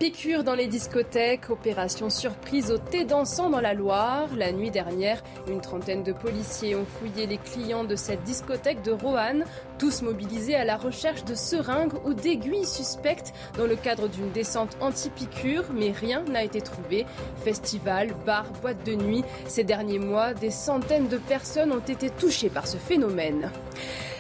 Piqûre 0.04 0.44
dans 0.44 0.54
les 0.54 0.68
discothèques, 0.68 1.50
opération 1.50 2.10
surprise 2.10 2.72
au 2.72 2.78
thé 2.78 3.06
dansant 3.06 3.50
dans 3.50 3.62
la 3.62 3.74
Loire. 3.74 4.28
La 4.36 4.52
nuit 4.52 4.70
dernière, 4.70 5.24
une 5.48 5.62
trentaine 5.62 6.04
de 6.04 6.12
policiers 6.12 6.76
ont 6.76 6.84
fouillé 6.84 7.26
les 7.26 7.38
clients 7.38 7.86
de 7.86 7.96
cette 7.96 8.22
discothèque 8.24 8.82
de 8.82 8.92
Roanne, 8.92 9.46
tous 9.80 10.02
mobilisés 10.02 10.56
à 10.56 10.66
la 10.66 10.76
recherche 10.76 11.24
de 11.24 11.36
seringues 11.36 11.94
ou 12.04 12.14
d'aiguilles 12.14 12.66
suspectes 12.66 13.32
dans 13.58 13.66
le 13.66 13.78
cadre 13.78 14.10
d'une 14.10 14.30
descente 14.32 14.76
anti-piqûre, 14.82 15.64
mais 15.74 15.92
rien 15.92 16.22
n'a 16.24 16.44
été 16.44 16.60
trouvé. 16.60 17.06
Festival, 17.38 18.10
bar, 18.26 18.52
boîte 18.62 18.86
de 18.86 18.96
nuit, 18.96 19.24
ces 19.48 19.64
derniers 19.64 20.00
mois, 20.00 20.34
des 20.34 20.52
centaines 20.52 21.08
de 21.08 21.18
personnes 21.18 21.72
ont 21.72 21.80
été 21.80 22.10
touchées 22.10 22.50
par 22.50 22.68
ce 22.68 22.76
phénomène. 22.76 23.50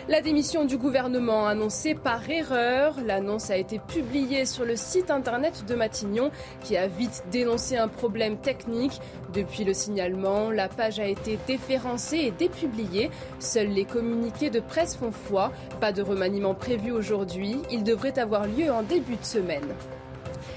La 0.09 0.19
démission 0.19 0.65
du 0.65 0.77
gouvernement 0.77 1.47
annoncée 1.47 1.95
par 1.95 2.29
erreur. 2.29 2.95
L'annonce 3.05 3.49
a 3.49 3.55
été 3.55 3.79
publiée 3.79 4.43
sur 4.43 4.65
le 4.65 4.75
site 4.75 5.09
internet 5.09 5.63
de 5.65 5.75
Matignon 5.75 6.29
qui 6.61 6.75
a 6.75 6.87
vite 6.87 7.23
dénoncé 7.31 7.77
un 7.77 7.87
problème 7.87 8.35
technique. 8.35 8.99
Depuis 9.33 9.63
le 9.63 9.73
signalement, 9.73 10.51
la 10.51 10.67
page 10.67 10.99
a 10.99 11.07
été 11.07 11.39
déférencée 11.47 12.17
et 12.17 12.31
dépubliée. 12.31 13.11
Seuls 13.39 13.69
les 13.69 13.85
communiqués 13.85 14.49
de 14.49 14.59
presse 14.59 14.97
font 14.97 15.13
foi. 15.13 15.53
Pas 15.79 15.93
de 15.93 16.01
remaniement 16.01 16.53
prévu 16.53 16.91
aujourd'hui. 16.91 17.59
Il 17.71 17.85
devrait 17.85 18.19
avoir 18.19 18.45
lieu 18.45 18.73
en 18.73 18.83
début 18.83 19.15
de 19.15 19.23
semaine. 19.23 19.73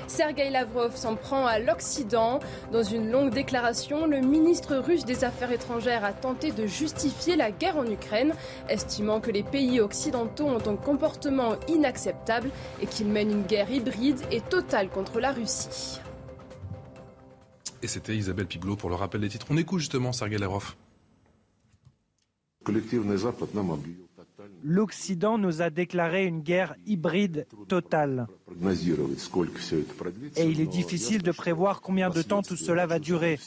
Sergei 0.06 0.50
Lavrov 0.50 0.96
s'en 0.96 1.16
prend 1.16 1.46
à 1.46 1.58
l'Occident. 1.58 2.40
Dans 2.72 2.82
une 2.82 3.10
longue 3.10 3.30
déclaration, 3.30 4.06
le 4.06 4.20
ministre 4.20 4.76
russe 4.76 5.04
des 5.04 5.24
Affaires 5.24 5.52
étrangères 5.52 6.04
a 6.04 6.12
tenté 6.12 6.52
de 6.52 6.66
justifier 6.66 7.36
la 7.36 7.50
guerre 7.50 7.76
en 7.76 7.86
Ukraine, 7.86 8.34
estimant 8.68 9.20
que 9.20 9.30
les 9.30 9.42
pays 9.42 9.80
occidentaux 9.80 10.46
ont 10.46 10.68
un 10.68 10.76
comportement 10.76 11.56
inacceptable 11.68 12.50
et 12.80 12.86
qu'ils 12.86 13.08
mènent 13.08 13.30
une 13.30 13.42
guerre 13.44 13.70
hybride 13.70 14.20
et 14.30 14.40
totale 14.40 14.88
contre 14.88 15.20
la 15.20 15.32
Russie. 15.32 16.00
Et 17.82 17.88
c'était 17.88 18.16
Isabelle 18.16 18.46
Piglot 18.46 18.76
pour 18.76 18.90
le 18.90 18.96
rappel 18.96 19.20
des 19.20 19.28
titres. 19.28 19.46
On 19.50 19.56
écoute 19.56 19.80
justement 19.80 20.12
Sergei 20.12 20.38
Lavrov 20.38 20.74
l'Occident 24.68 25.38
nous 25.38 25.62
a 25.62 25.70
déclaré 25.70 26.26
une 26.26 26.40
guerre 26.40 26.74
hybride 26.86 27.46
totale. 27.68 28.26
Et 30.36 30.44
il 30.44 30.60
est 30.60 30.66
difficile 30.66 31.22
de 31.22 31.30
prévoir 31.30 31.80
combien 31.80 32.10
de 32.10 32.20
temps 32.20 32.42
tout 32.42 32.56
cela 32.56 32.84
va 32.86 32.98
durer. 32.98 33.38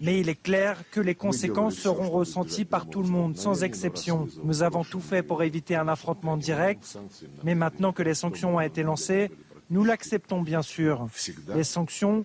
Mais 0.00 0.20
il 0.20 0.28
est 0.28 0.40
clair 0.40 0.84
que 0.92 1.00
les 1.00 1.16
conséquences 1.16 1.74
seront 1.74 2.08
ressenties 2.08 2.64
par 2.64 2.88
tout 2.88 3.02
le 3.02 3.08
monde, 3.08 3.36
sans 3.36 3.64
exception. 3.64 4.28
Nous 4.44 4.62
avons 4.62 4.84
tout 4.84 5.00
fait 5.00 5.24
pour 5.24 5.42
éviter 5.42 5.74
un 5.74 5.88
affrontement 5.88 6.36
direct, 6.36 6.96
mais 7.42 7.56
maintenant 7.56 7.92
que 7.92 8.04
les 8.04 8.14
sanctions 8.14 8.56
ont 8.56 8.60
été 8.60 8.84
lancées, 8.84 9.32
nous 9.68 9.84
l'acceptons 9.84 10.42
bien 10.42 10.62
sûr. 10.62 11.08
Les 11.56 11.64
sanctions 11.64 12.24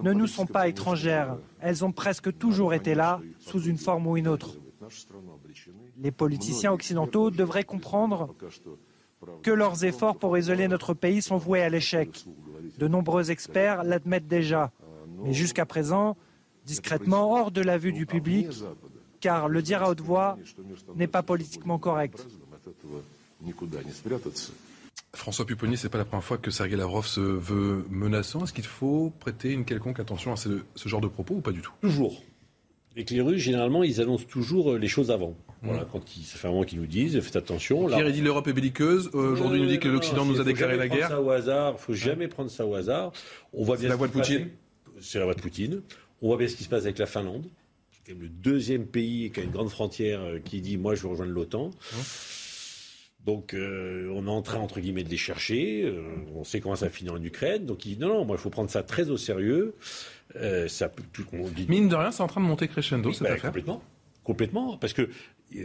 ne 0.00 0.12
nous 0.12 0.28
sont 0.28 0.46
pas 0.46 0.68
étrangères. 0.68 1.36
Elles 1.60 1.84
ont 1.84 1.92
presque 1.92 2.36
toujours 2.38 2.72
été 2.72 2.94
là, 2.94 3.20
sous 3.40 3.62
une 3.62 3.78
forme 3.78 4.06
ou 4.06 4.16
une 4.16 4.28
autre. 4.28 4.58
Les 6.00 6.10
politiciens 6.10 6.72
occidentaux 6.72 7.30
devraient 7.30 7.64
comprendre 7.64 8.34
que 9.42 9.50
leurs 9.50 9.84
efforts 9.84 10.18
pour 10.18 10.36
isoler 10.36 10.68
notre 10.68 10.94
pays 10.94 11.22
sont 11.22 11.36
voués 11.36 11.62
à 11.62 11.68
l'échec. 11.68 12.24
De 12.78 12.88
nombreux 12.88 13.30
experts 13.30 13.84
l'admettent 13.84 14.28
déjà, 14.28 14.72
mais 15.22 15.32
jusqu'à 15.32 15.64
présent, 15.64 16.16
discrètement 16.66 17.32
hors 17.32 17.50
de 17.50 17.60
la 17.60 17.78
vue 17.78 17.92
du 17.92 18.06
public, 18.06 18.48
car 19.20 19.48
le 19.48 19.62
dire 19.62 19.82
à 19.82 19.90
haute 19.90 20.00
voix 20.00 20.36
n'est 20.96 21.06
pas 21.06 21.22
politiquement 21.22 21.78
correct. 21.78 22.26
François 25.14 25.46
Pupponi, 25.46 25.76
c'est 25.76 25.88
pas 25.88 25.98
la 25.98 26.04
première 26.04 26.24
fois 26.24 26.38
que 26.38 26.50
Sergei 26.50 26.76
Lavrov 26.76 27.06
se 27.06 27.20
veut 27.20 27.86
menaçant. 27.88 28.42
Est-ce 28.44 28.52
qu'il 28.52 28.66
faut 28.66 29.12
prêter 29.20 29.52
une 29.52 29.64
quelconque 29.64 30.00
attention 30.00 30.32
à 30.32 30.36
ce, 30.36 30.62
ce 30.74 30.88
genre 30.88 31.00
de 31.00 31.06
propos 31.06 31.34
ou 31.34 31.40
pas 31.40 31.52
du 31.52 31.60
tout? 31.60 31.72
Toujours. 31.80 32.22
Les 32.96 33.04
les 33.04 33.20
Russes, 33.20 33.40
généralement, 33.40 33.82
ils 33.82 34.00
annoncent 34.00 34.26
toujours 34.26 34.74
les 34.74 34.88
choses 34.88 35.10
avant. 35.10 35.34
Voilà, 35.64 35.86
quand 35.90 36.16
ils, 36.16 36.24
ça 36.24 36.36
fait 36.36 36.46
un 36.46 36.50
moment 36.50 36.64
qu'ils 36.64 36.80
nous 36.80 36.86
disent, 36.86 37.18
faites 37.20 37.36
attention. 37.36 37.86
Pierre, 37.86 38.06
il 38.06 38.12
dit 38.12 38.20
l'Europe 38.20 38.46
est 38.48 38.52
belliqueuse. 38.52 39.10
Euh, 39.14 39.32
aujourd'hui, 39.32 39.60
il 39.60 39.64
nous 39.64 39.70
dit 39.70 39.78
que 39.78 39.88
l'Occident 39.88 40.24
nous 40.24 40.40
a 40.40 40.44
déclaré 40.44 40.76
la 40.76 40.88
guerre. 40.88 41.08
Ça 41.08 41.20
au 41.20 41.30
hasard. 41.30 41.80
Faut 41.80 41.94
jamais 41.94 42.28
prendre 42.28 42.50
ça 42.50 42.66
au 42.66 42.74
hasard. 42.74 43.12
On 43.52 43.64
voit 43.64 43.76
bien. 43.76 43.84
C'est 43.84 43.88
la 43.88 43.96
voix 43.96 44.08
de 44.08 44.12
Poutine. 44.12 44.48
C'est 45.00 45.18
la 45.18 45.24
voix 45.24 45.34
de 45.34 45.40
Poutine. 45.40 45.82
On 46.22 46.28
voit 46.28 46.36
bien 46.36 46.48
ce 46.48 46.56
qui 46.56 46.64
se 46.64 46.68
passe 46.68 46.84
avec 46.84 46.98
la 46.98 47.06
Finlande, 47.06 47.46
qui 48.04 48.12
est 48.12 48.14
le 48.14 48.28
deuxième 48.28 48.86
pays 48.86 49.30
qui 49.30 49.40
a 49.40 49.42
une 49.42 49.50
grande 49.50 49.70
frontière, 49.70 50.20
euh, 50.20 50.38
qui 50.38 50.60
dit 50.60 50.76
moi 50.76 50.94
je 50.94 51.02
veux 51.02 51.08
rejoindre 51.08 51.32
l'OTAN. 51.32 51.70
Donc 53.24 53.56
on 53.56 54.26
est 54.26 54.30
en 54.30 54.42
train, 54.42 54.58
entre 54.58 54.80
guillemets, 54.80 55.02
de 55.02 55.08
les 55.08 55.16
chercher. 55.16 55.90
on 56.34 56.44
sait 56.44 56.60
comment 56.60 56.76
ça 56.76 56.90
finit 56.90 57.08
en 57.08 57.22
Ukraine. 57.22 57.64
Donc 57.64 57.86
il 57.86 57.96
dit 57.96 57.98
non, 57.98 58.08
non, 58.08 58.24
moi 58.26 58.36
il 58.38 58.40
faut 58.40 58.50
prendre 58.50 58.68
ça 58.68 58.82
très 58.82 59.08
au 59.08 59.16
sérieux. 59.16 59.74
ça, 60.68 60.92
on 61.32 61.48
dit... 61.48 61.64
Mine 61.70 61.88
de 61.88 61.96
rien, 61.96 62.10
c'est 62.10 62.22
en 62.22 62.26
train 62.26 62.42
de 62.42 62.46
monter 62.46 62.68
crescendo 62.68 63.12
cette 63.12 63.22
bah, 63.22 63.32
affaire. 63.32 63.50
Complètement. 63.50 63.82
Complètement. 64.24 64.76
Parce 64.78 64.94
que 64.94 65.08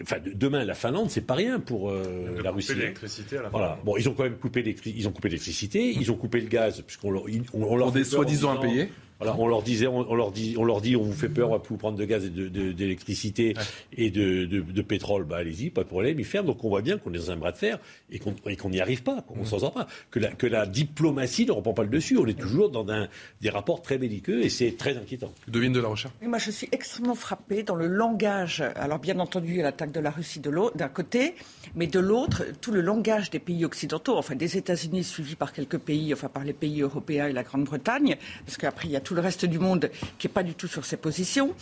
Enfin, 0.02 0.18
demain, 0.24 0.64
la 0.66 0.76
Finlande, 0.76 1.10
c'est 1.10 1.26
pas 1.26 1.34
rien 1.34 1.60
pour 1.60 1.90
euh, 1.90 2.42
la 2.44 2.52
Russie. 2.52 2.76
l'électricité 2.76 3.38
à 3.38 3.44
la 3.44 3.50
Voilà. 3.50 3.80
Bon, 3.84 3.98
ils 3.98 4.08
ont 4.08 4.14
quand 4.14 4.24
même 4.24 4.38
coupé 4.38 4.62
l'électricité. 4.62 5.00
Ils 5.00 5.08
ont 5.08 5.12
coupé 5.12 5.30
l'électricité. 5.30 5.92
Ils 5.92 6.12
ont 6.12 6.16
coupé 6.16 6.42
le 6.42 6.48
gaz 6.48 6.82
puisqu'on 6.82 7.12
leur, 7.12 7.24
on, 7.54 7.76
leur 7.76 7.92
des 7.92 8.04
soi-disant 8.04 8.52
impayés. 8.52 8.90
Voilà, 9.20 9.36
on 9.38 9.48
leur 9.48 9.62
disait, 9.64 9.88
on, 9.88 10.16
leur 10.16 10.32
dit, 10.32 10.56
on 10.58 10.64
leur 10.64 10.80
dit, 10.80 10.96
on 10.96 11.04
vous 11.04 11.14
fait 11.14 11.28
peur, 11.28 11.50
on 11.50 11.54
va 11.54 11.60
plus 11.60 11.74
vous 11.74 11.78
prendre 11.78 11.98
de 11.98 12.06
gaz 12.06 12.26
et 12.26 12.30
d'électricité 12.30 13.54
et 13.96 14.12
de, 14.12 14.46
de, 14.46 14.82
pétrole. 14.82 15.26
Bah 15.26 15.38
allez-y, 15.38 15.70
pas 15.70 15.84
de 15.84 15.90
problème, 15.90 16.20
ils 16.20 16.26
ferment. 16.26 16.48
Donc 16.48 16.64
on 16.64 16.70
voit 16.70 16.82
bien 16.82 16.98
qu'on 16.98 17.14
est 17.14 17.18
dans 17.18 17.32
un 17.32 17.36
bras 17.36 17.52
de 17.52 17.58
fer 17.58 17.80
et 18.12 18.20
qu'on 18.20 18.70
n'y 18.70 18.80
arrive 18.80 19.04
pas, 19.04 19.22
qu'on 19.22 19.44
s'en 19.46 19.60
sort 19.60 19.74
pas. 19.74 19.88
Que 20.10 20.20
la, 20.20 20.32
que 20.32 20.48
la 20.48 20.66
diplomatie 20.66 21.46
ne 21.46 21.52
reprend 21.52 21.74
pas 21.74 21.84
le 21.84 21.90
dessus. 21.90 22.18
On 22.18 22.26
est 22.26 22.40
toujours 22.40 22.70
dans 22.70 22.88
un, 22.90 23.10
des 23.42 23.50
rapports 23.50 23.82
très 23.82 23.98
belliqueux 23.98 24.42
et 24.42 24.50
c'est 24.50 24.78
très 24.78 24.96
inquiétant. 24.98 25.34
Devine 25.48 25.74
de 25.74 25.82
la 25.82 25.90
recherche. 25.90 26.14
moi, 26.22 26.38
je 26.38 26.52
suis 26.52 26.70
extrêmement 26.72 27.16
frappé 27.16 27.64
dans 27.64 27.76
le 27.76 27.88
langage. 27.88 28.64
Alors 28.76 29.00
bien 29.00 29.20
entendu, 29.20 29.62
l'attaque 29.62 29.92
de 29.92 30.00
la 30.00 30.12
Russie 30.12 30.40
d'un 30.40 30.88
côté, 30.88 31.36
mais 31.76 31.88
de 31.88 32.00
l'autre, 32.00 32.44
tout 32.62 32.72
le 32.72 32.82
langage 32.82 33.30
des 33.30 33.40
pays 33.40 33.66
occidentaux, 33.66 34.18
enfin 34.18 34.36
des 34.36 34.58
États-Unis 34.58 35.04
suivis 35.04 35.36
par 35.36 35.54
quelques 35.54 35.78
pays, 35.78 36.14
enfin 36.14 36.30
par 36.30 36.44
les 36.44 36.54
pays 36.54 36.82
européens 36.82 37.28
et 37.28 37.34
la 37.34 37.44
Grande-Bretagne, 37.44 38.16
parce 38.46 38.58
qu'après 38.58 38.88
il 38.88 38.92
y 38.92 38.96
a 38.96 39.02
tout 39.02 39.09
le 39.16 39.22
reste 39.22 39.46
du 39.46 39.60
monde 39.60 39.90
qui 40.18 40.28
n'est 40.28 40.34
pas 40.34 40.44
du 40.44 40.56
tout 40.56 40.68
sur 40.68 40.86
ces 40.86 40.98
positions 40.98 41.54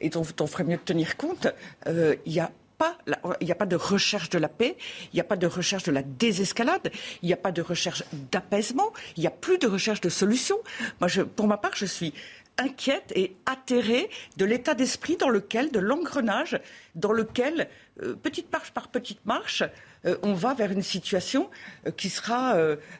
et 0.00 0.08
dont 0.08 0.26
on 0.40 0.46
ferait 0.46 0.64
mieux 0.64 0.76
de 0.76 0.82
tenir 0.82 1.16
compte, 1.16 1.48
euh, 1.86 2.16
il 2.26 2.32
n'y 2.32 2.40
a 2.40 2.50
pas 2.78 2.98
il 3.40 3.46
n'y 3.46 3.52
a 3.52 3.54
pas 3.54 3.66
de 3.66 3.76
recherche 3.76 4.30
de 4.30 4.38
la 4.38 4.48
paix, 4.48 4.76
il 5.12 5.16
n'y 5.16 5.20
a 5.20 5.24
pas 5.24 5.36
de 5.36 5.46
recherche 5.46 5.84
de 5.84 5.92
la 5.92 6.02
désescalade, 6.02 6.90
il 7.22 7.26
n'y 7.26 7.32
a 7.32 7.36
pas 7.36 7.52
de 7.52 7.62
recherche 7.62 8.02
d'apaisement, 8.32 8.92
il 9.16 9.20
n'y 9.20 9.26
a 9.28 9.30
plus 9.30 9.58
de 9.58 9.68
recherche 9.68 10.00
de 10.00 10.08
solution. 10.08 10.56
Moi, 11.00 11.08
pour 11.36 11.46
ma 11.46 11.56
part, 11.56 11.76
je 11.76 11.86
suis 11.86 12.12
inquiète 12.58 13.12
et 13.14 13.36
atterrée 13.46 14.08
de 14.36 14.44
l'état 14.44 14.74
d'esprit 14.74 15.16
dans 15.16 15.28
lequel, 15.28 15.70
de 15.70 15.78
l'engrenage 15.78 16.60
dans 16.94 17.12
lequel, 17.12 17.68
euh, 18.02 18.14
petite 18.14 18.52
marche 18.52 18.70
par 18.72 18.88
petite 18.88 19.24
marche, 19.26 19.62
euh, 20.04 20.16
on 20.22 20.34
va 20.34 20.54
vers 20.54 20.70
une 20.70 20.82
situation 20.82 21.50
euh, 21.86 21.90
qui 21.90 22.08
sera 22.08 22.56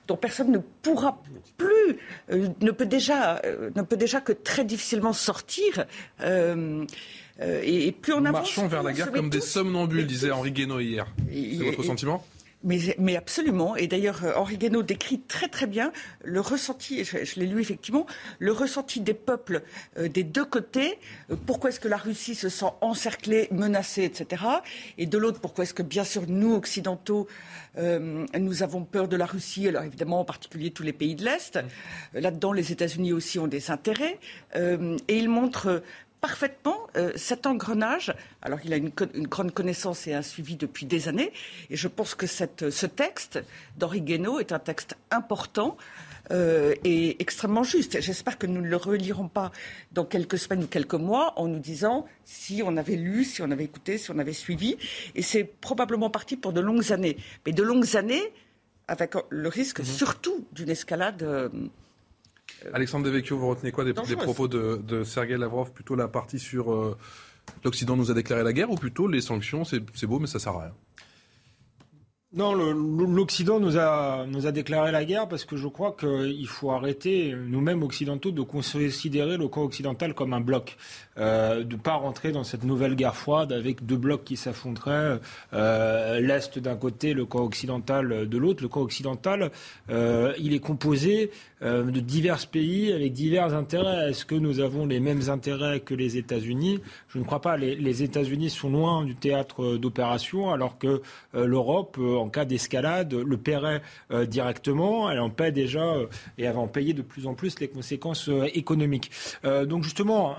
dont 0.07 0.17
personne 0.17 0.51
ne 0.51 0.59
pourra 0.83 1.23
plus, 1.57 1.99
ne 2.31 2.71
peut 2.71 2.87
déjà, 2.87 3.41
ne 3.75 3.83
peut 3.83 3.97
déjà 3.97 4.21
que 4.21 4.33
très 4.33 4.65
difficilement 4.65 5.13
sortir. 5.13 5.87
Et, 7.41 7.93
plus 7.93 8.13
on 8.13 8.25
avance, 8.25 8.33
marchons 8.33 8.69
vers 8.69 8.83
la 8.83 8.93
guerre 8.93 9.13
comme 9.13 9.31
des 9.31 9.41
somnambules, 9.41 10.07
disait 10.07 10.31
Henri 10.31 10.53
Guénaud 10.53 10.81
hier. 10.81 11.07
C'est 11.31 11.65
votre 11.65 11.83
sentiment? 11.83 12.25
Mais, 12.65 13.17
absolument. 13.17 13.77
Et 13.77 13.87
d'ailleurs, 13.87 14.25
euh, 14.25 14.33
Henri 14.37 14.57
Guénaud 14.57 14.83
décrit 14.83 15.21
très 15.21 15.49
très 15.49 15.67
bien 15.67 15.93
le 16.25 16.41
ressenti, 16.41 17.05
je, 17.05 17.25
je 17.25 17.39
l'ai 17.39 17.47
lu 17.47 17.61
effectivement, 17.61 18.07
le 18.39 18.53
ressenti 18.53 19.01
des 19.01 19.15
peuples 19.15 19.63
euh, 19.99 20.09
des 20.09 20.25
deux 20.25 20.45
côtés. 20.45 20.99
Euh, 21.31 21.37
pourquoi 21.47 21.71
est-ce 21.71 21.81
que 21.81 21.89
la 21.89 21.99
Russie 21.99 22.35
se 22.35 22.49
sent 22.49 22.73
encerclée, 22.81 23.49
menacée, 23.51 24.05
etc. 24.05 24.43
Et 24.99 25.07
de 25.07 25.19
l'autre, 25.19 25.41
pourquoi 25.41 25.65
est-ce 25.65 25.75
que 25.75 25.83
bien 25.83 26.05
sûr 26.05 26.23
nous, 26.27 26.55
occidentaux, 26.55 27.29
nous 27.77 28.63
avons 28.63 28.85
peur 28.85 29.09
de 29.09 29.17
la 29.17 29.27
Russie, 29.27 29.67
alors 29.67 29.83
évidemment 29.83 30.21
en 30.21 30.25
particulier 30.25 30.71
tous 30.71 30.85
les 30.85 30.93
pays 30.93 31.17
de 31.17 31.25
l'Est. 31.25 31.59
Là-dedans, 32.13 32.53
les 32.53 32.71
États-Unis 32.71 33.13
aussi 33.13 33.41
ont 33.41 33.49
des 33.49 33.73
intérêts. 33.73 34.21
et 34.55 35.19
il 35.19 35.29
montre 35.29 35.83
parfaitement 36.25 36.87
euh, 36.97 37.13
cet 37.17 37.45
engrenage. 37.45 38.15
Alors 38.41 38.59
il 38.65 38.73
a 38.73 38.77
une, 38.77 38.89
grande 38.89 39.53
connaissance 39.53 40.07
et 40.07 40.15
un 40.15 40.23
suivi 40.23 40.57
depuis 40.57 40.87
des 40.87 41.07
années. 41.07 41.35
Et 41.69 41.77
je 41.77 41.87
pense 41.87 42.15
que 42.15 42.27
cette, 42.27 42.71
ce 42.71 42.87
texte 42.87 43.45
d'Henri 43.77 44.01
Guénaud 44.01 44.41
est 44.41 44.51
un 44.51 44.59
texte 44.59 44.97
important. 45.11 45.77
Euh, 46.31 46.75
et 46.83 47.21
extrêmement 47.21 47.63
juste. 47.63 48.01
J'espère 48.01 48.39
que 48.39 48.47
nous 48.47 48.63
ne 48.63 48.67
le 48.67 48.77
relirons 48.77 49.29
pas 49.29 49.53
dans 49.93 50.07
quelques 50.07 50.39
semaines 50.39 50.65
ou 50.65 50.67
quelques 50.67 50.95
mois 50.95 51.39
en 51.39 51.47
nous 51.47 51.59
disant 51.59 52.07
si 52.25 52.63
on 52.65 52.79
avait 52.79 52.97
lu, 52.97 53.25
si 53.25 53.43
on 53.43 53.51
avait 53.51 53.65
écouté, 53.65 53.99
si 53.99 54.11
on 54.11 54.19
avait 54.19 54.33
suivi. 54.33 54.79
Et 55.15 55.21
c'est 55.21 55.45
probablement 55.45 56.09
parti 56.09 56.39
pour 56.39 56.55
de 56.55 56.63
longues 56.63 56.91
années. 56.91 57.19
Mais 57.45 57.53
de 57.53 57.63
longues 57.63 57.97
années 57.97 58.33
avec 58.89 59.13
le 59.29 59.49
risque 59.51 59.81
mmh. 59.81 59.85
surtout 59.85 60.47
d'une 60.53 60.71
escalade. 60.71 61.23
Euh, 61.23 61.51
Alexandre 62.73 63.05
Devecchio, 63.05 63.37
vous 63.37 63.49
retenez 63.49 63.73
quoi 63.73 63.85
des, 63.85 63.93
propos 63.93 64.49
de, 64.49 64.81
de 64.87 65.05
Sergei 65.05 65.37
Lavrov 65.37 65.73
Plutôt 65.73 65.97
la 65.97 66.09
partie 66.09 66.39
sur 66.39 66.73
euh, 66.73 66.97
l'Occident 67.65 67.97
nous 67.97 68.11
a 68.11 68.15
déclaré 68.15 68.43
la 68.43 68.53
guerre 68.53 68.71
ou 68.71 68.77
plutôt 68.77 69.07
les 69.07 69.21
sanctions 69.21 69.65
C'est 69.65 70.07
beau, 70.07 70.19
mais 70.19 70.27
ça 70.27 70.39
sert 70.39 70.53
à 70.53 70.63
rien? 70.63 70.73
Non, 72.37 72.53
l'Occident 72.53 73.61
nous 73.61 73.79
a, 73.79 74.27
nous 74.27 74.49
a 74.49 74.51
déclaré 74.51 74.91
la 74.91 75.05
guerre 75.05 75.29
parce 75.29 75.45
que 75.45 75.57
je 75.57 75.69
crois 75.69 75.95
qu'il 75.97 76.49
faut 76.49 76.73
arrêter, 76.73 77.33
nous-mêmes 77.33 77.85
occidentaux, 77.85 78.33
de 78.33 78.43
considérer 78.43 79.37
le 79.37 79.47
camp 79.47 79.63
occidental 79.63 80.15
comme 80.15 80.33
un 80.33 80.41
bloc. 80.41 80.77
Euh, 81.17 81.63
de 81.63 81.77
ne 81.77 81.81
pas 81.81 81.95
rentrer 81.95 82.33
dans 82.33 82.43
cette 82.43 82.65
nouvelle 82.65 82.97
guerre 82.97 83.15
froide 83.15 83.53
avec 83.53 83.87
deux 83.87 83.97
blocs 83.97 84.25
qui 84.25 84.37
s'affronteraient, 84.37 85.21
euh, 85.53 86.19
l'Est 86.19 86.59
d'un 86.59 86.75
côté, 86.75 87.15
le 87.15 87.25
camp 87.25 87.45
occidental 87.45 88.29
de 88.29 88.39
l'autre. 88.39 88.65
Le 88.65 88.69
camp 88.69 88.81
occidental, 88.81 89.53
euh, 89.91 90.33
il 90.39 90.55
est 90.55 90.59
composé 90.59 91.31
euh, 91.65 91.85
de 91.85 92.01
divers 92.01 92.47
pays 92.47 92.93
avec 92.93 93.13
divers 93.13 93.55
intérêts. 93.55 94.11
Est-ce 94.11 94.25
que 94.25 94.35
nous 94.35 94.61
avons 94.61 94.87
les 94.87 95.01
mêmes 95.01 95.29
intérêts 95.29 95.81
que 95.81 95.95
les 95.95 96.17
États-Unis? 96.17 96.81
Je 97.09 97.19
ne 97.19 97.25
crois 97.25 97.41
pas. 97.41 97.57
Les, 97.57 98.03
États-Unis 98.03 98.51
sont 98.51 98.71
loin 98.71 99.05
du 99.05 99.15
théâtre 99.15 99.77
d'opération 99.77 100.51
alors 100.51 100.79
que 100.79 101.01
l'Europe 101.33 101.99
en 101.99 102.29
cas 102.29 102.45
d'escalade, 102.45 103.15
le 103.15 103.37
paierait 103.37 103.83
euh, 104.11 104.27
directement. 104.27 105.11
Elle 105.11 105.21
en 105.21 105.31
paie 105.31 105.53
déjà 105.53 105.85
euh, 105.85 106.07
et 106.39 106.45
elle 106.45 106.57
en 106.57 106.67
payer 106.67 106.93
de 106.93 107.03
plus 107.03 107.27
en 107.27 107.35
plus 107.35 107.59
les 107.61 107.69
conséquences 107.69 108.29
euh, 108.29 108.49
économiques. 108.55 109.11
donc 109.45 109.83
justement, 109.83 110.37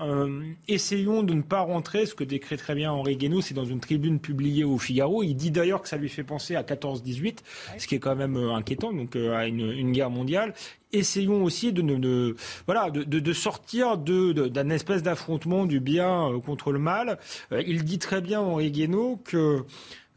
essayons 0.68 1.22
de 1.22 1.34
ne 1.34 1.42
pas 1.42 1.60
rentrer, 1.60 2.06
ce 2.06 2.14
que 2.14 2.24
décrit 2.24 2.56
très 2.56 2.74
bien 2.74 2.92
Henri 2.92 3.16
Guénaud, 3.16 3.40
c'est 3.40 3.54
dans 3.54 3.64
une 3.64 3.80
tribune 3.80 4.18
publiée 4.18 4.64
au 4.64 4.78
Figaro. 4.78 5.22
Il 5.22 5.34
dit 5.34 5.50
d'ailleurs 5.50 5.82
que 5.82 5.88
ça 5.88 5.96
lui 5.96 6.08
fait 6.08 6.24
penser 6.24 6.56
à 6.56 6.62
14-18, 6.62 7.38
ce 7.78 7.86
qui 7.86 7.94
est 7.94 7.98
quand 7.98 8.16
même 8.16 8.36
inquiétant, 8.36 8.92
donc 8.92 9.16
à 9.16 9.46
une, 9.46 9.92
guerre 9.92 10.10
mondiale 10.10 10.54
essayons 10.98 11.44
aussi 11.44 11.72
de, 11.72 12.36
voilà, 12.66 12.90
de, 12.90 13.32
sortir 13.32 13.98
d'un 13.98 14.70
espèce 14.70 15.02
d'affrontement 15.02 15.66
du 15.66 15.80
bien 15.80 16.30
contre 16.44 16.72
le 16.72 16.78
mal. 16.78 17.18
il 17.50 17.84
dit 17.84 17.98
très 17.98 18.20
bien, 18.20 18.40
Henri 18.40 18.70
Guénaud, 18.70 19.20
que 19.24 19.64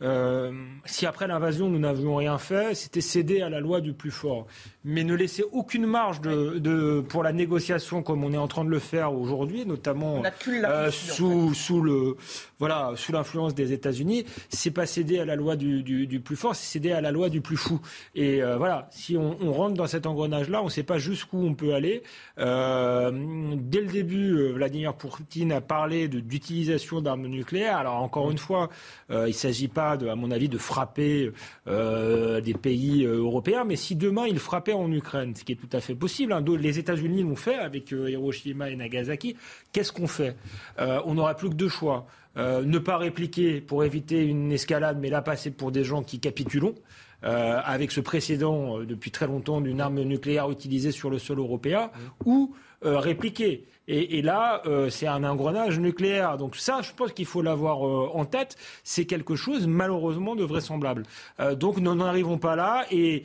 euh, 0.02 0.52
si 0.86 1.06
après 1.06 1.28
l'invasion 1.28 1.70
nous 1.70 1.80
n'avions 1.80 2.16
rien 2.16 2.38
fait, 2.38 2.74
c'était 2.74 3.02
céder 3.02 3.42
à 3.42 3.50
la 3.50 3.60
loi 3.60 3.82
du 3.82 3.94
plus 3.94 4.12
fort 4.12 4.48
mais 4.86 5.04
ne 5.04 5.14
laisser 5.14 5.44
aucune 5.52 5.86
marge 5.86 6.22
de, 6.22 7.02
pour 7.02 7.22
la 7.22 7.34
négociation 7.34 8.02
comme 8.02 8.24
on 8.24 8.32
est 8.32 8.38
en 8.38 8.48
train 8.48 8.64
de 8.64 8.70
le 8.70 8.80
faire 8.80 9.14
aujourd'hui, 9.14 9.66
notamment 9.66 10.24
euh, 10.48 10.92
sous, 10.92 11.54
sous 11.54 11.82
le 11.82 12.16
voilà 12.60 12.94
sous 12.96 13.12
l'influence 13.12 13.54
des 13.54 13.74
États-Unis, 13.74 14.26
c'est 14.50 14.72
pas 14.72 14.86
céder 14.86 15.20
à 15.20 15.26
la 15.26 15.36
loi 15.36 15.56
du, 15.58 15.84
du, 15.84 16.20
plus 16.20 16.36
fort, 16.36 16.56
c'est 16.56 16.66
céder 16.66 16.92
à 16.92 17.02
la 17.02 17.12
loi 17.12 17.30
du 17.30 17.42
plus 17.42 17.58
fou. 17.58 17.80
Et 18.16 18.42
euh, 18.42 18.58
voilà, 18.58 18.88
si 18.92 19.18
on, 19.18 19.38
on, 19.42 19.52
rentre 19.52 19.76
dans 19.76 19.88
cet 19.88 20.06
engrenage-là, 20.06 20.62
on 20.62 20.66
ne 20.66 20.70
sait 20.70 20.84
pas 20.84 20.98
jusqu'où 20.98 21.38
on 21.38 21.54
peut 21.54 21.74
aller. 21.74 22.04
Euh, 22.38 23.12
dès 23.56 23.82
le 23.82 23.88
début, 23.88 24.52
Vladimir 24.54 24.94
Poutine 24.94 25.52
a 25.52 25.62
parlé 25.62 26.08
d'utilisation 26.08 27.02
d'armes 27.02 27.28
nucléaires. 27.28 27.78
Alors 27.78 27.96
encore 27.96 28.32
une 28.32 28.38
fois, 28.38 28.70
il 29.10 29.16
ne 29.16 29.32
s'agit 29.32 29.68
pas, 29.68 29.98
de, 29.98 30.08
à 30.08 30.16
mon 30.16 30.32
avis, 30.32 30.50
de 30.50 30.58
frapper 30.58 31.32
des 31.66 32.54
pays 32.62 33.06
européens, 33.06 33.64
mais 33.66 33.76
si 33.76 33.96
demain 33.96 34.26
il 34.28 34.40
frappait 34.40 34.69
en 34.74 34.92
Ukraine, 34.92 35.36
ce 35.36 35.44
qui 35.44 35.54
est 35.54 35.56
tout 35.56 35.70
à 35.72 35.80
fait 35.80 35.96
possible. 35.96 36.34
Hein. 36.34 36.44
Les 36.60 36.80
États-Unis 36.80 37.24
l'ont 37.24 37.36
fait 37.36 37.56
avec 37.56 37.94
euh, 37.94 38.10
Hiroshima 38.10 38.70
et 38.70 38.76
Nagasaki. 38.76 39.36
Qu'est-ce 39.72 39.92
qu'on 39.92 40.08
fait? 40.08 40.36
Euh, 40.80 41.02
On 41.06 41.16
n'aura 41.16 41.36
plus 41.36 41.50
que 41.50 41.56
deux 41.56 41.70
choix. 41.70 42.08
Euh, 42.38 42.64
ne 42.64 42.78
pas 42.78 42.98
répliquer 42.98 43.60
pour 43.60 43.84
éviter 43.84 44.24
une 44.24 44.52
escalade, 44.52 44.98
mais 45.02 45.10
là 45.10 45.22
passer 45.22 45.52
pour 45.52 45.72
des 45.72 45.84
gens 45.84 46.04
qui 46.04 46.20
capitulons. 46.20 46.76
avec 47.22 47.92
ce 47.92 48.00
précédent 48.00 48.80
depuis 48.80 49.12
très 49.12 49.28
longtemps 49.28 49.60
d'une 49.60 49.82
arme 49.82 50.02
nucléaire 50.04 50.50
utilisée 50.50 50.94
sur 50.94 51.10
le 51.10 51.20
sol 51.20 51.40
européen, 51.40 51.92
ou 52.26 52.56
répliquer. 52.82 53.66
Et, 53.92 54.22
là, 54.22 54.62
euh, 54.68 54.92
c'est 54.92 55.08
un 55.08 55.24
engrenage 55.24 55.80
nucléaire. 55.80 56.38
Donc 56.38 56.56
ça, 56.56 56.82
je 56.84 56.92
pense 56.94 57.12
qu'il 57.12 57.26
faut 57.26 57.42
l'avoir 57.42 57.88
euh, 57.88 58.12
en 58.14 58.24
tête. 58.24 58.56
C'est 58.84 59.06
quelque 59.06 59.36
chose, 59.36 59.66
malheureusement, 59.66 60.36
de 60.36 60.44
vraisemblable. 60.44 61.04
Euh, 61.40 61.56
donc 61.56 61.78
nous 61.78 61.96
n'en 61.96 62.06
arrivons 62.06 62.38
pas 62.38 62.56
là 62.56 62.86
et 62.92 63.24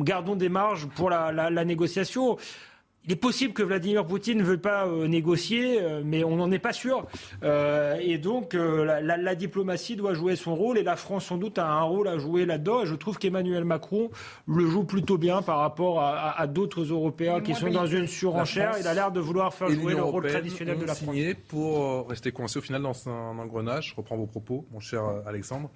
gardons 0.00 0.36
des 0.36 0.50
marges 0.50 0.86
pour 0.86 1.08
la 1.08 1.64
négociation. 1.64 2.36
Il 3.06 3.12
est 3.12 3.16
possible 3.16 3.54
que 3.54 3.62
Vladimir 3.62 4.06
Poutine 4.06 4.38
ne 4.38 4.44
veuille 4.44 4.58
pas 4.58 4.86
euh, 4.86 5.08
négocier, 5.08 5.80
euh, 5.80 6.02
mais 6.04 6.22
on 6.22 6.36
n'en 6.36 6.50
est 6.50 6.58
pas 6.58 6.74
sûr. 6.74 7.06
Euh, 7.42 7.96
et 7.98 8.18
donc, 8.18 8.52
la, 8.52 9.34
diplomatie 9.34 9.96
doit 9.96 10.12
jouer 10.12 10.36
son 10.36 10.54
rôle, 10.54 10.76
et 10.76 10.82
la 10.82 10.96
France, 10.96 11.26
sans 11.26 11.38
doute, 11.38 11.58
a 11.58 11.66
un 11.66 11.82
rôle 11.82 12.08
à 12.08 12.18
jouer 12.18 12.44
là-dedans. 12.44 12.84
Je 12.84 12.94
trouve 12.94 13.18
qu'Emmanuel 13.18 13.64
Macron 13.64 14.10
le 14.46 14.66
joue 14.66 14.84
plutôt 14.84 15.16
bien 15.16 15.40
par 15.40 15.58
rapport 15.58 16.00
à, 16.02 16.46
d'autres 16.46 16.82
Européens 16.82 17.40
qui 17.40 17.54
sont 17.54 17.70
dans 17.70 17.86
une 17.86 18.06
surenchère. 18.06 18.74
Il 18.78 18.86
a 18.86 18.94
l'air 18.94 19.10
de 19.10 19.20
vouloir 19.20 19.54
faire 19.54 19.70
jouer 19.70 19.94
le 19.94 20.02
rôle 20.02 20.26
traditionnel 20.28 20.78
de 20.78 20.84
la 20.84 20.94
France. 20.94 21.16
pour 21.48 22.08
rester 22.08 22.32
coincé 22.32 22.58
au 22.58 22.62
final 22.62 22.82
dans 22.82 23.08
un 23.08 23.38
engrenage. 23.38 23.90
Je 23.90 23.94
reprends 23.96 24.16
vos 24.16 24.26
propos, 24.26 24.66
mon 24.72 24.80
cher 24.80 25.02
Alexandre 25.26 25.70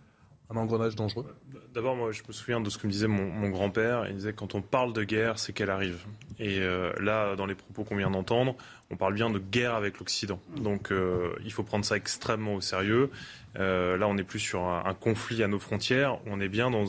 un 0.50 0.56
engrenage 0.56 0.94
dangereux 0.94 1.26
D'abord, 1.74 1.96
moi, 1.96 2.12
je 2.12 2.22
me 2.28 2.32
souviens 2.32 2.60
de 2.60 2.70
ce 2.70 2.78
que 2.78 2.86
me 2.86 2.92
disait 2.92 3.08
mon, 3.08 3.48
grand-père. 3.48 4.06
Il 4.08 4.14
disait 4.14 4.32
quand 4.32 4.54
on 4.54 4.62
parle 4.62 4.92
de 4.92 5.02
guerre, 5.02 5.40
c'est 5.40 5.52
qu'elle 5.52 5.70
arrive. 5.70 6.04
Et 6.38 6.60
euh, 6.60 6.92
là, 7.00 7.34
dans 7.34 7.46
les 7.46 7.56
propos 7.56 7.82
qu'on 7.82 7.96
vient 7.96 8.10
d'entendre, 8.10 8.54
on 8.90 8.96
parle 8.96 9.14
bien 9.14 9.28
de 9.28 9.40
guerre 9.40 9.74
avec 9.74 9.98
l'Occident. 9.98 10.38
Donc, 10.56 10.92
euh, 10.92 11.34
il 11.44 11.52
faut 11.52 11.64
prendre 11.64 11.84
ça 11.84 11.96
extrêmement 11.96 12.54
au 12.54 12.60
sérieux. 12.60 13.10
Euh, 13.58 13.96
là, 13.96 14.06
on 14.06 14.14
n'est 14.14 14.24
plus 14.24 14.38
sur 14.38 14.62
un, 14.62 14.94
conflit 14.94 15.42
à 15.42 15.48
nos 15.48 15.58
frontières. 15.58 16.18
On 16.26 16.40
est 16.40 16.48
bien 16.48 16.70
dans 16.70 16.86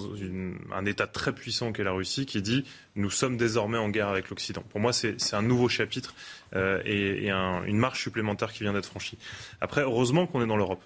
un 0.73 0.85
État 0.85 1.07
très 1.07 1.33
puissant 1.33 1.71
qu'est 1.71 1.83
la 1.83 1.91
Russie 1.91 2.27
qui 2.27 2.43
dit 2.43 2.63
nous 2.95 3.09
sommes 3.09 3.37
désormais 3.37 3.79
en 3.79 3.89
guerre 3.89 4.09
avec 4.09 4.29
l'Occident. 4.29 4.63
Pour 4.69 4.79
moi, 4.79 4.93
c'est 4.93 5.33
un 5.33 5.41
nouveau 5.41 5.67
chapitre 5.67 6.13
et, 6.55 7.29
une 7.29 7.77
marche 7.77 8.03
supplémentaire 8.03 8.51
qui 8.53 8.63
vient 8.63 8.73
d'être 8.73 8.87
franchie. 8.87 9.17
Après, 9.61 9.81
heureusement 9.81 10.27
qu'on 10.27 10.43
est 10.43 10.47
dans 10.47 10.57
l'Europe. 10.57 10.81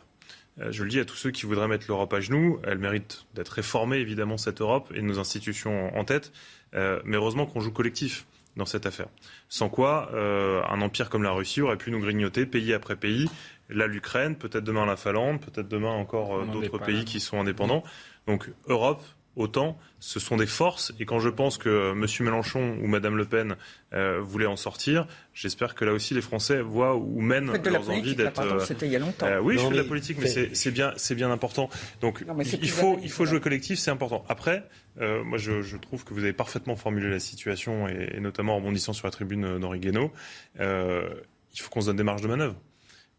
Euh, 0.61 0.71
je 0.71 0.83
le 0.83 0.89
dis 0.89 0.99
à 0.99 1.05
tous 1.05 1.15
ceux 1.15 1.31
qui 1.31 1.45
voudraient 1.45 1.67
mettre 1.67 1.85
l'Europe 1.87 2.13
à 2.13 2.19
genoux, 2.19 2.59
elle 2.63 2.77
mérite 2.77 3.25
d'être 3.35 3.49
réformée, 3.49 3.97
évidemment, 3.97 4.37
cette 4.37 4.61
Europe 4.61 4.91
et 4.95 5.01
nos 5.01 5.19
institutions 5.19 5.95
en 5.97 6.03
tête. 6.03 6.31
Euh, 6.75 6.99
mais 7.05 7.17
heureusement 7.17 7.45
qu'on 7.45 7.59
joue 7.59 7.71
collectif 7.71 8.25
dans 8.55 8.65
cette 8.65 8.85
affaire. 8.85 9.07
Sans 9.47 9.69
quoi, 9.69 10.09
euh, 10.13 10.61
un 10.69 10.81
empire 10.81 11.09
comme 11.09 11.23
la 11.23 11.31
Russie 11.31 11.61
aurait 11.61 11.77
pu 11.77 11.91
nous 11.91 11.99
grignoter 11.99 12.45
pays 12.45 12.73
après 12.73 12.95
pays. 12.95 13.29
Là, 13.69 13.87
l'Ukraine, 13.87 14.35
peut-être 14.35 14.63
demain 14.63 14.85
la 14.85 14.97
Finlande, 14.97 15.39
peut-être 15.39 15.67
demain 15.67 15.91
encore 15.91 16.45
d'autres 16.47 16.79
pays 16.79 17.05
qui 17.05 17.19
sont 17.19 17.39
indépendants. 17.39 17.83
Donc, 18.27 18.49
Europe, 18.67 19.03
autant, 19.39 19.79
ce 19.99 20.19
sont 20.19 20.37
des 20.37 20.45
forces. 20.45 20.93
Et 20.99 21.05
quand 21.05 21.19
je 21.19 21.29
pense 21.29 21.57
que 21.57 21.93
M. 21.93 22.05
Mélenchon 22.19 22.77
ou 22.81 22.87
Mme 22.87 23.15
Le 23.15 23.25
Pen 23.25 23.55
euh, 23.93 24.19
voulaient 24.21 24.45
en 24.45 24.57
sortir, 24.57 25.07
j'espère 25.33 25.75
que 25.75 25.85
là 25.85 25.93
aussi 25.93 26.13
les 26.13 26.21
Français 26.21 26.61
voient 26.61 26.95
ou 26.95 27.21
mènent 27.21 27.51
leurs 27.63 27.89
envies 27.89 28.15
d'être. 28.15 28.41
Euh, 28.41 28.59
c'était 28.59 28.85
il 28.85 28.91
y 28.91 28.95
a 28.95 28.99
longtemps. 28.99 29.25
Euh, 29.25 29.39
oui, 29.39 29.57
je 29.57 29.63
fais 29.63 29.71
de 29.71 29.77
la 29.77 29.83
politique, 29.85 30.17
mais 30.19 30.27
c'est 30.53 30.71
bien, 30.71 30.93
c'est 30.97 31.15
bien 31.15 31.31
important. 31.31 31.69
Donc 32.01 32.23
il 32.61 32.69
faut, 32.69 32.99
il 33.01 33.09
faut 33.09 33.25
jouer 33.25 33.39
collectif, 33.39 33.79
c'est 33.79 33.91
important. 33.91 34.23
Après, 34.27 34.63
moi 34.99 35.37
je, 35.37 35.77
trouve 35.77 36.03
que 36.03 36.13
vous 36.13 36.23
avez 36.23 36.33
parfaitement 36.33 36.75
formulé 36.75 37.09
la 37.09 37.19
situation 37.19 37.87
et, 37.87 38.19
notamment 38.19 38.53
en 38.53 38.57
rebondissant 38.57 38.93
sur 38.93 39.07
la 39.07 39.11
tribune 39.11 39.57
d'Henri 39.57 39.79
Guénaud. 39.79 40.11
il 40.59 41.61
faut 41.61 41.69
qu'on 41.69 41.81
se 41.81 41.87
donne 41.87 41.97
des 41.97 42.03
marges 42.03 42.21
de 42.21 42.27
manœuvre 42.27 42.55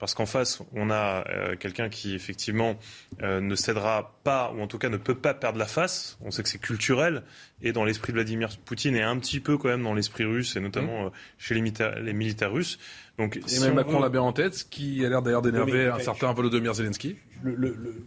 parce 0.00 0.14
qu'en 0.14 0.26
face, 0.26 0.60
on 0.72 0.90
a 0.90 1.28
euh, 1.28 1.56
quelqu'un 1.56 1.90
qui 1.90 2.14
effectivement 2.14 2.76
euh, 3.22 3.40
ne 3.40 3.54
cédera 3.54 4.18
pas, 4.24 4.50
ou 4.56 4.62
en 4.62 4.66
tout 4.66 4.78
cas 4.78 4.88
ne 4.88 4.96
peut 4.96 5.14
pas 5.14 5.34
perdre 5.34 5.58
la 5.58 5.66
face. 5.66 6.18
On 6.22 6.30
sait 6.30 6.42
que 6.42 6.48
c'est 6.48 6.58
culturel, 6.58 7.22
et 7.60 7.72
dans 7.72 7.84
l'esprit 7.84 8.12
de 8.12 8.16
Vladimir 8.16 8.48
Poutine, 8.64 8.96
et 8.96 9.02
un 9.02 9.18
petit 9.18 9.40
peu 9.40 9.58
quand 9.58 9.68
même 9.68 9.82
dans 9.82 9.92
l'esprit 9.92 10.24
russe, 10.24 10.56
et 10.56 10.60
notamment 10.60 11.04
mmh. 11.04 11.06
euh, 11.06 11.10
chez 11.36 11.54
les, 11.54 11.72
les, 12.02 12.12
militaires 12.14 12.50
russes. 12.50 12.78
Donc, 13.18 13.36
et 13.36 13.60
même 13.60 13.74
Macron 13.74 14.00
l'a 14.00 14.08
bien 14.08 14.22
en 14.22 14.32
tête, 14.32 14.54
ce 14.54 14.64
qui 14.64 15.04
a 15.04 15.10
l'air 15.10 15.20
d'ailleurs 15.20 15.42
d'énerver 15.42 15.88
un 15.88 15.98
certain 15.98 16.32
Volodymyr 16.32 16.72
Zelensky. 16.72 17.16
Le, 17.42 17.54
le, 17.54 18.06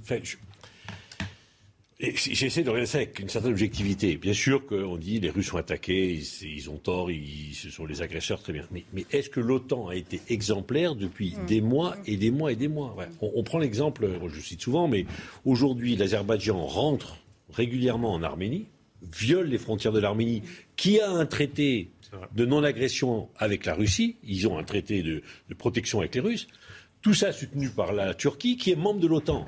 J'essaie 2.15 2.63
de 2.63 2.69
regarder 2.69 2.85
ça 2.85 2.97
avec 2.97 3.17
une 3.19 3.29
certaine 3.29 3.51
objectivité. 3.51 4.17
Bien 4.17 4.33
sûr 4.33 4.65
qu'on 4.65 4.97
dit 4.97 5.21
les 5.21 5.29
Russes 5.29 5.47
sont 5.47 5.57
attaqués, 5.57 6.19
ils, 6.41 6.69
ont 6.69 6.77
tort, 6.77 7.09
ils, 7.09 7.53
ce 7.55 7.69
sont 7.69 7.85
les 7.85 8.01
agresseurs, 8.01 8.41
très 8.41 8.51
bien. 8.51 8.67
Mais, 8.71 9.05
est-ce 9.11 9.29
que 9.29 9.39
l'OTAN 9.39 9.87
a 9.87 9.95
été 9.95 10.19
exemplaire 10.27 10.95
depuis 10.95 11.33
mm. 11.35 11.45
des 11.45 11.61
mois 11.61 11.95
et 12.05 12.17
des 12.17 12.29
mois 12.29 12.51
et 12.51 12.57
des 12.57 12.67
mois? 12.67 12.95
On, 13.21 13.43
prend 13.43 13.59
l'exemple, 13.59 14.09
je 14.27 14.41
cite 14.41 14.61
souvent, 14.61 14.89
mais 14.89 15.05
aujourd'hui 15.45 15.95
l'Azerbaïdjan 15.95 16.65
rentre 16.65 17.19
régulièrement 17.53 18.13
en 18.13 18.21
Arménie, 18.21 18.65
viole 19.17 19.47
les 19.47 19.57
frontières 19.57 19.93
de 19.93 19.99
l'Arménie, 19.99 20.43
qui 20.75 20.99
a 20.99 21.09
un 21.09 21.25
traité 21.25 21.89
de 22.35 22.45
non-agression 22.45 23.29
avec 23.37 23.65
la 23.65 23.75
Russie, 23.75 24.17
ils 24.23 24.47
ont 24.47 24.57
un 24.57 24.63
traité 24.63 25.03
de 25.03 25.21
protection 25.57 25.99
avec 25.99 26.15
les 26.15 26.21
Russes. 26.21 26.47
Tout 27.03 27.13
ça 27.13 27.33
soutenu 27.33 27.69
par 27.69 27.91
la 27.91 28.13
Turquie, 28.13 28.55
qui 28.55 28.71
est 28.71 28.77
membre 28.77 29.01
de 29.01 29.07
l'OTAN. 29.07 29.45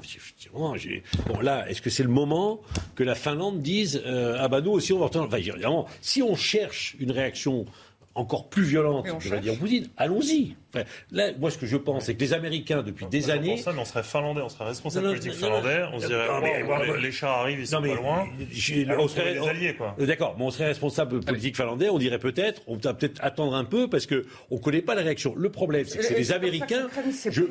Bon, 0.53 1.39
là, 1.39 1.69
est-ce 1.69 1.81
que 1.81 1.89
c'est 1.89 2.03
le 2.03 2.09
moment 2.09 2.59
que 2.95 3.03
la 3.03 3.15
Finlande 3.15 3.61
dise 3.61 4.01
euh, 4.05 4.35
Ah 4.41 4.49
bah 4.49 4.59
nous 4.59 4.71
aussi, 4.71 4.91
on 4.91 4.99
va 4.99 5.05
retourner. 5.05 5.29
Enfin, 5.29 5.85
si 6.01 6.21
on 6.21 6.35
cherche 6.35 6.97
une 6.99 7.11
réaction 7.11 7.65
encore 8.15 8.49
plus 8.49 8.63
violente 8.63 9.05
de 9.05 9.29
Vladimir 9.29 9.59
Poutine, 9.59 9.87
allons-y. 9.97 10.55
là, 11.11 11.31
moi, 11.37 11.51
ce 11.51 11.57
que 11.57 11.65
je 11.65 11.75
pense, 11.75 12.05
c'est 12.05 12.15
que 12.15 12.21
les 12.21 12.33
Américains, 12.33 12.81
depuis 12.81 13.05
des 13.07 13.29
années. 13.29 13.57
Ça, 13.57 13.73
on 13.77 13.85
serait 13.85 14.03
finlandais, 14.03 14.41
on 14.41 14.49
serait 14.49 14.65
responsable 14.65 15.07
politique 15.07 15.33
finlandais, 15.33 15.83
on 15.93 15.99
se 15.99 16.07
dirait, 16.07 16.27
mais, 16.41 17.01
les 17.01 17.11
chars 17.11 17.39
arrivent, 17.39 17.59
ils 17.59 17.67
sont 17.67 17.81
pas 17.81 17.93
loin. 17.93 18.27
on 18.97 19.07
serait 19.07 19.37
alliés, 19.47 19.75
quoi. 19.75 19.95
Euh, 19.99 20.05
d'accord, 20.05 20.35
mais 20.37 20.45
on 20.45 20.51
serait 20.51 20.67
responsable 20.67 21.19
politique 21.19 21.57
finlandais, 21.57 21.89
on 21.89 21.97
dirait 21.97 22.19
peut-être, 22.19 22.61
on 22.67 22.77
va 22.77 22.93
peut-être 22.93 23.23
attendre 23.23 23.53
un 23.55 23.65
peu 23.65 23.89
parce 23.89 24.05
que 24.05 24.25
on 24.49 24.57
connaît 24.57 24.81
pas 24.81 24.95
la 24.95 25.01
réaction. 25.01 25.35
Le 25.35 25.49
problème, 25.49 25.85
c'est 25.85 25.97
que 25.97 26.05
c'est 26.05 26.17
les 26.17 26.31
Américains. 26.31 26.87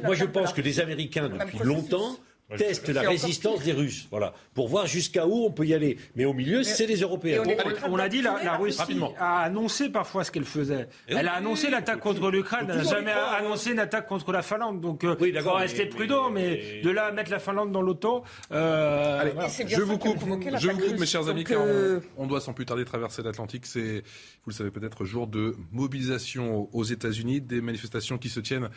moi, 0.03 0.15
je 0.15 0.25
pense 0.25 0.53
que 0.53 0.63
les 0.63 0.81
Américains, 0.81 1.29
depuis 1.29 1.59
longtemps, 1.59 2.17
teste 2.57 2.89
la 2.89 3.03
résistance 3.03 3.63
des 3.63 3.73
Russes, 3.73 4.07
voilà, 4.11 4.35
pour 4.55 4.69
voir 4.69 4.87
jusqu'à 4.87 5.27
où 5.27 5.45
on 5.45 5.51
peut 5.51 5.67
y 5.67 5.75
aller. 5.75 5.97
Mais 6.15 6.25
au 6.25 6.33
milieu, 6.33 6.63
c'est 6.63 6.87
les 6.87 7.01
Européens. 7.01 7.43
On, 7.89 7.99
a 7.99 8.09
dit, 8.09 8.23
la, 8.23 8.43
la 8.45 8.57
Russie 8.57 9.01
a 9.19 9.41
annoncé 9.41 9.89
parfois 9.89 10.25
ce 10.25 10.31
qu'elle 10.31 10.45
faisait. 10.45 10.89
Elle 11.07 11.29
a 11.29 11.35
annoncé 11.35 11.71
l'attaque 11.71 12.01
contre 12.01 12.31
l'Ukraine, 12.31 12.67
elle 12.69 12.79
n'a 12.79 12.85
jamais 12.85 13.13
annoncé 13.13 13.73
une 13.73 13.79
attaque 13.79 14.07
contre 14.07 14.33
la 14.33 14.43
Finlande. 14.43 14.81
Donc, 14.81 15.05
euh, 15.05 15.17
il 15.21 15.39
faut 15.41 15.53
rester 15.53 15.87
prudent, 15.87 16.31
mais, 16.31 16.81
de 16.83 16.91
là 16.91 17.07
à 17.07 17.13
mettre 17.13 17.31
la 17.31 17.39
Finlande 17.39 17.73
dans 17.73 17.83
l'OTAN, 17.83 18.25
euh, 18.53 19.31
je 19.67 19.83
vous 19.83 19.99
coupe, 19.99 20.19
je 20.21 20.69
vous 20.69 20.79
coupe, 20.79 20.99
mes 20.99 21.07
chers 21.07 21.29
amis, 21.29 21.45
car 21.45 21.63
euh, 21.63 22.01
on, 22.17 22.27
doit 22.27 22.41
sans 22.41 22.53
plus 22.53 22.67
tarder 22.67 22.85
traverser 22.85 23.23
l'Atlantique. 23.23 23.67
C'est, 23.67 24.03
vous 24.45 24.51
le 24.51 24.55
savez 24.55 24.71
peut-être, 24.71 25.05
jour 25.05 25.27
de 25.27 25.57
mobilisation 25.73 26.69
aux 26.73 26.85
États-Unis, 26.85 27.41
des 27.41 27.61
manifestations 27.61 28.19
qui 28.19 28.29
se 28.29 28.41
tiennent 28.41 28.69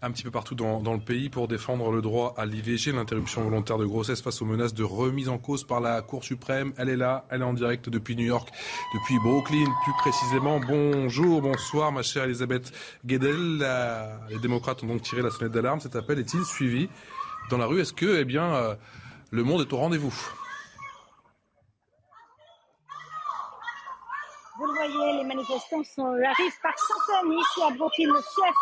un 0.00 0.12
petit 0.12 0.22
peu 0.22 0.30
partout 0.30 0.54
dans, 0.54 0.80
le 0.80 1.00
pays 1.00 1.28
pour 1.28 1.48
défendre 1.48 1.90
le 1.90 2.00
droit 2.00 2.34
à 2.36 2.46
l'IVG, 2.46 2.92
l'interruption 2.92 3.42
volontaire 3.42 3.78
de 3.78 3.84
grossesse 3.84 4.22
face 4.22 4.40
aux 4.40 4.44
menaces 4.44 4.72
de 4.72 4.84
remise 4.84 5.28
en 5.28 5.38
cause 5.38 5.64
par 5.64 5.80
la 5.80 6.00
Cour 6.02 6.22
suprême. 6.22 6.72
Elle 6.76 6.88
est 6.88 6.96
là, 6.96 7.26
elle 7.30 7.40
est 7.40 7.44
en 7.44 7.52
direct 7.52 7.88
depuis 7.88 8.14
New 8.14 8.24
York, 8.24 8.48
depuis 8.94 9.18
Brooklyn 9.18 9.66
plus 9.82 9.92
précisément. 9.98 10.60
Bonjour, 10.60 11.42
bonsoir 11.42 11.90
ma 11.90 12.02
chère 12.02 12.24
Elisabeth 12.24 12.72
Guedel. 13.04 13.66
les 14.28 14.38
démocrates 14.38 14.84
ont 14.84 14.86
donc 14.86 15.02
tiré 15.02 15.20
la 15.20 15.30
sonnette 15.30 15.52
d'alarme. 15.52 15.80
Cet 15.80 15.96
appel 15.96 16.20
est-il 16.20 16.44
suivi 16.44 16.88
dans 17.50 17.58
la 17.58 17.66
rue? 17.66 17.80
Est-ce 17.80 17.92
que 17.92 18.20
eh 18.20 18.24
bien, 18.24 18.54
euh, 18.54 18.74
le 19.32 19.42
monde 19.42 19.62
est 19.62 19.72
au 19.72 19.78
rendez-vous? 19.78 20.14
Vous 24.58 24.66
le 24.66 24.72
voyez, 24.72 25.22
les 25.22 25.24
manifestants 25.24 25.82
arrivent 26.04 26.60
par 26.62 26.74
centaines 26.78 27.32
ici 27.32 27.62
à 27.62 27.70
Brooklyn, 27.76 28.12
le 28.12 28.20
chef 28.20 28.54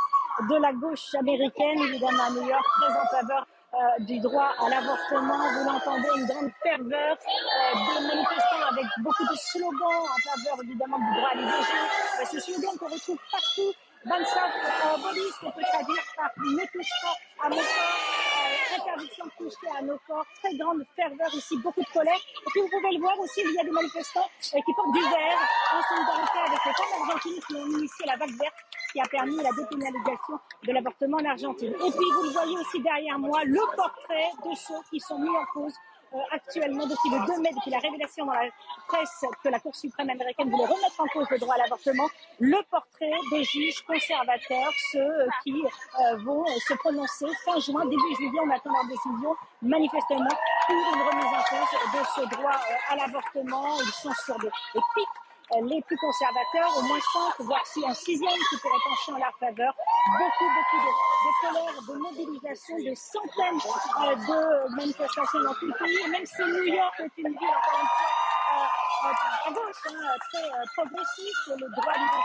de 0.43 0.57
la 0.61 0.73
gauche 0.73 1.15
américaine, 1.19 1.79
évidemment 1.81 2.25
à 2.25 2.31
New 2.31 2.47
York, 2.47 2.65
très 2.81 2.93
en 2.93 3.07
faveur 3.07 3.47
euh, 3.75 4.05
du 4.05 4.19
droit 4.21 4.53
à 4.59 4.69
l'avortement. 4.69 5.37
Vous 5.37 5.65
l'entendez, 5.65 6.09
une 6.17 6.27
grande 6.27 6.51
ferveur 6.63 7.17
euh, 7.17 7.75
des 7.75 8.07
manifestants 8.07 8.67
avec 8.71 8.87
beaucoup 9.03 9.25
de 9.25 9.37
slogans 9.37 10.05
en 10.05 10.31
faveur 10.31 10.65
évidemment 10.65 10.99
du 10.99 11.17
droit 11.17 11.31
à 11.33 11.37
l'IVG. 11.37 11.73
Euh, 12.21 12.25
ce 12.31 12.41
slogan 12.41 12.71
qu'on 12.79 12.89
retrouve 12.89 13.19
partout. 13.31 13.73
Ban 14.07 14.25
stop 14.25 15.03
bodies, 15.03 15.33
qu'on 15.41 15.51
peut 15.51 15.63
traduire 15.63 16.05
par 16.17 16.31
ne 16.39 16.65
touche 16.73 16.91
pas 17.03 17.45
à 17.45 17.49
mon 17.49 17.57
corps, 17.57 18.79
interdiction 18.79 19.25
de 19.25 19.31
toucher 19.37 19.69
à 19.77 19.83
nos 19.83 19.99
corps, 20.07 20.27
très 20.41 20.55
grande 20.57 20.85
ferveur 20.95 21.35
ici, 21.35 21.57
beaucoup 21.59 21.81
de 21.81 21.93
colère. 21.93 22.15
Et 22.15 22.51
puis 22.51 22.61
vous 22.61 22.69
pouvez 22.69 22.95
le 22.95 23.01
voir 23.01 23.19
aussi, 23.19 23.43
il 23.45 23.53
y 23.53 23.59
a 23.59 23.65
des 23.65 23.71
manifestants 23.71 24.31
qui 24.41 24.73
portent 24.77 24.93
du 24.93 25.03
vert 25.03 25.39
en 25.75 25.83
solidarité 25.83 26.39
avec 26.39 26.59
les 26.65 26.73
femmes 26.73 27.03
argentines 27.03 27.43
qui 27.49 27.55
ont 27.57 27.67
initié 27.67 28.07
la 28.07 28.17
vague 28.17 28.39
verte 28.39 28.55
qui 28.93 29.01
a 29.01 29.09
permis 29.09 29.37
la 29.37 29.51
dépénalisation 29.51 30.39
de 30.63 30.73
l'avortement 30.73 31.19
en 31.19 31.25
Argentine. 31.25 31.73
Et 31.73 31.91
puis, 31.91 32.09
vous 32.15 32.23
le 32.23 32.31
voyez 32.31 32.57
aussi 32.59 32.81
derrière 32.81 33.19
moi, 33.19 33.45
le 33.45 33.61
portrait 33.77 34.31
de 34.45 34.55
ceux 34.55 34.83
qui 34.89 35.01
sont 35.01 35.19
mis 35.19 35.29
en 35.29 35.45
cause 35.53 35.75
euh, 35.75 35.96
actuellement 36.31 36.87
depuis 36.87 37.11
le 37.11 37.27
2 37.27 37.43
mai, 37.43 37.51
depuis 37.55 37.71
la 37.71 37.79
révélation 37.79 38.27
dans 38.27 38.33
la 38.33 38.49
presse 38.89 39.25
que 39.43 39.49
la 39.49 39.59
Cour 39.61 39.75
suprême 39.75 40.11
américaine 40.11 40.51
voulait 40.51 40.65
remettre 40.65 41.01
en 41.01 41.07
cause 41.09 41.27
le 41.31 41.39
droit 41.39 41.55
à 41.55 41.59
l'avortement, 41.59 42.09
le 42.41 42.59
portrait 42.71 43.11
des 43.31 43.45
juges 43.45 43.83
conservateurs, 43.83 44.73
ceux 44.93 45.01
euh, 45.01 45.27
qui 45.43 45.53
euh, 45.53 46.17
vont 46.19 46.45
se 46.47 46.75
prononcer 46.75 47.27
fin 47.45 47.59
juin, 47.61 47.85
début 47.85 48.15
juillet, 48.17 48.41
on 48.45 48.51
attend 48.51 48.73
leur 48.73 48.87
décision 48.87 49.35
manifestement 49.63 50.37
pour 50.67 50.77
une 50.77 51.03
remise 51.03 51.25
en 51.25 51.43
cause 51.51 52.01
de 52.01 52.07
ce 52.15 52.37
droit 52.37 52.57
à 52.91 52.97
l'avortement. 52.97 53.79
Ils 53.81 53.93
sont 53.93 54.13
sur 54.25 54.39
des, 54.39 54.49
pics 54.49 55.05
euh, 55.07 55.26
les 55.63 55.83
plus 55.83 55.97
conservateurs, 55.97 56.71
au 56.77 56.83
moins 56.83 57.01
cinq, 57.13 57.45
voire 57.45 57.67
si 57.67 57.85
un 57.87 57.95
sixième 57.95 58.41
qui 58.51 58.57
pourrait 58.59 58.83
pencher 58.85 59.13
en 59.13 59.19
leur 59.19 59.37
faveur. 59.39 59.75
Beaucoup, 60.19 60.49
beaucoup 60.55 60.81
de, 60.85 60.91
de 61.27 61.33
colère, 61.41 61.83
de 61.83 61.95
mobilisation, 61.95 62.77
de 62.77 62.95
centaines 62.95 63.61
euh, 64.03 64.15
de 64.15 64.77
manifestations 64.77 65.41
dans 65.43 65.55
tout 65.55 65.67
le 65.67 65.75
pays. 65.79 65.99
Et 66.05 66.09
même 66.09 66.27
si 66.27 66.43
New 66.43 66.75
York 66.75 66.95
est 67.01 67.19
une 67.19 67.29
ville, 67.29 67.49
encore 67.49 67.81
une 67.81 67.87
fois, 67.87 68.11
euh, 68.57 69.49
à 69.49 69.53
gauche, 69.53 69.83
hein, 69.87 70.17
très 70.33 70.49
progressiste, 70.77 71.47
le 71.49 71.69
droit 71.71 71.93
à 71.93 71.99
ne 71.99 72.07
sera 72.07 72.21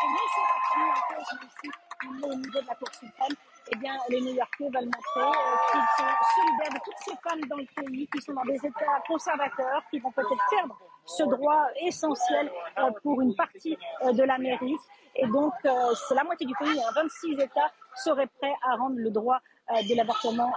pas 0.74 0.82
en 0.82 1.15
cause 1.15 1.39
ici 1.43 1.72
au 2.03 2.36
niveau 2.36 2.61
de 2.61 2.67
la 2.67 2.76
Cour 2.76 2.88
suprême 2.93 3.36
eh 3.74 3.76
bien, 3.78 3.93
les 4.09 4.22
New-Yorkais 4.22 4.69
veulent 4.74 4.86
montrer 4.86 5.39
qu'ils 5.72 5.82
sont 5.97 6.11
solidaires 6.36 6.74
de 6.74 6.80
toutes 6.84 6.97
ces 7.05 7.15
femmes 7.30 7.41
dans 7.47 7.57
le 7.57 7.65
pays 7.76 8.07
qui 8.07 8.22
sont 8.22 8.34
dans 8.34 8.43
des 8.43 8.55
États 8.55 9.01
conservateurs, 9.07 9.84
qui 9.89 9.99
vont 9.99 10.11
peut-être 10.11 10.43
perdre 10.49 10.78
ce 11.06 11.24
droit 11.24 11.66
essentiel 11.86 12.52
pour 13.04 13.22
une 13.22 13.36
partie 13.36 13.78
de 14.04 14.24
l'Amérique. 14.24 14.80
Et 15.16 15.28
donc, 15.28 15.54
c'est 16.08 16.16
la 16.16 16.24
moitié 16.24 16.45
du 16.45 16.54
pays, 16.56 16.80
26 16.95 17.34
hein, 17.34 17.43
États 17.43 17.72
seraient 17.95 18.30
prêts 18.39 18.54
à 18.70 18.76
rendre 18.76 18.95
le 18.97 19.10
droit 19.10 19.39
de 19.70 19.95
l'avortement 19.95 20.52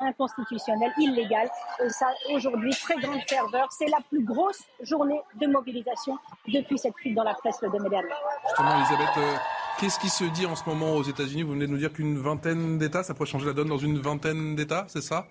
inconstitutionnel, 0.00 0.92
illégal. 0.98 1.48
Et 1.84 1.88
ça, 1.88 2.06
aujourd'hui, 2.32 2.70
très 2.70 2.96
grande 2.96 3.20
ferveur. 3.28 3.66
C'est 3.70 3.88
la 3.88 3.98
plus 4.08 4.24
grosse 4.24 4.62
journée 4.80 5.20
de 5.40 5.46
mobilisation 5.46 6.18
depuis 6.48 6.78
cette 6.78 6.96
fuite 6.96 7.14
dans 7.14 7.24
la 7.24 7.34
presse 7.34 7.60
de 7.60 7.68
mai 7.68 7.88
dernier. 7.88 8.08
Justement, 8.44 8.76
Elisabeth, 8.76 9.40
qu'est-ce 9.78 9.98
qui 9.98 10.08
se 10.08 10.24
dit 10.24 10.46
en 10.46 10.56
ce 10.56 10.68
moment 10.68 10.92
aux 10.92 11.02
États-Unis? 11.02 11.42
Vous 11.42 11.52
venez 11.52 11.66
de 11.66 11.72
nous 11.72 11.78
dire 11.78 11.92
qu'une 11.92 12.18
vingtaine 12.18 12.78
d'États, 12.78 13.02
ça 13.04 13.14
pourrait 13.14 13.28
changer 13.28 13.46
la 13.46 13.52
donne 13.52 13.68
dans 13.68 13.78
une 13.78 14.00
vingtaine 14.00 14.56
d'États, 14.56 14.86
c'est 14.88 15.02
ça? 15.02 15.26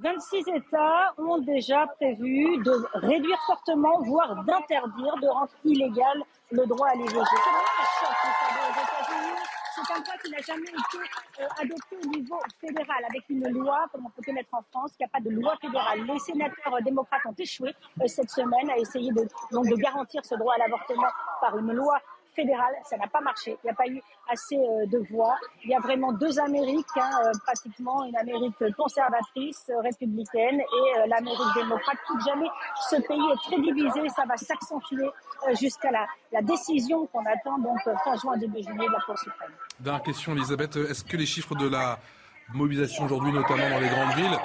26 0.00 0.48
États 0.48 1.14
ont 1.18 1.38
déjà 1.38 1.86
prévu 1.98 2.56
de 2.62 2.72
réduire 2.94 3.38
fortement, 3.46 4.00
voire 4.02 4.34
d'interdire, 4.44 5.14
de 5.20 5.28
rendre 5.28 5.52
illégal 5.64 6.22
le 6.50 6.66
droit 6.66 6.88
à 6.88 6.94
l'IVG. 6.94 7.24
C'est 9.74 9.94
un 9.94 10.00
droit 10.00 10.14
qui 10.22 10.30
n'a 10.30 10.38
jamais 10.38 10.68
été 10.68 10.98
euh, 11.40 11.46
adopté 11.60 11.96
au 12.04 12.08
niveau 12.08 12.38
fédéral 12.60 13.04
avec 13.08 13.22
une 13.30 13.48
loi, 13.48 13.86
comme 13.90 14.06
on 14.06 14.10
peut 14.10 14.22
connaître 14.24 14.50
en 14.52 14.62
France, 14.70 14.92
qui 14.92 14.98
n'y 15.00 15.06
a 15.06 15.08
pas 15.08 15.20
de 15.20 15.30
loi 15.30 15.56
fédérale. 15.60 16.04
Les 16.04 16.18
sénateurs 16.18 16.82
démocrates 16.84 17.22
ont 17.24 17.34
échoué 17.38 17.74
euh, 18.00 18.06
cette 18.06 18.30
semaine 18.30 18.70
à 18.70 18.76
essayer 18.76 19.10
de, 19.12 19.26
donc, 19.50 19.66
de 19.66 19.74
garantir 19.76 20.24
ce 20.24 20.34
droit 20.34 20.54
à 20.54 20.58
l'avortement 20.58 21.08
par 21.40 21.56
une 21.58 21.72
loi 21.72 21.98
fédéral, 22.34 22.72
ça 22.84 22.96
n'a 22.96 23.06
pas 23.06 23.20
marché. 23.20 23.56
Il 23.62 23.66
n'y 23.66 23.70
a 23.70 23.74
pas 23.74 23.86
eu 23.86 24.00
assez 24.30 24.56
euh, 24.56 24.86
de 24.86 24.98
voix. 25.10 25.36
Il 25.64 25.70
y 25.70 25.74
a 25.74 25.80
vraiment 25.80 26.12
deux 26.12 26.38
Amériques, 26.38 26.86
hein, 26.96 27.10
euh, 27.24 27.30
pratiquement 27.44 28.04
une 28.04 28.16
Amérique 28.16 28.56
conservatrice, 28.76 29.70
euh, 29.70 29.80
républicaine, 29.80 30.60
et 30.60 31.08
l'Amérique 31.08 31.54
démocrate. 31.54 31.98
Plus 32.06 32.24
jamais, 32.24 32.48
ce 32.90 32.96
pays 32.96 33.20
est 33.32 33.48
très 33.48 33.60
divisé. 33.60 34.08
Ça 34.14 34.24
va 34.26 34.36
s'accentuer 34.36 35.08
jusqu'à 35.60 35.90
la, 35.90 36.06
la, 36.32 36.42
décision 36.42 37.06
qu'on 37.06 37.24
attend 37.26 37.58
donc 37.58 37.78
fin 38.04 38.16
juin, 38.16 38.36
début 38.36 38.62
juillet 38.62 38.86
de 38.86 38.92
la 38.92 39.00
Cour 39.00 39.18
suprême. 39.18 39.50
Dernière 39.80 40.02
question, 40.02 40.32
Elisabeth. 40.32 40.76
Est-ce 40.76 41.04
que 41.04 41.16
les 41.16 41.26
chiffres 41.26 41.54
de 41.54 41.68
la 41.68 41.98
mobilisation 42.54 43.04
aujourd'hui, 43.04 43.32
notamment 43.32 43.68
dans 43.70 43.80
les 43.80 43.88
grandes 43.88 44.14
villes, 44.14 44.38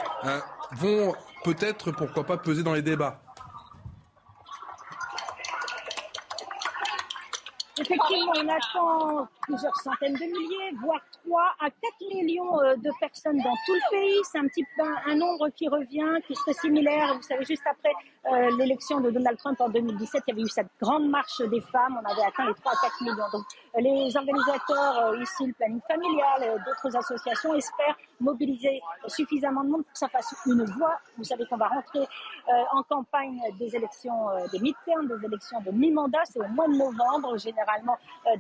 vont 0.74 1.14
peut-être, 1.44 1.92
pourquoi 1.92 2.24
pas, 2.24 2.38
peser 2.38 2.64
dans 2.64 2.74
les 2.74 2.82
débats? 2.82 3.20
Effectivement, 7.80 8.32
on 8.36 8.50
attend 8.50 9.28
plusieurs 9.42 9.76
centaines 9.78 10.14
de 10.14 10.26
milliers, 10.26 10.76
voire 10.82 11.02
3 11.26 11.42
à 11.60 11.70
4 11.70 12.16
millions 12.16 12.60
euh, 12.62 12.76
de 12.76 12.90
personnes 13.00 13.38
dans 13.38 13.56
tout 13.66 13.74
le 13.74 13.92
pays. 13.92 14.20
C'est 14.24 14.40
un 14.40 14.48
petit 14.48 14.66
peu 14.76 14.84
un 15.06 15.16
nombre 15.16 15.50
qui 15.50 15.68
revient, 15.68 16.18
qui 16.26 16.36
serait 16.36 16.54
similaire. 16.54 17.16
Vous 17.16 17.22
savez, 17.22 17.46
juste 17.46 17.64
après 17.70 17.94
euh, 18.32 18.58
l'élection 18.58 19.00
de 19.00 19.12
Donald 19.12 19.38
Trump 19.38 19.60
en 19.62 19.70
2017, 19.70 20.24
il 20.28 20.32
y 20.32 20.34
avait 20.34 20.42
eu 20.42 20.50
cette 20.50 20.70
grande 20.82 21.08
marche 21.10 21.40
des 21.40 21.62
femmes. 21.62 22.00
On 22.02 22.12
avait 22.12 22.24
atteint 22.24 22.48
les 22.48 22.56
3 22.56 22.72
à 22.72 22.76
4 22.82 23.02
millions. 23.04 23.30
Donc, 23.32 23.46
euh, 23.76 23.82
les 23.82 24.18
organisateurs, 24.18 25.16
ici, 25.22 25.46
le 25.46 25.54
planning 25.54 25.82
familial, 25.88 26.64
d'autres 26.66 26.98
associations 26.98 27.54
espèrent 27.54 27.96
mobiliser 28.20 28.82
suffisamment 29.08 29.64
de 29.64 29.70
monde 29.70 29.84
pour 29.84 29.94
que 29.94 30.00
ça 30.00 30.08
fasse 30.08 30.34
une 30.48 30.66
voix. 30.66 30.98
Vous 31.18 31.24
savez 31.24 31.46
qu'on 31.46 31.58
va 31.58 31.68
rentrer 31.68 32.08
en 32.72 32.82
campagne 32.82 33.40
des 33.60 33.76
élections, 33.76 34.30
des 34.52 34.60
midterms, 34.60 35.08
des 35.08 35.24
élections 35.28 35.62
de 35.62 35.70
mi-mandat. 35.70 36.26
C'est 36.26 36.40
au 36.40 36.48
mois 36.48 36.68
de 36.68 36.74
novembre. 36.74 37.38
Généralement, 37.38 37.67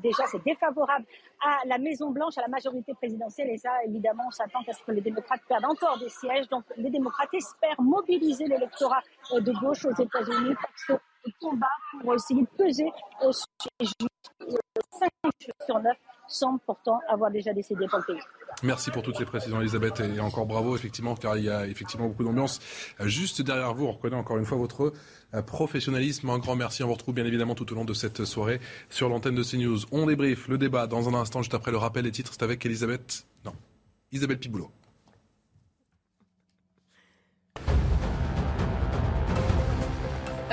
déjà, 0.01 0.23
c'est 0.27 0.43
défavorable 0.43 1.05
à 1.41 1.65
la 1.65 1.77
Maison-Blanche, 1.77 2.37
à 2.37 2.41
la 2.41 2.47
majorité 2.47 2.93
présidentielle. 2.93 3.49
Et 3.49 3.57
ça, 3.57 3.71
évidemment, 3.85 4.23
on 4.27 4.31
s'attend 4.31 4.59
à 4.67 4.73
ce 4.73 4.83
que 4.83 4.91
les 4.91 5.01
démocrates 5.01 5.41
perdent 5.47 5.65
encore 5.65 5.97
des 5.99 6.09
sièges. 6.09 6.47
Donc, 6.49 6.63
les 6.77 6.89
démocrates 6.89 7.33
espèrent 7.33 7.79
mobiliser 7.79 8.45
l'électorat 8.45 9.01
euh, 9.33 9.41
de 9.41 9.51
gauche 9.53 9.85
aux 9.85 10.01
États-Unis 10.01 10.55
parce 10.61 10.85
que 10.85 10.93
le 11.25 11.31
combat 11.39 11.67
pour 12.01 12.13
essayer 12.13 12.41
de 12.41 12.47
peser 12.57 12.91
euh, 13.21 13.31
sur 13.31 13.47
les 13.79 13.85
juifs, 13.85 14.59
5 14.91 15.09
sur 15.65 15.79
9 15.79 15.97
semblent 16.27 16.59
pourtant 16.65 16.99
avoir 17.09 17.31
déjà 17.31 17.53
décidé 17.53 17.87
pour 17.87 17.99
le 17.99 18.05
pays. 18.05 18.21
Merci 18.63 18.89
pour 18.89 19.03
toutes 19.03 19.17
ces 19.17 19.25
précisions, 19.25 19.61
Elisabeth, 19.61 19.99
et 19.99 20.19
encore 20.19 20.47
bravo, 20.47 20.75
effectivement, 20.75 21.15
car 21.15 21.37
il 21.37 21.43
y 21.43 21.49
a 21.49 21.67
effectivement 21.67 22.07
beaucoup 22.07 22.23
d'ambiance. 22.23 22.59
Juste 23.01 23.41
derrière 23.41 23.73
vous, 23.73 23.85
on 23.85 23.91
reconnaît 23.91 24.15
encore 24.15 24.37
une 24.37 24.45
fois 24.45 24.57
votre 24.57 24.93
euh, 25.33 25.41
professionnalisme. 25.43 26.29
Un 26.29 26.39
grand 26.39 26.55
merci. 26.55 26.83
On 26.83 26.87
vous 26.87 26.93
retrouve 26.93 27.13
bien 27.13 27.25
évidemment 27.25 27.53
tout 27.53 27.71
au 27.71 27.75
long 27.75 27.85
de 27.85 27.93
cette 27.93 28.25
soirée 28.25 28.59
sur 28.89 29.09
l'antenne 29.09 29.35
de 29.35 29.43
CNews. 29.43 29.79
On 29.91 30.07
débrief 30.07 30.47
le 30.47 30.57
débat 30.57 30.87
dans 30.87 31.07
un 31.07 31.13
instant, 31.13 31.41
juste 31.43 31.53
après 31.53 31.71
le 31.71 31.77
rappel 31.77 32.03
des 32.03 32.11
titres. 32.11 32.31
C'est 32.33 32.43
avec 32.43 32.65
Elisabeth, 32.65 33.27
non, 33.45 33.53
Isabelle 34.11 34.39
Piboulot. 34.39 34.71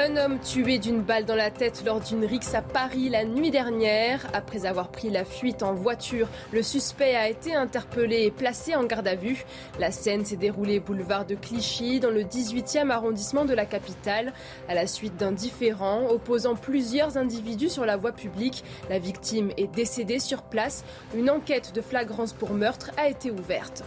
Un 0.05 0.18
homme 0.18 0.39
tué 0.39 0.76
d'une 0.76 1.01
balle 1.01 1.24
dans 1.24 1.35
la 1.35 1.51
tête 1.51 1.82
lors 1.86 1.98
d'une 1.98 2.26
rixe 2.26 2.52
à 2.52 2.60
Paris 2.60 3.09
la 3.09 3.24
nuit 3.24 3.51
dernière. 3.51 4.26
Après 4.35 4.66
avoir 4.66 4.90
pris 4.90 5.09
la 5.09 5.24
fuite 5.24 5.62
en 5.62 5.72
voiture, 5.72 6.28
le 6.52 6.62
suspect 6.62 7.16
a 7.16 7.31
été 7.31 7.55
interpellé 7.55 8.24
et 8.24 8.31
placé 8.31 8.74
en 8.74 8.85
garde 8.85 9.09
à 9.09 9.14
vue. 9.14 9.47
La 9.78 9.90
scène 9.90 10.26
s'est 10.26 10.36
déroulée 10.36 10.78
boulevard 10.78 11.24
de 11.24 11.35
Clichy, 11.35 12.01
dans 12.01 12.10
le 12.10 12.20
18e 12.20 12.90
arrondissement 12.90 13.47
de 13.47 13.55
la 13.55 13.64
capitale. 13.64 14.35
À 14.68 14.74
la 14.74 14.86
suite 14.86 15.16
d'un 15.16 15.32
différend 15.32 16.06
opposant 16.10 16.55
plusieurs 16.55 17.16
individus 17.16 17.70
sur 17.70 17.86
la 17.86 17.97
voie 17.97 18.12
publique, 18.12 18.62
la 18.90 18.98
victime 18.98 19.52
est 19.56 19.74
décédée 19.74 20.18
sur 20.18 20.43
place. 20.43 20.85
Une 21.16 21.31
enquête 21.31 21.72
de 21.74 21.81
flagrance 21.81 22.35
pour 22.35 22.52
meurtre 22.52 22.90
a 22.98 23.09
été 23.09 23.31
ouverte. 23.31 23.85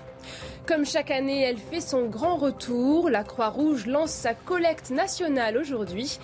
Comme 0.65 0.85
chaque 0.85 1.11
année, 1.11 1.41
elle 1.41 1.57
fait 1.57 1.81
son 1.81 2.05
grand 2.05 2.37
retour. 2.37 3.09
La 3.09 3.23
Croix-Rouge 3.23 3.85
lance 3.85 4.11
sa 4.11 4.33
collecte 4.33 4.89
nationale 4.89 5.57
aujourd'hui. 5.57 6.19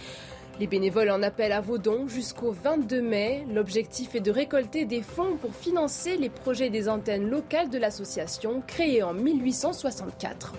Les 0.59 0.67
bénévoles 0.67 1.09
en 1.09 1.23
appellent 1.23 1.51
à 1.51 1.61
vos 1.61 1.77
dons 1.77 2.07
jusqu'au 2.07 2.51
22 2.51 3.01
mai. 3.01 3.43
L'objectif 3.51 4.13
est 4.15 4.19
de 4.19 4.31
récolter 4.31 4.85
des 4.85 5.01
fonds 5.01 5.37
pour 5.41 5.55
financer 5.55 6.17
les 6.17 6.29
projets 6.29 6.69
des 6.69 6.89
antennes 6.89 7.29
locales 7.29 7.69
de 7.69 7.79
l'association 7.79 8.61
créée 8.67 9.01
en 9.01 9.13
1864. 9.13 10.53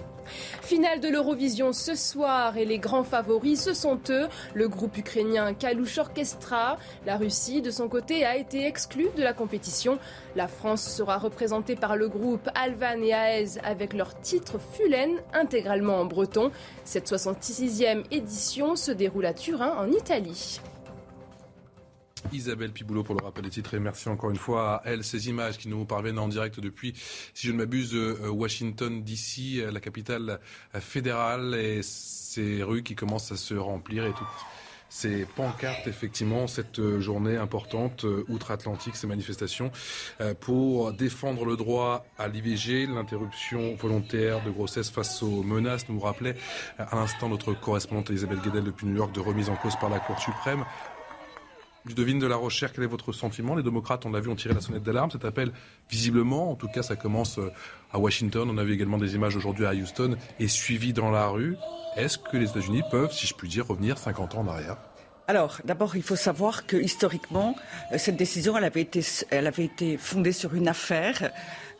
Finale 0.62 1.00
de 1.00 1.08
l'Eurovision 1.08 1.72
ce 1.72 1.94
soir 1.94 2.56
et 2.56 2.64
les 2.64 2.78
grands 2.78 3.04
favoris, 3.04 3.62
ce 3.62 3.74
sont 3.74 3.98
eux, 4.10 4.28
le 4.54 4.68
groupe 4.68 4.96
ukrainien 4.96 5.54
Kalush 5.54 5.98
Orchestra. 5.98 6.78
La 7.06 7.16
Russie, 7.16 7.62
de 7.62 7.70
son 7.70 7.88
côté, 7.88 8.24
a 8.24 8.36
été 8.36 8.66
exclue 8.66 9.08
de 9.16 9.22
la 9.22 9.32
compétition. 9.32 9.98
La 10.36 10.48
France 10.48 10.82
sera 10.82 11.18
représentée 11.18 11.76
par 11.76 11.96
le 11.96 12.08
groupe 12.08 12.48
Alvan 12.54 13.02
et 13.02 13.10
Aez 13.10 13.58
avec 13.62 13.92
leur 13.92 14.18
titre 14.20 14.58
Fulen, 14.58 15.10
intégralement 15.32 16.00
en 16.00 16.04
breton. 16.04 16.50
Cette 16.84 17.10
66e 17.10 18.04
édition 18.10 18.76
se 18.76 18.90
déroule 18.90 19.26
à 19.26 19.34
Turin, 19.34 19.74
en 19.78 19.90
Italie. 19.90 20.60
Isabelle 22.32 22.72
Piboulot 22.72 23.02
pour 23.02 23.14
le 23.14 23.24
rappel 23.24 23.44
des 23.44 23.50
titres 23.50 23.74
et 23.74 23.80
merci 23.80 24.08
encore 24.08 24.30
une 24.30 24.36
fois 24.36 24.76
à 24.76 24.82
elle 24.84 25.04
ces 25.04 25.28
images 25.28 25.58
qui 25.58 25.68
nous 25.68 25.84
parviennent 25.84 26.18
en 26.18 26.28
direct 26.28 26.60
depuis, 26.60 26.94
si 27.34 27.46
je 27.46 27.52
ne 27.52 27.58
m'abuse, 27.58 27.94
euh, 27.94 28.28
Washington 28.28 29.02
DC, 29.02 29.58
euh, 29.58 29.70
la 29.70 29.80
capitale 29.80 30.40
euh, 30.74 30.80
fédérale 30.80 31.54
et 31.54 31.80
ces 31.82 32.62
rues 32.62 32.82
qui 32.82 32.94
commencent 32.94 33.32
à 33.32 33.36
se 33.36 33.54
remplir 33.54 34.06
et 34.06 34.12
toutes 34.12 34.26
ces 34.88 35.24
pancartes, 35.24 35.88
effectivement, 35.88 36.46
cette 36.46 37.00
journée 37.00 37.36
importante 37.36 38.06
outre-Atlantique, 38.28 38.94
ces 38.94 39.08
manifestations 39.08 39.72
pour 40.38 40.92
défendre 40.92 41.44
le 41.44 41.56
droit 41.56 42.06
à 42.16 42.28
l'IVG, 42.28 42.86
l'interruption 42.86 43.74
volontaire 43.74 44.44
de 44.44 44.52
grossesse 44.52 44.90
face 44.90 45.20
aux 45.24 45.42
menaces, 45.42 45.88
nous 45.88 45.98
rappelait 45.98 46.36
à 46.78 46.94
l'instant 46.94 47.28
notre 47.28 47.54
correspondante 47.54 48.10
Elisabeth 48.10 48.40
Guedel 48.42 48.62
depuis 48.62 48.86
New 48.86 48.96
York 48.96 49.12
de 49.12 49.18
remise 49.18 49.48
en 49.48 49.56
cause 49.56 49.74
par 49.80 49.90
la 49.90 49.98
Cour 49.98 50.20
suprême. 50.20 50.64
Ludovine 51.86 52.18
de 52.18 52.26
la 52.26 52.36
Rochère, 52.36 52.72
quel 52.72 52.84
est 52.84 52.86
votre 52.86 53.12
sentiment? 53.12 53.54
Les 53.54 53.62
démocrates, 53.62 54.06
on 54.06 54.10
l'a 54.10 54.20
vu, 54.20 54.30
ont 54.30 54.34
tiré 54.34 54.54
la 54.54 54.62
sonnette 54.62 54.82
d'alarme. 54.82 55.10
Cet 55.10 55.26
appel, 55.26 55.52
visiblement, 55.90 56.50
en 56.50 56.54
tout 56.54 56.68
cas, 56.68 56.82
ça 56.82 56.96
commence 56.96 57.38
euh, 57.38 57.52
à 57.92 57.98
Washington. 57.98 58.48
On 58.50 58.56
a 58.56 58.64
vu 58.64 58.72
également 58.72 58.96
des 58.96 59.14
images 59.14 59.36
aujourd'hui 59.36 59.66
à 59.66 59.74
Houston 59.74 60.16
et 60.40 60.48
suivi 60.48 60.94
dans 60.94 61.10
la 61.10 61.26
rue. 61.26 61.56
Est-ce 61.96 62.16
que 62.16 62.38
les 62.38 62.48
États-Unis 62.48 62.82
peuvent, 62.90 63.12
si 63.12 63.26
je 63.26 63.34
puis 63.34 63.50
dire, 63.50 63.66
revenir 63.66 63.98
50 63.98 64.34
ans 64.34 64.40
en 64.40 64.48
arrière? 64.48 64.78
Alors, 65.28 65.60
d'abord, 65.66 65.94
il 65.94 66.02
faut 66.02 66.16
savoir 66.16 66.64
que 66.64 66.78
historiquement, 66.78 67.54
euh, 67.92 67.98
cette 67.98 68.16
décision, 68.16 68.56
elle 68.56 68.64
avait 68.64 68.80
été, 68.80 69.02
elle 69.28 69.46
avait 69.46 69.64
été 69.64 69.98
fondée 69.98 70.32
sur 70.32 70.54
une 70.54 70.68
affaire 70.68 71.32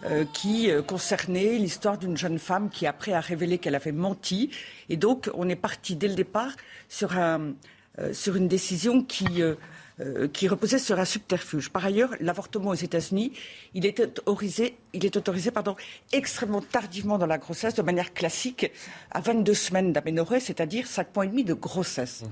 euh, 0.04 0.26
qui 0.34 0.68
concernait 0.86 1.56
l'histoire 1.56 1.96
d'une 1.96 2.18
jeune 2.18 2.38
femme 2.38 2.68
qui 2.68 2.86
après 2.86 3.14
a 3.14 3.20
révélé 3.20 3.56
qu'elle 3.56 3.74
avait 3.74 3.92
menti. 3.92 4.50
Et 4.90 4.98
donc, 4.98 5.30
on 5.32 5.48
est 5.48 5.56
parti 5.56 5.96
dès 5.96 6.08
le 6.08 6.14
départ 6.14 6.52
sur, 6.90 7.16
un, 7.16 7.54
sur 8.12 8.36
une 8.36 8.48
décision 8.48 9.02
qui 9.02 9.42
euh, 10.00 10.26
qui 10.26 10.48
reposait 10.48 10.80
sur 10.80 10.98
un 10.98 11.04
subterfuge. 11.04 11.70
Par 11.70 11.84
ailleurs, 11.84 12.10
l'avortement 12.18 12.70
aux 12.70 12.74
États-Unis, 12.74 13.32
il 13.74 13.86
est 13.86 14.00
autorisé, 14.00 14.76
il 14.92 15.06
est 15.06 15.16
autorisé 15.16 15.52
pardon, 15.52 15.76
extrêmement 16.12 16.62
tardivement 16.62 17.16
dans 17.16 17.26
la 17.26 17.38
grossesse, 17.38 17.74
de 17.74 17.82
manière 17.82 18.12
classique, 18.12 18.72
à 19.12 19.20
22 19.20 19.54
semaines 19.54 19.92
d'aménorrhée, 19.92 20.40
c'est-à-dire 20.40 20.88
5 20.88 21.14
mois 21.14 21.26
et 21.26 21.28
demi 21.28 21.44
de 21.44 21.54
grossesse. 21.54 22.22
Mmh. 22.22 22.26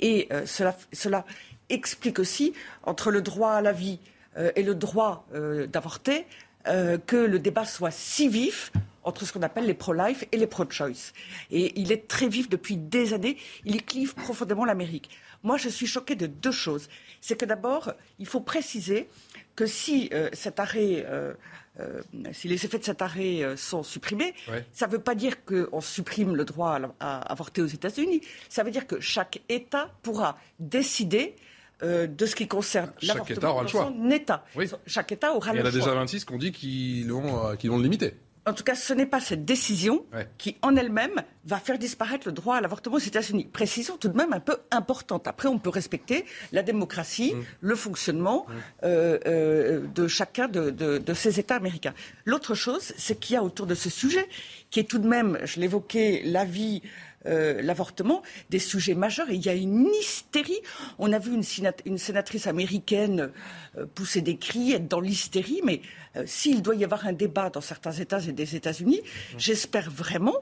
Et 0.00 0.28
euh, 0.32 0.46
cela, 0.46 0.74
cela, 0.94 1.26
explique 1.68 2.18
aussi, 2.18 2.54
entre 2.82 3.10
le 3.10 3.20
droit 3.20 3.52
à 3.52 3.60
la 3.60 3.72
vie 3.72 3.98
euh, 4.38 4.50
et 4.56 4.62
le 4.62 4.74
droit 4.74 5.26
d'avorter, 5.68 6.24
que 6.64 7.16
le 7.16 7.38
débat 7.40 7.64
soit 7.64 7.90
si 7.90 8.28
vif 8.28 8.72
entre 9.04 9.24
ce 9.24 9.32
qu'on 9.32 9.42
appelle 9.42 9.66
les 9.66 9.74
pro-life 9.74 10.24
et 10.32 10.36
les 10.36 10.46
pro-choice. 10.46 11.12
Et 11.50 11.78
il 11.80 11.92
est 11.92 12.08
très 12.08 12.28
vif 12.28 12.48
depuis 12.48 12.76
des 12.76 13.14
années. 13.14 13.36
Il 13.64 13.84
clive 13.84 14.14
profondément 14.14 14.64
l'Amérique. 14.64 15.10
Moi, 15.42 15.56
je 15.56 15.68
suis 15.68 15.86
choquée 15.86 16.14
de 16.14 16.26
deux 16.26 16.52
choses. 16.52 16.88
C'est 17.20 17.36
que 17.36 17.44
d'abord, 17.44 17.92
il 18.18 18.26
faut 18.26 18.40
préciser 18.40 19.08
que 19.56 19.66
si 19.66 20.08
euh, 20.12 20.28
cet 20.32 20.60
arrêt, 20.60 21.04
euh, 21.06 21.34
euh, 21.80 22.00
si 22.32 22.48
les 22.48 22.64
effets 22.64 22.78
de 22.78 22.84
cet 22.84 23.02
arrêt 23.02 23.56
sont 23.56 23.82
supprimés, 23.82 24.34
ça 24.72 24.86
ne 24.86 24.92
veut 24.92 24.98
pas 24.98 25.14
dire 25.14 25.44
qu'on 25.44 25.80
supprime 25.80 26.34
le 26.34 26.44
droit 26.44 26.78
à, 27.00 27.20
avorter 27.32 27.62
aux 27.62 27.66
États-Unis. 27.66 28.22
Ça 28.48 28.62
veut 28.62 28.70
dire 28.70 28.86
que 28.86 29.00
chaque 29.00 29.40
État 29.48 29.90
pourra 30.02 30.38
décider 30.58 31.34
de 31.82 32.26
ce 32.26 32.36
qui 32.36 32.46
concerne 32.46 32.92
l'avortement 33.02 33.62
dans 33.62 33.68
son 33.68 34.10
État. 34.10 34.44
Chaque 34.86 35.10
État 35.10 35.32
aura 35.34 35.52
le 35.52 35.58
choix. 35.58 35.70
Il 35.70 35.74
y 35.74 35.76
en 35.76 35.82
a 35.82 35.84
déjà 35.84 35.94
26 35.94 36.24
qui 36.24 36.32
ont 36.32 36.38
dit 36.38 36.52
qu'ils 36.52 37.10
vont, 37.10 37.50
le 37.50 37.82
limiter. 37.82 38.14
En 38.44 38.54
tout 38.54 38.64
cas, 38.64 38.74
ce 38.74 38.92
n'est 38.92 39.06
pas 39.06 39.20
cette 39.20 39.44
décision 39.44 40.04
qui, 40.36 40.56
en 40.62 40.74
elle-même, 40.74 41.22
va 41.44 41.58
faire 41.58 41.78
disparaître 41.78 42.26
le 42.26 42.32
droit 42.32 42.56
à 42.56 42.60
l'avortement 42.60 42.96
aux 42.96 43.00
États-Unis. 43.00 43.44
Précision 43.44 43.96
tout 43.96 44.08
de 44.08 44.16
même 44.16 44.32
un 44.32 44.40
peu 44.40 44.56
importante. 44.70 45.28
Après, 45.28 45.48
on 45.48 45.58
peut 45.58 45.70
respecter 45.70 46.24
la 46.50 46.62
démocratie, 46.62 47.34
mm. 47.34 47.42
le 47.60 47.74
fonctionnement 47.76 48.46
mm. 48.48 48.52
euh, 48.84 49.18
euh, 49.26 49.86
de 49.94 50.08
chacun 50.08 50.48
de, 50.48 51.02
ces 51.14 51.38
États 51.38 51.56
américains. 51.56 51.94
L'autre 52.24 52.54
chose, 52.54 52.92
c'est 52.96 53.18
qu'il 53.18 53.34
y 53.34 53.36
a 53.36 53.44
autour 53.44 53.66
de 53.66 53.74
ce 53.74 53.90
sujet, 53.90 54.28
qui 54.70 54.80
est 54.80 54.88
tout 54.88 54.98
de 54.98 55.08
même, 55.08 55.38
je 55.44 55.60
l'évoquais, 55.60 56.22
la 56.24 56.44
vie 56.44 56.82
euh, 57.26 57.62
l'avortement, 57.62 58.22
des 58.50 58.58
sujets 58.58 58.94
majeurs. 58.94 59.30
Et 59.30 59.34
il 59.34 59.44
y 59.44 59.48
a 59.48 59.54
une 59.54 59.86
hystérie. 60.00 60.60
On 60.98 61.12
a 61.12 61.18
vu 61.18 61.32
une, 61.32 61.98
sénatrice 61.98 62.46
américaine 62.46 63.30
euh, 63.76 63.86
pousser 63.86 64.22
des 64.22 64.36
cris, 64.36 64.72
être 64.72 64.88
dans 64.88 65.00
l'hystérie. 65.00 65.60
Mais 65.64 65.82
euh, 66.16 66.24
s'il 66.26 66.62
doit 66.62 66.74
y 66.74 66.84
avoir 66.84 67.06
un 67.06 67.12
débat 67.12 67.50
dans 67.50 67.60
certains 67.60 67.92
États 67.92 68.20
et 68.20 68.32
des 68.32 68.56
États-Unis, 68.56 69.02
j'espère 69.38 69.90
vraiment, 69.90 70.36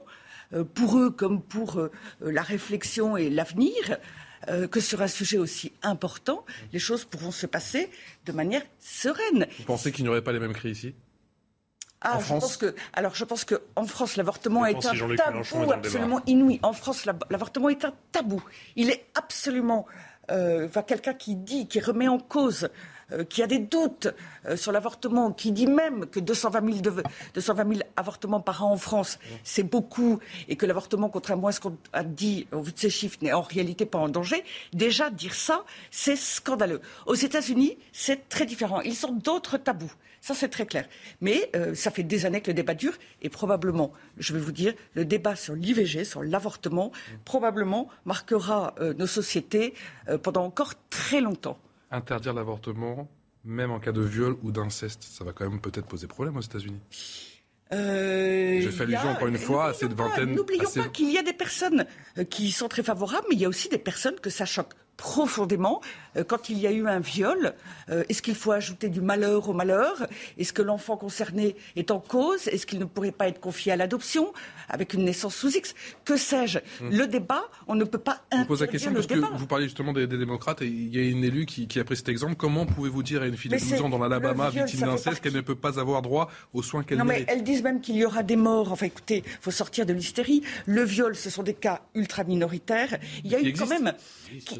pour 0.73 0.97
eux 0.97 1.11
comme 1.11 1.41
pour 1.41 1.81
la 2.19 2.41
réflexion 2.41 3.15
et 3.15 3.29
l'avenir, 3.29 3.71
que 4.69 4.81
sur 4.81 5.01
un 5.01 5.07
sujet 5.07 5.37
aussi 5.37 5.71
important, 5.81 6.45
les 6.73 6.79
choses 6.79 7.05
pourront 7.05 7.31
se 7.31 7.45
passer 7.45 7.89
de 8.25 8.33
manière 8.33 8.63
sereine. 8.77 9.47
Vous 9.59 9.63
pensez 9.63 9.93
qu'il 9.93 10.03
n'y 10.03 10.09
aurait 10.09 10.23
pas 10.23 10.33
les 10.33 10.39
mêmes 10.39 10.51
cris 10.51 10.71
ici? 10.71 10.93
Ah, 12.01 12.19
je 12.19 12.33
pense 12.33 12.57
que, 12.57 12.75
alors 12.93 13.13
je 13.13 13.23
pense 13.23 13.45
qu'en 13.45 13.85
France, 13.85 14.15
l'avortement 14.15 14.65
est 14.65 14.85
un 14.85 15.15
tabou 15.15 15.71
absolument 15.71 16.21
inouï. 16.25 16.59
En 16.63 16.73
France, 16.73 17.05
l'avortement 17.05 17.69
est 17.69 17.85
un 17.85 17.93
tabou. 18.11 18.43
Il 18.75 18.89
est 18.89 19.05
absolument, 19.13 19.85
euh, 20.31 20.67
quelqu'un 20.87 21.13
qui 21.13 21.35
dit, 21.35 21.67
qui 21.67 21.79
remet 21.79 22.07
en 22.07 22.17
cause 22.17 22.69
euh, 23.13 23.23
qui 23.23 23.43
a 23.43 23.47
des 23.47 23.59
doutes 23.59 24.07
euh, 24.45 24.55
sur 24.55 24.71
l'avortement, 24.71 25.31
qui 25.31 25.51
dit 25.51 25.67
même 25.67 26.05
que 26.05 26.19
220 26.19 26.81
000, 26.81 27.81
avortements 27.95 28.39
par 28.39 28.65
an 28.65 28.71
en 28.71 28.77
France, 28.77 29.19
c'est 29.43 29.63
beaucoup, 29.63 30.19
et 30.47 30.55
que 30.55 30.65
l'avortement, 30.65 31.09
contrairement 31.09 31.47
à 31.47 31.51
ce 31.51 31.59
qu'on 31.59 31.77
a 31.93 32.03
dit 32.03 32.47
au 32.51 32.61
vu 32.61 32.71
de 32.71 32.79
ces 32.79 32.89
chiffres, 32.89 33.17
n'est 33.21 33.33
en 33.33 33.41
réalité 33.41 33.85
pas 33.85 33.99
en 33.99 34.09
danger, 34.09 34.43
déjà 34.73 35.09
dire 35.09 35.33
ça, 35.33 35.65
c'est 35.89 36.15
scandaleux. 36.15 36.81
Aux 37.05 37.15
États-Unis, 37.15 37.77
c'est 37.91 38.29
très 38.29 38.45
différent. 38.45 38.81
Ils 38.81 39.05
ont 39.05 39.13
d'autres 39.13 39.57
tabous. 39.57 39.91
Ça, 40.21 40.33
c'est 40.33 40.49
très 40.49 40.65
clair. 40.65 40.87
Mais 41.19 41.49
euh, 41.55 41.75
ça 41.75 41.91
fait 41.91 42.03
des 42.03 42.25
années 42.25 42.41
que 42.41 42.47
le 42.47 42.53
débat 42.53 42.75
dure, 42.75 42.93
et 43.21 43.29
probablement, 43.29 43.91
je 44.17 44.33
vais 44.33 44.39
vous 44.39 44.51
dire, 44.51 44.73
le 44.93 45.03
débat 45.03 45.35
sur 45.35 45.55
l'IVG, 45.55 46.05
sur 46.05 46.23
l'avortement, 46.23 46.91
probablement 47.25 47.89
marquera 48.05 48.75
nos 48.97 49.07
sociétés 49.07 49.73
pendant 50.23 50.45
encore 50.45 50.73
très 50.89 51.21
longtemps 51.21 51.59
interdire 51.91 52.33
l'avortement, 52.33 53.09
même 53.43 53.71
en 53.71 53.79
cas 53.79 53.91
de 53.91 54.01
viol 54.01 54.37
ou 54.43 54.51
d'inceste, 54.51 55.03
ça 55.03 55.23
va 55.23 55.33
quand 55.33 55.47
même 55.49 55.59
peut-être 55.59 55.85
poser 55.85 56.07
problème 56.07 56.37
aux 56.37 56.41
États-Unis. 56.41 56.79
Euh, 57.73 58.59
Je 58.61 58.69
fais 58.69 58.83
allusion 58.83 59.09
encore 59.09 59.27
une 59.27 59.37
fois 59.37 59.67
à 59.67 59.73
cette 59.73 59.93
vingtaine. 59.93 60.35
N'oublions 60.35 60.69
pas 60.75 60.89
qu'il 60.89 61.11
y 61.11 61.17
a 61.17 61.23
des 61.23 61.33
personnes 61.33 61.85
euh, 62.17 62.23
qui 62.23 62.51
sont 62.51 62.67
très 62.67 62.83
favorables, 62.83 63.25
mais 63.29 63.35
il 63.35 63.41
y 63.41 63.45
a 63.45 63.49
aussi 63.49 63.69
des 63.69 63.77
personnes 63.77 64.19
que 64.19 64.29
ça 64.29 64.45
choque 64.45 64.73
profondément 64.97 65.81
euh, 66.17 66.23
quand 66.23 66.49
il 66.49 66.59
y 66.59 66.67
a 66.67 66.71
eu 66.71 66.87
un 66.87 66.99
viol. 66.99 67.53
Euh, 67.89 68.03
est-ce 68.09 68.21
qu'il 68.21 68.35
faut 68.35 68.51
ajouter 68.51 68.89
du 68.89 69.01
malheur 69.01 69.49
au 69.49 69.53
malheur? 69.53 70.07
Est-ce 70.37 70.53
que 70.53 70.61
l'enfant 70.61 70.97
concerné 70.97 71.55
est 71.75 71.91
en 71.91 71.99
cause? 71.99 72.47
Est-ce 72.47 72.65
qu'il 72.65 72.79
ne 72.79 72.85
pourrait 72.85 73.11
pas 73.11 73.27
être 73.27 73.39
confié 73.39 73.71
à 73.71 73.75
l'adoption 73.75 74.33
avec 74.69 74.93
une 74.93 75.05
naissance 75.05 75.35
sous 75.35 75.55
X? 75.55 75.73
Que 76.05 76.17
sais-je? 76.17 76.59
Hmm. 76.81 76.89
Le 76.91 77.07
débat, 77.07 77.43
on 77.67 77.75
ne 77.75 77.83
peut 77.83 77.97
pas 77.97 78.21
Je 78.31 78.37
vous 78.37 78.45
pose 78.45 78.61
la 78.61 78.67
question 78.67 78.93
parce 78.93 79.07
que 79.07 79.15
vous 79.15 79.47
parlez 79.47 79.65
justement 79.65 79.93
des, 79.93 80.07
démocrates 80.07 80.61
et 80.61 80.67
il 80.67 80.95
y 80.95 80.99
a 80.99 81.03
une 81.03 81.23
élue 81.23 81.45
qui, 81.45 81.79
a 81.79 81.83
pris 81.83 81.97
cet 81.97 82.09
exemple. 82.09 82.35
Comment 82.35 82.65
pouvez-vous 82.65 83.03
dire 83.03 83.21
à 83.21 83.27
une 83.27 83.37
fille 83.37 83.51
de 83.51 83.57
12 83.57 83.81
ans 83.81 83.89
dans 83.89 83.97
l'Alabama, 83.97 84.49
victime 84.49 84.81
d'inceste, 84.81 85.21
qu'elle 85.21 85.33
ne 85.33 85.41
peut 85.41 85.55
pas 85.55 85.79
avoir 85.79 86.01
droit 86.01 86.29
aux 86.53 86.61
soins 86.61 86.83
qu'elle 86.83 87.03
mérite 87.03 87.21
Non, 87.21 87.25
mais 87.27 87.33
elles 87.33 87.43
disent 87.43 87.63
même 87.63 87.81
qu'il 87.81 87.95
y 87.95 88.05
aura 88.05 88.23
des 88.23 88.35
morts. 88.35 88.71
Enfin, 88.71 88.85
écoutez, 88.85 89.23
il 89.25 89.41
faut 89.41 89.51
sortir 89.51 89.85
de 89.85 89.93
l'hystérie. 89.93 90.43
Le 90.65 90.83
viol, 90.83 91.15
ce 91.15 91.29
sont 91.29 91.43
des 91.43 91.53
cas 91.53 91.81
ultra 91.95 92.23
minoritaires. 92.23 92.99
Il 93.23 93.31
y 93.31 93.35
a 93.35 93.41
eu 93.41 93.53
quand 93.53 93.67
même 93.67 93.93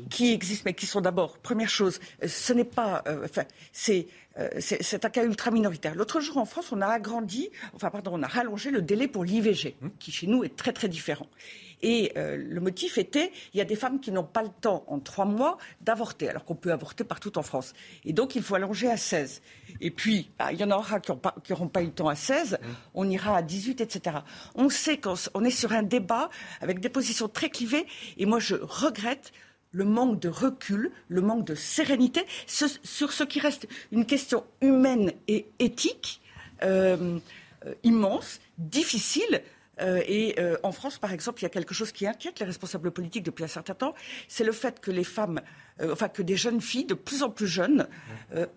qui 0.10 0.21
existent, 0.30 0.64
mais 0.66 0.74
qui 0.74 0.86
sont 0.86 1.02
d'abord, 1.02 1.38
première 1.40 1.70
chose, 1.70 2.00
ce 2.26 2.54
n'est 2.54 2.64
pas, 2.64 3.04
euh, 3.08 3.26
enfin, 3.26 3.44
c'est 3.72 4.08
euh, 4.40 4.48
c'est 4.60 5.04
un 5.04 5.10
cas 5.10 5.26
ultra 5.26 5.52
minoritaire. 5.52 5.94
L'autre 5.94 6.22
jour 6.22 6.38
en 6.38 6.46
France, 6.46 6.72
on 6.72 6.80
a 6.82 6.88
agrandi, 6.88 7.50
enfin 7.74 7.90
pardon, 7.90 8.12
on 8.14 8.24
a 8.24 8.28
rallongé 8.28 8.72
le 8.72 8.82
délai 8.82 9.08
pour 9.08 9.26
l'IVG, 9.26 9.76
mmh. 9.82 9.88
qui 10.00 10.12
chez 10.12 10.28
nous 10.28 10.44
est 10.44 10.56
très 10.56 10.72
très 10.72 10.88
différent. 10.88 11.28
Et 11.82 12.14
euh, 12.16 12.38
le 12.38 12.62
motif 12.62 12.98
était, 12.98 13.32
il 13.54 13.58
y 13.58 13.62
a 13.62 13.66
des 13.66 13.76
femmes 13.76 14.00
qui 14.00 14.12
n'ont 14.12 14.24
pas 14.24 14.44
le 14.44 14.50
temps 14.62 14.86
en 14.88 15.00
trois 15.00 15.26
mois 15.26 15.58
d'avorter, 15.82 16.30
alors 16.30 16.46
qu'on 16.46 16.56
peut 16.56 16.72
avorter 16.72 17.04
partout 17.04 17.38
en 17.38 17.42
France. 17.42 17.74
Et 18.06 18.14
donc 18.14 18.36
il 18.36 18.44
faut 18.44 18.56
allonger 18.56 18.90
à 18.90 18.96
16. 18.96 19.42
Et 19.82 19.92
puis, 19.92 20.32
bah, 20.40 20.54
il 20.54 20.60
y 20.60 20.64
en 20.64 20.72
aura 20.72 21.00
qui 21.02 21.12
n'auront 21.12 21.68
pas, 21.68 21.82
eu 21.82 21.88
le 21.88 21.92
temps 21.92 22.08
à 22.08 22.16
16, 22.16 22.54
mmh. 22.54 22.66
on 22.94 23.10
ira 23.10 23.36
à 23.36 23.42
18, 23.42 23.82
etc. 23.82 24.18
On 24.56 24.70
sait 24.70 24.98
qu'on 24.98 25.44
est 25.44 25.50
sur 25.50 25.74
un 25.74 25.84
débat 25.84 26.30
avec 26.62 26.80
des 26.80 26.90
positions 26.90 27.28
très 27.28 27.50
clivées, 27.50 27.86
et 28.18 28.26
moi 28.26 28.40
je 28.40 28.56
regrette 28.56 29.34
le 29.72 29.86
manque 29.86 30.20
de 30.20 30.30
recul, 30.30 30.92
le 31.08 31.22
manque 31.22 31.46
de 31.46 31.56
sérénité 31.56 32.26
sur 32.46 33.12
ce 33.12 33.24
qui 33.24 33.40
reste 33.40 33.68
une 33.92 34.06
question 34.06 34.44
humaine 34.62 35.14
et 35.28 35.48
éthique 35.60 36.22
euh, 36.64 37.20
euh, 37.66 37.74
immense, 37.84 38.40
difficile. 38.58 39.42
Euh, 39.80 40.02
et 40.08 40.36
en 40.62 40.72
France, 40.72 41.00
par 41.00 41.12
exemple, 41.12 41.40
il 41.40 41.44
y 41.44 41.46
a 41.46 41.50
quelque 41.50 41.74
chose 41.74 41.92
qui 41.92 42.06
inquiète 42.06 42.40
les 42.40 42.46
responsables 42.46 42.92
politiques 42.92 43.24
depuis 43.24 43.44
un 43.44 43.48
certain 43.48 43.74
temps, 43.74 43.96
c'est 44.28 44.44
le 44.44 44.52
fait 44.52 44.80
que 44.80 44.92
les 44.92 45.04
femmes, 45.04 45.42
enfin 45.84 46.08
que 46.08 46.22
des 46.22 46.36
jeunes 46.36 46.62
filles 46.62 46.86
de 46.86 46.94
plus 46.94 47.24
en 47.24 47.30
plus 47.30 47.48
jeunes 47.48 47.88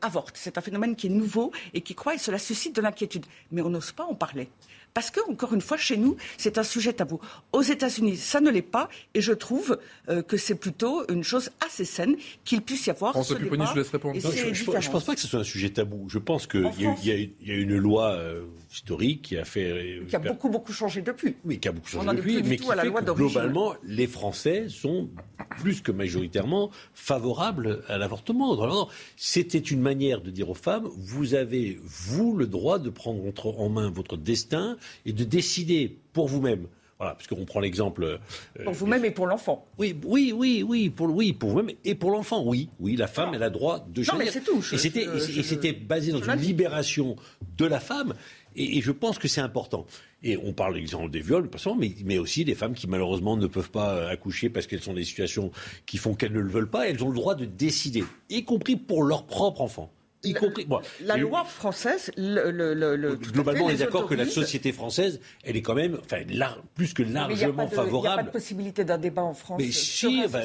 avortent. 0.03 0.36
C'est 0.36 0.59
un 0.59 0.61
phénomène 0.61 0.97
qui 0.97 1.07
est 1.07 1.11
nouveau 1.11 1.53
et 1.73 1.81
qui 1.81 1.95
croit 1.95 2.15
et 2.15 2.19
cela 2.19 2.39
suscite 2.39 2.77
de 2.77 2.82
l'inquiétude. 2.82 3.24
Mais 3.53 3.62
on 3.62 3.70
n'ose 3.70 3.93
pas 3.93 4.05
en 4.05 4.15
parler. 4.15 4.51
Parce 4.95 5.11
que, 5.11 5.19
encore 5.29 5.53
une 5.53 5.61
fois, 5.61 5.77
chez 5.77 5.97
nous, 5.97 6.16
c'est 6.39 6.57
un 6.57 6.62
sujet 6.62 6.93
tabou. 6.93 7.21
Aux 7.53 7.62
États-Unis, 7.62 8.16
ça 8.16 8.41
ne 8.41 8.49
l'est 8.49 8.62
pas, 8.62 8.89
et 9.15 9.21
je 9.21 9.33
trouve 9.33 9.81
euh, 10.09 10.23
que 10.23 10.37
c'est 10.37 10.55
plutôt 10.55 11.05
une 11.11 11.25
chose 11.25 11.51
assez 11.66 11.85
saine 11.85 12.15
qu'il 12.45 12.62
puisse 12.62 12.87
y 12.87 12.91
avoir 12.91 13.25
ce 13.25 13.35
débat. 13.35 13.65
je 13.73 13.81
laisse 13.81 13.89
répondre. 13.89 14.21
je 14.21 14.29
ne 14.29 14.91
pense 14.93 15.05
pas 15.05 15.15
que 15.16 15.21
ce 15.21 15.27
soit 15.27 15.41
un 15.41 15.45
sujet 15.45 15.71
tabou. 15.71 16.07
Je 16.09 16.21
pense 16.21 16.47
qu'il 16.47 16.71
y, 17.03 17.33
y, 17.43 17.51
a 17.51 17.55
une 17.55 17.77
loi 17.77 18.12
euh, 18.12 18.45
historique 18.73 19.23
qui 19.23 19.37
a 19.37 19.45
fait... 19.45 19.71
Euh, 19.71 20.05
qui 20.09 20.15
a 20.15 20.21
beaucoup, 20.21 20.49
beaucoup 20.49 20.73
changé 20.73 21.03
depuis. 21.03 21.35
Oui, 21.45 21.59
qui 21.59 21.66
a 21.66 21.73
beaucoup 21.73 21.89
changé 21.89 22.07
depuis, 22.15 22.43
mais 22.45 22.57
qui 22.57 22.65
fait 22.65 22.93
que, 22.93 23.12
globalement, 23.12 23.75
les 23.83 24.07
Français 24.07 24.66
sont 24.69 25.11
plus 25.61 25.81
que 25.81 25.91
majoritairement 25.91 26.71
favorables 26.95 27.83
à 27.89 27.99
l'avortement. 27.99 28.89
C'était 29.16 29.59
une 29.59 29.81
manière 29.81 30.21
de 30.21 30.31
dire 30.31 30.51
aux 30.51 30.55
femmes, 30.55 30.89
vous 30.97 31.35
avez, 31.35 31.81
vous, 31.83 32.37
le 32.37 32.47
droit 32.47 32.79
de 32.79 32.91
prendre 32.91 33.23
en 33.59 33.69
main 33.69 33.91
votre 33.91 34.16
destin 34.16 34.77
et 35.06 35.12
de 35.12 35.24
décider 35.24 35.98
pour 36.12 36.28
vous-même. 36.28 36.66
Voilà, 36.98 37.15
parce 37.15 37.27
qu'on 37.27 37.44
prend 37.44 37.61
l'exemple. 37.61 38.05
Euh, 38.05 38.65
pour 38.65 38.73
vous-même 38.73 39.05
et 39.05 39.11
pour 39.11 39.27
l'enfant. 39.27 39.66
Oui, 39.78 39.97
oui, 40.05 40.32
oui, 40.35 40.62
oui, 40.62 40.90
pour 40.90 41.11
oui, 41.11 41.32
pour 41.32 41.51
vous-même 41.51 41.74
et 41.85 41.94
pour 41.94 42.12
l'enfant. 42.12 42.44
Oui, 42.47 42.69
oui, 42.78 42.94
la 42.94 43.09
femme, 43.09 43.31
elle 43.35 43.43
a 43.43 43.51
droit 43.51 43.85
de 43.89 44.02
choisir. 44.02 44.15
Non, 44.15 44.24
mais 44.24 44.31
c'est 44.31 44.44
tout. 44.44 44.65
et 44.73 44.78
c'était, 44.78 45.05
et 45.05 45.43
c'était 45.43 45.73
basé 45.73 46.12
dans 46.12 46.23
une 46.23 46.40
libération 46.40 47.16
de 47.59 47.66
la 47.66 47.81
femme. 47.81 48.15
Et, 48.56 48.81
je 48.81 48.93
pense 48.93 49.19
que 49.19 49.27
c'est 49.27 49.40
important. 49.40 49.86
Et 50.23 50.36
on 50.36 50.52
parle 50.52 50.77
exemple 50.77 51.11
des 51.11 51.20
viols, 51.20 51.51
mais, 51.77 51.93
mais 52.05 52.19
aussi 52.19 52.44
des 52.44 52.55
femmes 52.55 52.74
qui 52.74 52.86
malheureusement 52.86 53.36
ne 53.36 53.48
peuvent 53.48 53.70
pas 53.70 53.94
euh, 53.94 54.09
accoucher 54.09 54.48
parce 54.48 54.69
qu'elles 54.69 54.81
sont 54.81 54.93
dans 54.93 54.97
des 54.97 55.05
situations 55.05 55.51
qui 55.86 55.98
font 55.98 56.15
qu'elles 56.15 56.32
ne 56.32 56.40
le 56.40 56.48
veulent 56.48 56.70
pas. 56.70 56.89
Elles 56.89 57.02
ont 57.02 57.09
le 57.09 57.16
droit 57.16 57.35
de 57.35 57.44
décider, 57.44 58.05
y 58.31 58.44
compris 58.44 58.77
pour 58.77 59.02
leur 59.02 59.27
propre 59.27 59.61
enfant 59.61 59.93
y 60.25 60.35
compris. 60.35 60.67
la 61.01 61.17
loi 61.17 61.45
française, 61.45 62.11
le, 62.17 63.15
globalement, 63.15 63.67
on 63.67 63.71
est 63.71 63.77
d'accord 63.77 64.07
que 64.07 64.15
la 64.15 64.27
société 64.27 64.73
française, 64.73 65.21
elle 65.45 65.57
est 65.57 65.63
quand 65.63 65.75
même, 65.75 65.99
enfin, 66.05 66.23
plus 66.75 66.93
que 66.95 67.03
largement 67.03 67.69
favorable. 67.69 67.97
Il 67.97 68.01
n'y 68.01 68.07
a 68.07 68.17
pas 68.17 68.23
de 68.23 68.31
possibilité 68.31 68.85
d'un 68.85 68.99
débat 68.99 69.23
en 69.23 69.35
France. 69.35 69.61
Mais 69.61 69.71
si, 69.71 70.23
bah, 70.29 70.41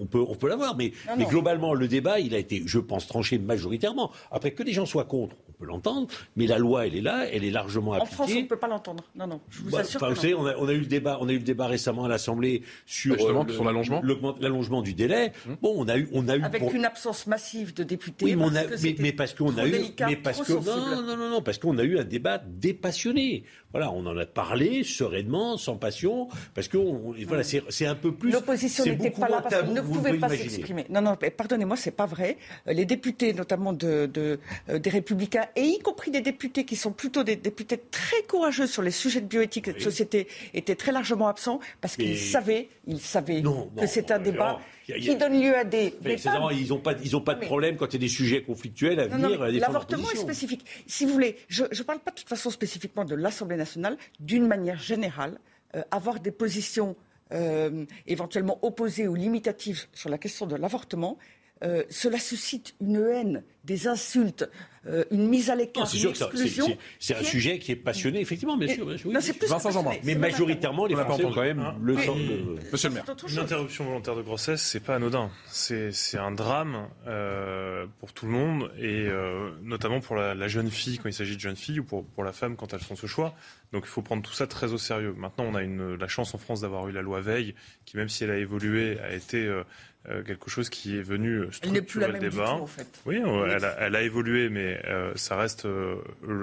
on 0.00 0.06
peut, 0.06 0.24
on 0.26 0.34
peut 0.34 0.48
l'avoir, 0.48 0.76
mais, 0.76 0.92
mais 1.16 1.24
globalement, 1.24 1.74
le 1.74 1.88
débat, 1.88 2.18
il 2.20 2.34
a 2.34 2.38
été, 2.38 2.62
je 2.66 2.78
pense, 2.78 3.06
tranché 3.06 3.38
majoritairement. 3.38 4.10
Après 4.30 4.52
que 4.52 4.62
les 4.62 4.72
gens 4.72 4.86
soient 4.86 5.04
contre, 5.04 5.36
on 5.48 5.52
peut 5.52 5.66
l'entendre, 5.66 6.08
mais 6.36 6.46
la 6.46 6.58
loi, 6.58 6.86
elle 6.86 6.96
est 6.96 7.00
là, 7.00 7.26
elle 7.30 7.44
est 7.44 7.50
largement 7.50 7.92
appliquée. 7.94 8.12
En 8.12 8.14
France, 8.14 8.30
on 8.34 8.40
ne 8.40 8.46
peut 8.46 8.58
pas 8.58 8.68
l'entendre. 8.68 9.04
Non, 9.14 9.26
non. 9.26 9.40
Je 9.50 9.62
vous 9.62 9.70
bah, 9.70 9.80
assure. 9.80 10.08
vous 10.08 10.14
savez, 10.14 10.34
on 10.34 10.46
a, 10.46 10.56
on 10.56 10.68
a, 10.68 10.72
eu 10.72 10.80
le 10.80 10.86
débat, 10.86 11.18
on 11.20 11.28
a 11.28 11.32
eu 11.32 11.38
le 11.38 11.44
débat 11.44 11.66
récemment 11.66 12.04
à 12.04 12.08
l'Assemblée 12.08 12.62
sur 12.86 13.16
bah, 13.16 13.22
euh, 13.24 13.64
l'allongement, 13.64 14.02
l'allongement 14.40 14.82
du 14.82 14.94
délai. 14.94 15.32
Hum. 15.48 15.56
Bon, 15.60 15.74
on 15.76 15.88
a 15.88 15.96
eu, 15.96 16.08
on 16.12 16.28
a 16.28 16.36
eu 16.36 16.42
avec 16.42 16.72
une 16.72 16.84
absence 16.84 17.26
massive 17.26 17.74
de 17.74 17.82
députés. 17.82 18.24
Oui, 18.24 18.36
mais 18.36 18.44
on 18.44 18.54
a 18.54 18.69
mais, 18.98 19.12
parce 19.12 19.34
qu'on 19.34 19.56
a 19.58 19.66
eu, 19.66 19.74
mais 20.06 20.16
parce 20.16 20.42
que 20.42 20.52
non, 20.52 21.02
non, 21.02 21.16
non, 21.16 21.30
non, 21.30 21.42
parce 21.42 21.58
qu'on 21.58 21.78
a 21.78 21.82
eu 21.82 21.98
un 21.98 22.04
débat 22.04 22.38
dépassionné. 22.38 23.44
Voilà, 23.72 23.90
on 23.92 24.04
en 24.06 24.16
a 24.16 24.26
parlé 24.26 24.82
sereinement, 24.84 25.56
sans 25.56 25.76
passion, 25.76 26.28
parce 26.54 26.68
que 26.68 26.76
on- 26.76 27.14
voilà, 27.26 27.42
c'est 27.44 27.86
un 27.86 27.94
peu 27.94 28.12
plus. 28.12 28.30
L'opposition 28.32 28.84
n'était 28.84 29.10
pas 29.10 29.28
là 29.28 29.42
parce 29.42 29.64
ne 29.68 29.80
pouvait 29.80 30.18
pas 30.18 30.28
s'exprimer. 30.28 30.86
Non, 30.88 31.00
non, 31.02 31.16
pardonnez-moi, 31.36 31.76
c'est 31.76 31.90
pas 31.90 32.06
vrai. 32.06 32.36
Euh, 32.66 32.72
Les 32.72 32.84
députés, 32.84 33.32
notamment 33.32 33.72
de, 33.72 34.06
de- 34.12 34.38
euh, 34.68 34.78
des 34.78 34.90
Républicains, 34.90 35.46
et 35.56 35.62
y 35.62 35.78
compris 35.78 36.10
des 36.10 36.20
députés 36.20 36.64
qui 36.64 36.76
sont 36.76 36.92
plutôt 36.92 37.22
des 37.24 37.36
députés 37.36 37.80
très 37.90 38.22
courageux 38.22 38.66
sur 38.66 38.82
les 38.82 38.90
sujets 38.90 39.20
de 39.20 39.26
bioéthique 39.26 39.68
et 39.68 39.72
de 39.74 39.80
société, 39.80 40.26
étaient 40.54 40.74
très 40.76 40.92
largement 40.92 41.28
absents 41.28 41.60
parce 41.80 41.96
qu'ils 41.96 42.18
savaient, 42.18 42.68
ils 42.86 43.00
savaient 43.00 43.40
non, 43.42 43.70
que 43.78 43.86
c'est 43.86 44.10
un 44.10 44.18
non, 44.18 44.24
débat 44.24 44.58
non, 44.88 44.94
qui 44.96 45.14
donne 45.16 45.40
lieu 45.40 45.56
à 45.56 45.64
des. 45.64 45.94
Mais 46.02 46.16
des 46.16 46.22
ils 46.60 46.68
n'ont 46.70 46.78
pas, 46.78 46.94
ils 47.02 47.14
ont 47.16 47.20
pas 47.20 47.34
de 47.34 47.40
Mais- 47.40 47.46
problème 47.46 47.76
quand 47.76 47.86
il 47.86 47.92
y 47.94 47.96
a 47.96 48.00
des 48.00 48.08
sujets 48.08 48.42
conflictuels 48.42 48.98
à 49.00 49.06
venir 49.06 49.38
L'avortement 49.60 50.10
est 50.10 50.16
spécifique. 50.16 50.64
Si 50.86 51.04
vous 51.04 51.12
voulez, 51.12 51.36
je 51.48 51.62
ne 51.64 51.82
parle 51.84 52.00
pas 52.00 52.10
de 52.10 52.16
toute 52.16 52.28
façon 52.28 52.50
spécifiquement 52.50 53.04
de 53.04 53.14
l'Assemblée 53.14 53.56
D'une 54.20 54.46
manière 54.46 54.78
générale, 54.78 55.38
euh, 55.76 55.82
avoir 55.90 56.20
des 56.20 56.30
positions 56.30 56.96
euh, 57.32 57.84
éventuellement 58.06 58.58
opposées 58.62 59.06
ou 59.06 59.14
limitatives 59.14 59.86
sur 59.92 60.10
la 60.10 60.18
question 60.18 60.46
de 60.46 60.56
l'avortement, 60.56 61.16
euh, 61.62 61.82
cela 61.90 62.18
suscite 62.18 62.74
une 62.80 62.96
haine, 62.96 63.42
des 63.64 63.86
insultes, 63.86 64.48
euh, 64.86 65.04
une 65.10 65.28
mise 65.28 65.50
à 65.50 65.54
l'écart, 65.54 65.86
une 65.94 66.08
exclusion. 66.08 66.76
c'est- 66.98 67.14
un 67.14 67.22
sujet 67.22 67.58
qui 67.58 67.72
est 67.72 67.76
passionné, 67.76 68.20
effectivement, 68.20 68.56
bien 68.56 68.68
sûr. 68.74 68.86
bien 68.86 68.96
sûr, 68.96 69.08
oui, 69.08 69.12
non, 69.14 69.20
c'est 69.20 69.32
bien 69.32 69.38
plus 69.40 69.48
sûr. 69.48 69.58
que 69.58 69.62
passionné, 69.62 70.00
Mais 70.04 70.14
majoritairement, 70.14 70.86
les 70.86 70.94
Français 70.96 71.24
ont 71.26 71.32
quand 71.32 71.42
même 71.42 71.58
Hein 71.60 71.76
le 71.82 71.94
Oui. 71.96 72.04
sens 72.06 72.16
de. 72.16 72.56
Monsieur 72.72 72.88
le 72.88 72.94
maire. 72.94 73.04
Une 73.28 73.38
interruption 73.38 73.84
volontaire 73.84 74.16
de 74.16 74.22
grossesse, 74.22 74.62
c'est 74.62 74.80
pas 74.80 74.94
anodin. 74.96 75.30
C'est 75.46 75.92
c'est 75.92 76.16
un 76.16 76.30
drame 76.30 76.88
euh, 77.06 77.86
pour 77.98 78.14
tout 78.14 78.24
le 78.24 78.32
monde 78.32 78.72
et 78.78 79.06
euh, 79.06 79.50
notamment 79.62 80.00
pour 80.00 80.16
la, 80.16 80.34
la 80.34 80.48
jeune 80.48 80.70
fille 80.70 80.96
quand 80.98 81.10
il 81.10 81.14
s'agit 81.14 81.36
de 81.36 81.40
jeune 81.40 81.56
fille 81.56 81.80
ou 81.80 81.84
pour, 81.84 82.04
pour 82.06 82.24
la 82.24 82.32
femme 82.32 82.56
quand 82.56 82.72
elles 82.72 82.80
font 82.80 82.96
ce 82.96 83.06
choix. 83.06 83.34
Donc 83.72 83.82
il 83.84 83.88
faut 83.90 84.02
prendre 84.02 84.22
tout 84.22 84.32
ça 84.32 84.46
très 84.46 84.72
au 84.72 84.78
sérieux. 84.78 85.12
Maintenant, 85.16 85.44
on 85.44 85.54
a 85.54 85.62
une, 85.62 85.94
la 85.96 86.08
chance 86.08 86.34
en 86.34 86.38
France 86.38 86.62
d'avoir 86.62 86.88
eu 86.88 86.92
la 86.92 87.02
loi 87.02 87.20
Veil, 87.20 87.54
qui 87.84 87.98
même 87.98 88.08
si 88.08 88.24
elle 88.24 88.30
a 88.30 88.38
évolué, 88.38 88.98
a 89.00 89.12
été 89.12 89.46
euh, 90.08 90.20
euh, 90.20 90.22
quelque 90.22 90.50
chose 90.50 90.70
qui 90.70 90.96
est 90.96 91.02
venu 91.02 91.44
Elle 91.62 91.72
n'est 91.72 91.82
plus 91.82 92.00
la 92.00 92.06
structurer 92.06 92.12
le 92.12 92.18
du 92.18 92.30
débat. 92.30 92.54
tout, 92.56 92.62
en 92.62 92.66
fait. 92.66 93.02
Oui, 93.06 93.20
euh, 93.24 93.54
elle 93.54 93.64
a, 93.64 93.76
elle 93.80 93.96
a 93.96 94.02
évolué, 94.02 94.48
mais 94.48 94.80
euh, 94.86 95.12
ça 95.16 95.36
reste 95.36 95.66
euh, 95.66 95.96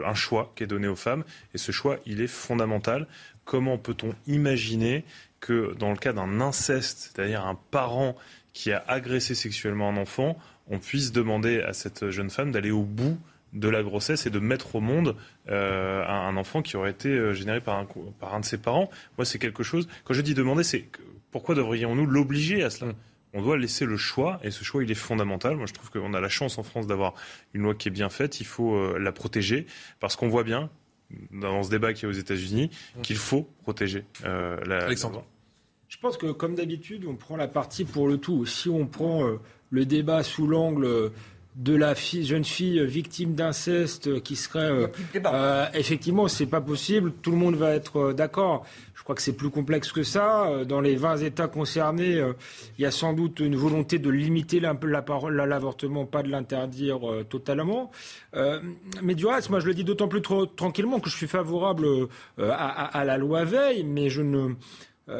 un 0.05 0.13
choix 0.13 0.53
qui 0.55 0.63
est 0.63 0.67
donné 0.67 0.87
aux 0.87 0.95
femmes. 0.95 1.23
Et 1.53 1.57
ce 1.57 1.71
choix, 1.71 1.97
il 2.05 2.21
est 2.21 2.27
fondamental. 2.27 3.07
Comment 3.45 3.77
peut-on 3.77 4.13
imaginer 4.27 5.03
que 5.39 5.73
dans 5.75 5.91
le 5.91 5.97
cas 5.97 6.13
d'un 6.13 6.41
inceste, 6.41 7.11
c'est-à-dire 7.13 7.45
un 7.45 7.57
parent 7.71 8.15
qui 8.53 8.71
a 8.71 8.83
agressé 8.87 9.35
sexuellement 9.35 9.89
un 9.89 9.97
enfant, 9.97 10.37
on 10.69 10.79
puisse 10.79 11.11
demander 11.11 11.61
à 11.61 11.73
cette 11.73 12.09
jeune 12.09 12.29
femme 12.29 12.51
d'aller 12.51 12.71
au 12.71 12.83
bout 12.83 13.17
de 13.53 13.69
la 13.69 13.81
grossesse 13.81 14.25
et 14.25 14.29
de 14.29 14.39
mettre 14.39 14.75
au 14.75 14.81
monde 14.81 15.15
euh, 15.49 16.03
un, 16.05 16.27
un 16.27 16.37
enfant 16.37 16.61
qui 16.61 16.75
aurait 16.75 16.91
été 16.91 17.09
euh, 17.09 17.33
généré 17.33 17.61
par 17.61 17.77
un, 17.79 17.87
par 18.19 18.33
un 18.33 18.41
de 18.41 18.45
ses 18.45 18.57
parents? 18.57 18.89
Moi, 19.17 19.25
c'est 19.25 19.39
quelque 19.39 19.63
chose. 19.63 19.87
Quand 20.03 20.13
je 20.13 20.21
dis 20.21 20.33
demander, 20.33 20.63
c'est 20.63 20.85
pourquoi 21.31 21.55
devrions-nous 21.55 22.05
l'obliger 22.05 22.63
à 22.63 22.69
cela? 22.69 22.91
On 23.37 23.41
doit 23.43 23.57
laisser 23.57 23.85
le 23.85 23.97
choix, 23.97 24.39
et 24.43 24.49
ce 24.49 24.63
choix, 24.63 24.83
il 24.83 24.89
est 24.89 24.95
fondamental. 24.95 25.55
Moi, 25.55 25.67
je 25.67 25.73
trouve 25.73 25.91
qu'on 25.91 26.13
a 26.15 26.19
la 26.19 26.29
chance 26.29 26.57
en 26.57 26.63
France 26.63 26.87
d'avoir 26.87 27.13
une 27.53 27.61
loi 27.61 27.75
qui 27.75 27.87
est 27.87 27.91
bien 27.91 28.09
faite. 28.09 28.41
Il 28.41 28.47
faut 28.47 28.75
euh, 28.75 28.97
la 28.97 29.11
protéger, 29.11 29.67
parce 29.99 30.15
qu'on 30.15 30.27
voit 30.27 30.43
bien, 30.43 30.71
dans 31.31 31.63
ce 31.63 31.69
débat 31.69 31.93
qui 31.93 32.05
est 32.05 32.07
aux 32.07 32.11
États-Unis, 32.11 32.71
qu'il 33.03 33.15
faut 33.15 33.47
protéger 33.61 34.05
euh, 34.25 34.59
la. 34.65 34.85
Alexandre. 34.85 35.23
Je 35.87 35.97
pense 35.97 36.17
que, 36.17 36.31
comme 36.31 36.55
d'habitude, 36.55 37.05
on 37.07 37.15
prend 37.15 37.37
la 37.37 37.47
partie 37.47 37.85
pour 37.85 38.07
le 38.07 38.17
tout. 38.17 38.45
Si 38.45 38.69
on 38.69 38.87
prend 38.87 39.25
euh, 39.25 39.39
le 39.69 39.85
débat 39.85 40.23
sous 40.23 40.47
l'angle 40.47 40.85
euh, 40.85 41.09
de 41.57 41.75
la 41.75 41.95
fille, 41.95 42.23
jeune 42.23 42.43
fille 42.45 42.85
victime 42.85 43.33
d'inceste 43.33 44.21
qui 44.21 44.35
serait. 44.35 44.59
euh, 44.71 44.87
euh, 45.33 45.65
effectivement, 45.73 46.27
c'est 46.27 46.45
pas 46.45 46.61
possible. 46.61 47.11
Tout 47.23 47.31
le 47.31 47.37
monde 47.37 47.55
va 47.55 47.73
être 47.73 47.97
euh, 47.97 48.13
d'accord. 48.13 48.63
Je 48.93 49.01
crois 49.03 49.15
que 49.15 49.23
c'est 49.23 49.33
plus 49.35 49.49
complexe 49.49 49.91
que 49.91 50.03
ça. 50.03 50.47
Euh, 50.49 50.65
Dans 50.65 50.81
les 50.81 50.95
20 50.95 51.17
États 51.17 51.47
concernés, 51.47 52.17
euh, 52.17 52.33
il 52.77 52.83
y 52.83 52.85
a 52.85 52.91
sans 52.91 53.13
doute 53.13 53.39
une 53.39 53.55
volonté 53.55 53.97
de 53.97 54.09
limiter 54.11 54.63
un 54.67 54.75
peu 54.75 54.85
la 54.87 55.01
parole 55.01 55.39
à 55.39 55.47
l'avortement, 55.47 56.05
pas 56.05 56.21
de 56.21 56.29
l'interdire 56.29 56.99
totalement. 57.29 57.89
Mais 59.01 59.15
du 59.15 59.25
reste, 59.25 59.49
moi, 59.49 59.59
je 59.59 59.65
le 59.65 59.73
dis 59.73 59.83
d'autant 59.83 60.07
plus 60.07 60.21
trop- 60.21 60.45
tranquillement 60.45 60.99
que 60.99 61.09
je 61.09 61.15
suis 61.15 61.27
favorable 61.27 61.87
à, 62.39 62.51
à- 62.51 62.99
à 62.99 63.03
la 63.03 63.17
loi 63.17 63.43
Veil, 63.45 63.83
mais 63.83 64.09
je 64.09 64.21
ne. 64.21 64.49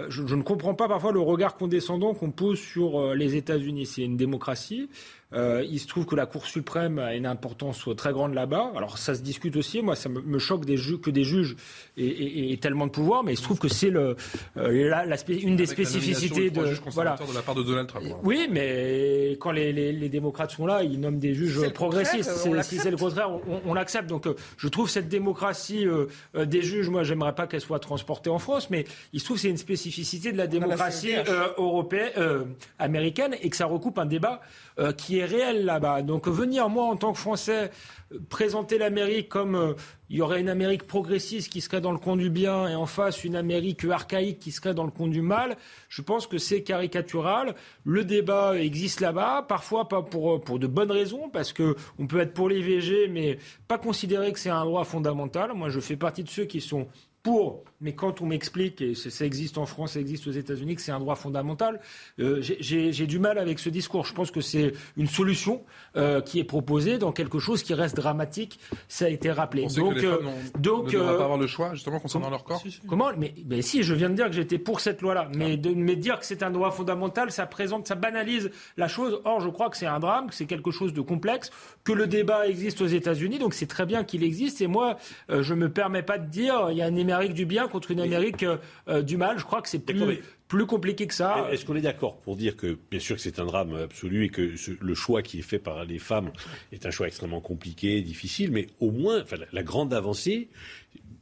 Je, 0.09 0.27
je 0.27 0.35
ne 0.35 0.41
comprends 0.43 0.73
pas 0.73 0.89
parfois 0.89 1.14
le 1.14 1.22
regard 1.22 1.55
condescendant 1.55 2.14
qu'on 2.14 2.30
pose 2.31 2.59
sur 2.59 3.15
les 3.15 3.38
États-Unis. 3.38 3.85
C'est 3.85 4.01
une 4.01 4.18
démocratie. 4.18 4.89
Euh, 5.33 5.61
il 5.69 5.77
se 5.79 5.87
trouve 5.87 6.05
que 6.05 6.15
la 6.15 6.25
Cour 6.25 6.45
suprême 6.45 6.99
a 6.99 7.13
une 7.13 7.25
importance 7.25 7.83
très 7.97 8.13
grande 8.13 8.33
là-bas. 8.33 8.71
Alors 8.77 8.97
ça 8.97 9.13
se 9.13 9.21
discute 9.21 9.57
aussi. 9.57 9.81
Moi, 9.81 9.97
ça 9.97 10.07
me, 10.07 10.21
me 10.21 10.39
choque 10.39 10.63
des 10.63 10.77
que 11.01 11.09
des 11.09 11.25
juges 11.25 11.57
aient, 11.97 12.05
aient- 12.05 12.53
aient 12.53 12.57
tellement 12.57 12.85
de 12.87 12.91
pouvoir, 12.91 13.25
mais 13.25 13.33
il 13.33 13.37
se 13.37 13.43
trouve 13.43 13.59
que 13.59 13.67
c'est 13.67 13.89
le, 13.89 14.15
euh, 14.55 14.89
la- 14.89 15.05
la 15.05 15.17
spé- 15.17 15.41
une 15.41 15.57
des 15.57 15.63
Avec 15.63 15.75
spécificités 15.85 16.49
de 16.49 16.61
voilà. 16.91 17.17
de 17.17 17.33
la 17.35 17.41
part 17.41 17.55
de 17.55 17.63
Donald 17.63 17.89
Trump. 17.89 18.05
Oui, 18.23 18.47
mais 18.49 19.31
quand 19.41 19.51
les, 19.51 19.73
les- 19.73 19.91
les 19.91 20.07
démocrates 20.07 20.51
sont 20.51 20.65
là, 20.65 20.83
ils 20.83 20.97
nomment 20.97 21.19
des 21.19 21.33
juges 21.33 21.67
progressistes. 21.73 22.31
Si 22.63 22.77
c'est 22.79 22.91
le 22.91 22.95
contraire, 22.97 23.29
on, 23.29 23.61
on 23.65 23.73
l'accepte. 23.73 24.07
Donc, 24.07 24.27
euh, 24.27 24.35
je 24.57 24.69
trouve 24.69 24.89
cette 24.89 25.09
démocratie 25.09 25.85
euh, 25.85 26.05
euh, 26.35 26.45
des 26.45 26.61
juges, 26.61 26.87
moi, 26.89 27.03
j'aimerais 27.03 27.35
pas 27.35 27.47
qu'elle 27.47 27.59
soit 27.59 27.79
transportée 27.79 28.29
en 28.29 28.39
France, 28.39 28.69
mais 28.69 28.85
il 29.11 29.19
se 29.19 29.25
trouve 29.25 29.35
que 29.37 29.41
c'est 29.41 29.49
une 29.49 29.57
spécificité 29.57 30.31
de 30.31 30.37
la 30.37 30.47
démocratie 30.47 31.15
euh, 31.15 31.47
européenne, 31.57 32.11
euh, 32.17 32.43
américaine, 32.79 33.35
et 33.41 33.49
que 33.49 33.57
ça 33.57 33.65
recoupe 33.65 33.97
un 33.99 34.05
débat 34.05 34.39
euh, 34.79 34.91
qui 34.91 35.17
est 35.17 35.25
réel 35.25 35.65
là-bas. 35.65 36.03
Donc, 36.03 36.27
venir 36.27 36.69
moi, 36.69 36.85
en 36.85 36.95
tant 36.95 37.11
que 37.11 37.17
Français, 37.17 37.71
euh, 38.11 38.19
présenter 38.29 38.77
l'Amérique 38.77 39.27
comme 39.27 39.55
euh, 39.55 39.73
il 40.09 40.17
y 40.17 40.21
aurait 40.21 40.39
une 40.39 40.49
Amérique 40.49 40.85
progressiste 40.85 41.51
qui 41.51 41.61
serait 41.61 41.81
dans 41.81 41.91
le 41.91 41.97
camp 41.97 42.15
du 42.15 42.29
bien 42.29 42.67
et 42.67 42.75
en 42.75 42.85
face 42.85 43.23
une 43.23 43.35
Amérique 43.35 43.85
archaïque 43.85 44.37
qui 44.37 44.51
serait 44.51 44.75
dans 44.75 44.85
le 44.85 44.91
camp 44.91 45.07
du 45.07 45.21
mal, 45.21 45.57
je 45.89 46.03
pense 46.03 46.27
que 46.27 46.37
c'est 46.37 46.61
caricatural. 46.61 47.55
Le 47.85 48.05
débat 48.05 48.55
existe 48.55 48.99
là-bas, 48.99 49.45
parfois 49.47 49.87
pas 49.87 50.03
pour, 50.03 50.41
pour 50.41 50.59
de 50.59 50.67
bonnes 50.67 50.91
raisons, 50.91 51.29
parce 51.29 51.53
que 51.53 51.75
on 51.97 52.05
peut 52.05 52.19
être 52.19 52.33
pour 52.33 52.47
l'IVG, 52.47 53.07
mais 53.09 53.39
pas 53.67 53.79
considérer 53.79 54.31
que 54.31 54.39
c'est 54.39 54.49
un 54.49 54.63
droit 54.63 54.83
fondamental. 54.83 55.53
Moi, 55.53 55.69
je 55.69 55.79
fais 55.79 55.95
partie 55.95 56.23
de 56.23 56.29
ceux 56.29 56.45
qui 56.45 56.61
sont 56.61 56.87
pour, 57.23 57.65
mais 57.79 57.93
quand 57.93 58.21
on 58.21 58.25
m'explique, 58.25 58.81
et 58.81 58.95
ça 58.95 59.25
existe 59.25 59.57
en 59.57 59.65
France, 59.65 59.93
ça 59.93 59.99
existe 59.99 60.25
aux 60.27 60.31
États-Unis, 60.31 60.75
que 60.75 60.81
c'est 60.81 60.91
un 60.91 60.99
droit 60.99 61.15
fondamental, 61.15 61.79
euh, 62.19 62.41
j'ai- 62.41 62.91
du 63.07 63.19
mal 63.19 63.37
avec 63.37 63.59
ce 63.59 63.69
discours. 63.69 64.05
Je 64.05 64.13
pense 64.13 64.31
que 64.31 64.41
c'est 64.41 64.73
une 64.97 65.07
solution 65.07 65.63
euh, 65.95 66.19
qui 66.21 66.39
est 66.39 66.43
proposée 66.43 66.97
dans 66.97 67.11
quelque 67.11 67.39
chose 67.39 67.63
qui 67.63 67.73
reste 67.73 67.95
dramatique. 67.95 68.59
Ça 68.87 69.05
a 69.05 69.09
été 69.09 69.31
rappelé. 69.31 69.63
On 69.65 69.69
sait 69.69 69.79
donc, 69.81 69.93
que 69.95 69.99
les 69.99 70.05
euh, 70.07 70.17
femmes 70.17 70.33
donc, 70.59 70.91
ne 70.93 70.99
euh, 70.99 71.17
pas 71.17 71.23
avoir 71.23 71.37
le 71.37 71.47
choix, 71.47 71.73
justement, 71.73 71.99
concernant 71.99 72.29
leur 72.29 72.43
corps 72.43 72.63
Comment? 72.87 73.11
Mais, 73.17 73.33
mais 73.45 73.61
si, 73.61 73.83
je 73.83 73.93
viens 73.93 74.09
de 74.09 74.15
dire 74.15 74.25
que 74.25 74.33
j'étais 74.33 74.57
pour 74.57 74.79
cette 74.79 75.01
loi-là. 75.01 75.29
Mais, 75.35 75.57
de, 75.57 75.69
mais 75.73 75.95
dire 75.95 76.19
que 76.19 76.25
c'est 76.25 76.43
un 76.43 76.51
droit 76.51 76.71
fondamental, 76.71 77.31
ça 77.31 77.45
présente, 77.45 77.87
ça 77.87 77.95
banalise 77.95 78.49
la 78.75 78.87
chose. 78.87 79.21
Or, 79.25 79.39
je 79.39 79.49
crois 79.49 79.69
que 79.69 79.77
c'est 79.77 79.85
un 79.85 79.99
drame, 79.99 80.27
que 80.27 80.33
c'est 80.35 80.45
quelque 80.47 80.71
chose 80.71 80.93
de 80.93 81.01
complexe, 81.01 81.51
que 81.83 81.93
le 81.93 82.07
débat 82.07 82.47
existe 82.47 82.81
aux 82.81 82.87
États-Unis, 82.87 83.39
donc 83.39 83.53
c'est 83.53 83.67
très 83.67 83.85
bien 83.85 84.03
qu'il 84.03 84.23
existe. 84.23 84.61
Et 84.61 84.67
moi, 84.67 84.97
euh, 85.29 85.43
je 85.43 85.53
me 85.53 85.69
permets 85.69 86.03
pas 86.03 86.17
de 86.17 86.27
dire 86.27 86.67
il 86.71 86.77
y 86.77 86.81
a 86.81 86.87
une 86.87 86.99
Amérique 86.99 87.33
du 87.33 87.45
bien 87.45 87.66
contre 87.68 87.91
une 87.91 87.99
Amérique 87.99 88.44
euh, 88.44 88.57
euh, 88.88 89.02
du 89.02 89.18
mal. 89.18 89.38
Je 89.39 89.44
crois 89.45 89.61
que 89.61 89.69
c'est 89.69 89.80
plus, 89.80 89.99
plus 90.48 90.65
compliqué 90.65 91.07
que 91.07 91.14
ça. 91.14 91.48
Est-ce 91.52 91.65
qu'on 91.65 91.76
est 91.76 91.81
d'accord 91.81 92.18
pour 92.18 92.35
dire 92.35 92.56
que, 92.56 92.77
bien 92.91 92.99
sûr, 92.99 93.15
que 93.15 93.22
c'est 93.22 93.39
un 93.39 93.45
drame 93.45 93.76
absolu 93.76 94.26
et 94.26 94.30
que 94.30 94.56
ce- 94.56 94.72
le 94.80 94.95
choix 94.95 95.22
qui 95.22 95.39
est 95.39 95.44
fait 95.44 95.60
par 95.60 95.85
les 95.85 95.99
femmes 95.99 96.31
est 96.72 96.85
un 96.85 96.91
choix 96.91 97.07
extrêmement 97.07 97.41
compliqué, 97.41 98.02
difficile, 98.02 98.52
mais 98.52 98.68
au 98.80 98.91
moins, 98.91 99.22
enfin, 99.22 99.38
la, 99.38 99.45
la 99.52 99.64
grande 99.64 99.94
avancée 99.94 100.49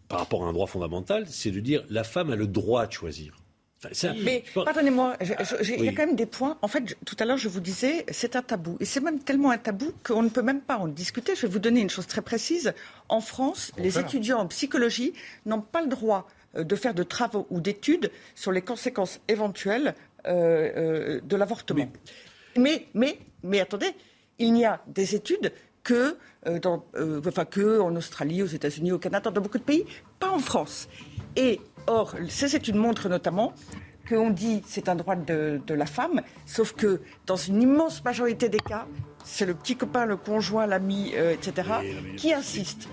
par 0.08 0.20
rapport 0.20 0.46
à 0.46 0.48
un 0.48 0.54
droit 0.54 0.68
fondamental, 0.68 1.26
c'est 1.28 1.52
de 1.52 1.60
dire 1.60 1.84
la 1.90 2.04
femme 2.04 2.30
a 2.32 2.36
le 2.36 2.46
droit 2.48 2.86
de 2.86 2.92
choisir. 2.92 3.36
Ça- 3.92 4.14
Mais 4.24 4.44
pense- 4.54 4.66
pardonnez-moi, 4.66 5.16
il 5.22 5.84
y 5.86 5.88
a 5.88 5.92
quand 5.94 6.06
même 6.06 6.16
des 6.16 6.26
points. 6.26 6.58
En 6.62 6.68
fait, 6.68 6.90
je- 6.90 6.96
tout 7.06 7.16
à 7.20 7.26
l'heure, 7.26 7.38
je 7.38 7.50
vous 7.50 7.60
disais, 7.60 8.06
c'est 8.12 8.36
un 8.36 8.42
tabou. 8.42 8.78
Et 8.80 8.86
c'est 8.86 9.00
même 9.02 9.20
tellement 9.20 9.52
un 9.52 9.58
tabou 9.58 9.92
qu'on 10.04 10.24
ne 10.24 10.30
peut 10.30 10.42
même 10.42 10.62
pas 10.62 10.78
en 10.78 10.88
discuter. 10.88 11.36
Je 11.36 11.44
vais 11.44 11.48
vous 11.54 11.60
donner 11.60 11.82
une 11.82 11.90
chose 11.90 12.08
très 12.08 12.22
précise. 12.22 12.74
En 13.10 13.22
France, 13.22 13.72
les 13.78 13.98
étudiants 14.00 14.40
en 14.40 14.48
psychologie 14.48 15.14
n'ont 15.46 15.62
pas 15.62 15.82
le 15.82 15.88
droit 15.88 16.28
euh, 16.58 16.64
de 16.64 16.76
faire 16.76 16.94
de 16.94 17.04
travaux 17.04 17.46
ou 17.50 17.60
d'études 17.60 18.12
sur 18.34 18.52
les 18.52 18.62
conséquences 18.62 19.20
éventuelles 19.28 19.94
euh, 20.26 20.72
euh, 21.18 21.22
de 21.24 21.36
l'avortement. 21.36 21.88
Mais, 22.58 22.88
mais, 22.94 23.20
mais 23.44 23.60
attendez, 23.60 23.92
il 24.40 24.54
n'y 24.54 24.66
a 24.66 24.82
des 24.88 25.14
études 25.16 25.52
que, 25.84 26.18
euh, 26.48 26.58
dans, 26.60 26.86
euh, 26.96 27.22
enfin, 27.28 27.46
que 27.46 27.80
en 27.80 27.96
Australie, 27.96 28.42
aux 28.42 28.48
États-Unis, 28.48 28.92
au 28.92 28.98
Canada, 29.00 29.30
dans 29.30 29.42
beaucoup 29.42 29.58
de 29.60 29.64
pays, 29.64 29.86
pas 30.20 30.30
en 30.32 30.40
France. 30.40 30.88
Et 31.36 31.60
or, 31.88 32.16
ces 32.30 32.56
études 32.56 32.76
montrent 32.76 33.10
notamment 33.10 33.54
qu'on 34.08 34.30
dit 34.30 34.62
c'est 34.68 34.88
un 34.90 34.96
droit 34.96 35.16
de, 35.16 35.60
de 35.66 35.74
la 35.74 35.86
femme, 35.88 36.22
sauf 36.46 36.74
que 36.74 37.02
dans 37.26 37.36
une 37.38 37.62
immense 37.62 38.04
majorité 38.04 38.50
des 38.50 38.60
cas, 38.60 38.86
c'est 39.24 39.48
le 39.48 39.56
petit 39.56 39.76
copain, 39.76 40.06
le 40.06 40.18
conjoint, 40.18 40.68
l'ami, 40.68 41.14
euh, 41.16 41.34
etc., 41.34 41.68
qui 42.16 42.32
insiste. 42.32 42.88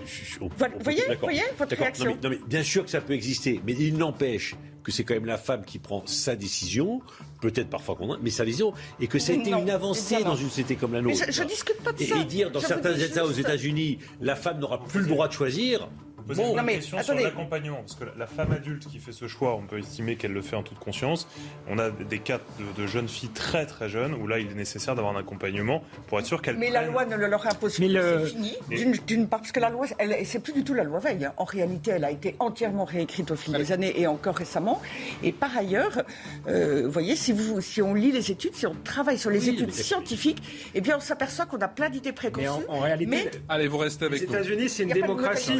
Peut- 0.57 0.65
voyez, 0.79 1.03
voyez 1.21 1.43
votre 1.59 1.75
réaction. 1.75 2.05
Non, 2.05 2.17
mais, 2.23 2.29
non, 2.29 2.35
mais 2.41 2.47
bien 2.47 2.63
sûr 2.63 2.83
que 2.83 2.89
ça 2.89 3.01
peut 3.01 3.13
exister, 3.13 3.61
mais 3.65 3.73
il 3.73 3.95
n'empêche 3.97 4.55
que 4.83 4.91
c'est 4.91 5.03
quand 5.03 5.13
même 5.13 5.27
la 5.27 5.37
femme 5.37 5.63
qui 5.63 5.77
prend 5.77 6.03
sa 6.07 6.35
décision, 6.35 7.01
peut-être 7.41 7.69
parfois 7.69 7.95
contre, 7.95 8.19
mais 8.21 8.31
sa 8.31 8.43
décision, 8.43 8.73
et 8.99 9.05
que 9.07 9.19
ça 9.19 9.31
a 9.31 9.35
été 9.35 9.51
Non, 9.51 9.61
une 9.61 9.69
avancée 9.69 10.15
évidemment. 10.15 10.33
dans 10.35 10.41
une 10.41 10.49
société 10.49 10.75
comme 10.75 10.93
la 10.93 11.01
Mais 11.03 11.11
nôtre. 11.13 11.25
je- 11.27 11.31
je 11.31 11.43
discute 11.43 11.77
pas 11.83 11.91
de 11.93 12.01
et, 12.01 12.07
ça. 12.07 12.17
Et 12.17 12.25
dire 12.25 12.49
dans 12.51 12.59
Je 12.59 12.65
vous 12.65 12.69
certains 12.69 12.95
États 12.97 13.23
aux 13.25 13.31
États-Unis, 13.31 13.99
la 14.19 14.35
femme 14.35 14.59
n'aura 14.59 14.83
plus 14.83 15.01
le 15.01 15.05
droit 15.07 15.27
de 15.27 15.33
choisir. 15.33 15.87
Poser 16.23 16.43
une 16.43 16.55
Non, 16.55 16.63
mais 16.63 16.75
question 16.75 16.97
attendez. 16.97 17.19
sur 17.19 17.27
l'accompagnement, 17.29 17.77
parce 17.77 17.95
que 17.95 18.05
la- 18.17 18.27
femme 18.27 18.51
adulte 18.51 18.87
qui 18.87 18.97
fait 18.99 19.11
ce 19.11 19.27
choix, 19.27 19.55
on 19.55 19.61
peut 19.67 19.77
estimer 19.77 20.15
qu'elle 20.15 20.31
le 20.33 20.41
fait 20.41 20.55
en 20.55 20.63
toute 20.63 20.79
conscience. 20.79 21.27
On 21.69 21.77
a 21.77 21.89
des 21.91 22.19
cas 22.19 22.39
de, 22.59 22.81
de 22.81 22.87
jeunes 22.87 23.07
filles 23.07 23.29
très 23.29 23.65
très 23.65 23.89
jeunes 23.89 24.13
où 24.15 24.25
là 24.27 24.39
il 24.39 24.49
est 24.49 24.55
nécessaire 24.55 24.95
d'avoir 24.95 25.15
un 25.15 25.19
accompagnement 25.19 25.83
pour 26.07 26.19
être 26.19 26.25
sûr 26.25 26.41
qu'elles 26.41 26.57
Mais 26.57 26.71
la 26.71 26.83
loi 26.85 27.05
ne 27.05 27.15
le 27.15 27.27
leur 27.27 27.45
impose 27.45 27.77
Mais 27.79 27.87
plus, 27.87 27.93
le- 27.95 28.19
c'est 28.25 28.31
fini. 28.31 28.53
Et- 28.71 28.85
D'une- 29.05 29.27
part, 29.27 29.39
parce 29.41 29.51
que 29.51 29.59
la 29.59 29.69
loi, 29.69 29.85
elle- 29.99 30.25
c'est 30.25 30.39
plus 30.39 30.53
du 30.53 30.63
tout 30.63 30.73
la 30.73 30.83
loi 30.83 30.99
Veil. 30.99 31.25
hein. 31.25 31.33
En 31.37 31.43
réalité, 31.43 31.91
elle 31.91 32.03
a 32.05 32.11
été 32.11 32.35
entièrement 32.39 32.85
réécrite 32.85 33.29
au 33.31 33.35
fil 33.35 33.53
des 33.53 33.71
années 33.71 33.99
et 33.99 34.07
encore 34.07 34.35
récemment. 34.35 34.81
Et 35.23 35.31
par 35.31 35.55
ailleurs, 35.57 36.01
euh, 36.47 36.83
vous 36.85 36.91
voyez, 36.91 37.15
si, 37.15 37.31
vous, 37.33 37.61
si 37.61 37.81
on 37.81 37.93
lit 37.93 38.11
les 38.11 38.31
études, 38.31 38.55
si 38.55 38.65
on 38.65 38.75
travaille 38.83 39.17
sur 39.19 39.29
les 39.29 39.47
Oui, 39.47 39.53
études 39.55 39.67
mais- 39.67 39.71
scientifiques, 39.83 40.41
eh 40.73 40.81
bien, 40.81 40.97
on 40.97 41.01
s'aperçoit 41.01 41.45
qu'on 41.45 41.57
a 41.59 41.67
plein 41.67 41.89
d'idées 41.89 42.11
préconçues. 42.13 42.47
en- 42.47 42.63
en 42.67 42.79
réalité, 42.79 43.09
mais 43.11 43.31
Allez, 43.49 43.67
vous 43.67 43.77
restez 43.77 44.05
avec 44.05 44.21
Les 44.21 44.27
nous. 44.27 44.33
États-Unis, 44.33 44.69
c'est 44.69 44.83
une 44.83 44.89
pas 44.89 44.95
démocratie. 44.95 45.59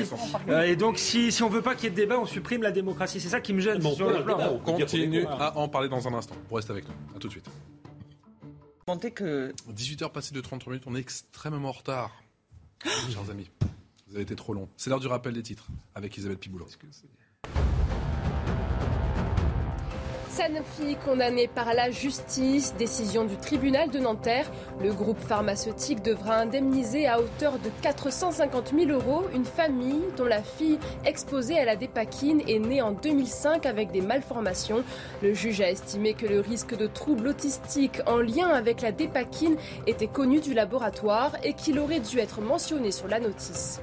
Euh, 0.53 0.63
et 0.63 0.75
donc, 0.75 0.97
si, 0.97 1.31
si 1.31 1.43
on 1.43 1.49
veut 1.49 1.61
pas 1.61 1.75
qu'il 1.75 1.85
y 1.85 1.87
ait 1.87 1.91
de 1.91 1.95
débat, 1.95 2.19
on 2.19 2.25
supprime 2.25 2.61
la 2.61 2.71
démocratie. 2.71 3.19
C'est 3.19 3.29
ça 3.29 3.41
qui 3.41 3.53
me 3.53 3.59
gêne. 3.59 3.79
Bon, 3.79 3.93
sur 3.93 4.09
le 4.09 4.23
plan. 4.23 4.37
on 4.53 4.59
continue 4.59 5.25
à 5.25 5.57
en 5.57 5.67
parler 5.67 5.89
dans 5.89 6.07
un 6.07 6.13
instant. 6.13 6.35
Vous 6.49 6.55
restez 6.55 6.71
avec 6.71 6.87
nous. 6.87 6.93
À 7.15 7.19
tout 7.19 7.27
de 7.27 7.33
suite. 7.33 7.49
que... 9.13 9.53
18h 9.73 10.11
passées 10.11 10.35
de 10.35 10.41
33 10.41 10.73
minutes, 10.73 10.87
on 10.87 10.95
est 10.95 10.99
extrêmement 10.99 11.69
en 11.69 11.73
retard. 11.73 12.11
Chers 12.83 13.29
amis, 13.29 13.49
vous 14.07 14.15
avez 14.15 14.23
été 14.23 14.35
trop 14.35 14.53
long. 14.53 14.67
C'est 14.77 14.89
l'heure 14.89 14.99
du 14.99 15.07
rappel 15.07 15.33
des 15.33 15.43
titres 15.43 15.67
avec 15.95 16.17
Isabelle 16.17 16.37
Piboulot. 16.37 16.67
Sanofi 20.35 20.95
condamné 21.05 21.47
par 21.47 21.75
la 21.75 21.91
justice, 21.91 22.73
décision 22.75 23.23
du 23.23 23.37
tribunal 23.37 23.91
de 23.91 23.99
Nanterre. 23.99 24.49
Le 24.81 24.91
groupe 24.91 25.19
pharmaceutique 25.19 26.01
devra 26.01 26.37
indemniser 26.37 27.05
à 27.05 27.19
hauteur 27.19 27.59
de 27.59 27.69
450 27.83 28.73
000 28.75 28.89
euros 28.89 29.25
une 29.35 29.45
famille 29.45 30.01
dont 30.17 30.25
la 30.25 30.41
fille 30.41 30.79
exposée 31.05 31.59
à 31.59 31.65
la 31.65 31.75
dépakine 31.75 32.41
est 32.47 32.57
née 32.57 32.81
en 32.81 32.93
2005 32.93 33.67
avec 33.67 33.91
des 33.91 34.01
malformations. 34.01 34.83
Le 35.21 35.35
juge 35.35 35.61
a 35.61 35.69
estimé 35.69 36.15
que 36.15 36.25
le 36.25 36.39
risque 36.39 36.75
de 36.75 36.87
troubles 36.87 37.27
autistiques 37.27 38.01
en 38.07 38.17
lien 38.17 38.47
avec 38.47 38.81
la 38.81 38.91
dépakine 38.91 39.55
était 39.85 40.07
connu 40.07 40.39
du 40.39 40.55
laboratoire 40.55 41.37
et 41.43 41.53
qu'il 41.53 41.77
aurait 41.77 41.99
dû 41.99 42.17
être 42.17 42.41
mentionné 42.41 42.89
sur 42.89 43.07
la 43.07 43.19
notice. 43.19 43.81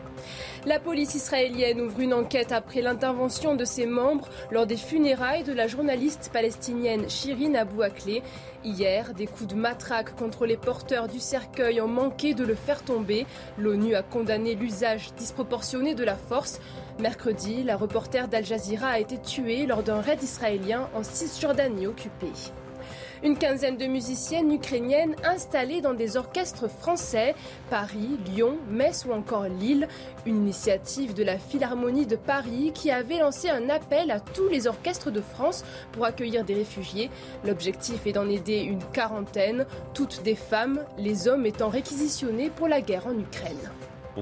La 0.66 0.78
police 0.78 1.14
israélienne 1.14 1.80
ouvre 1.80 2.00
une 2.00 2.14
enquête 2.14 2.52
après 2.52 2.82
l'intervention 2.82 3.54
de 3.54 3.64
ses 3.64 3.86
membres 3.86 4.28
lors 4.50 4.66
des 4.66 4.76
funérailles 4.76 5.44
de 5.44 5.52
la 5.52 5.66
journaliste 5.66 6.30
palestinienne 6.32 7.08
Shirin 7.08 7.54
Abu 7.54 7.82
Akleh. 7.82 8.22
Hier, 8.62 9.14
des 9.14 9.26
coups 9.26 9.48
de 9.48 9.54
matraque 9.54 10.14
contre 10.16 10.44
les 10.44 10.58
porteurs 10.58 11.08
du 11.08 11.18
cercueil 11.18 11.80
ont 11.80 11.88
manqué 11.88 12.34
de 12.34 12.44
le 12.44 12.54
faire 12.54 12.82
tomber. 12.82 13.26
L'ONU 13.58 13.94
a 13.94 14.02
condamné 14.02 14.54
l'usage 14.54 15.14
disproportionné 15.16 15.94
de 15.94 16.04
la 16.04 16.16
force. 16.16 16.60
Mercredi, 17.00 17.62
la 17.62 17.76
reporter 17.76 18.28
d'Al 18.28 18.44
Jazeera 18.44 18.88
a 18.88 18.98
été 18.98 19.18
tuée 19.18 19.64
lors 19.66 19.82
d'un 19.82 20.00
raid 20.00 20.22
israélien 20.22 20.90
en 20.94 21.02
Cisjordanie 21.02 21.86
occupée. 21.86 22.32
Une 23.22 23.36
quinzaine 23.36 23.76
de 23.76 23.84
musiciennes 23.84 24.50
ukrainiennes 24.50 25.14
installées 25.24 25.82
dans 25.82 25.92
des 25.92 26.16
orchestres 26.16 26.70
français, 26.70 27.34
Paris, 27.68 28.18
Lyon, 28.26 28.56
Metz 28.70 29.04
ou 29.04 29.12
encore 29.12 29.44
Lille. 29.44 29.88
Une 30.24 30.36
initiative 30.36 31.12
de 31.12 31.22
la 31.22 31.36
Philharmonie 31.36 32.06
de 32.06 32.16
Paris 32.16 32.72
qui 32.74 32.90
avait 32.90 33.18
lancé 33.18 33.50
un 33.50 33.68
appel 33.68 34.10
à 34.10 34.20
tous 34.20 34.48
les 34.48 34.66
orchestres 34.66 35.10
de 35.10 35.20
France 35.20 35.64
pour 35.92 36.06
accueillir 36.06 36.46
des 36.46 36.54
réfugiés. 36.54 37.10
L'objectif 37.44 38.06
est 38.06 38.12
d'en 38.12 38.28
aider 38.28 38.60
une 38.60 38.82
quarantaine, 38.94 39.66
toutes 39.92 40.22
des 40.22 40.34
femmes, 40.36 40.82
les 40.96 41.28
hommes 41.28 41.44
étant 41.44 41.68
réquisitionnés 41.68 42.48
pour 42.48 42.68
la 42.68 42.80
guerre 42.80 43.06
en 43.06 43.18
Ukraine. 43.18 43.70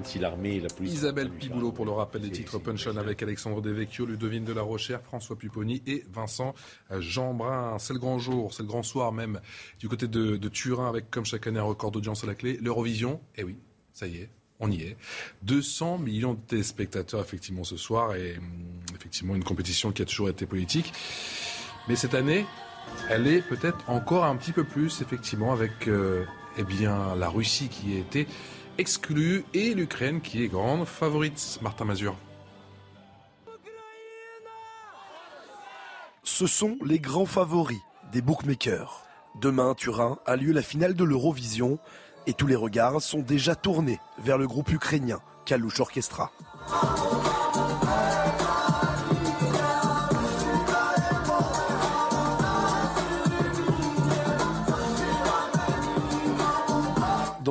Si 0.05 0.19
l'armée 0.19 0.57
et 0.57 0.61
la 0.61 0.69
police. 0.69 0.95
Isabelle 0.95 1.31
Piboulot 1.31 1.73
pour 1.73 1.85
le 1.85 1.91
rappel 1.91 2.23
des 2.23 2.31
titres 2.31 2.59
Punch 2.59 2.87
On 2.87 2.97
avec 2.97 3.23
Alexandre 3.23 3.61
Devecchio, 3.61 4.07
Ludovine 4.07 4.45
de 4.45 4.53
la 4.53 4.63
Rochère, 4.63 5.03
François 5.03 5.37
Pupponi 5.37 5.83
et 5.87 6.05
Vincent 6.13 6.55
Jeanbrun. 6.99 7.79
C'est 7.79 7.95
le 7.95 7.99
grand 7.99 8.19
jour, 8.19 8.55
c'est 8.55 8.63
le 8.63 8.69
grand 8.69 8.83
soir 8.83 9.13
même 9.13 9.41
du 9.81 9.89
côté 9.89 10.07
de, 10.07 10.37
de 10.37 10.49
Turin 10.49 10.89
avec 10.89 11.11
comme 11.11 11.25
chaque 11.25 11.47
année 11.47 11.59
un 11.59 11.65
record 11.65 11.91
d'audience 11.91 12.23
à 12.23 12.27
la 12.29 12.35
clé. 12.35 12.59
L'Eurovision, 12.63 13.21
eh 13.37 13.45
oui, 13.45 13.57
ça 13.93 14.07
y 14.07 14.19
est. 14.19 14.31
On 14.61 14.71
y 14.71 14.83
est. 14.83 14.97
200 15.43 15.99
millions 15.99 16.35
de 16.35 16.41
téléspectateurs 16.41 17.21
effectivement 17.21 17.65
ce 17.65 17.77
soir 17.77 18.15
et 18.15 18.37
hum, 18.39 18.45
effectivement 18.95 19.35
une 19.35 19.45
compétition 19.45 19.91
qui 19.91 20.03
a 20.03 20.05
toujours 20.05 20.29
été 20.29 20.47
politique. 20.47 20.93
Mais 21.89 21.97
cette 21.97 22.15
année, 22.15 22.47
elle 23.11 23.27
est 23.27 23.43
peut-être 23.43 23.79
encore 23.89 24.25
un 24.25 24.37
petit 24.37 24.53
peu 24.53 24.65
plus 24.65 25.01
effectivement 25.03 25.53
avec 25.53 25.89
euh, 25.89 26.25
eh 26.57 26.65
bien 26.65 27.17
la 27.17 27.29
Russie 27.29 27.69
qui 27.69 27.97
a 27.97 27.99
été 27.99 28.27
exclue 28.79 29.45
et 29.55 29.75
l'Ukraine 29.75 30.21
qui 30.21 30.43
est 30.43 30.49
grande 30.49 30.87
favorite. 30.87 31.59
Martin 31.61 31.85
Mazur. 31.85 32.17
Ce 36.23 36.47
sont 36.47 36.77
les 36.85 37.01
grands 37.01 37.27
favoris 37.27 37.81
des 38.13 38.23
bookmakers. 38.23 39.03
Demain 39.41 39.75
Turin 39.75 40.19
a 40.27 40.37
lieu 40.37 40.53
la 40.53 40.63
finale 40.63 40.95
de 40.95 41.05
l'Eurovision 41.05 41.79
et 42.27 42.33
tous 42.33 42.47
les 42.47 42.57
regards 42.57 43.03
sont 43.03 43.21
déjà 43.21 43.55
tournés 43.55 43.99
vers 44.19 44.39
le 44.39 44.47
groupe 44.47 44.71
ukrainien 44.71 45.21
Kalush 45.45 45.81
Orchestra. 45.81 46.31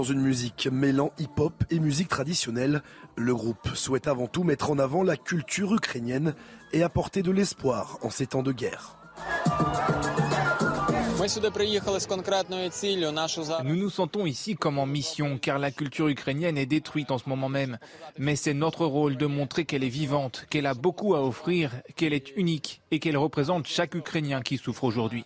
Une 0.10 0.22
musique 0.22 0.68
mêlant 0.72 1.12
hip-hop 1.20 1.64
et 1.70 1.80
musique 1.80 2.08
traditionnelle, 2.08 2.82
le 3.16 3.36
groupe 3.36 3.76
souhaite 3.76 4.08
avant 4.08 4.28
tout 4.28 4.44
mettre 4.44 4.72
en 4.72 4.80
avant 4.80 5.04
la 5.04 5.18
culture 5.18 5.74
ukrainienne 5.74 6.34
et 6.74 6.84
apporter 6.84 7.24
de 7.24 7.32
l'espoir 7.32 7.98
en 8.02 8.10
ces 8.10 8.28
temps 8.28 8.44
de 8.44 8.52
guerre. 8.52 8.98
Nous 13.64 13.76
nous 13.76 13.90
sentons 13.90 14.26
ici 14.26 14.56
comme 14.56 14.78
en 14.78 14.86
mission 14.86 15.38
car 15.38 15.60
la 15.60 15.72
culture 15.72 16.08
ukrainienne 16.08 16.58
est 16.58 16.66
détruite 16.66 17.12
en 17.12 17.18
ce 17.18 17.28
moment 17.28 17.50
même. 17.50 17.78
Mais 18.18 18.36
c'est 18.36 18.54
notre 18.54 18.86
rôle 18.86 19.18
de 19.18 19.26
montrer 19.26 19.66
qu'elle 19.66 19.84
est 19.84 19.90
vivante, 19.90 20.46
qu'elle 20.50 20.68
a 20.68 20.74
beaucoup 20.74 21.16
à 21.16 21.24
offrir, 21.24 21.72
qu'elle 21.96 22.14
est 22.14 22.36
unique 22.36 22.82
et 22.92 23.00
qu'elle 23.00 23.18
représente 23.18 23.68
chaque 23.68 23.96
Ukrainien 23.96 24.42
qui 24.42 24.58
souffre 24.58 24.84
aujourd'hui. 24.84 25.26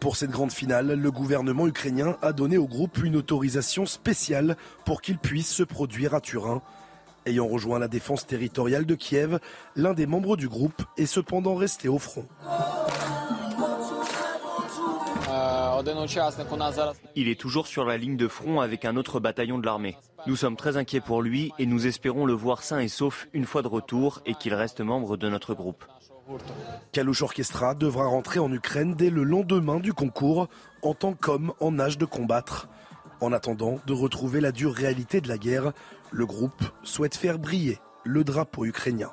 Pour 0.00 0.16
cette 0.16 0.30
grande 0.30 0.52
finale, 0.52 0.92
le 0.92 1.10
gouvernement 1.10 1.68
ukrainien 1.68 2.16
a 2.20 2.32
donné 2.32 2.58
au 2.58 2.66
groupe 2.66 2.98
une 3.04 3.14
autorisation 3.14 3.86
spéciale 3.86 4.56
pour 4.84 5.02
qu'il 5.02 5.18
puisse 5.18 5.52
se 5.52 5.62
produire 5.62 6.14
à 6.14 6.20
Turin. 6.20 6.60
Ayant 7.26 7.46
rejoint 7.46 7.78
la 7.78 7.86
défense 7.86 8.26
territoriale 8.26 8.86
de 8.86 8.96
Kiev, 8.96 9.38
l'un 9.76 9.94
des 9.94 10.06
membres 10.06 10.36
du 10.36 10.48
groupe 10.48 10.82
est 10.96 11.06
cependant 11.06 11.54
resté 11.54 11.86
au 11.88 11.98
front. 11.98 12.26
Il 17.14 17.28
est 17.28 17.40
toujours 17.40 17.66
sur 17.68 17.84
la 17.84 17.96
ligne 17.96 18.16
de 18.16 18.28
front 18.28 18.60
avec 18.60 18.84
un 18.84 18.96
autre 18.96 19.20
bataillon 19.20 19.58
de 19.58 19.66
l'armée. 19.66 19.96
Nous 20.26 20.36
sommes 20.36 20.56
très 20.56 20.76
inquiets 20.76 21.00
pour 21.00 21.22
lui 21.22 21.52
et 21.58 21.66
nous 21.66 21.86
espérons 21.86 22.26
le 22.26 22.32
voir 22.32 22.62
sain 22.62 22.80
et 22.80 22.88
sauf 22.88 23.28
une 23.32 23.44
fois 23.44 23.62
de 23.62 23.68
retour 23.68 24.20
et 24.26 24.34
qu'il 24.34 24.54
reste 24.54 24.80
membre 24.80 25.16
de 25.16 25.28
notre 25.28 25.54
groupe. 25.54 25.84
Kalush 26.92 27.22
Orchestra 27.22 27.74
devra 27.74 28.06
rentrer 28.06 28.40
en 28.40 28.52
Ukraine 28.52 28.94
dès 28.94 29.10
le 29.10 29.24
lendemain 29.24 29.80
du 29.80 29.92
concours 29.92 30.48
en 30.82 30.94
tant 30.94 31.14
qu'homme 31.14 31.52
en 31.60 31.78
âge 31.78 31.98
de 31.98 32.04
combattre. 32.04 32.68
En 33.20 33.32
attendant 33.32 33.78
de 33.86 33.92
retrouver 33.92 34.40
la 34.40 34.52
dure 34.52 34.74
réalité 34.74 35.20
de 35.20 35.28
la 35.28 35.38
guerre, 35.38 35.72
le 36.10 36.26
groupe 36.26 36.62
souhaite 36.82 37.16
faire 37.16 37.38
briller 37.38 37.78
le 38.04 38.24
drapeau 38.24 38.64
ukrainien. 38.64 39.12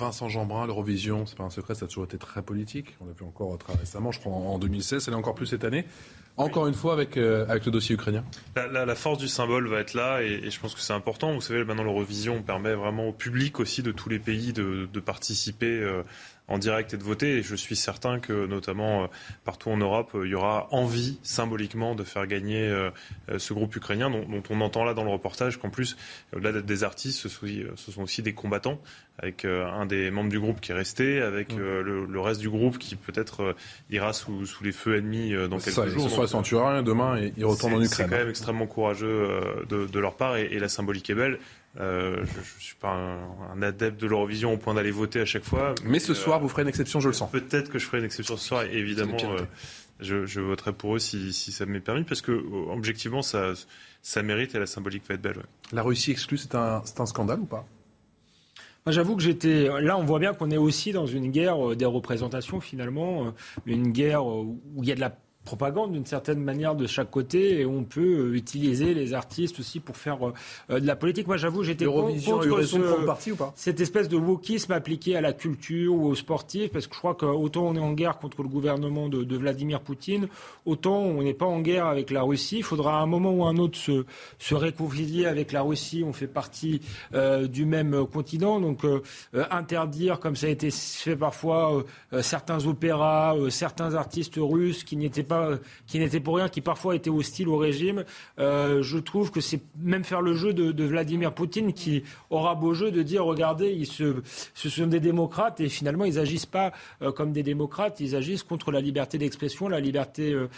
Vincent 0.00 0.28
Jeanbrun, 0.28 0.66
l'Eurovision, 0.66 1.26
c'est 1.26 1.36
pas 1.36 1.44
un 1.44 1.50
secret, 1.50 1.74
ça 1.74 1.84
a 1.84 1.88
toujours 1.88 2.04
été 2.04 2.16
très 2.16 2.42
politique. 2.42 2.96
On 3.00 3.06
l'a 3.06 3.12
vu 3.12 3.24
encore 3.24 3.56
très 3.58 3.74
récemment, 3.74 4.12
je 4.12 4.20
crois 4.20 4.32
en 4.32 4.58
2016, 4.58 5.08
elle 5.08 5.14
encore 5.14 5.34
plus 5.34 5.46
cette 5.46 5.64
année. 5.64 5.84
Encore 6.36 6.66
une 6.66 6.74
fois 6.74 6.94
avec, 6.94 7.18
euh, 7.18 7.44
avec 7.48 7.66
le 7.66 7.70
dossier 7.70 7.94
ukrainien. 7.96 8.24
La, 8.56 8.94
force 8.94 9.18
du 9.18 9.28
symbole 9.28 9.68
va 9.68 9.80
être 9.80 9.92
là 9.92 10.22
et, 10.22 10.40
et 10.44 10.50
je 10.50 10.58
pense 10.58 10.74
que 10.74 10.80
c'est 10.80 10.94
important. 10.94 11.34
Vous 11.34 11.42
savez, 11.42 11.64
maintenant 11.64 11.84
l'Eurovision 11.84 12.42
permet 12.42 12.72
vraiment 12.74 13.08
au 13.08 13.12
public 13.12 13.60
aussi 13.60 13.82
de 13.82 13.92
tous 13.92 14.08
les 14.08 14.18
pays 14.18 14.54
de, 14.54 14.88
de 14.90 15.00
participer 15.00 15.66
euh, 15.66 16.02
en 16.50 16.58
direct 16.58 16.92
et 16.92 16.98
de 16.98 17.02
voter. 17.02 17.38
Et 17.38 17.42
je 17.42 17.54
suis 17.54 17.76
certain 17.76 18.18
que 18.18 18.46
notamment 18.46 19.04
euh, 19.04 19.06
partout 19.44 19.70
en 19.70 19.78
Europe, 19.78 20.10
euh, 20.14 20.26
il 20.26 20.30
y 20.30 20.34
aura 20.34 20.68
envie 20.72 21.18
symboliquement 21.22 21.94
de 21.94 22.04
faire 22.04 22.26
gagner 22.26 22.68
euh, 22.68 22.90
ce 23.38 23.54
groupe 23.54 23.74
ukrainien 23.76 24.10
dont, 24.10 24.26
dont 24.28 24.42
on 24.50 24.60
entend 24.60 24.84
là 24.84 24.92
dans 24.92 25.04
le 25.04 25.10
reportage 25.10 25.56
qu'en 25.58 25.70
plus, 25.70 25.96
au-delà 26.34 26.52
d'être 26.52 26.66
des 26.66 26.84
artistes, 26.84 27.20
ce 27.20 27.28
sont, 27.28 27.46
ce 27.76 27.92
sont 27.92 28.02
aussi 28.02 28.22
des 28.22 28.34
combattants 28.34 28.80
avec 29.22 29.44
euh, 29.44 29.66
un 29.66 29.86
des 29.86 30.10
membres 30.10 30.30
du 30.30 30.40
groupe 30.40 30.60
qui 30.60 30.72
est 30.72 30.74
resté, 30.74 31.20
avec 31.20 31.52
euh, 31.52 31.82
le, 31.82 32.06
le 32.06 32.20
reste 32.20 32.40
du 32.40 32.48
groupe 32.48 32.78
qui 32.78 32.96
peut-être 32.96 33.42
euh, 33.42 33.52
ira 33.90 34.12
sous, 34.12 34.46
sous 34.46 34.64
les 34.64 34.72
feux 34.72 34.96
ennemis 34.96 35.32
dans 35.48 35.58
quelques 35.58 35.76
ça, 35.76 35.86
jours. 35.86 36.08
ce 36.08 36.08
soir 36.08 36.26
ils 36.32 36.42
Turin, 36.42 36.82
demain 36.82 37.20
ils 37.36 37.44
retournent 37.44 37.74
en 37.74 37.82
Ukraine. 37.82 37.88
C'est 37.88 38.02
quand 38.04 38.18
même 38.18 38.30
extrêmement 38.30 38.66
courageux 38.66 39.28
de, 39.68 39.86
de 39.86 39.98
leur 39.98 40.16
part 40.16 40.36
et, 40.36 40.46
et 40.46 40.58
la 40.58 40.68
symbolique 40.68 41.10
est 41.10 41.14
belle. 41.14 41.38
Euh, 41.78 42.24
je 42.24 42.38
ne 42.38 42.60
suis 42.60 42.74
pas 42.74 42.92
un, 42.92 43.52
un 43.54 43.62
adepte 43.62 44.00
de 44.00 44.06
l'Eurovision 44.08 44.52
au 44.52 44.56
point 44.56 44.74
d'aller 44.74 44.90
voter 44.90 45.20
à 45.20 45.24
chaque 45.24 45.44
fois. 45.44 45.74
Mais 45.84 46.00
ce 46.00 46.14
soir, 46.14 46.40
vous 46.40 46.48
ferez 46.48 46.62
une 46.62 46.68
exception, 46.68 46.98
je 47.00 47.08
le 47.08 47.14
sens. 47.14 47.30
Peut-être 47.30 47.70
que 47.70 47.78
je 47.78 47.86
ferai 47.86 47.98
une 47.98 48.04
exception 48.04 48.36
ce 48.36 48.44
soir, 48.44 48.64
évidemment. 48.64 49.16
Euh, 49.22 49.44
Je, 50.00 50.40
voterai 50.40 50.72
pour 50.72 50.96
eux 50.96 50.98
si, 50.98 51.32
ça 51.32 51.66
m'est 51.66 51.80
permis, 51.80 52.04
parce 52.04 52.22
que 52.22 52.32
objectivement, 52.70 53.22
ça, 53.22 53.52
ça 54.02 54.22
mérite 54.22 54.54
et 54.54 54.58
la 54.58 54.66
symbolique 54.66 55.04
va 55.08 55.14
être 55.14 55.22
belle. 55.22 55.42
La 55.72 55.82
Russie 55.82 56.10
exclue, 56.10 56.38
c'est 56.38 56.54
un, 56.54 56.82
un 56.98 57.06
scandale 57.06 57.40
ou 57.40 57.46
pas? 57.46 57.64
J'avoue 58.86 59.14
que 59.14 59.22
j'étais. 59.22 59.68
Là, 59.80 59.98
on 59.98 60.04
voit 60.04 60.18
bien 60.18 60.32
qu'on 60.32 60.50
est 60.50 60.56
aussi 60.56 60.90
dans 60.90 61.06
une 61.06 61.30
guerre 61.30 61.76
des 61.76 61.84
représentations, 61.84 62.60
finalement. 62.60 63.34
Une 63.66 63.92
guerre 63.92 64.24
où 64.24 64.58
il 64.82 64.88
y 64.88 64.92
a 64.92 64.94
de 64.94 65.00
la 65.00 65.14
propagande 65.44 65.92
d'une 65.92 66.06
certaine 66.06 66.40
manière 66.40 66.74
de 66.74 66.86
chaque 66.86 67.10
côté 67.10 67.60
et 67.60 67.66
on 67.66 67.82
peut 67.82 68.00
euh, 68.00 68.34
utiliser 68.34 68.92
les 68.92 69.14
artistes 69.14 69.58
aussi 69.58 69.80
pour 69.80 69.96
faire 69.96 70.18
euh, 70.70 70.80
de 70.80 70.86
la 70.86 70.96
politique. 70.96 71.26
Moi, 71.26 71.38
j'avoue, 71.38 71.62
j'étais 71.62 71.86
contre 71.86 72.62
ce, 72.62 73.04
parti 73.06 73.32
ou 73.32 73.36
pas 73.36 73.52
cette 73.56 73.80
espèce 73.80 74.08
de 74.08 74.16
wokisme 74.16 74.72
appliqué 74.72 75.16
à 75.16 75.20
la 75.20 75.32
culture 75.32 75.94
ou 75.94 76.06
aux 76.08 76.14
sportifs, 76.14 76.70
parce 76.70 76.86
que 76.86 76.94
je 76.94 76.98
crois 76.98 77.14
qu'autant 77.14 77.66
on 77.68 77.74
est 77.74 77.80
en 77.80 77.92
guerre 77.92 78.18
contre 78.18 78.42
le 78.42 78.48
gouvernement 78.48 79.08
de, 79.08 79.36
Vladimir 79.40 79.80
Poutine, 79.80 80.28
autant 80.66 80.98
on 80.98 81.22
n'est 81.22 81.34
pas 81.34 81.46
en 81.46 81.60
guerre 81.60 81.86
avec 81.86 82.10
la 82.10 82.22
Russie. 82.22 82.58
Il 82.58 82.64
faudra 82.64 82.98
à 82.98 83.02
un 83.02 83.06
moment 83.06 83.32
ou 83.32 83.44
un 83.44 83.56
autre 83.56 83.78
se, 83.78 84.04
se 84.38 84.54
réconcilier 84.54 85.24
avec 85.24 85.52
la 85.52 85.62
Russie. 85.62 86.04
On 86.06 86.12
fait 86.12 86.26
partie 86.26 86.82
euh, 87.14 87.46
du 87.46 87.64
même 87.64 88.06
continent, 88.06 88.60
donc 88.60 88.80
interdire, 89.32 90.20
comme 90.20 90.36
ça 90.36 90.46
a 90.46 90.50
été 90.50 90.70
fait 90.70 91.16
parfois, 91.16 91.84
certains 92.20 92.66
opéras, 92.66 93.34
certains 93.48 93.94
artistes 93.94 94.36
russes 94.38 94.84
qui 94.84 94.96
n'étaient 94.96 95.22
qui 95.86 95.98
n'était 95.98 96.20
pour 96.20 96.36
rien, 96.36 96.48
qui 96.48 96.60
parfois 96.60 96.94
était 96.94 97.10
hostile 97.10 97.48
au 97.48 97.56
régime. 97.56 98.04
Euh, 98.38 98.82
je 98.82 98.98
trouve 98.98 99.30
que 99.30 99.40
c'est 99.40 99.60
même 99.78 100.04
faire 100.04 100.22
le 100.22 100.34
jeu 100.34 100.52
de, 100.52 100.84
Vladimir 100.84 101.32
Poutine 101.32 101.72
qui 101.72 102.02
aura 102.30 102.54
beau 102.54 102.74
jeu 102.74 102.90
de 102.90 103.02
dire 103.02 103.24
regardez, 103.24 103.70
ils 103.70 103.86
ce 103.86 104.68
sont 104.68 104.86
des 104.86 104.98
démocrates 104.98 105.60
et 105.60 105.68
finalement 105.68 106.04
ils 106.04 106.18
agissent 106.18 106.46
pas 106.46 106.72
euh, 107.02 107.12
comme 107.12 107.32
des 107.32 107.42
démocrates, 107.42 108.00
ils 108.00 108.16
agissent 108.16 108.42
contre 108.42 108.72
la 108.72 108.80
liberté 108.80 109.18
d'expression, 109.18 109.68
la 109.68 109.78
liberté 109.78 110.32
euh, 110.32 110.48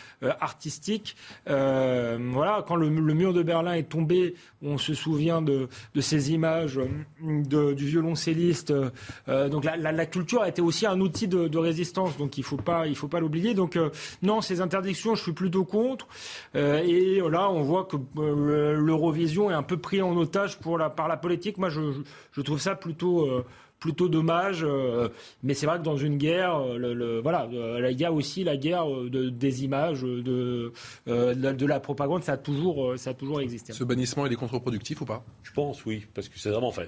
artistique. 0.41 1.17
voilà, 1.47 2.65
quand 2.67 2.77
le, 2.77 2.89
mur 2.89 3.33
de 3.33 3.43
Berlin 3.43 3.75
est 3.75 3.89
tombé, 3.89 4.35
on 4.63 4.79
se 4.79 4.95
souvient 4.95 5.43
de, 5.43 5.69
ces 6.01 6.33
images 6.33 6.81
du 7.21 7.87
violoncelliste. 7.87 8.73
donc 9.27 9.65
la, 9.65 10.07
culture 10.07 10.43
a 10.43 10.49
été 10.49 10.63
aussi 10.63 10.87
un 10.87 11.01
outil 11.01 11.29
de, 11.29 11.59
résistance, 11.59 12.17
donc 12.17 12.39
il 12.39 12.45
faut 12.45 12.57
pas, 12.57 12.87
il 12.87 12.97
faut 12.97 13.09
pas 13.09 13.21
l'oublier. 13.21 13.55
Donc 13.55 13.79
non, 14.23 14.41
ces 14.41 14.61
interdictions, 14.63 15.15
je 15.15 15.23
suis 15.23 15.33
plutôt 15.33 15.65
contre. 15.65 16.07
Euh, 16.55 16.83
et 16.85 17.21
là, 17.31 17.51
on 17.51 17.63
voit 17.63 17.85
que 17.85 17.97
euh, 18.17 18.75
l'Eurovision 18.75 19.51
est 19.51 19.55
un 19.55 19.63
peu 19.63 19.77
pris 19.77 20.01
en 20.01 20.17
otage 20.17 20.59
pour 20.59 20.79
la, 20.79 20.91
par 20.91 21.09
la 21.09 21.17
politique. 21.17 21.59
Moi, 21.59 21.69
je, 21.69 22.41
trouve 22.41 22.61
ça 22.61 22.75
plutôt 22.75 23.27
euh, 23.27 23.45
plutôt 23.79 24.09
dommage. 24.09 24.65
mais 25.43 25.55
c'est 25.55 25.67
vrai 25.67 25.79
que 25.79 25.83
dans 25.83 25.97
une 25.97 26.17
guerre, 26.17 26.57
le, 26.79 27.21
voilà, 27.21 27.49
il 27.91 28.01
y 28.01 28.05
a 28.05 28.13
aussi 28.13 28.45
la 28.45 28.57
guerre 28.57 28.87
de, 28.87 29.29
des 29.29 29.65
images, 29.65 30.03
de, 30.03 30.73
de, 31.05 31.67
la 31.67 31.81
propagande. 31.81 32.23
Ça 32.23 32.35
a 32.35 32.37
toujours, 32.37 32.97
ça 32.97 33.11
a 33.11 33.15
toujours 33.15 33.41
existé. 33.41 33.73
Ce 33.73 33.83
bannissement, 33.83 34.25
il 34.27 34.33
est 34.33 34.37
contre-productif 34.37 35.01
ou 35.01 35.05
pas? 35.05 35.25
Je 35.43 35.51
pense, 35.53 35.85
oui, 35.85 36.07
parce 36.15 36.29
que 36.29 36.39
c'est 36.39 36.51
vraiment, 36.51 36.69
enfin, 36.69 36.85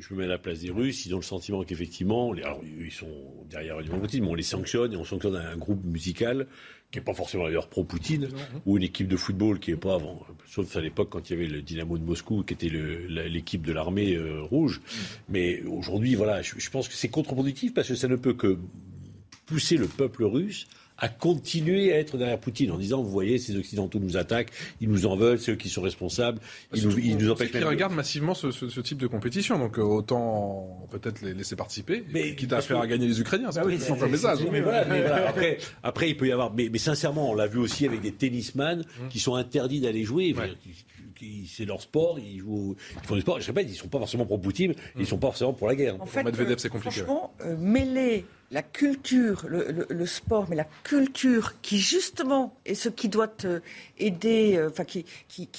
je 0.00 0.14
me 0.14 0.20
mets 0.20 0.24
à 0.24 0.28
la 0.28 0.38
place 0.38 0.60
des 0.60 0.70
Russes, 0.70 1.06
ils 1.06 1.14
ont 1.14 1.18
le 1.18 1.24
sentiment 1.24 1.62
qu'effectivement, 1.64 2.32
alors 2.32 2.60
ils 2.64 2.92
sont 2.92 3.06
derrière 3.48 3.76
Vladimir 3.76 4.00
Poutine, 4.00 4.24
mais 4.24 4.30
on 4.30 4.34
les 4.34 4.42
sanctionne 4.42 4.92
et 4.92 4.96
on 4.96 5.04
sanctionne 5.04 5.36
un 5.36 5.56
groupe 5.56 5.84
musical 5.84 6.46
qui 6.90 6.98
n'est 6.98 7.04
pas 7.04 7.12
forcément 7.12 7.44
d'ailleurs 7.44 7.68
pro-Poutine, 7.68 8.28
ou 8.64 8.78
une 8.78 8.82
équipe 8.82 9.08
de 9.08 9.16
football 9.16 9.58
qui 9.58 9.72
n'est 9.72 9.76
pas 9.76 9.94
avant, 9.94 10.24
sauf 10.46 10.74
à 10.74 10.80
l'époque 10.80 11.10
quand 11.10 11.28
il 11.28 11.32
y 11.34 11.36
avait 11.36 11.46
le 11.46 11.60
Dynamo 11.60 11.98
de 11.98 12.04
Moscou 12.04 12.42
qui 12.44 12.54
était 12.54 12.70
l'équipe 12.70 13.62
de 13.62 13.72
l'armée 13.72 14.14
euh, 14.14 14.40
rouge. 14.42 14.80
Mais 15.28 15.62
aujourd'hui, 15.64 16.14
voilà, 16.14 16.40
je, 16.40 16.54
je 16.58 16.70
pense 16.70 16.88
que 16.88 16.94
c'est 16.94 17.08
contre-productif 17.08 17.74
parce 17.74 17.88
que 17.88 17.94
ça 17.94 18.08
ne 18.08 18.16
peut 18.16 18.32
que 18.32 18.58
pousser 19.44 19.76
le 19.76 19.86
peuple 19.86 20.24
russe 20.24 20.66
à 20.98 21.08
continuer 21.08 21.92
à 21.92 21.98
être 21.98 22.16
derrière 22.16 22.38
Poutine 22.38 22.72
en 22.72 22.78
disant, 22.78 23.02
vous 23.02 23.10
voyez, 23.10 23.38
ces 23.38 23.56
Occidentaux 23.56 24.00
nous 24.00 24.16
attaquent, 24.16 24.50
ils 24.80 24.88
nous 24.88 25.06
en 25.06 25.16
veulent, 25.16 25.38
c'est 25.38 25.52
eux 25.52 25.56
qui 25.56 25.68
sont 25.68 25.82
responsables, 25.82 26.40
ils 26.74 26.86
nous, 26.86 26.98
ils 26.98 27.16
nous 27.16 27.30
empêchent. 27.30 27.50
Ils 27.54 27.64
regardent 27.64 27.94
massivement 27.94 28.34
ce, 28.34 28.80
type 28.80 28.98
de 28.98 29.06
compétition, 29.06 29.58
donc 29.58 29.78
euh, 29.78 29.82
autant 29.82 30.86
peut-être 30.90 31.22
les 31.22 31.34
laisser 31.34 31.56
participer, 31.56 32.04
mais, 32.12 32.34
quitte 32.34 32.52
à 32.52 32.60
faire 32.60 32.84
gagner 32.86 33.06
les 33.06 33.20
Ukrainiens, 33.20 33.52
c'est 33.52 33.62
oui, 33.62 33.78
un 33.88 34.06
message. 34.08 34.38
Mais 34.50 34.60
voilà, 34.60 34.84
mais 34.84 35.00
voilà, 35.00 35.28
après, 35.28 35.58
après, 35.82 36.10
il 36.10 36.16
peut 36.16 36.26
y 36.26 36.32
avoir, 36.32 36.52
mais, 36.52 36.68
mais 36.70 36.78
sincèrement, 36.78 37.30
on 37.30 37.34
l'a 37.34 37.46
vu 37.46 37.58
aussi 37.58 37.86
avec 37.86 38.00
des 38.00 38.12
tennisman 38.12 38.80
mmh. 38.80 39.08
qui 39.08 39.20
sont 39.20 39.36
interdits 39.36 39.80
d'aller 39.80 40.04
jouer. 40.04 40.34
c'est 41.46 41.64
leur 41.64 41.80
sport, 41.80 42.18
ils, 42.18 42.40
jouent, 42.40 42.76
ils 43.02 43.06
font 43.06 43.14
du 43.14 43.20
sport. 43.20 43.40
Je 43.40 43.46
répète, 43.46 43.66
ils 43.68 43.72
ne 43.72 43.76
sont 43.76 43.88
pas 43.88 43.98
forcément 43.98 44.26
pour 44.26 44.40
Poutine, 44.40 44.74
ils 44.96 45.02
ne 45.02 45.06
sont 45.06 45.18
pas 45.18 45.28
forcément 45.28 45.52
pour 45.52 45.68
la 45.68 45.76
guerre. 45.76 46.00
En 46.00 46.06
fait, 46.06 46.24
Medvedev, 46.24 46.58
c'est 46.58 46.68
compliqué. 46.68 47.02
Franchement, 47.02 47.34
euh, 47.42 47.56
mêler 47.56 48.24
la 48.50 48.62
culture, 48.62 49.46
le, 49.46 50.06
sport, 50.06 50.46
mais 50.48 50.56
la 50.56 50.66
culture 50.82 51.60
qui 51.60 51.78
justement 51.78 52.56
est 52.64 52.74
ce 52.74 52.88
qui 52.88 53.10
doit 53.10 53.30
euh, 53.44 53.60
aider, 53.98 54.56
euh, 54.56 54.70
enfin 54.70 54.84
qui, 54.84 55.04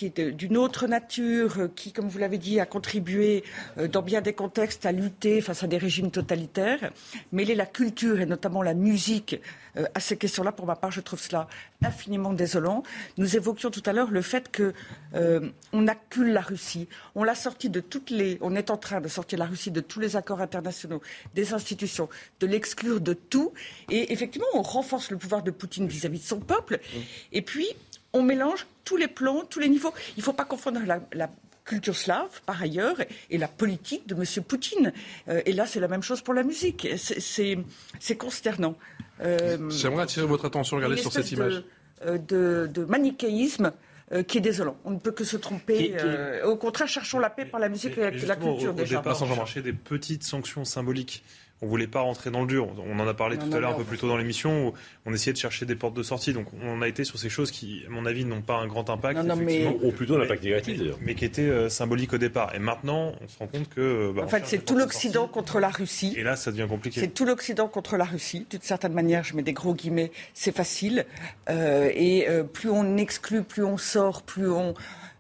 est 0.02 0.20
d'une 0.20 0.58
autre 0.58 0.88
nature, 0.88 1.60
euh, 1.60 1.68
qui, 1.76 1.92
comme 1.92 2.08
vous 2.08 2.18
l'avez 2.18 2.40
dit, 2.40 2.60
a 2.60 2.66
contribué 2.66 3.44
dans 3.92 4.02
bien 4.02 4.22
des 4.22 4.34
contextes 4.34 4.88
à 4.88 4.92
lutter 4.92 5.40
face 5.42 5.64
à 5.64 5.68
des 5.68 5.78
régimes 5.78 6.10
totalitaires. 6.10 6.92
Mêler 7.32 7.54
la 7.54 7.68
culture 7.68 8.22
et 8.22 8.26
notamment 8.26 8.64
la 8.64 8.74
musique 8.74 9.40
à 9.94 10.00
ces 10.00 10.18
questions-là, 10.18 10.52
pour 10.52 10.66
ma 10.66 10.76
part, 10.76 10.92
je 10.92 11.00
trouve 11.00 11.22
cela 11.22 11.48
infiniment 11.84 12.34
désolant. 12.34 12.84
Nous 13.18 13.38
évoquions 13.38 13.70
tout 13.70 13.84
à 13.86 13.94
l'heure 13.94 14.10
le 14.12 14.22
fait 14.22 14.52
que 14.52 14.74
on 15.72 15.88
accule 15.88 16.34
la 16.34 16.42
Russie, 16.42 16.88
on 17.16 17.24
l'a 17.24 17.34
de 17.64 17.80
toutes 17.80 18.10
les, 18.10 18.38
on 18.42 18.56
est 18.56 18.70
en 18.70 18.78
train 18.78 19.00
de 19.00 19.08
sortir 19.08 19.40
la 19.40 19.46
Russie 19.46 19.72
de 19.72 19.82
tous 19.82 20.00
les 20.00 20.16
accords 20.16 20.42
internationaux, 20.42 21.02
des 21.36 21.54
institutions, 21.54 22.10
de 22.40 22.48
l'exclusion 22.48 22.79
de 22.84 23.14
tout. 23.14 23.54
Et 23.90 24.12
effectivement, 24.14 24.48
on 24.54 24.62
renforce 24.62 25.12
le 25.12 25.18
pouvoir 25.18 25.44
de 25.44 25.52
Poutine 25.52 25.88
vis-à-vis 25.88 26.20
de 26.20 26.24
son 26.24 26.40
peuple. 26.40 26.80
Et 27.32 27.42
puis, 27.42 27.68
on 28.14 28.24
mélange 28.24 28.66
tous 28.86 28.98
les 28.98 29.08
plans, 29.08 29.44
tous 29.48 29.60
les 29.60 29.70
niveaux. 29.70 29.94
Il 30.18 30.20
ne 30.20 30.24
faut 30.24 30.34
pas 30.34 30.46
confondre 30.46 30.80
la, 30.86 31.30
culture 31.66 31.96
slave, 31.96 32.42
par 32.48 32.60
ailleurs, 32.60 32.96
et 33.30 33.38
la 33.38 33.48
politique 33.48 34.08
de 34.08 34.16
M. 34.16 34.44
Poutine. 34.44 34.92
Euh, 35.28 35.42
et 35.46 35.54
là, 35.54 35.68
c'est 35.68 35.80
la 35.80 35.88
même 35.88 36.02
chose 36.02 36.22
pour 36.22 36.34
la 36.34 36.42
musique. 36.42 36.88
C'est 36.98 38.16
consternant. 38.18 38.76
Euh, 39.22 39.70
J'aimerais 39.70 40.04
attirer 40.04 40.26
votre 40.26 40.46
attention, 40.46 40.78
regardez 40.78 40.98
sur 40.98 41.12
cette 41.12 41.32
image. 41.32 41.64
Euh, 42.06 42.18
de, 42.18 42.86
manichéisme 42.86 43.72
qui 44.28 44.40
est 44.40 44.42
désolant. 44.42 44.76
On 44.86 44.90
ne 44.90 44.98
peut 44.98 45.12
que 45.12 45.24
se 45.24 45.38
tromper. 45.38 45.94
au 46.44 46.56
contraire, 46.56 46.88
cherchons 46.88 47.20
la 47.20 47.30
paix 47.30 47.46
par 47.46 47.60
la 47.60 47.70
musique 47.70 47.96
et, 48.00 48.02
la 48.02 48.36
culture 48.36 48.72
au, 48.72 48.74
déjà. 48.74 48.98
Au 48.98 49.02
départ, 49.04 49.22
on 49.22 49.36
chercher 49.36 49.62
des 49.62 49.74
petites 49.74 50.24
sanctions 50.24 50.66
symboliques 50.66 51.24
on 51.62 51.68
voulait 51.68 51.88
pas 51.88 52.02
rentrer 52.02 52.32
dans 52.32 52.42
le 52.42 52.48
dur. 52.48 52.70
On 52.88 53.00
en 53.00 53.08
a 53.08 53.14
parlé 53.14 53.38
tout 53.38 53.54
à 53.54 53.60
l'heure 53.60 53.72
un 53.72 53.78
peu 53.78 53.84
plus 53.84 53.98
tôt 53.98 54.08
dans 54.08 54.18
l'émission 54.18 54.68
où 54.68 54.74
on 55.06 55.14
essayait 55.14 55.34
de 55.34 55.38
chercher 55.38 55.66
des 55.66 55.76
portes 55.76 55.94
de 55.94 56.04
sortie. 56.04 56.32
Donc 56.32 56.48
on 56.64 56.82
a 56.82 56.88
été 56.88 57.04
sur 57.04 57.20
ces 57.20 57.30
choses 57.30 57.52
qui, 57.52 57.84
à 57.86 57.90
mon 57.90 58.06
avis, 58.06 58.24
n'ont 58.24 58.42
pas 58.42 58.56
un 58.56 58.68
grand 58.68 58.90
impact. 58.90 59.20
Ou 59.84 59.92
plutôt 59.92 60.18
l'impact 60.18 60.44
négatif 60.44 60.80
d'ailleurs. 60.80 60.98
Mais 61.02 61.16
qui 61.16 61.26
étaient 61.26 61.42
euh, 61.42 61.70
symboliques 61.70 62.14
au 62.14 62.18
départ. 62.18 62.56
Et 62.56 62.60
maintenant, 62.60 63.14
on 63.22 63.28
se 63.28 63.38
rend 63.38 63.48
compte 63.48 63.70
que. 63.70 63.82
Euh, 63.82 64.14
bah, 64.16 64.24
en 64.24 64.28
fait, 64.28 64.44
c'est 64.46 64.64
tout 64.64 64.76
l'Occident 64.76 65.28
contre 65.28 65.60
la 65.60 65.70
Russie. 65.70 66.14
Et 66.18 66.24
là, 66.24 66.36
ça 66.36 66.52
devient 66.52 66.68
compliqué. 66.70 67.02
C'est 67.02 67.14
tout 67.14 67.26
l'Occident 67.26 67.68
contre 67.68 67.98
la 67.98 68.06
Russie. 68.06 68.46
D'une 68.50 68.62
certaine 68.62 68.94
manière, 68.94 69.24
je 69.24 69.36
mets 69.36 69.44
des 69.44 69.54
gros 69.54 69.74
guillemets, 69.74 70.12
c'est 70.34 70.56
facile. 70.56 71.06
Euh, 71.50 71.90
et 71.94 72.28
plus 72.54 72.70
on 72.70 72.98
exclut, 72.98 73.44
plus 73.44 73.64
on 73.64 73.78
sort, 73.78 74.24
plus 74.24 74.50
on. 74.50 74.74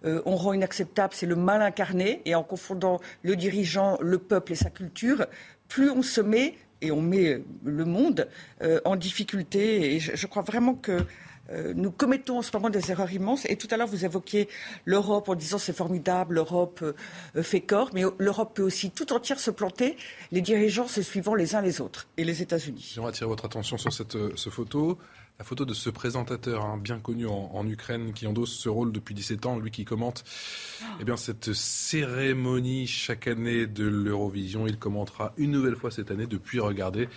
on 0.04 0.36
rend 0.36 0.54
inacceptable, 0.54 1.14
c'est 1.14 1.26
le 1.26 1.36
mal 1.36 1.62
incarné, 1.62 2.22
et 2.26 2.36
en 2.36 2.44
confondant 2.44 3.00
le 3.24 3.36
dirigeant, 3.36 3.98
le 4.02 4.18
peuple 4.18 4.54
et 4.54 4.56
sa 4.56 4.70
culture, 4.70 5.26
plus 5.70 5.90
on 5.90 6.02
se 6.02 6.20
met 6.20 6.56
et 6.82 6.92
on 6.92 7.02
met 7.02 7.42
le 7.64 7.86
monde 7.86 8.28
euh, 8.62 8.82
en 8.86 8.96
difficulté. 8.96 9.96
Et 9.96 10.00
je, 10.00 10.28
crois 10.28 10.42
vraiment 10.42 10.74
que 10.74 11.06
euh, 11.52 11.74
nous 11.76 11.92
commettons 11.92 12.40
en 12.40 12.42
ce 12.42 12.52
moment 12.54 12.70
des 12.70 12.92
erreurs 12.92 13.12
immenses. 13.12 13.46
Et 13.46 13.56
tout 13.56 13.68
à 13.72 13.78
l'heure, 13.78 13.88
vous 13.88 14.06
évoquiez 14.06 14.50
l'Europe 14.86 15.30
en 15.30 15.36
disant 15.36 15.58
c'est 15.58 15.76
formidable, 15.76 16.36
l'Europe 16.36 16.84
euh, 16.84 17.44
fait 17.44 17.62
corps, 17.62 17.92
mais 17.94 18.04
l'Europe 18.18 18.56
peut 18.56 18.64
aussi 18.64 18.92
tout 18.92 19.14
entière 19.14 19.40
se 19.40 19.52
planter, 19.52 19.98
les 20.32 20.42
dirigeants 20.42 20.88
se 20.88 21.02
suivant 21.02 21.36
les 21.36 21.56
uns 21.56 21.62
les 21.62 21.82
autres, 21.82 22.08
et 22.18 22.24
les 22.24 22.42
États-Unis. 22.42 22.92
J'aimerais 22.94 23.10
attirer 23.10 23.28
votre 23.28 23.46
attention 23.46 23.78
sur 23.78 23.94
cette, 23.94 24.18
photo 24.50 24.98
la 25.40 25.46
photo 25.46 25.64
de 25.64 25.74
ce 25.74 25.90
présentateur 25.90 26.66
hein, 26.66 26.78
bien 26.78 27.00
connu 27.00 27.26
en, 27.26 27.66
Ukraine 27.66 28.12
qui 28.12 28.28
endosse 28.28 28.52
ce 28.52 28.68
rôle 28.68 28.92
depuis 28.92 29.16
17 29.16 29.46
ans, 29.46 29.58
lui 29.58 29.72
qui 29.72 29.86
commente 29.86 30.26
eh 31.00 31.06
bien, 31.06 31.16
cette 31.16 31.54
cérémonie 31.54 32.88
chaque 32.88 33.28
année 33.28 33.66
de 33.66 33.86
l'Eurovision. 33.86 34.68
Il 34.68 34.78
commentera 34.78 35.34
une 35.38 35.52
nouvelle 35.52 35.78
fois 35.78 35.92
cette 35.92 36.12
année 36.12 36.28
depuis 36.28 36.60
regarder 36.60 37.08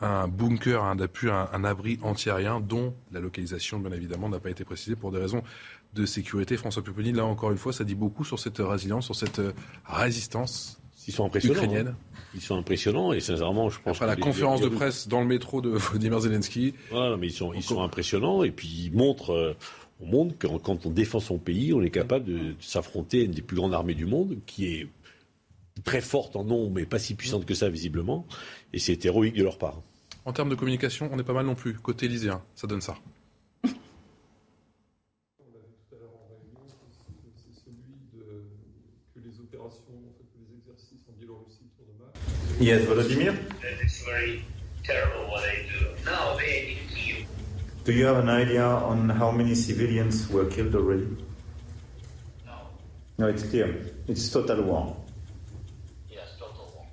un 0.00 0.26
bunker, 0.26 0.82
un, 0.82 0.98
un, 0.98 1.48
un 1.52 1.64
abri 1.64 2.00
antiaérien 2.02 2.60
dont 2.60 2.94
la 3.12 3.20
localisation, 3.20 3.78
bien 3.78 3.92
évidemment, 3.92 4.28
n'a 4.28 4.40
pas 4.40 4.50
été 4.50 4.64
précisée 4.64 4.96
pour 4.96 5.12
des 5.12 5.18
raisons 5.18 5.44
de 5.94 6.04
sécurité. 6.04 6.56
François 6.56 6.82
Pupponi, 6.82 7.12
là 7.12 7.24
encore 7.24 7.52
une 7.52 7.58
fois, 7.58 7.72
ça 7.72 7.84
dit 7.84 7.94
beaucoup 7.94 8.24
sur 8.24 8.40
cette 8.40 8.58
résilience, 8.58 9.04
sur 9.04 9.14
cette 9.14 9.40
résistance 9.86 10.77
ils 11.08 11.14
sont 11.14 11.24
impressionnants. 11.24 11.74
Hein. 11.74 11.94
Ils 12.34 12.40
sont 12.42 12.56
impressionnants 12.56 13.12
et 13.14 13.20
sincèrement, 13.20 13.70
je 13.70 13.80
pense. 13.80 13.96
Après 13.96 14.06
la 14.06 14.16
conférence 14.16 14.60
de 14.60 14.68
presse 14.68 15.08
dans 15.08 15.20
le 15.20 15.26
métro 15.26 15.62
de 15.62 15.70
Vladimir 15.70 16.20
Zelensky. 16.20 16.74
Voilà, 16.90 17.16
mais 17.16 17.28
ils 17.28 17.32
sont, 17.32 17.54
ils 17.54 17.62
sont 17.62 17.82
impressionnants 17.82 18.44
et 18.44 18.50
puis 18.50 18.68
ils 18.68 18.92
montrent. 18.92 19.32
Euh, 19.32 19.56
on 20.00 20.06
montre 20.06 20.38
que 20.38 20.46
quand 20.46 20.86
on 20.86 20.90
défend 20.90 21.18
son 21.18 21.38
pays, 21.38 21.72
on 21.72 21.82
est 21.82 21.90
capable 21.90 22.26
de, 22.26 22.54
s'affronter 22.60 23.22
à 23.22 23.24
une 23.24 23.32
des 23.32 23.42
plus 23.42 23.56
grandes 23.56 23.74
armées 23.74 23.94
du 23.94 24.06
monde, 24.06 24.36
qui 24.46 24.66
est 24.66 24.86
très 25.82 26.00
forte 26.00 26.36
en 26.36 26.44
nombre, 26.44 26.70
mais 26.72 26.86
pas 26.86 27.00
si 27.00 27.14
puissante 27.14 27.46
que 27.46 27.54
ça, 27.54 27.68
visiblement. 27.68 28.24
Et 28.72 28.78
c'est 28.78 29.04
héroïque 29.04 29.34
de 29.34 29.42
leur 29.42 29.58
part. 29.58 29.80
En 30.24 30.32
termes 30.32 30.50
de 30.50 30.54
communication, 30.54 31.08
on 31.12 31.18
est 31.18 31.24
pas 31.24 31.32
mal 31.32 31.46
non 31.46 31.56
plus. 31.56 31.74
Côté 31.74 32.06
élyséen, 32.06 32.42
ça 32.54 32.68
donne 32.68 32.82
ça. 32.82 32.96
Yes, 42.60 42.82
Volodymyr. 42.86 43.38
It's 43.80 44.02
very 44.04 44.44
terrible 44.82 45.30
what 45.30 45.44
they 45.44 45.68
do. 45.70 45.86
Now 46.04 46.36
they 46.36 46.64
need 46.66 46.88
to 46.88 46.94
kill. 46.94 47.26
Do 47.84 47.92
you 47.92 48.04
have 48.06 48.16
an 48.16 48.28
idea 48.28 48.64
on 48.64 49.08
how 49.08 49.30
many 49.30 49.54
civilians 49.54 50.28
were 50.28 50.44
killed 50.46 50.74
already? 50.74 51.06
No. 52.44 52.58
No, 53.16 53.28
it's 53.28 53.44
clear. 53.44 53.92
It's 54.08 54.28
total 54.28 54.62
war. 54.62 54.96
Yes, 56.10 56.34
total 56.36 56.68
war. 56.74 56.86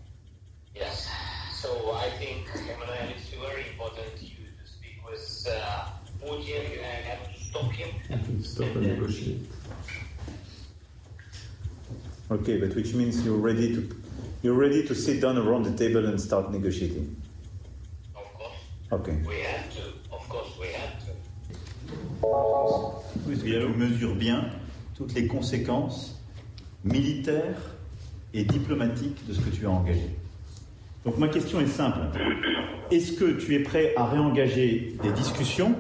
Yes. 0.76 1.10
So 1.54 1.94
I 1.94 2.12
think, 2.12 2.48
Emmanuel, 2.54 3.16
it's 3.18 3.30
very 3.34 3.66
important 3.72 4.22
you 4.22 4.46
to 4.46 4.72
speak 4.72 5.02
with 5.10 5.48
uh, 5.50 5.86
Putin 6.22 6.78
and 6.78 7.06
have 7.06 7.34
to 7.34 7.40
stop 7.44 7.72
him. 7.72 8.44
Stop 8.44 8.76
and 8.76 8.86
negotiate. 8.86 9.50
Okay, 12.32 12.58
but 12.58 12.76
which 12.76 12.94
means 12.96 13.24
you're 13.24 13.38
ready 13.38 13.76
to 13.76 13.88
you're 14.42 14.56
ready 14.56 14.84
to 14.88 14.96
sit 14.96 15.22
down 15.22 15.38
around 15.38 15.64
the 15.64 15.72
table 15.78 16.06
and 16.08 16.20
start 16.20 16.52
negotiating. 16.52 17.16
Of 18.16 18.34
course. 18.34 18.54
Okay. 18.92 19.22
We 19.28 19.42
have 19.42 19.72
to. 19.76 19.82
Of 20.12 20.28
course, 20.28 20.58
we 20.60 20.68
have 20.74 20.98
to. 21.06 21.12
Est-ce 23.32 23.44
que 23.44 23.50
tu 23.50 23.78
mesures 23.78 24.16
bien 24.16 24.50
toutes 24.96 25.14
les 25.14 25.28
conséquences 25.28 26.20
militaires 26.84 27.76
et 28.34 28.44
diplomatiques 28.44 29.28
de 29.28 29.34
ce 29.34 29.42
que 29.42 29.50
tu 29.52 29.68
as 29.68 29.72
engagé? 29.72 30.10
Donc 31.06 31.20
ma 31.20 31.28
question 31.28 31.60
est 31.60 31.68
simple. 31.68 32.00
Est-ce 32.90 33.14
que 33.14 33.40
tu 33.40 33.54
es 33.54 33.60
prêt 33.60 33.94
à 33.96 34.08
réengager 34.08 34.96
des 35.04 35.12
discussions, 35.12 35.76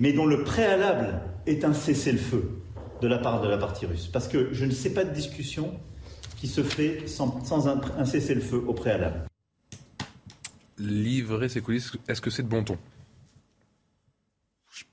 mais 0.00 0.12
dont 0.12 0.26
le 0.26 0.42
préalable 0.42 1.20
est 1.46 1.64
un 1.64 1.72
cessez-le-feu? 1.72 2.63
De 3.04 3.08
la 3.08 3.18
part 3.18 3.42
de 3.42 3.48
la 3.48 3.58
partie 3.58 3.84
russe 3.84 4.08
Parce 4.10 4.28
que 4.28 4.48
je 4.52 4.64
ne 4.64 4.70
sais 4.70 4.94
pas 4.94 5.04
de 5.04 5.12
discussion 5.12 5.78
qui 6.38 6.48
se 6.48 6.62
fait 6.62 7.06
sans, 7.06 7.68
un 7.68 8.04
cessez-le-feu 8.06 8.64
au 8.66 8.72
préalable. 8.72 9.26
Livrer 10.78 11.50
ses 11.50 11.60
coulisses, 11.60 11.92
est-ce 12.08 12.22
que 12.22 12.30
c'est 12.30 12.42
de 12.42 12.48
bon 12.48 12.64
ton? 12.64 12.78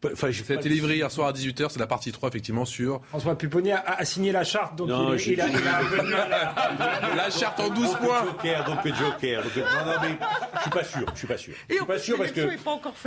Enfin, 0.05 0.31
Ça 0.31 0.53
a 0.53 0.55
été 0.57 0.69
livré 0.69 0.95
hier 0.95 1.09
soir 1.11 1.27
à 1.27 1.33
18h, 1.33 1.67
c'est 1.69 1.79
la 1.79 1.87
partie 1.87 2.11
3 2.11 2.29
effectivement 2.29 2.65
sur... 2.65 3.01
François 3.09 3.35
Pupponi 3.37 3.71
a, 3.71 3.79
a 3.79 4.05
signé 4.05 4.31
la 4.31 4.43
charte, 4.43 4.75
donc 4.77 4.89
Non, 4.89 5.09
il, 5.11 5.15
est- 5.15 5.17
je- 5.17 5.31
il 5.33 5.41
a, 5.41 5.47
il 5.47 5.55
La 7.15 7.29
charte 7.29 7.59
en 7.59 7.69
12 7.69 7.85
Donc, 7.85 7.97
points 7.99 8.25
Joker, 8.25 8.63
donc 8.65 8.85
Joker. 8.95 9.43
Donc, 9.43 9.55
non, 9.57 9.63
non, 9.91 9.97
mais 10.01 10.17
je 10.55 10.61
suis 10.61 10.69
pas 10.69 10.83
sûr. 10.83 11.05
Je 11.13 11.17
suis 11.17 11.27
pas 11.27 11.37
sûr. 11.37 11.53
Je 11.69 11.75
suis 11.75 11.85
pas 11.85 11.99
sûr 11.99 12.17
parce 12.17 12.31
que. 12.31 12.49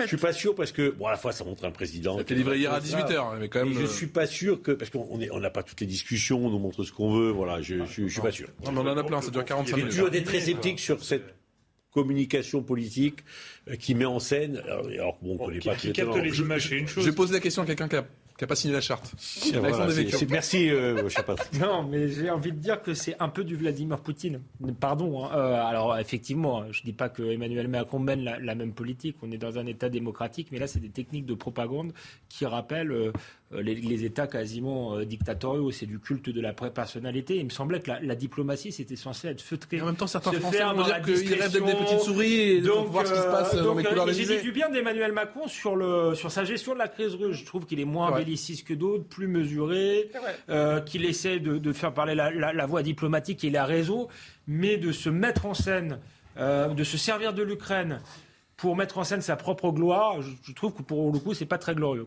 Je 0.02 0.06
suis 0.06 0.16
pas 0.16 0.32
sûr 0.32 0.55
parce 0.55 0.72
que 0.72 0.90
bon, 0.90 1.06
à 1.06 1.10
la 1.12 1.16
fois 1.16 1.32
ça 1.32 1.44
montre 1.44 1.64
un 1.64 1.70
président. 1.70 2.14
Ça 2.14 2.18
a 2.20 2.22
été 2.22 2.34
livré 2.34 2.59
hier 2.59 2.72
à 2.72 2.80
18h, 2.80 3.38
mais 3.40 3.48
quand 3.48 3.60
même, 3.64 3.72
Et 3.72 3.74
je 3.74 3.80
euh, 3.82 3.86
suis 3.86 4.06
pas 4.06 4.26
sûr 4.26 4.62
que 4.62 4.72
parce 4.72 4.90
qu'on 4.90 5.20
est- 5.20 5.30
on 5.30 5.40
n'a 5.40 5.51
pas 5.51 5.62
toutes 5.62 5.80
les 5.80 5.86
discussions, 5.86 6.44
on 6.44 6.51
nous 6.51 6.59
montre 6.59 6.82
ce 6.84 6.92
qu'on 6.92 7.12
veut. 7.12 7.30
Voilà, 7.30 7.60
je, 7.62 7.84
je, 7.86 8.06
je 8.06 8.12
suis 8.12 8.20
pas 8.20 8.32
sûr. 8.32 8.48
Non, 8.64 8.72
mais 8.72 8.80
on 8.80 8.92
en 8.92 8.96
a 8.96 9.05
plein, 9.05 9.20
ça 9.20 9.30
dure 9.30 9.44
45 9.44 9.70
J'ai 9.70 9.76
minutes. 9.76 9.90
toujours 9.92 10.09
été 10.09 10.22
très 10.24 10.40
sceptique 10.40 10.80
sur 10.80 11.02
cette 11.05 11.34
communication 11.94 12.62
politique 12.62 13.20
euh, 13.68 13.76
qui 13.76 13.94
met 13.94 14.04
en 14.04 14.18
scène. 14.18 14.60
Alors, 14.66 15.16
bon, 15.22 15.36
on 15.40 15.46
connaît 15.46 15.60
pas 15.60 15.74
tous 15.76 15.86
les 15.86 15.92
tenants. 15.92 16.12
Je- 16.34 16.42
Je 17.00 17.06
vais 17.06 17.12
poser 17.14 17.32
la 17.34 17.40
question 17.40 17.62
à 17.62 17.66
quelqu'un 17.66 17.88
qui 17.88 17.96
a, 17.96 18.04
qui 18.36 18.42
a 18.44 18.46
pas 18.48 18.56
signé 18.56 18.74
la 18.74 18.80
charte. 18.80 19.14
Voilà, 19.60 19.86
Devecchio. 19.86 20.18
c'est- 20.18 20.30
merci, 20.30 20.68
euh, 20.70 21.08
cher 21.08 21.24
Patrick. 21.24 21.52
Non, 21.60 21.84
mais 21.84 22.08
j'ai 22.08 22.28
envie 22.30 22.50
de 22.50 22.58
dire 22.58 22.82
que 22.82 22.92
c'est 22.92 23.14
un 23.20 23.28
peu 23.28 23.44
du 23.44 23.54
Vladimir 23.56 24.00
Poutine. 24.00 24.40
Pardon. 24.80 25.24
hein. 25.24 25.30
Euh, 25.34 25.54
alors, 25.64 25.96
effectivement, 25.98 26.64
je 26.72 26.82
dis 26.82 26.92
pas 26.92 27.08
que 27.08 27.22
Emmanuel 27.22 27.68
Macron 27.68 28.00
mène 28.00 28.24
la, 28.24 28.38
la 28.40 28.54
même 28.56 28.72
politique. 28.72 29.16
On 29.22 29.30
est 29.30 29.38
dans 29.38 29.56
un 29.58 29.66
État 29.66 29.88
démocratique, 29.88 30.48
mais 30.50 30.58
là, 30.58 30.66
c'est 30.66 30.80
des 30.80 30.90
techniques 30.90 31.26
de 31.26 31.34
propagande 31.34 31.92
qui 32.28 32.44
rappellent 32.44 32.90
euh, 32.92 33.12
les, 33.52 33.74
les 33.74 34.04
États 34.04 34.26
quasiment 34.26 34.96
euh, 34.96 35.04
dictatoriaux. 35.04 35.70
C'est 35.70 35.86
du 35.86 35.98
culte 35.98 36.30
de 36.30 36.40
la 36.40 36.52
personnalité. 36.52 37.36
Il 37.36 37.44
me 37.44 37.50
semblait 37.50 37.80
que 37.80 37.90
la, 37.90 38.00
la 38.00 38.14
diplomatie, 38.14 38.72
c'était 38.72 38.96
censé 38.96 39.28
être 39.28 39.40
feutré. 39.42 39.80
en 39.80 39.86
même 39.86 39.96
temps, 39.96 40.06
certains 40.06 40.32
Français 40.32 40.56
faire 40.58 40.74
vont 40.74 40.80
dans 40.82 40.86
dire 40.86 41.02
qu'ils 41.02 41.34
rêvent 41.34 41.52
d'être 41.52 41.64
des 41.66 41.74
petites 41.74 42.00
souris 42.00 42.32
et 42.40 42.60
de 42.60 42.68
voir 42.70 43.06
ce 43.06 43.12
qui 43.12 43.18
se 43.18 43.24
passe 43.24 43.54
euh, 43.54 43.62
dans 43.62 43.74
les 43.74 43.82
donc, 43.82 43.90
couloirs 43.92 44.06
euh, 44.06 44.10
de 44.10 44.16
J'ai 44.16 44.36
dit 44.36 44.42
du 44.42 44.52
bien 44.52 44.70
d'Emmanuel 44.70 45.12
Macron 45.12 45.46
sur, 45.46 45.76
le, 45.76 46.14
sur 46.14 46.30
sa 46.32 46.44
gestion 46.44 46.72
de 46.74 46.78
la 46.78 46.88
crise 46.88 47.14
russe. 47.14 47.36
Je 47.36 47.44
trouve 47.46 47.66
qu'il 47.66 47.80
est 47.80 47.84
moins 47.84 48.10
Ouais. 48.12 48.24
belliciste 48.24 48.66
que 48.66 48.74
d'autres, 48.74 49.04
plus 49.04 49.28
mesuré, 49.28 50.10
euh, 50.48 50.80
qu'il 50.80 51.04
essaie 51.04 51.38
de, 51.38 51.58
de 51.58 51.72
faire 51.72 51.92
parler 51.94 52.14
la, 52.14 52.30
la- 52.30 52.52
la 52.52 52.66
voix 52.66 52.82
diplomatique 52.82 53.44
et 53.44 53.50
la 53.50 53.64
réseau, 53.64 54.08
mais 54.46 54.76
de 54.78 54.90
se 54.92 55.08
mettre 55.10 55.46
en 55.46 55.54
scène, 55.54 56.00
euh, 56.38 56.68
de 56.68 56.82
se 56.84 56.96
servir 56.98 57.32
de 57.32 57.42
l'Ukraine 57.42 58.00
pour 58.56 58.76
mettre 58.76 58.98
en 58.98 59.05
scène 59.05 59.20
sa 59.20 59.36
propre 59.36 59.70
gloire, 59.72 60.22
je, 60.22 60.31
je 60.43 60.52
trouve 60.52 60.72
que 60.74 60.82
pour 60.82 61.12
le 61.12 61.18
coup, 61.18 61.35
c'est 61.35 61.44
pas 61.47 61.59
très 61.59 61.74
glorieux. 61.74 62.06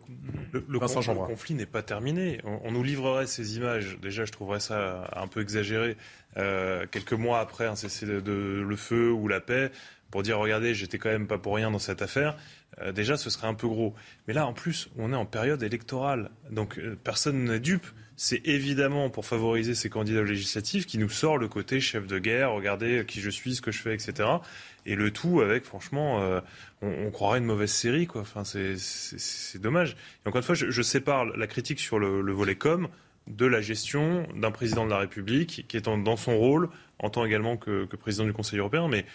Le, 0.53 0.65
le 0.68 0.80
Vincent 0.80 0.95
con- 0.95 1.02
Jeanbrun. 1.02 1.28
le 1.28 1.34
conflit 1.34 1.56
n'est 1.56 1.65
pas 1.65 1.82
terminé. 1.84 2.40
On, 2.45 2.60
on 2.64 2.72
nous 2.72 2.84
livrerait 2.84 3.28
ces 3.28 3.57
images. 3.57 3.98
Déjà, 4.02 4.24
je 4.26 4.32
trouverais 4.32 4.60
ça 4.61 5.10
un 5.15 5.28
peu 5.28 5.41
exagéré. 5.41 5.98
euh, 6.38 6.86
quelques 6.90 7.14
mois 7.14 7.40
après 7.40 7.65
un 7.65 7.76
cessez 7.76 8.06
de, 8.06 8.19
de- 8.22 8.64
le 8.68 8.76
feu 8.76 9.11
ou 9.11 9.28
la 9.28 9.40
paix, 9.41 9.72
pour 10.11 10.24
dire 10.24 10.38
regardez, 10.40 10.74
j'étais 10.74 10.98
quand 10.99 11.10
même 11.10 11.28
pas 11.28 11.38
pour 11.38 11.56
rien 11.56 11.69
dans 11.72 11.80
cette 11.80 12.02
affaire. 12.02 12.38
euh, 12.82 12.91
déjà, 12.91 13.18
ce 13.18 13.30
serait 13.30 13.48
un 13.48 13.53
peu 13.53 13.68
gros. 13.68 13.94
Mais 14.28 14.34
là, 14.34 14.45
en 14.48 14.53
plus, 14.53 14.90
on 14.98 15.11
est 15.11 15.15
en 15.18 15.26
période 15.26 15.64
électorale, 15.64 16.30
donc 16.52 16.78
euh, 16.80 16.95
personne 17.03 17.44
n'est 17.45 17.60
dupe. 17.60 17.88
C'est 18.19 18.41
évidemment 18.48 19.11
pour 19.11 19.27
favoriser 19.27 19.76
ces 19.76 19.89
candidats 19.91 20.23
législatifs 20.23 20.88
qui 20.88 20.98
nous 20.98 21.07
sort 21.07 21.38
le 21.38 21.48
côté 21.48 21.80
chef 21.80 22.07
de 22.07 22.18
guerre, 22.18 22.52
regardez 22.52 23.06
qui 23.07 23.22
je 23.22 23.30
suis, 23.30 23.56
ce 23.56 23.61
que 23.61 23.72
je 23.72 23.80
fais, 23.80 23.94
etc. 23.94 24.27
Et 24.88 24.95
le 24.95 25.11
tout 25.11 25.39
avec, 25.41 25.65
franchement, 25.65 26.19
euh, 26.23 26.41
on, 26.81 27.11
croirait 27.11 27.38
une 27.38 27.45
mauvaise 27.45 27.72
série, 27.72 28.07
quoi. 28.07 28.22
Enfin, 28.22 28.44
c'est- 28.44 29.60
dommage. 29.60 29.95
Et 30.26 30.30
encore 30.30 30.39
une 30.39 30.44
fois, 30.44 30.56
je, 30.56 30.81
sépare 30.81 31.26
la 31.26 31.45
critique 31.45 31.80
sur 31.80 31.99
le, 31.99 32.22
le 32.22 32.34
volet 32.34 32.56
com 32.56 32.88
de 33.27 33.45
la 33.45 33.61
gestion 33.61 34.27
d'un 34.35 34.52
président 34.52 34.85
de 34.85 34.89
la 34.89 34.98
République 34.98 35.65
qui 35.68 35.77
est 35.77 35.85
dans 35.85 36.18
son 36.18 36.38
rôle 36.38 36.69
en 36.98 37.11
tant 37.11 37.23
également 37.23 37.56
que, 37.56 37.85
président 37.98 38.26
du 38.26 38.34
Conseil 38.34 38.57
européen, 38.57 38.88
mais 38.88 39.06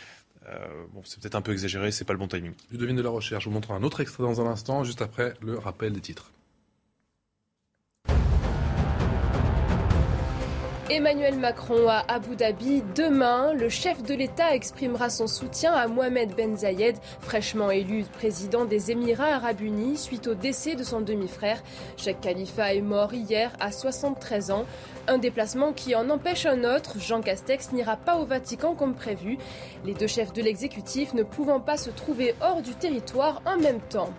euh, 0.48 0.58
c'est 1.04 1.20
peut-être 1.20 1.34
un 1.34 1.42
peu 1.42 1.52
exagéré, 1.52 1.90
c'est 1.90 2.04
pas 2.04 2.12
le 2.12 2.18
bon 2.20 2.28
timing. 2.28 2.52
Je 2.70 2.76
devine 2.76 2.96
de 2.96 3.02
la 3.02 3.10
recherche. 3.10 3.44
Je 3.44 3.48
vous 3.48 3.54
montre 3.54 3.72
un 3.72 3.82
autre 3.82 4.00
extrait 4.00 4.22
dans 4.22 4.40
un 4.40 4.46
instant, 4.46 4.84
juste 4.84 5.02
après 5.02 5.34
le 5.40 5.58
rappel 5.58 5.92
des 5.92 6.00
titres. 6.00 6.30
Emmanuel 10.92 11.38
Macron 11.38 11.88
à 11.88 12.04
Abu 12.06 12.36
Dhabi. 12.36 12.82
Demain, 12.94 13.54
le 13.54 13.70
chef 13.70 14.02
de 14.02 14.12
l'État 14.12 14.54
exprimera 14.54 15.08
son 15.08 15.26
soutien 15.26 15.72
à 15.72 15.86
Mohamed 15.86 16.34
Ben 16.36 16.54
Zayed, 16.54 16.98
fraîchement 17.20 17.70
élu 17.70 18.04
président 18.12 18.66
des 18.66 18.90
Émirats 18.90 19.36
arabes 19.36 19.62
unis 19.62 19.96
suite 19.96 20.26
au 20.26 20.34
décès 20.34 20.74
de 20.74 20.82
son 20.82 21.00
demi-frère. 21.00 21.62
Sheikh 21.96 22.20
Khalifa 22.20 22.74
est 22.74 22.82
mort 22.82 23.14
hier 23.14 23.52
à 23.58 23.72
73 23.72 24.50
ans. 24.50 24.66
Un 25.08 25.16
déplacement 25.16 25.72
qui 25.72 25.94
en 25.94 26.10
empêche 26.10 26.44
un 26.44 26.62
autre. 26.62 26.98
Jean 27.00 27.22
Castex 27.22 27.72
n'ira 27.72 27.96
pas 27.96 28.16
au 28.16 28.26
Vatican 28.26 28.74
comme 28.74 28.94
prévu. 28.94 29.38
Les 29.86 29.94
deux 29.94 30.06
chefs 30.06 30.34
de 30.34 30.42
l'exécutif 30.42 31.14
ne 31.14 31.22
pouvant 31.22 31.60
pas 31.60 31.78
se 31.78 31.88
trouver 31.88 32.34
hors 32.42 32.60
du 32.60 32.74
territoire 32.74 33.40
en 33.46 33.56
même 33.56 33.80
temps. 33.80 34.12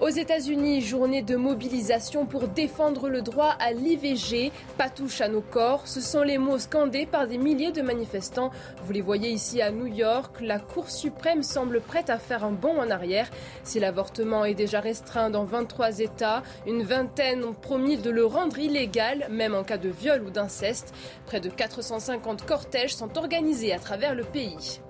Aux 0.00 0.08
États-Unis, 0.08 0.80
journée 0.80 1.22
de 1.22 1.36
mobilisation 1.36 2.24
pour 2.24 2.48
défendre 2.48 3.08
le 3.08 3.22
droit 3.22 3.54
à 3.58 3.72
l'IVG. 3.72 4.50
Pas 4.78 4.88
touche 4.88 5.20
à 5.20 5.28
nos 5.28 5.42
corps. 5.42 5.86
Ce 5.86 6.00
sont 6.00 6.22
les 6.22 6.38
mots 6.38 6.58
scandés 6.58 7.06
par 7.06 7.26
des 7.26 7.38
milliers 7.38 7.72
de 7.72 7.82
manifestants. 7.82 8.50
Vous 8.84 8.92
les 8.92 9.02
voyez 9.02 9.30
ici 9.30 9.60
à 9.60 9.70
New 9.70 9.86
York. 9.86 10.36
La 10.40 10.58
Cour 10.58 10.90
suprême 10.90 11.42
semble 11.42 11.80
prête 11.80 12.08
à 12.08 12.18
faire 12.18 12.44
un 12.44 12.52
bond 12.52 12.78
en 12.78 12.90
arrière. 12.90 13.28
Si 13.62 13.78
l'avortement 13.78 14.44
est 14.44 14.54
déjà 14.54 14.80
restreint 14.80 15.30
dans 15.30 15.44
23 15.44 15.98
États, 15.98 16.42
une 16.66 16.82
vingtaine 16.82 17.44
ont 17.44 17.52
promis 17.52 17.98
de 17.98 18.10
le 18.10 18.24
rendre 18.24 18.58
illégal, 18.58 19.26
même 19.30 19.54
en 19.54 19.64
cas 19.64 19.78
de 19.78 19.90
viol 19.90 20.22
ou 20.22 20.30
d'inceste. 20.30 20.94
Près 21.26 21.40
de 21.40 21.50
450 21.50 22.46
cortèges 22.46 22.94
sont 22.94 23.18
organisés 23.18 23.72
à 23.72 23.78
travers 23.78 24.14
le 24.14 24.24
pays. 24.24 24.80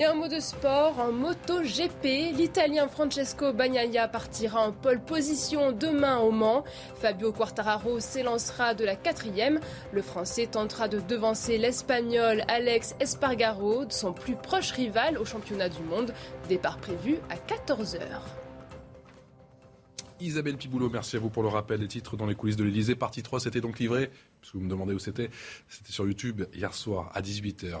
Et 0.00 0.06
en 0.06 0.14
mot 0.14 0.28
de 0.28 0.38
sport, 0.38 1.00
en 1.00 1.10
MotoGP, 1.10 2.32
l'Italien 2.32 2.86
Francesco 2.86 3.52
Bagnaia 3.52 4.06
partira 4.06 4.60
en 4.60 4.70
pole 4.70 5.00
position 5.00 5.72
demain 5.72 6.18
au 6.18 6.30
Mans. 6.30 6.62
Fabio 6.94 7.32
Quartararo 7.32 7.98
s'élancera 7.98 8.74
de 8.74 8.84
la 8.84 8.94
quatrième. 8.94 9.58
Le 9.92 10.00
Français 10.00 10.46
tentera 10.46 10.86
de 10.86 11.00
devancer 11.00 11.58
l'Espagnol 11.58 12.44
Alex 12.46 12.94
Espargaro, 13.00 13.90
son 13.90 14.12
plus 14.12 14.36
proche 14.36 14.70
rival 14.70 15.18
au 15.18 15.24
championnat 15.24 15.68
du 15.68 15.82
monde. 15.82 16.14
Départ 16.48 16.78
prévu 16.78 17.16
à 17.28 17.34
14h. 17.34 17.98
Isabelle 20.20 20.58
Piboulot, 20.58 20.90
merci 20.90 21.16
à 21.16 21.18
vous 21.18 21.30
pour 21.30 21.42
le 21.42 21.48
rappel 21.48 21.80
des 21.80 21.88
titres 21.88 22.16
dans 22.16 22.26
les 22.26 22.36
coulisses 22.36 22.56
de 22.56 22.62
l'Elysée. 22.62 22.94
Partie 22.94 23.24
3, 23.24 23.40
c'était 23.40 23.60
donc 23.60 23.80
livré, 23.80 24.12
parce 24.40 24.52
que 24.52 24.58
vous 24.58 24.64
me 24.64 24.70
demandez 24.70 24.94
où 24.94 25.00
c'était, 25.00 25.30
c'était 25.68 25.90
sur 25.90 26.06
YouTube 26.06 26.44
hier 26.54 26.72
soir 26.72 27.10
à 27.14 27.20
18h, 27.20 27.80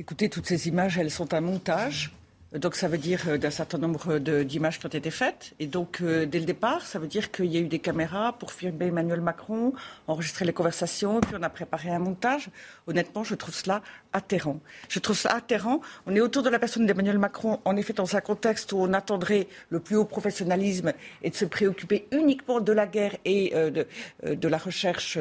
Écoutez, 0.00 0.28
toutes 0.28 0.46
ces 0.46 0.68
images, 0.68 0.96
elles 0.96 1.10
sont 1.10 1.34
un 1.34 1.40
montage. 1.40 2.12
Donc 2.54 2.76
ça 2.76 2.88
veut 2.88 2.96
dire 2.96 3.24
euh, 3.28 3.36
d'un 3.36 3.50
certain 3.50 3.76
nombre 3.76 4.18
d'images 4.18 4.78
qui 4.78 4.86
ont 4.86 4.90
été 4.90 5.10
faites. 5.10 5.52
Et 5.58 5.66
donc 5.66 6.00
euh, 6.00 6.24
dès 6.24 6.38
le 6.38 6.46
départ, 6.46 6.86
ça 6.86 6.98
veut 6.98 7.06
dire 7.06 7.30
qu'il 7.30 7.46
y 7.46 7.58
a 7.58 7.60
eu 7.60 7.66
des 7.66 7.78
caméras 7.78 8.32
pour 8.38 8.52
filmer 8.52 8.86
Emmanuel 8.86 9.20
Macron, 9.20 9.74
enregistrer 10.06 10.46
les 10.46 10.54
conversations, 10.54 11.20
puis 11.20 11.34
on 11.38 11.42
a 11.42 11.50
préparé 11.50 11.90
un 11.90 11.98
montage. 11.98 12.48
Honnêtement, 12.86 13.22
je 13.22 13.34
trouve 13.34 13.54
cela 13.54 13.82
atterrant. 14.14 14.60
Je 14.88 14.98
trouve 14.98 15.16
ça 15.16 15.34
atterrant. 15.34 15.82
On 16.06 16.16
est 16.16 16.20
autour 16.20 16.42
de 16.42 16.48
la 16.48 16.58
personne 16.58 16.86
d'Emmanuel 16.86 17.18
Macron, 17.18 17.60
en 17.66 17.76
effet, 17.76 17.92
dans 17.92 18.16
un 18.16 18.20
contexte 18.22 18.72
où 18.72 18.78
on 18.78 18.94
attendrait 18.94 19.46
le 19.68 19.80
plus 19.80 19.96
haut 19.96 20.06
professionnalisme 20.06 20.94
et 21.22 21.28
de 21.28 21.34
se 21.34 21.44
préoccuper 21.44 22.08
uniquement 22.12 22.60
de 22.60 22.72
la 22.72 22.86
guerre 22.86 23.16
et 23.26 23.52
euh, 23.54 23.70
de, 23.70 23.86
de 24.34 24.48
la 24.48 24.56
recherche 24.56 25.18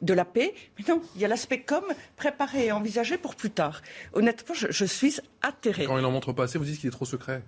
de 0.00 0.14
la 0.14 0.24
paix. 0.24 0.54
Mais 0.78 0.84
non, 0.88 1.02
il 1.16 1.22
y 1.22 1.24
a 1.24 1.28
l'aspect 1.28 1.62
com 1.62 1.82
préparé 2.16 2.66
et 2.66 2.72
envisagé 2.72 3.18
pour 3.18 3.34
plus 3.34 3.50
tard. 3.50 3.82
Honnêtement, 4.12 4.54
je, 4.54 4.84
suis 4.84 5.18
vous 6.58 6.67
dites 6.68 6.80
qu'il 6.80 6.88
est 6.88 6.92
trop 6.92 7.04
secret. 7.04 7.42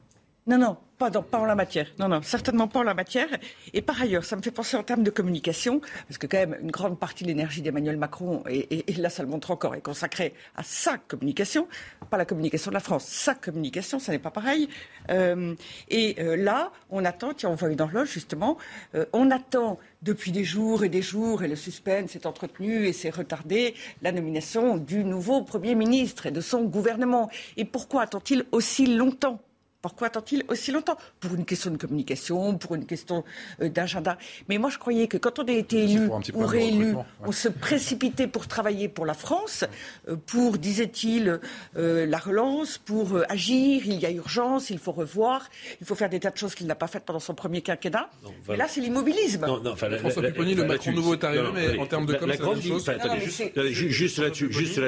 Non, 0.50 0.58
non, 0.58 0.76
pas, 0.98 1.12
en 1.38 1.44
la 1.44 1.54
matière. 1.54 1.86
Non, 2.00 2.08
non, 2.08 2.22
certainement 2.22 2.66
pas 2.66 2.80
en 2.80 2.82
la 2.82 2.92
matière. 2.92 3.28
Et 3.72 3.82
par 3.82 4.02
ailleurs, 4.02 4.24
ça 4.24 4.34
me 4.34 4.42
fait 4.42 4.50
penser 4.50 4.76
en 4.76 4.82
termes 4.82 5.04
de 5.04 5.10
communication, 5.10 5.80
parce 6.08 6.18
que 6.18 6.26
quand 6.26 6.38
même, 6.38 6.56
une 6.60 6.72
grande 6.72 6.98
partie 6.98 7.22
de 7.22 7.28
l'énergie 7.28 7.62
d'Emmanuel 7.62 7.96
Macron, 7.96 8.42
et, 8.48 8.84
là, 8.98 9.10
ça 9.10 9.22
le 9.22 9.28
montre 9.28 9.52
encore, 9.52 9.76
est 9.76 9.80
consacrée 9.80 10.34
à 10.56 10.64
sa 10.64 10.98
communication, 10.98 11.68
pas 12.10 12.16
la 12.16 12.24
communication 12.24 12.72
de 12.72 12.74
la 12.74 12.80
France, 12.80 13.04
sa 13.04 13.36
communication, 13.36 14.00
ça 14.00 14.10
n'est 14.10 14.18
pas 14.18 14.32
pareil. 14.32 14.68
Euh, 15.10 15.54
et 15.88 16.16
euh, 16.18 16.34
là, 16.34 16.72
on 16.90 17.04
attend, 17.04 17.32
tiens, 17.32 17.50
on 17.50 17.54
voit 17.54 17.70
une 17.70 17.80
horloge, 17.80 18.10
justement, 18.10 18.58
euh, 18.96 19.06
on 19.12 19.30
attend 19.30 19.78
depuis 20.02 20.32
des 20.32 20.42
jours 20.42 20.82
et 20.82 20.88
des 20.88 21.02
jours, 21.02 21.44
et 21.44 21.48
le 21.48 21.54
suspense 21.54 22.16
est 22.16 22.26
entretenu 22.26 22.86
et 22.86 22.92
c'est 22.92 23.10
retardé, 23.10 23.76
la 24.02 24.10
nomination 24.10 24.78
du 24.78 25.04
nouveau 25.04 25.42
Premier 25.42 25.76
ministre 25.76 26.26
et 26.26 26.32
de 26.32 26.40
son 26.40 26.64
gouvernement. 26.64 27.30
Et 27.56 27.64
pourquoi 27.64 28.02
attend-il 28.02 28.46
aussi 28.50 28.96
longtemps? 28.96 29.40
Pourquoi 29.82 30.08
attend-il 30.08 30.44
aussi 30.48 30.72
longtemps? 30.72 30.96
Pour 31.20 31.34
une 31.34 31.44
question 31.44 31.70
de 31.70 31.76
communication, 31.76 32.56
pour 32.58 32.74
une 32.74 32.86
question 32.86 33.24
euh, 33.62 33.68
d'agenda. 33.68 34.18
Mais 34.48 34.58
moi, 34.58 34.70
je 34.70 34.78
croyais 34.78 35.08
que 35.08 35.16
quand 35.16 35.38
on 35.38 35.44
a 35.44 35.52
été 35.52 35.84
élu 35.84 36.08
ou 36.34 36.46
réélu, 36.46 36.92
ouais. 36.94 37.02
on 37.24 37.32
se 37.32 37.48
précipitait 37.48 38.26
pour 38.26 38.46
travailler 38.46 38.88
pour 38.88 39.06
la 39.06 39.14
France, 39.14 39.64
euh, 40.08 40.16
pour, 40.26 40.58
disait-il, 40.58 41.40
euh, 41.76 42.06
la 42.06 42.18
relance, 42.18 42.78
pour 42.78 43.16
euh, 43.16 43.24
agir. 43.28 43.82
Il 43.86 43.98
y 44.00 44.06
a 44.06 44.10
urgence, 44.10 44.70
il 44.70 44.78
faut 44.78 44.92
revoir, 44.92 45.48
il 45.80 45.86
faut 45.86 45.94
faire 45.94 46.10
des 46.10 46.20
tas 46.20 46.30
de 46.30 46.36
choses 46.36 46.54
qu'il 46.54 46.66
n'a 46.66 46.74
pas 46.74 46.86
faites 46.86 47.04
pendant 47.04 47.20
son 47.20 47.34
premier 47.34 47.62
quinquennat. 47.62 48.10
voilà. 48.22 48.34
Mais 48.48 48.56
là, 48.56 48.68
c'est 48.68 48.80
l'immobilisme. 48.80 49.46
Non, 49.46 49.60
non, 49.62 49.74
la- 49.80 49.98
François 49.98 50.22
Pupponi, 50.22 50.54
le 50.54 50.64
Macron 50.64 50.92
nouveau 50.92 51.14
est 51.14 51.24
arrivé, 51.24 51.42
non, 51.42 51.52
mais 51.52 51.66
allez, 51.66 51.78
en 51.78 51.86
termes 51.86 52.06
de 52.06 52.12
la- 52.12 52.18
com, 52.18 52.28
la 52.28 52.34
c'est 52.34 52.38
la 52.40 52.44
grande 52.44 52.56
même 52.56 52.64
ligne- 52.64 52.72
chose. 52.74 52.82
enfin, 52.82 52.92
Non, 52.92 52.98
attendez, 52.98 53.14
mais 53.18 53.24
juste- 53.24 53.36
c'est- 53.36 53.56
là-dessus, 53.56 53.90
juste 53.92 54.74
ça 54.74 54.80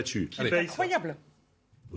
Incroyable. 0.72 1.16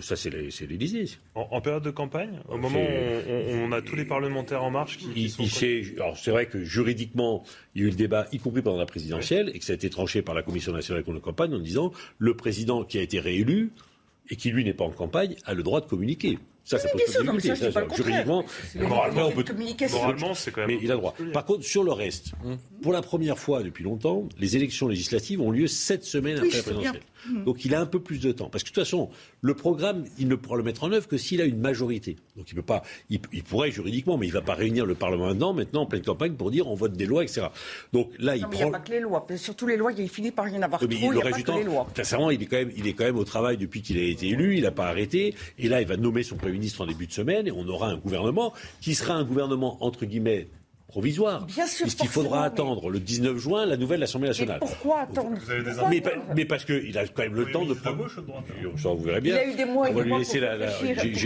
Ça, 0.01 0.15
c'est 0.15 0.29
l'Élysée. 0.29 1.05
en, 1.35 1.47
en 1.51 1.61
période 1.61 1.83
de 1.83 1.91
campagne, 1.91 2.39
au 2.49 2.57
moment 2.57 2.79
où 2.79 2.81
on, 2.81 3.31
on- 3.63 3.69
on 3.69 3.71
a 3.71 3.81
tous 3.81 3.95
les 3.95 4.05
parlementaires 4.05 4.63
en 4.63 4.69
marche 4.71 4.97
qui, 4.97 5.07
qui 5.13 5.29
sont 5.29 5.43
il 5.43 5.93
alors 5.97 6.17
c'est 6.17 6.31
vrai 6.31 6.47
que 6.47 6.63
juridiquement, 6.63 7.43
il 7.75 7.81
y 7.81 7.85
a 7.85 7.87
eu 7.87 7.91
le 7.91 7.95
débat, 7.95 8.27
y 8.31 8.39
compris 8.39 8.61
pendant 8.61 8.77
la 8.77 8.85
présidentielle, 8.85 9.51
et 9.53 9.59
que 9.59 9.65
ça 9.65 9.73
a 9.73 9.75
été 9.75 9.89
tranché 9.89 10.21
par 10.21 10.35
la 10.35 10.43
Commission 10.43 10.71
nationale 10.73 11.03
de 11.03 11.19
campagne 11.19 11.53
en 11.53 11.59
disant 11.59 11.91
le 12.17 12.35
président 12.35 12.83
qui 12.83 12.97
a 12.97 13.01
été 13.01 13.19
réélu 13.19 13.71
et 14.29 14.35
qui 14.35 14.49
lui 14.49 14.63
n'est 14.65 14.73
pas 14.73 14.83
en 14.83 14.89
campagne 14.91 15.35
a 15.45 15.53
le 15.53 15.63
droit 15.63 15.81
de 15.81 15.85
communiquer. 15.85 16.39
Ça, 16.67 16.79
ça 16.79 16.89
pose 16.89 16.99
mais 17.05 17.13
ça, 17.55 17.81
contraire. 17.83 17.95
juridiquement, 17.95 18.43
moralement, 18.79 19.27
on 19.27 19.31
peut. 19.31 19.45
moralement, 19.91 20.33
c'est 20.33 20.49
quand 20.51 20.61
même. 20.61 20.71
Mais 20.75 20.79
il 20.81 20.89
a 20.89 20.95
le 20.95 20.99
droit. 20.99 21.13
Par 21.31 21.45
contre, 21.45 21.63
sur 21.63 21.83
le 21.83 21.91
reste, 21.91 22.31
pour 22.81 22.91
la 22.91 23.03
première 23.03 23.37
fois 23.37 23.61
depuis 23.61 23.83
longtemps, 23.83 24.27
les 24.39 24.55
élections 24.57 24.87
législatives 24.87 25.39
ont 25.41 25.51
lieu 25.51 25.67
sept 25.67 26.03
semaines 26.03 26.39
Oui, 26.41 26.49
après 26.57 26.73
la 26.73 26.91
je 26.91 26.97
présidentielle. 27.25 27.45
Donc 27.45 27.65
il 27.65 27.75
a 27.75 27.81
un 27.81 27.85
peu 27.85 27.99
plus 27.99 28.19
de 28.19 28.31
temps. 28.31 28.49
Parce 28.49 28.63
que 28.63 28.69
de 28.69 28.73
toute 28.75 28.83
façon, 28.83 29.09
le 29.41 29.53
programme, 29.53 30.05
il 30.17 30.27
ne 30.27 30.35
pourra 30.35 30.57
le 30.57 30.63
mettre 30.63 30.83
en 30.83 30.91
œuvre 30.91 31.07
que 31.07 31.17
s'il 31.17 31.41
a 31.41 31.45
une 31.45 31.59
majorité. 31.59 32.15
Donc 32.37 32.49
il 32.49 32.55
peut 32.55 32.61
pas, 32.61 32.83
il, 33.09 33.19
il 33.33 33.43
pourrait 33.43 33.71
juridiquement, 33.71 34.17
mais 34.17 34.27
il 34.27 34.29
ne 34.29 34.35
va 34.35 34.41
pas 34.41 34.53
réunir 34.55 34.85
le 34.85 34.95
Parlement 34.95 35.27
maintenant, 35.27 35.53
maintenant 35.53 35.81
en 35.81 35.85
pleine 35.85 36.01
campagne 36.03 36.33
pour 36.33 36.51
dire 36.51 36.67
on 36.67 36.75
vote 36.75 36.93
des 36.93 37.05
lois, 37.05 37.23
etc. 37.23 37.47
Donc 37.93 38.11
là, 38.19 38.35
il 38.35 38.41
Non, 38.43 38.47
mais 38.49 38.55
il 38.55 38.57
n'y 38.57 38.63
a 38.63 38.65
prend. 38.67 38.71
pas 38.71 38.79
que 38.79 38.91
les 38.91 38.99
lois. 38.99 39.25
Surtout 39.37 39.67
les 39.67 39.77
lois, 39.77 39.91
il 39.91 40.09
finit 40.09 40.31
par 40.31 40.47
y 40.49 40.57
en 40.57 40.61
avoir 40.61 40.81
mais 40.81 40.95
trop. 40.95 41.13
Il 41.13 41.17
a 41.19 41.21
pas 41.21 41.31
du 41.31 41.43
que 41.43 41.51
les 41.51 41.63
temps, 41.63 41.63
lois. 41.63 41.87
sincèrement, 41.95 42.31
il 42.31 42.41
est 42.41 42.45
quand 42.45 42.57
même, 42.57 42.71
il 42.75 42.87
est 42.87 42.93
quand 42.93 43.05
même 43.05 43.17
au 43.17 43.23
travail 43.25 43.57
depuis 43.57 43.81
qu'il 43.81 43.97
a 43.97 44.03
été 44.03 44.27
élu. 44.29 44.55
Il 44.57 44.63
n'a 44.63 44.71
pas 44.71 44.87
arrêté. 44.87 45.33
Et 45.57 45.67
là, 45.67 45.81
il 45.81 45.87
va 45.87 45.97
nommer 45.97 46.23
son 46.23 46.35
premier 46.35 46.53
ministre 46.53 46.81
en 46.81 46.87
début 46.87 47.07
de 47.07 47.11
semaine, 47.13 47.47
et 47.47 47.51
on 47.51 47.67
aura 47.67 47.89
un 47.89 47.97
gouvernement 47.97 48.53
qui 48.81 48.95
sera 48.95 49.13
un 49.15 49.23
gouvernement 49.23 49.77
entre 49.83 50.05
guillemets 50.05 50.47
provisoire. 50.99 51.45
Bien 51.45 51.67
sûr, 51.67 51.83
puisqu'il 51.87 52.07
faudra 52.07 52.45
attendre 52.45 52.89
le 52.89 53.01
19 53.01 53.37
juin 53.37 53.65
la 53.65 53.75
nouvelle 53.75 54.01
Assemblée 54.01 54.27
Mais 54.27 54.29
nationale. 54.29 54.59
pourquoi 54.61 55.01
attendre 55.01 55.31
Mais, 55.49 55.71
attendre 55.71 56.01
pa- 56.01 56.33
mais 56.33 56.45
parce 56.45 56.63
qu'il 56.63 56.97
a 56.97 57.05
quand 57.05 57.23
même 57.23 57.35
le 57.35 57.51
temps 57.51 57.65
de 57.65 57.73
prendre. 57.73 58.07
Ça, 58.81 58.89
vous 58.89 59.03
verrez 59.03 59.19
bien. 59.19 59.35
Il 59.35 59.39
a 59.39 59.45
eu 59.51 59.55
des 59.55 59.65
mois 59.65 59.89
et 59.89 59.91
On 59.91 59.95
va 59.95 59.99
des 59.99 60.03
lui 60.05 60.09
mois 60.11 60.19
laisser 60.19 60.39
la. 60.39 60.55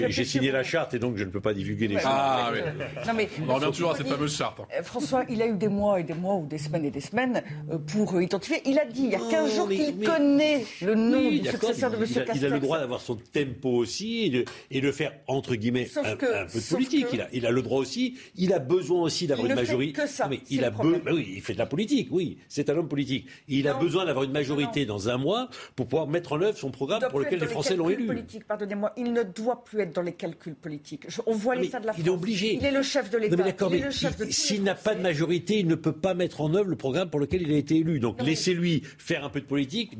j'ai- 0.09 0.23
signé 0.25 0.51
la 0.51 0.63
charte 0.63 0.95
et 0.95 0.99
donc 0.99 1.17
je 1.17 1.23
ne 1.23 1.29
peux 1.29 1.39
pas 1.39 1.53
divulguer 1.53 1.87
les 1.87 1.95
choses. 1.97 2.03
Ah, 2.07 2.49
mais- 2.51 2.61
oui. 2.63 2.83
Non, 3.07 3.13
mais- 3.15 3.29
On 3.47 3.53
revient 3.53 3.67
toujours 3.71 3.91
à 3.91 3.95
cette 3.95 4.07
fameuse 4.07 4.35
charte. 4.35 4.59
Euh, 4.59 4.81
François, 4.81 5.23
il 5.29 5.39
a 5.43 5.47
eu 5.47 5.53
des 5.55 5.67
mois 5.67 5.99
et 5.99 6.03
des 6.03 6.15
mois 6.15 6.33
ou 6.35 6.47
des 6.47 6.57
semaines 6.57 6.85
et 6.85 6.91
des 6.91 6.99
semaines 7.01 7.43
euh, 7.71 7.77
pour 7.77 8.15
euh, 8.15 8.23
identifier. 8.23 8.61
Il 8.65 8.79
a 8.79 8.85
dit 8.85 9.03
il 9.03 9.11
y 9.11 9.15
a 9.15 9.19
15 9.29 9.55
jours 9.55 9.69
qu'il 9.69 9.99
connaît 10.03 10.65
le 10.81 10.95
nom 10.95 11.29
du 11.29 11.45
successeur 11.47 11.91
de 11.91 11.97
M. 11.97 12.05
il, 12.09 12.17
a, 12.17 12.21
Castex. 12.21 12.39
il 12.39 12.45
a 12.47 12.49
le 12.49 12.59
droit 12.59 12.79
d'avoir 12.79 13.01
son 13.01 13.15
tempo 13.17 13.69
aussi 13.69 14.25
et 14.25 14.29
de, 14.31 14.45
et 14.71 14.81
de 14.81 14.91
faire 14.91 15.11
entre 15.27 15.53
guillemets 15.53 15.87
un, 15.95 16.15
que- 16.15 16.25
un 16.25 16.45
peu 16.47 16.59
de 16.59 16.69
politique. 16.73 17.07
que- 17.09 17.15
Il, 17.15 17.21
a, 17.21 17.27
il 17.33 17.45
a 17.45 17.51
le 17.51 17.61
droit 17.61 17.79
aussi. 17.79 18.17
Il 18.35 18.51
a 18.51 18.57
besoin 18.59 19.01
aussi 19.03 19.27
d'avoir 19.27 19.45
une 19.45 19.58
majorité. 19.61 19.93
que 19.93 20.07
ça, 20.07 20.27
mais 20.27 20.39
il 20.49 20.59
le 20.61 20.65
a 20.65 20.69
be- 20.69 20.73
problème. 20.73 21.01
oui, 21.11 21.33
il 21.35 21.41
fait 21.41 21.53
de 21.53 21.57
la 21.59 21.65
politique. 21.65 22.07
Oui, 22.11 22.37
c'est 22.47 22.69
un 22.69 22.77
homme 22.77 22.87
politique. 22.87 23.27
Il 23.47 23.67
a 23.67 23.73
besoin 23.73 24.05
d'avoir 24.05 24.23
une 24.25 24.31
majorité 24.31 24.85
dans 24.85 25.09
un 25.09 25.17
mois 25.17 25.49
pour 25.75 25.87
pouvoir 25.87 26.07
mettre 26.07 26.33
en 26.33 26.41
œuvre 26.41 26.57
son 26.57 26.71
programme 26.71 27.01
pour 27.09 27.19
lequel 27.19 27.39
les 27.39 27.47
Français 27.47 27.75
l'ont 27.75 27.89
élu. 27.89 28.07
Pardonnez-moi, 28.47 28.93
il 28.97 29.13
ne 29.13 29.23
doit 29.23 29.63
plus 29.63 29.81
être 29.81 29.93
dans 29.95 30.01
les 30.01 30.13
calculs 30.13 30.55
politiques. 30.55 31.05
Je- 31.07 31.21
on 31.25 31.33
voit 31.35 31.55
l'état 31.55 31.79
de 31.79 31.85
la 31.87 31.93
France. 31.93 32.03
il 32.03 32.07
est 32.07 32.13
obligé. 32.13 32.53
Il 32.55 32.65
est 32.65 32.71
le 32.71 32.81
chef 32.83 33.09
de 33.09 33.17
l'État. 33.17 33.35
s'il 34.29 34.63
n'a 34.63 34.75
pas 34.75 34.95
de 34.95 35.01
majorité, 35.01 35.59
il 35.59 35.67
ne 35.67 35.75
peut 35.75 35.91
pas 35.93 36.13
mettre 36.13 36.41
en 36.41 36.53
œuvre 36.53 36.69
le 36.69 36.75
programme 36.75 37.09
pour 37.09 37.19
lequel 37.19 37.41
il 37.41 37.51
a 37.53 37.57
été 37.57 37.77
élu. 37.77 37.99
Donc 37.99 38.21
laissez-lui 38.21 38.83
faire 38.97 39.23
un 39.25 39.29
peu 39.29 39.41
de 39.41 39.45
politique. 39.45 39.91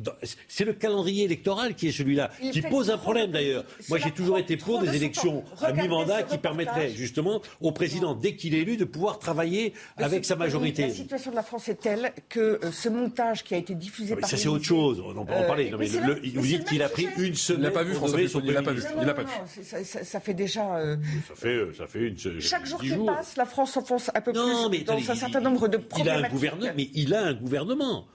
C'est 0.48 0.66
le 0.66 0.74
calendrier 0.74 1.24
électoral 1.26 1.76
qui 1.76 1.88
est 1.88 1.92
celui-là, 1.92 2.32
Il 2.42 2.52
qui 2.52 2.62
pose 2.62 2.90
un 2.90 2.98
problème 2.98 3.32
d'ailleurs. 3.32 3.66
Moi 3.90 3.98
j'ai 4.00 4.12
toujours 4.12 4.38
été 4.38 4.58
pour 4.58 4.82
des 4.82 4.96
élections 4.96 5.44
à 5.62 5.72
mi-mandat 5.74 6.24
qui 6.24 6.38
permettraient 6.38 6.90
justement 6.92 7.42
au 7.62 7.72
président, 7.72 8.14
dès 8.16 8.36
qu'il 8.36 8.54
est 8.56 8.60
élu, 8.60 8.78
de 8.78 8.86
pouvoir 8.86 9.20
travailler 9.20 9.39
Mais 9.46 10.04
avec 10.04 10.26
sa 10.26 10.36
majorité. 10.36 10.84
La 10.88 10.90
situation 10.94 11.32
de 11.32 11.36
la 11.36 11.44
France 11.44 11.68
est 11.70 11.80
telle 11.82 12.12
que 12.30 12.40
euh, 12.64 12.72
ce 12.72 12.90
montage 12.90 13.44
qui 13.44 13.54
a 13.54 13.58
été 13.58 13.76
diffusé 13.76 14.14
Ah, 14.14 14.16
Mais 14.16 14.22
par 14.22 14.30
ça 14.30 14.38
c'est 14.38 14.48
autre 14.48 14.64
chose, 14.66 15.02
on 15.06 15.16
en 15.18 15.26
peut 15.26 15.34
en 15.34 15.44
Euh, 15.44 15.48
parler. 15.48 15.70
Non, 15.70 15.78
mais 15.78 15.88
c'est 15.88 16.00
le- 16.02 16.08
le- 16.08 16.14
le- 16.16 16.22
mais 16.24 16.30
vous 16.42 16.46
dites 16.48 16.66
qu'il 16.66 16.82
a 16.84 16.90
pris 16.90 17.08
une 17.18 17.36
semaine. 17.36 17.62
Il 17.62 17.66
l'a 17.66 17.72
pas 17.72 17.84
vu, 17.84 17.94
François 17.94 18.20
il 18.22 18.26
l'a 18.26 18.62
pas 18.62 18.62
Premier 18.64 18.80
vu. 18.80 18.88
Il 19.02 19.06
l'a 19.08 19.14
pas 19.14 19.24
vu. 19.24 19.30
Ça, 19.64 19.84
ça- 19.84 20.04
ça 20.04 20.20
fait 20.20 20.34
déjà. 20.34 20.78
euh, 20.78 20.96
Ça 21.28 21.36
fait, 21.36 21.48
euh, 21.56 21.74
ça 21.78 21.88
fait 21.88 22.00
une. 22.08 22.18
chaque 22.40 22.66
jour 22.66 22.80
qui 22.80 22.88
jours. 22.90 23.06
passe, 23.08 23.36
la 23.38 23.46
France 23.46 23.72
s'enfonce 23.74 24.10
un 24.14 24.22
peu 24.22 24.32
Non, 24.32 24.70
mais 24.70 24.78
plus 24.80 24.86
dans 24.86 25.12
un 25.12 25.16
certain 25.16 25.40
nombre 25.40 25.68
de 25.68 25.78
Il 25.78 25.82
a 25.82 25.84
un 25.84 25.88
problématiques. 25.88 26.32
gouvernement, 26.32 26.72
mais 26.76 26.90
il 26.94 27.14
a 27.14 27.24
un 27.26 27.34
gouvernement. 27.34 28.08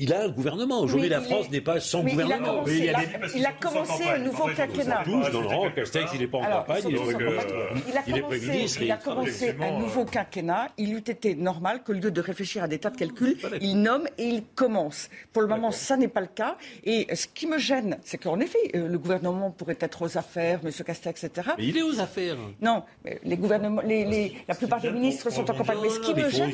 Il 0.00 0.12
a 0.12 0.22
un 0.22 0.28
gouvernement. 0.28 0.80
Aujourd'hui, 0.80 1.08
la 1.08 1.20
France 1.20 1.46
est- 1.46 1.50
n'est 1.50 1.60
pas 1.60 1.80
sans 1.80 2.04
mais 2.04 2.12
gouvernement. 2.12 2.64
il 2.66 2.88
a 2.94 3.02
il 3.34 3.46
commencé 3.60 4.04
un 4.04 4.18
nouveau 4.18 4.44
quinquennat. 4.56 5.02
tous 5.04 5.28
dans 5.30 5.40
le 5.40 5.46
rang. 5.48 5.70
Castex, 5.74 6.12
il 6.14 6.20
n'est 6.20 6.26
pas 6.28 6.38
en 6.38 6.42
Alors, 6.44 6.58
campagne, 6.64 6.82
il 6.88 6.94
est 6.94 6.98
surtout, 6.98 8.22
Premier 8.28 8.38
ministre. 8.38 8.82
il 8.82 8.90
a 8.92 8.96
commencé, 8.96 9.54
un 9.60 9.78
nouveau 9.80 10.04
quinquennat. 10.04 10.68
Il 10.78 10.92
eût 10.94 10.98
été 10.98 11.34
normal 11.34 11.82
qu'au 11.84 11.94
lieu 11.94 12.10
de 12.12 12.20
réfléchir 12.20 12.62
à 12.62 12.68
des 12.68 12.78
tas 12.78 12.90
de 12.90 12.96
calculs, 12.96 13.36
il 13.60 13.82
nomme 13.82 14.06
et 14.18 14.24
il 14.28 14.44
commence. 14.54 15.08
Pour 15.32 15.42
le 15.42 15.48
moment, 15.48 15.72
ça 15.72 15.96
n'est 15.96 16.06
pas 16.08 16.20
le 16.20 16.28
cas. 16.28 16.56
Et 16.84 17.08
ce 17.14 17.26
qui 17.26 17.48
me 17.48 17.58
gêne, 17.58 17.98
c'est 18.04 18.18
qu'en 18.18 18.38
effet, 18.38 18.58
euh, 18.76 18.86
le 18.86 18.98
gouvernement 18.98 19.50
pourrait 19.50 19.78
être 19.80 20.02
aux 20.02 20.16
affaires, 20.16 20.60
M. 20.64 20.70
Castex, 20.86 21.24
etc. 21.24 21.48
Mais 21.58 21.66
il 21.66 21.76
est 21.76 21.82
aux 21.82 21.98
affaires. 21.98 22.36
Non, 22.60 22.84
les 23.24 23.36
gouvernements, 23.36 23.82
les, 23.82 24.04
les- 24.04 24.36
la 24.46 24.54
plupart 24.54 24.80
des 24.80 24.92
ministres 24.92 25.30
sont 25.32 25.50
en 25.50 25.54
campagne. 25.54 25.78
Mais 25.82 25.88
ce 25.90 25.98
qui 26.00 26.14
me 26.14 26.28
gêne, 26.30 26.52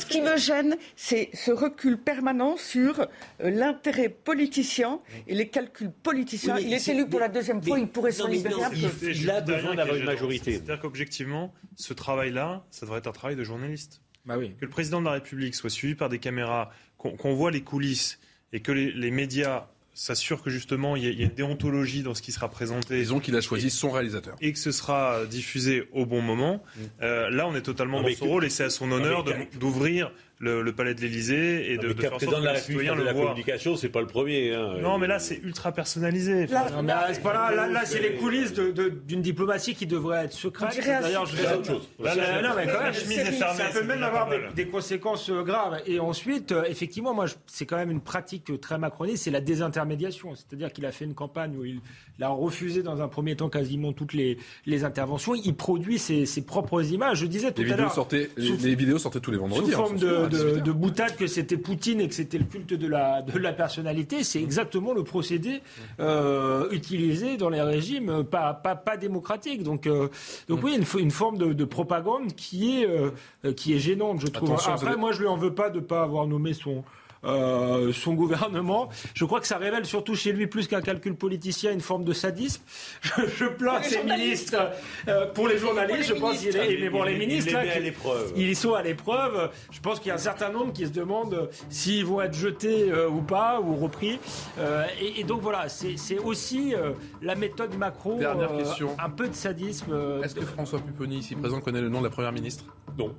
ce 0.00 0.06
qui 0.06 0.22
me 0.22 0.36
gêne, 0.38 0.76
c'est 0.96 1.28
ce 1.34 1.50
recul 1.50 1.98
permanent 1.98 2.56
sur 2.56 2.77
euh, 2.78 3.50
l'intérêt 3.50 4.08
politicien 4.08 5.00
et 5.26 5.34
les 5.34 5.48
calculs 5.48 5.90
politiciens. 6.02 6.56
Oui, 6.56 6.64
il 6.66 6.72
est 6.72 6.78
c'est- 6.78 6.92
élu 6.94 7.06
pour 7.06 7.20
la 7.20 7.28
deuxième 7.28 7.62
fois, 7.62 7.76
mais- 7.76 7.82
il 7.82 7.88
pourrait 7.88 8.12
s'en 8.12 8.28
libérer 8.28 8.54
non, 8.54 8.64
un 8.64 8.70
il- 8.72 9.30
a 9.30 9.40
besoin 9.40 9.72
est 9.72 9.76
d'avoir 9.76 9.96
une 9.96 10.04
majorité. 10.04 10.52
C'est-à-dire 10.52 10.80
qu'objectivement, 10.80 11.52
ce 11.76 11.92
travail-là, 11.94 12.64
ça 12.70 12.86
devrait 12.86 12.98
être 12.98 13.06
un 13.08 13.12
travail 13.12 13.36
de 13.36 13.44
journaliste. 13.44 14.00
Bah 14.26 14.36
oui. 14.38 14.50
Que 14.58 14.64
le 14.66 14.70
président 14.70 15.00
de 15.00 15.06
la 15.06 15.12
République 15.12 15.54
soit 15.54 15.70
suivi 15.70 15.94
par 15.94 16.08
des 16.08 16.18
caméras, 16.18 16.70
qu'on 16.96 17.34
voit 17.34 17.50
les 17.50 17.62
coulisses 17.62 18.18
et 18.52 18.60
que 18.60 18.72
les, 18.72 18.92
les 18.92 19.10
médias 19.10 19.66
s'assurent 19.94 20.42
que 20.44 20.50
justement 20.50 20.94
il 20.94 21.02
y, 21.02 21.06
a, 21.06 21.10
il 21.10 21.18
y 21.18 21.22
a 21.22 21.26
une 21.26 21.34
déontologie 21.34 22.02
dans 22.02 22.14
ce 22.14 22.22
qui 22.22 22.30
sera 22.30 22.48
présenté. 22.48 22.98
Disons 23.00 23.18
qu'il 23.20 23.34
a 23.36 23.40
choisi 23.40 23.68
son 23.70 23.90
réalisateur. 23.90 24.36
Et 24.40 24.52
que 24.52 24.58
ce 24.58 24.70
sera 24.70 25.24
diffusé 25.26 25.88
au 25.92 26.06
bon 26.06 26.20
moment. 26.22 26.62
Euh, 27.02 27.30
là, 27.30 27.48
on 27.48 27.54
est 27.56 27.62
totalement 27.62 28.00
Non, 28.00 28.08
dans 28.08 28.14
son 28.14 28.24
que- 28.24 28.30
rôle 28.30 28.44
et 28.44 28.50
c'est 28.50 28.64
à 28.64 28.70
son 28.70 28.92
honneur 28.92 29.24
d'ouvrir 29.58 30.12
le, 30.40 30.62
le 30.62 30.72
palais 30.72 30.94
de 30.94 31.00
l'Élysée 31.00 31.72
et 31.72 31.78
de, 31.78 31.88
de 31.88 31.92
qu'un 31.94 32.00
faire 32.02 32.14
en 32.14 32.18
sorte 32.18 32.30
président 32.32 32.36
de 32.38 32.42
que 32.42 32.46
la 32.46 32.52
les 32.54 32.60
citoyens 32.60 33.12
communication, 33.14 33.76
c'est 33.76 33.88
pas 33.88 34.00
le 34.00 34.06
premier. 34.06 34.54
hein. 34.54 34.74
Non, 34.80 34.98
mais 34.98 35.06
là, 35.06 35.18
c'est 35.18 35.36
ultra 35.42 35.72
personnalisé. 35.72 36.46
Non, 36.46 36.82
mais 36.82 36.88
là, 36.88 37.08
c'est 37.12 37.22
pas 37.22 37.32
là, 37.32 37.54
là, 37.54 37.66
là, 37.68 37.84
c'est 37.84 38.00
les 38.00 38.14
coulisses 38.14 38.52
de- 38.52 38.70
de- 38.70 38.88
d'une 38.88 39.20
diplomatie 39.22 39.74
qui 39.74 39.86
devrait 39.86 40.26
être 40.26 40.32
secrète. 40.32 40.78
D'ailleurs, 40.84 41.26
je 41.26 41.36
C'est 41.36 41.54
autre 41.54 41.66
chose. 41.66 41.88
Là, 41.98 42.14
là, 42.14 42.42
non, 42.42 42.48
mais 42.56 42.66
quand 42.66 42.72
la 42.74 42.82
même, 42.84 42.94
chemise 42.94 43.18
est 43.18 43.32
ça 43.32 43.54
peut 43.72 43.82
même 43.84 44.02
avoir 44.02 44.28
des, 44.54 44.66
conséquences 44.68 45.30
euh, 45.30 45.42
graves. 45.42 45.80
Et 45.86 45.98
ensuite, 45.98 46.52
euh, 46.52 46.64
effectivement, 46.68 47.14
moi, 47.14 47.26
c'est 47.46 47.66
quand 47.66 47.76
même 47.76 47.90
une 47.90 48.00
pratique 48.00 48.50
euh, 48.50 48.58
très 48.58 48.78
macroniste, 48.78 49.24
c'est 49.24 49.30
la 49.30 49.40
désintermédiation. 49.40 50.34
C'est-à-dire 50.34 50.72
qu'il 50.72 50.86
a 50.86 50.92
fait 50.92 51.04
une 51.04 51.14
campagne 51.14 51.56
où 51.56 51.64
il, 51.64 51.80
a 52.20 52.28
refusé 52.28 52.82
dans 52.82 53.00
un 53.00 53.06
premier 53.08 53.36
temps 53.36 53.48
quasiment 53.48 53.92
toutes 53.92 54.12
les, 54.12 54.38
les 54.66 54.82
interventions. 54.84 55.34
Il 55.36 55.54
produit 55.54 55.98
ses, 55.98 56.26
ses 56.26 56.42
propres 56.42 56.84
images. 56.92 57.18
Je 57.20 57.26
disais 57.26 57.52
tout 57.52 57.62
Les 57.62 57.68
à 57.68 57.70
vidéos, 57.70 57.84
l'heure. 57.86 57.94
sortaient, 57.94 58.28
les, 58.36 58.46
sous- 58.48 58.56
les 58.66 58.74
vidéos 58.74 58.98
sortaient 58.98 59.20
tous 59.20 59.30
les 59.30 59.38
vendredis. 59.38 59.66
sous 59.66 59.72
hein, 59.72 59.76
forme 59.76 59.98
de, 59.98 60.26
de, 60.28 60.36
18 60.36 60.62
de 60.62 60.72
boutade 60.72 61.16
que 61.16 61.26
c'était 61.26 61.56
Poutine 61.56 62.00
et 62.00 62.08
que 62.08 62.14
c'était 62.14 62.38
le 62.38 62.44
culte 62.44 62.74
de 62.74 62.86
la, 62.86 63.22
de 63.22 63.38
la 63.38 63.52
personnalité. 63.52 64.24
C'est 64.24 64.42
exactement 64.42 64.92
le 64.94 65.04
procédé 65.04 65.62
euh, 66.00 66.68
utilisé 66.70 67.36
dans 67.36 67.48
les 67.48 67.62
régimes 67.62 68.10
euh, 68.10 68.22
pas, 68.22 68.54
pas, 68.54 68.76
pas 68.76 68.96
démocratiques. 68.96 69.62
Donc, 69.62 69.86
euh, 69.86 70.08
donc 70.48 70.62
oui, 70.62 70.76
une, 70.76 71.00
une 71.00 71.10
forme 71.10 71.38
de, 71.38 71.52
de 71.52 71.64
propagande 71.64 72.34
qui 72.34 72.82
est, 72.82 72.86
euh, 72.86 73.10
qui 73.52 73.74
est 73.74 73.78
gênante, 73.78 74.20
je 74.20 74.26
trouve. 74.26 74.50
Attention, 74.50 74.72
Après, 74.72 74.96
moi, 74.96 75.12
je 75.12 75.20
lui 75.20 75.26
en 75.28 75.36
veux 75.36 75.54
pas 75.54 75.70
de 75.70 75.80
pas 75.80 76.02
avoir 76.02 76.26
nommé 76.26 76.52
son... 76.54 76.84
euh, 77.28 77.92
son 77.92 78.14
gouvernement. 78.14 78.88
Je 79.14 79.24
crois 79.24 79.40
que 79.40 79.46
ça 79.46 79.58
révèle 79.58 79.84
surtout 79.86 80.14
chez 80.14 80.32
lui 80.32 80.46
plus 80.46 80.66
qu'un 80.66 80.80
calcul 80.80 81.14
politicien 81.14 81.72
une 81.72 81.80
forme 81.80 82.04
de 82.04 82.12
sadisme. 82.12 82.62
Je, 83.02 83.26
je 83.26 83.44
plains 83.46 83.80
journalistes. 83.82 84.18
ministres 84.18 84.70
euh, 85.08 85.26
pour 85.32 85.48
les 85.48 85.58
journalistes. 85.58 86.14
Pour 86.14 86.30
les 86.30 86.32
je 86.32 86.36
pense 86.36 86.38
qu'il 86.38 86.56
est, 86.56 86.74
il- 86.74 86.80
mais 86.80 86.90
bon, 86.90 87.04
il- 87.04 87.08
les 87.08 87.12
il 87.14 87.18
ministres 87.18 87.46
les 87.50 87.52
là, 87.54 87.62
met 87.64 87.70
à 87.72 87.78
l'épreuve. 87.80 88.32
ils 88.36 88.56
sont 88.56 88.74
à 88.74 88.82
l'épreuve. 88.82 89.50
Je 89.70 89.80
pense 89.80 89.98
qu'il 90.00 90.08
y 90.08 90.10
a 90.10 90.14
un 90.14 90.18
certain 90.18 90.50
nombre 90.50 90.72
qui 90.72 90.86
se 90.86 90.92
demandent 90.92 91.48
s'ils 91.70 92.04
vont 92.04 92.20
être 92.20 92.34
jetés 92.34 92.90
euh, 92.90 93.08
ou 93.08 93.20
pas, 93.22 93.60
ou 93.60 93.76
repris. 93.76 94.18
Euh, 94.58 94.84
et, 95.00 95.20
et 95.20 95.24
donc 95.24 95.40
voilà, 95.42 95.68
c'est 95.68 95.96
c'est 95.96 96.18
aussi 96.18 96.74
euh, 96.74 96.92
la 97.22 97.34
méthode 97.34 97.76
Macron. 97.76 98.18
Dernière 98.18 98.52
euh, 98.52 98.58
question. 98.58 98.96
Un 99.02 99.10
peu 99.10 99.28
de 99.28 99.34
sadisme. 99.34 99.92
euh, 99.92 100.22
Est-ce 100.22 100.34
que 100.34 100.44
François 100.44 100.78
Pupponi, 100.80 101.18
ici 101.18 101.34
présent, 101.34 101.60
connaît 101.60 101.80
le 101.80 101.88
nom 101.88 101.98
de 102.00 102.04
la 102.04 102.10
Première 102.10 102.32
ministre? 102.32 102.64
Non. 102.98 103.14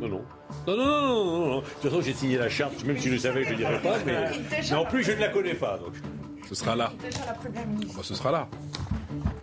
Non, 0.00 0.08
non. 0.08 0.22
Non, 0.66 0.76
non, 0.76 0.86
non, 0.86 0.86
non, 0.86 1.24
non, 1.24 1.46
non. 1.46 1.58
De 1.60 1.64
toute 1.64 1.82
façon, 1.82 2.00
j'ai 2.00 2.12
signé 2.12 2.38
la 2.38 2.48
charte, 2.48 2.84
même 2.84 2.98
si 2.98 3.08
je 3.08 3.12
le 3.14 3.18
savais, 3.18 3.44
je 3.44 3.50
ne 3.50 3.56
dirais 3.56 3.80
pas. 3.80 3.96
Mais, 4.04 4.30
mais 4.50 4.74
en 4.74 4.84
plus, 4.84 5.04
je 5.04 5.12
ne 5.12 5.18
la 5.20 5.28
connais 5.28 5.54
pas. 5.54 5.78
Donc. 5.78 5.94
Ce 6.48 6.54
sera 6.54 6.74
là. 6.74 6.92
Bah, 7.00 8.02
ce 8.02 8.14
sera 8.14 8.32
là. 8.32 8.48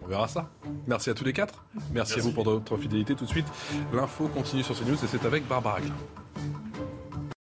On 0.03 0.07
verra 0.07 0.27
ça. 0.27 0.49
Merci 0.87 1.09
à 1.09 1.13
tous 1.13 1.23
les 1.23 1.33
quatre. 1.33 1.63
Merci, 1.93 2.19
à 2.19 2.21
vous 2.21 2.31
pour 2.31 2.43
votre 2.43 2.77
fidélité. 2.77 3.15
Tout 3.15 3.25
de 3.25 3.29
suite, 3.29 3.47
l'info 3.93 4.27
continue 4.27 4.63
sur 4.63 4.77
CNews 4.77 4.95
et 4.95 5.07
c'est 5.07 5.25
avec 5.25 5.47
Barbara 5.47 5.79
Klein. 5.79 5.93